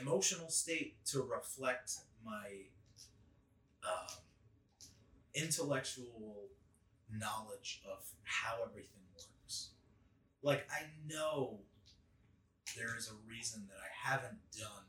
emotional 0.00 0.48
state 0.50 1.04
to 1.06 1.22
reflect 1.22 1.92
my 2.24 2.66
um, 3.86 4.16
intellectual 5.34 6.48
knowledge 7.10 7.82
of 7.90 8.04
how 8.24 8.56
everything 8.68 9.02
works. 9.14 9.70
Like 10.42 10.66
I 10.70 10.86
know 11.08 11.60
there 12.76 12.96
is 12.96 13.08
a 13.10 13.14
reason 13.28 13.68
that 13.68 13.76
I 13.78 14.10
haven't 14.12 14.38
done 14.58 14.86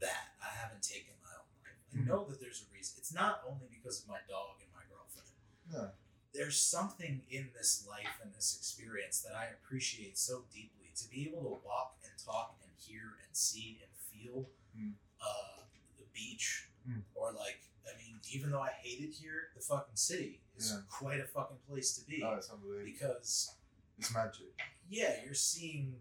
that. 0.00 0.32
I 0.40 0.54
haven't 0.56 0.82
taken 0.82 1.12
my 1.22 1.30
own 1.36 1.50
life. 1.62 1.76
I 1.92 1.96
Mhm. 1.98 2.06
know 2.06 2.24
that 2.24 2.40
there's 2.40 2.62
a 2.62 2.72
reason. 2.72 2.96
It's 2.98 3.12
not 3.12 3.42
only 3.44 3.66
because 3.68 4.00
of 4.00 4.08
my 4.08 4.20
dog 4.28 4.60
and 4.62 4.72
my 4.72 4.84
girlfriend. 4.88 5.28
No. 5.66 5.92
There's 6.32 6.60
something 6.60 7.26
in 7.28 7.52
this 7.52 7.84
life 7.86 8.20
and 8.22 8.32
this 8.34 8.56
experience 8.56 9.20
that 9.22 9.34
I 9.34 9.46
appreciate 9.46 10.16
so 10.16 10.42
deeply. 10.52 10.79
To 11.02 11.08
be 11.08 11.26
able 11.28 11.42
to 11.42 11.66
walk 11.66 11.96
and 12.04 12.12
talk 12.22 12.58
and 12.62 12.70
hear 12.76 13.16
and 13.26 13.34
see 13.36 13.80
and 13.82 13.90
feel 13.96 14.50
Mm. 14.76 14.94
uh, 15.20 15.62
the 15.98 16.04
beach, 16.12 16.68
Mm. 16.88 17.02
or 17.14 17.32
like, 17.32 17.62
I 17.90 17.96
mean, 17.96 18.20
even 18.30 18.50
though 18.50 18.60
I 18.60 18.70
hate 18.70 19.00
it 19.00 19.12
here, 19.14 19.50
the 19.54 19.60
fucking 19.60 19.96
city 19.96 20.42
is 20.56 20.70
Yeah. 20.70 20.82
quite 20.90 21.20
a 21.20 21.26
fucking 21.26 21.58
place 21.66 21.94
to 21.96 22.04
be 22.04 22.22
Oh, 22.22 22.34
it's 22.34 22.48
unbelievable. 22.50 22.84
because 22.92 23.56
It's 23.98 24.12
magic. 24.12 24.46
yeah, 24.88 25.22
you're 25.24 25.34
seeing 25.34 26.00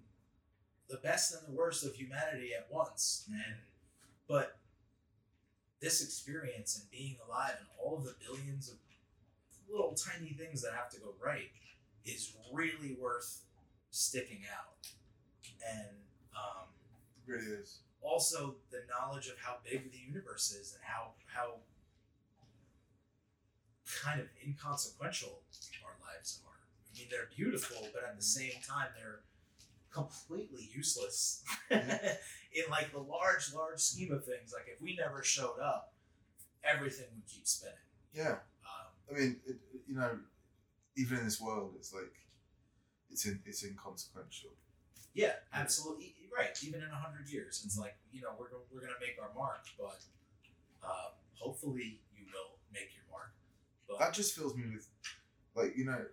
the 0.87 0.97
best 0.97 1.33
and 1.33 1.47
the 1.47 1.51
worst 1.51 1.83
of 1.83 1.95
humanity 1.95 2.53
at 2.53 2.69
once, 2.69 3.25
Mhm. 3.29 3.45
and 3.45 3.61
but 4.27 4.59
this 5.79 6.01
experience 6.03 6.77
and 6.77 6.89
being 6.91 7.17
alive 7.21 7.55
and 7.57 7.67
all 7.77 7.97
of 7.97 8.03
the 8.03 8.13
billions 8.19 8.69
of 8.69 8.77
little 9.67 9.93
tiny 9.95 10.33
things 10.33 10.61
that 10.61 10.73
have 10.73 10.89
to 10.91 10.99
go 10.99 11.13
right 11.13 11.51
is 12.03 12.35
really 12.51 12.93
worth 12.95 13.45
sticking 13.91 14.41
out, 14.53 14.87
and 15.67 15.89
um, 16.35 16.67
It 17.27 17.31
really 17.31 17.47
is. 17.61 17.79
also 18.01 18.55
the 18.71 18.81
knowledge 18.89 19.27
of 19.27 19.37
how 19.37 19.57
big 19.63 19.91
the 19.91 19.97
universe 19.97 20.51
is 20.51 20.73
and 20.73 20.83
how 20.83 21.11
how 21.27 21.55
kind 24.03 24.19
of 24.21 24.27
inconsequential 24.45 25.41
our 25.83 25.95
lives 26.05 26.41
are. 26.45 26.53
I 26.93 26.97
mean, 26.99 27.07
they're 27.09 27.29
beautiful, 27.35 27.87
but 27.93 28.03
at 28.07 28.15
the 28.15 28.23
same 28.23 28.51
time, 28.67 28.87
they're 28.95 29.21
completely 29.91 30.69
useless 30.73 31.43
in 31.71 31.81
like 32.69 32.91
the 32.91 32.99
large, 32.99 33.53
large 33.53 33.79
scheme 33.79 34.11
of 34.11 34.23
things. 34.25 34.53
Like 34.53 34.67
if 34.73 34.79
we 34.81 34.95
never 34.95 35.23
showed 35.23 35.59
up, 35.59 35.93
everything 36.63 37.07
would 37.15 37.25
keep 37.27 37.47
spinning. 37.47 37.75
Yeah. 38.13 38.37
Um, 38.63 38.87
I 39.09 39.19
mean, 39.19 39.35
it- 39.47 39.57
you 39.87 39.95
know, 39.95 40.19
even 40.95 41.17
in 41.17 41.25
this 41.25 41.41
world, 41.41 41.73
it's 41.75 41.91
like 41.93 42.13
it's 43.11 43.25
in 43.25 43.39
it's 43.45 43.63
inconsequential. 43.63 44.51
yeah, 45.13 45.33
absolutely 45.53 46.15
right. 46.35 46.57
Even 46.63 46.81
in 46.81 46.89
a 46.89 46.95
hundred 46.95 47.29
years, 47.29 47.61
it's 47.65 47.77
like 47.77 47.95
you 48.11 48.21
know 48.21 48.29
we're 48.39 48.47
we're 48.71 48.81
gonna 48.81 48.99
make 49.01 49.17
our 49.21 49.31
mark, 49.35 49.65
but 49.77 49.99
uh, 50.83 51.09
hopefully 51.33 51.99
you 52.15 52.25
will 52.33 52.57
make 52.73 52.89
your 52.95 53.03
mark. 53.11 53.31
But 53.87 53.99
That 53.99 54.13
just 54.13 54.35
fills 54.35 54.55
me 54.55 54.63
with, 54.73 54.87
like, 55.55 55.75
you 55.75 55.85
know, 55.85 56.05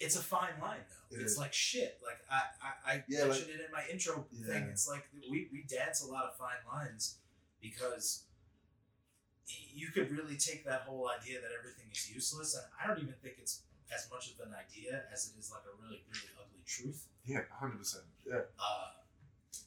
it's 0.00 0.16
a 0.16 0.20
fine 0.22 0.58
line 0.60 0.80
though. 0.88 1.16
It 1.16 1.22
it's 1.22 1.32
is. 1.32 1.38
like 1.38 1.52
shit. 1.52 2.00
Like 2.04 2.18
I 2.30 2.42
I, 2.62 2.92
I 2.94 3.04
Yeah, 3.08 3.26
mentioned 3.26 3.50
it 3.50 3.60
in 3.64 3.72
my 3.72 3.82
intro 3.90 4.26
thing. 4.46 4.64
It's 4.70 4.88
like 4.88 5.08
we, 5.30 5.48
we 5.52 5.62
dance 5.68 6.02
a 6.02 6.06
lot 6.10 6.24
of 6.24 6.36
fine 6.36 6.62
lines 6.70 7.18
because 7.60 8.24
you 9.74 9.88
could 9.88 10.10
really 10.10 10.36
take 10.36 10.64
that 10.66 10.82
whole 10.82 11.08
idea 11.08 11.40
that 11.40 11.50
everything 11.58 11.86
is 11.92 12.10
useless, 12.10 12.54
and 12.54 12.64
I 12.82 12.86
don't 12.86 12.98
even 13.02 13.14
think 13.22 13.36
it's 13.40 13.62
as 13.94 14.08
much 14.10 14.32
of 14.32 14.46
an 14.46 14.54
idea 14.54 15.02
as 15.12 15.32
it 15.32 15.38
is 15.38 15.50
like 15.50 15.62
a 15.64 15.74
really 15.82 16.02
really 16.10 16.30
ugly 16.40 16.62
truth. 16.66 17.06
yeah, 17.24 17.40
hundred 17.50 17.78
percent. 17.78 18.04
Yeah, 18.26 18.40
Uh, 18.58 18.90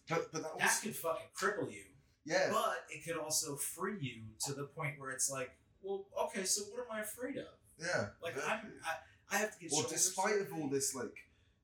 but 0.09 0.31
but 0.31 0.43
that 0.43 0.57
that 0.59 0.63
also, 0.67 0.81
could 0.87 0.95
fucking 0.95 1.27
cripple 1.35 1.71
you, 1.71 1.83
yeah, 2.25 2.49
but 2.51 2.85
it 2.89 3.03
could 3.05 3.17
also 3.17 3.55
free 3.55 3.97
you 3.99 4.21
to 4.45 4.53
the 4.53 4.63
point 4.65 4.99
where 4.99 5.11
it's 5.11 5.29
like, 5.29 5.51
well, 5.81 6.05
okay, 6.25 6.43
so 6.45 6.63
what 6.71 6.81
am 6.85 6.91
I 6.91 7.01
afraid 7.01 7.37
of? 7.37 7.45
yeah. 7.79 8.07
Like 8.21 8.35
I'm 8.37 8.73
I, 8.85 9.35
I 9.35 9.37
have 9.37 9.53
to 9.53 9.59
get. 9.59 9.71
well, 9.71 9.85
despite 9.89 10.39
of 10.41 10.53
all 10.53 10.67
this, 10.69 10.93
like 10.93 11.15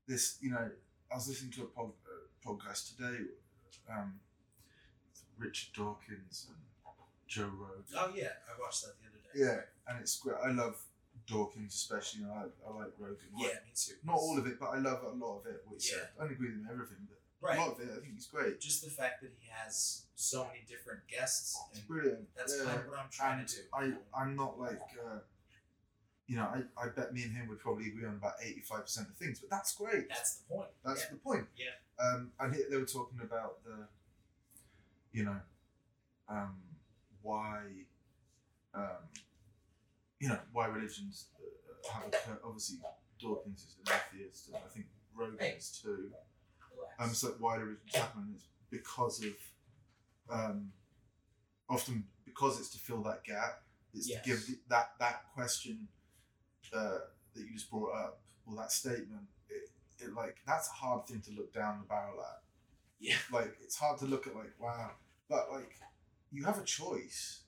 this, 0.08 0.38
you 0.42 0.50
know, 0.52 0.70
I 1.12 1.16
was 1.16 1.28
listening 1.28 1.52
to 1.54 1.64
a 1.64 1.66
pod, 1.68 1.92
uh, 2.08 2.50
podcast 2.50 2.96
today, 2.96 3.18
um, 3.92 4.20
Richard 5.38 5.70
Dawkins 5.76 6.48
and 6.50 6.58
Joe 7.28 7.52
Rogan. 7.60 7.84
Oh 7.96 8.12
yeah, 8.16 8.30
I 8.48 8.60
watched 8.62 8.84
that 8.84 8.94
the 9.02 9.08
other 9.10 9.20
day. 9.22 9.46
Yeah, 9.46 9.62
and 9.92 10.02
it's 10.02 10.18
great. 10.20 10.38
I 10.44 10.52
love 10.52 10.78
Dawkins 11.28 11.74
especially. 11.76 12.26
I, 12.26 12.46
I 12.68 12.74
like 12.74 12.94
Rogan. 12.98 13.18
Yeah, 13.38 13.48
me 13.66 13.72
too. 13.76 13.94
Not 14.04 14.16
all 14.16 14.38
of 14.40 14.48
it, 14.48 14.60
but 14.60 14.70
I 14.70 14.80
love 14.80 15.04
a 15.04 15.10
lot 15.10 15.40
of 15.40 15.46
it. 15.46 15.62
Which 15.68 15.92
Yeah. 15.92 16.04
I 16.18 16.24
don't 16.24 16.32
agree 16.34 16.48
with 16.50 16.58
him 16.58 16.68
everything, 16.72 17.08
but 17.08 17.18
Right. 17.40 17.58
a 17.58 17.62
lot 17.62 17.74
of 17.74 17.80
it, 17.82 17.92
I 17.92 18.00
think 18.02 18.14
he's 18.16 18.26
great. 18.28 18.60
Just 18.60 18.84
the 18.84 18.90
fact 18.90 19.22
that 19.22 19.32
he 19.40 19.48
has 19.50 20.06
so 20.16 20.46
many 20.48 20.62
different 20.68 21.08
guests, 21.08 21.56
and 21.74 21.88
Brilliant. 21.88 22.28
that's 22.36 22.58
yeah. 22.58 22.66
kind 22.66 22.80
of 22.80 22.88
what 22.88 23.00
I'm 23.00 23.10
trying 23.12 23.40
and 23.40 23.48
to 23.48 23.56
do. 23.58 23.62
I, 23.74 23.94
I'm 24.20 24.36
not 24.36 24.60
like, 24.60 24.82
uh, 25.06 25.20
you 26.26 26.36
know, 26.36 26.44
I, 26.44 26.64
I 26.82 26.90
bet 26.90 27.14
me 27.14 27.24
and 27.24 27.32
him 27.34 27.48
would 27.50 27.60
probably 27.60 27.88
agree 27.88 28.06
on 28.06 28.16
about 28.16 28.40
85% 28.42 29.10
of 29.10 29.16
things, 29.18 29.40
but 29.40 29.50
that's 29.50 29.76
great. 29.76 30.10
that's 30.10 30.38
the 30.38 30.56
point. 30.56 30.70
That's 30.84 31.02
yeah. 31.04 31.10
the 31.12 31.18
point. 31.18 31.46
Yeah. 31.56 32.04
Um, 32.04 32.32
and 32.40 32.56
he, 32.56 32.64
they 32.70 32.78
were 32.78 32.86
talking 32.86 33.20
about 33.22 33.64
the, 33.64 33.88
you 35.12 35.24
know, 35.24 35.40
um, 36.30 36.56
why, 37.22 37.62
um, 38.74 39.06
you 40.20 40.30
know, 40.30 40.40
why 40.52 40.66
religions 40.68 41.28
uh, 41.38 41.94
have 41.94 42.08
occurred. 42.08 42.40
Obviously, 42.44 42.78
Dawkins 43.20 43.60
is 43.64 43.76
an 43.86 44.00
atheist, 44.14 44.48
and 44.48 44.58
I 44.58 44.68
think 44.70 44.86
Rogan 45.16 45.38
is 45.58 45.80
too. 45.82 46.12
Um, 47.00 47.14
so 47.14 47.36
why 47.40 47.56
religions 47.56 47.96
happen 47.96 48.34
is 48.36 48.44
because 48.70 49.24
of, 49.24 49.34
um, 50.30 50.72
often 51.70 52.06
because 52.26 52.60
it's 52.60 52.70
to 52.72 52.80
fill 52.80 53.02
that 53.04 53.24
gap. 53.24 53.62
It's 53.94 54.10
Yes. 54.10 54.24
to 54.24 54.30
give 54.30 54.48
the, 54.48 54.60
that 54.70 54.92
that 55.00 55.24
question 55.34 55.88
uh, 56.74 57.00
that 57.34 57.42
you 57.44 57.54
just 57.54 57.70
brought 57.70 57.96
up, 57.96 58.22
or 58.46 58.56
that 58.58 58.72
statement. 58.72 59.28
It, 59.50 59.70
it 60.06 60.14
like 60.14 60.38
that's 60.46 60.68
a 60.70 60.74
hard 60.74 61.08
thing 61.08 61.22
to 61.22 61.32
look 61.32 61.54
down 61.54 61.80
the 61.82 61.86
barrel 61.88 62.20
at. 62.22 62.42
yeah. 63.00 63.16
Like 63.32 63.56
it's 63.64 63.76
hard 63.76 63.98
to 64.00 64.06
look 64.06 64.28
at 64.28 64.36
like 64.36 64.54
wow, 64.60 64.92
but 65.30 65.52
like 65.52 65.76
you 66.32 66.44
have 66.46 66.60
a 66.60 66.64
choice 66.64 67.42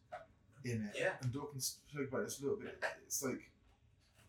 in 0.66 0.84
it. 0.84 0.96
Yeah. 1.00 1.14
And 1.22 1.32
Dawkins 1.32 1.78
spoke 1.90 2.08
about 2.10 2.24
this 2.26 2.40
a 2.40 2.44
little 2.44 2.58
bit. 2.60 2.82
It's 3.06 3.24
like 3.24 3.52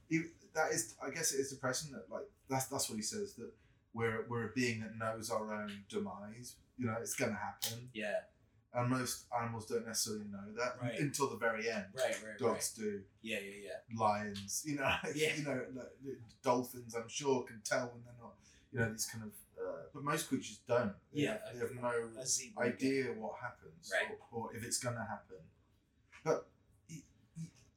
you, 0.08 0.24
that 0.54 0.72
is. 0.72 0.94
I 1.04 1.10
guess 1.10 1.32
it 1.32 1.38
is 1.40 1.50
depressing 1.50 1.92
that 1.92 2.10
like 2.10 2.28
that's 2.48 2.66
that's 2.66 2.88
what 2.88 2.96
he 2.96 3.02
says 3.02 3.34
that 3.34 3.50
we're 3.94 4.26
we're 4.28 4.46
a 4.46 4.52
being 4.54 4.80
that 4.80 4.96
knows 4.96 5.30
our 5.30 5.52
own 5.54 5.70
demise. 5.88 6.56
You 6.78 6.86
know, 6.86 6.96
it's 7.00 7.14
gonna 7.14 7.34
happen, 7.34 7.90
Yeah. 7.92 8.20
and 8.74 8.88
most 8.88 9.26
animals 9.38 9.66
don't 9.66 9.86
necessarily 9.86 10.24
know 10.30 10.52
that 10.56 10.78
Right. 10.80 10.98
until 10.98 11.28
the 11.28 11.36
very 11.36 11.68
end. 11.70 11.84
Right. 11.94 12.04
Right. 12.06 12.24
Right. 12.30 12.38
Dogs 12.38 12.72
do, 12.72 13.02
Yeah. 13.22 13.38
Yeah. 13.38 13.68
Yeah. 13.90 13.98
lions, 14.00 14.62
you 14.66 14.76
know, 14.76 14.90
Yeah. 15.14 15.34
you 15.36 15.44
know, 15.44 15.60
like, 15.74 16.16
dolphins. 16.42 16.94
I'm 16.94 17.08
sure 17.08 17.42
can 17.44 17.60
tell 17.62 17.88
when 17.88 18.02
they're 18.04 18.14
not, 18.20 18.34
you 18.72 18.78
know, 18.80 18.90
these 18.92 19.06
kind 19.06 19.24
of. 19.24 19.30
Uh, 19.62 19.82
but 19.92 20.02
most 20.02 20.28
creatures 20.28 20.60
don't. 20.66 20.94
They 21.12 21.22
Yeah, 21.24 21.32
have, 21.32 21.52
they 21.52 21.58
have 21.60 21.74
no 21.74 22.62
idea 22.62 23.12
what 23.12 23.34
happens 23.42 23.92
Right. 23.92 24.16
or, 24.32 24.44
or 24.48 24.56
if 24.56 24.64
it's 24.64 24.78
going 24.78 24.94
to 24.96 25.02
happen. 25.04 25.36
But 26.24 26.46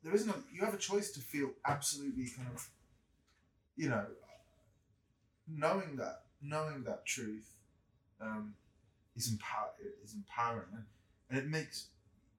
there 0.03 0.13
isn't. 0.13 0.29
A, 0.29 0.35
you 0.53 0.61
have 0.65 0.73
a 0.73 0.77
choice 0.77 1.11
to 1.11 1.19
feel 1.19 1.51
absolutely 1.65 2.27
kind 2.35 2.49
of, 2.53 2.69
you 3.75 3.89
know, 3.89 4.05
knowing 5.47 5.95
that 5.97 6.21
knowing 6.41 6.83
that 6.83 7.05
truth 7.05 7.49
um, 8.21 8.53
is 9.15 9.31
empower 9.31 9.69
is 10.03 10.13
empowering, 10.13 10.67
and, 10.73 10.85
and 11.29 11.39
it 11.39 11.47
makes 11.49 11.87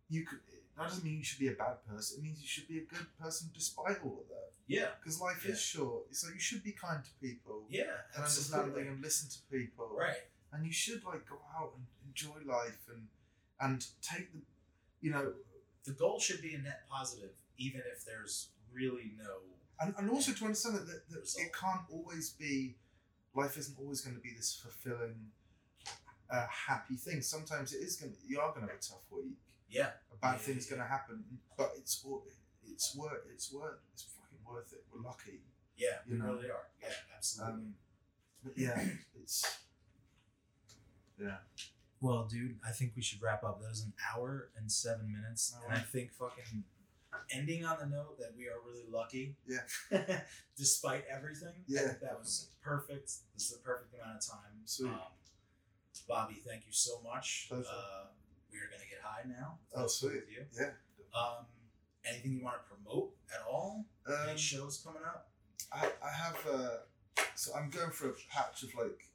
you 0.09 0.25
could. 0.25 0.39
That 0.77 0.89
doesn't 0.89 1.05
mean 1.05 1.19
you 1.19 1.25
should 1.25 1.39
be 1.39 1.47
a 1.49 1.53
bad 1.53 1.77
person. 1.89 2.19
It 2.19 2.25
means 2.25 2.41
you 2.41 2.49
should 2.49 2.67
be 2.67 2.79
a 2.79 2.83
good 2.83 3.07
person 3.21 3.49
despite 3.55 3.99
all 4.05 4.19
of 4.23 4.29
that. 4.29 4.51
Yeah. 4.67 4.89
Because 4.99 5.21
life 5.21 5.45
Yeah. 5.47 5.53
is 5.53 5.61
short. 5.61 6.13
So 6.17 6.27
you 6.35 6.41
should 6.41 6.65
be 6.65 6.73
kind 6.73 6.99
to 7.05 7.11
people 7.21 7.63
Yeah. 7.69 7.83
and 8.17 8.25
Absolutely. 8.25 8.59
understanding 8.59 8.93
and 8.93 9.01
listen 9.01 9.29
to 9.31 9.39
people 9.57 9.95
Right. 9.97 10.17
and 10.53 10.67
you 10.67 10.73
should 10.73 11.05
like 11.05 11.29
go 11.29 11.39
out 11.57 11.75
and 11.77 11.87
enjoy 12.09 12.41
life 12.45 12.89
and 12.89 13.07
and 13.61 13.87
take 14.03 14.33
the 14.33 14.41
you 15.01 15.13
know 15.13 15.33
The 15.85 15.93
goal 15.93 16.19
should 16.19 16.41
be 16.43 16.55
a 16.55 16.59
net 16.59 16.83
positive, 16.89 17.31
even 17.59 17.83
if 17.93 18.05
there's 18.05 18.49
really 18.73 19.13
no. 19.19 19.41
and, 19.81 19.95
and 19.99 20.11
also 20.11 20.33
to 20.33 20.45
understand 20.45 20.77
that, 20.77 20.87
that, 20.87 21.09
that 21.11 21.35
it 21.39 21.53
can't 21.55 21.83
always 21.93 22.31
be 22.31 22.77
life 23.35 23.57
isn't 23.59 23.77
always 23.79 24.01
going 24.01 24.17
to 24.17 24.23
be 24.23 24.33
this 24.37 24.55
fulfilling 24.63 25.15
uh, 26.31 26.47
happy 26.49 26.95
thing 26.97 27.21
sometimes 27.21 27.73
it 27.75 27.79
is 27.79 27.97
going 27.97 28.11
to 28.13 28.19
you 28.27 28.41
are 28.41 28.51
going 28.51 28.63
to 28.67 28.73
have 28.73 28.79
a 28.79 28.83
tough 28.83 29.05
week 29.11 29.37
Yeah. 29.69 29.91
a 30.13 30.17
bad 30.21 30.33
Yeah, 30.35 30.39
thing's 30.39 30.67
yeah. 30.71 30.77
going 30.77 30.83
to 30.89 30.93
happen 30.93 31.25
but 31.59 31.71
it's 31.77 32.03
all 32.05 32.25
it's 32.67 32.97
worth 32.97 33.27
it's 33.33 33.53
worth 33.53 33.79
it's 33.93 34.03
fucking 34.05 34.39
worth 34.49 34.73
it 34.73 34.85
we're 34.93 35.03
lucky 35.03 35.41
Yeah. 35.77 35.99
You 36.07 36.15
we 36.15 36.19
know. 36.21 36.33
really 36.35 36.51
are. 36.51 36.67
Yeah. 36.81 36.89
Absolutely. 37.17 37.53
um 37.55 37.75
but 38.43 38.53
yeah 38.57 38.81
it's 39.23 39.59
yeah 41.21 41.37
Well, 42.05 42.25
dude, 42.31 42.57
I 42.67 42.71
think 42.71 42.93
we 42.97 43.01
should 43.03 43.23
wrap 43.23 43.43
up. 43.45 43.63
That 43.63 43.69
was 43.71 43.81
an 43.83 43.95
hour 44.15 44.51
and 44.59 44.71
seven 44.71 45.11
minutes, 45.11 45.55
and 45.65 45.75
I 45.75 45.81
think 45.81 46.13
fucking 46.13 46.63
ending 47.33 47.65
on 47.65 47.79
the 47.81 47.87
note 47.87 48.19
that 48.19 48.33
we 48.37 48.45
are 48.47 48.61
really 48.67 48.85
lucky. 48.93 49.37
Yeah. 49.49 50.21
despite 50.59 51.05
everything. 51.11 51.55
Yeah. 51.67 51.95
that 52.03 52.19
was 52.19 52.51
perfect. 52.63 53.11
This 53.33 53.45
is 53.45 53.51
the 53.57 53.63
perfect 53.65 53.95
amount 53.95 54.19
of 54.19 54.27
time. 54.27 54.53
Sweet. 54.67 54.91
Um, 54.91 54.99
Bobby, 56.07 56.43
thank 56.47 56.67
you 56.67 56.73
so 56.73 57.01
much. 57.03 57.47
Pleasure. 57.49 57.65
Uh, 57.71 58.07
we 58.53 58.59
are 58.59 58.69
gonna 58.71 58.85
get 58.91 59.01
high 59.03 59.23
now. 59.27 59.59
Oh, 59.75 59.87
sweet. 59.87 60.25
You. 60.31 60.45
yeah 60.59 60.73
Um, 61.19 61.47
anything 62.05 62.33
you 62.33 62.45
want 62.45 62.57
to 62.57 62.75
promote 62.75 63.13
at 63.33 63.41
all? 63.49 63.87
um, 64.07 64.15
Any 64.29 64.39
shows 64.39 64.83
coming 64.85 65.03
up? 65.07 65.31
I, 65.73 65.87
I 66.05 66.11
have 66.13 66.37
uh 66.53 66.69
so 67.35 67.53
I'm 67.57 67.71
going 67.71 67.91
for 67.91 68.11
a 68.11 68.15
patch 68.31 68.63
of 68.65 68.75
like 68.75 69.09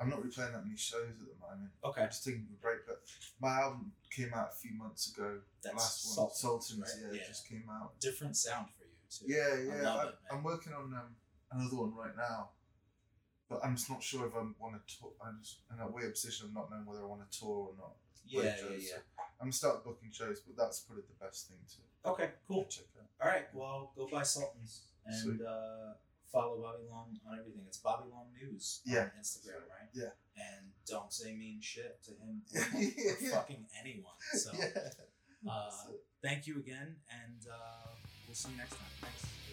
I'm 0.00 0.08
not 0.10 0.18
really 0.18 0.30
playing 0.34 0.52
that 0.52 0.64
many 0.64 0.76
shows 0.76 1.10
at 1.10 1.18
the 1.28 1.38
moment. 1.40 1.70
Okay. 1.84 2.02
I'm 2.02 2.08
just 2.08 2.24
taking 2.24 2.46
a 2.52 2.60
break, 2.60 2.86
but 2.86 3.00
my 3.40 3.60
album 3.60 3.92
came 4.10 4.32
out 4.34 4.48
a 4.52 4.56
few 4.56 4.74
months 4.76 5.12
ago. 5.14 5.38
The 5.62 5.68
That's 5.70 5.76
last 5.76 6.18
one, 6.18 6.30
Sultans, 6.34 6.80
right? 6.80 7.12
yeah, 7.12 7.20
Yeah. 7.20 7.26
just 7.28 7.48
came 7.48 7.64
out. 7.70 7.98
Different 8.00 8.36
sound 8.36 8.66
for 8.76 8.84
you 8.84 8.98
too. 9.08 9.24
Yeah, 9.28 9.54
I 9.54 9.82
yeah. 9.82 9.90
I 9.94 10.04
man. 10.04 10.12
am 10.32 10.42
working 10.42 10.72
on 10.72 10.92
um, 10.94 11.14
another 11.52 11.76
one 11.76 11.94
right 11.94 12.16
now, 12.16 12.50
but 13.48 13.60
I'm 13.64 13.76
just 13.76 13.88
not 13.88 14.02
sure 14.02 14.26
if 14.26 14.34
I 14.34 14.42
want 14.58 14.74
to 14.74 14.96
tour. 14.98 15.12
I'm 15.24 15.38
just 15.40 15.58
in 15.72 15.78
a 15.78 15.88
weird 15.88 16.12
position 16.14 16.46
of 16.46 16.54
not 16.54 16.70
knowing 16.70 16.86
whether 16.86 17.02
I 17.02 17.06
want 17.06 17.30
to 17.30 17.38
tour 17.38 17.70
or 17.70 17.74
not. 17.78 17.92
Yeah, 18.26 18.42
yeah, 18.42 18.50
yeah. 18.76 18.78
So 18.80 18.96
I'm 19.40 19.46
gonna 19.46 19.52
start 19.52 19.84
booking 19.84 20.10
shows, 20.10 20.40
but 20.40 20.56
that's 20.56 20.80
probably 20.80 21.04
the 21.06 21.24
best 21.24 21.48
thing 21.48 21.58
to 21.68 22.10
Okay, 22.10 22.30
cool. 22.48 22.64
check 22.68 22.86
out. 22.98 23.06
All 23.24 23.32
right, 23.32 23.46
well, 23.54 23.92
go 23.96 24.08
buy 24.10 24.22
Sultans 24.22 24.82
and 25.06 25.40
uh, 25.42 25.92
follow 26.34 26.58
Bobby 26.60 26.84
Long 26.90 27.16
on 27.30 27.38
everything. 27.38 27.62
It's 27.66 27.78
Bobby 27.78 28.10
Long 28.10 28.26
News 28.34 28.82
Yeah. 28.84 29.02
on 29.02 29.10
Instagram, 29.22 29.62
right? 29.70 29.88
Yeah. 29.94 30.10
And 30.36 30.66
don't 30.86 31.12
say 31.12 31.32
mean 31.34 31.60
shit 31.62 32.02
to 32.04 32.10
him 32.10 32.42
or, 32.74 32.80
Yeah. 33.22 33.30
fucking 33.38 33.64
anyone. 33.80 34.18
So 34.34 34.50
yeah. 34.58 35.50
uh, 35.50 35.70
thank 36.22 36.46
you 36.46 36.58
again, 36.58 36.96
and 37.22 37.40
uh, 37.50 37.94
we'll 38.26 38.34
see 38.34 38.50
you 38.50 38.56
next 38.58 38.74
time. 38.74 38.90
Thanks. 39.00 39.43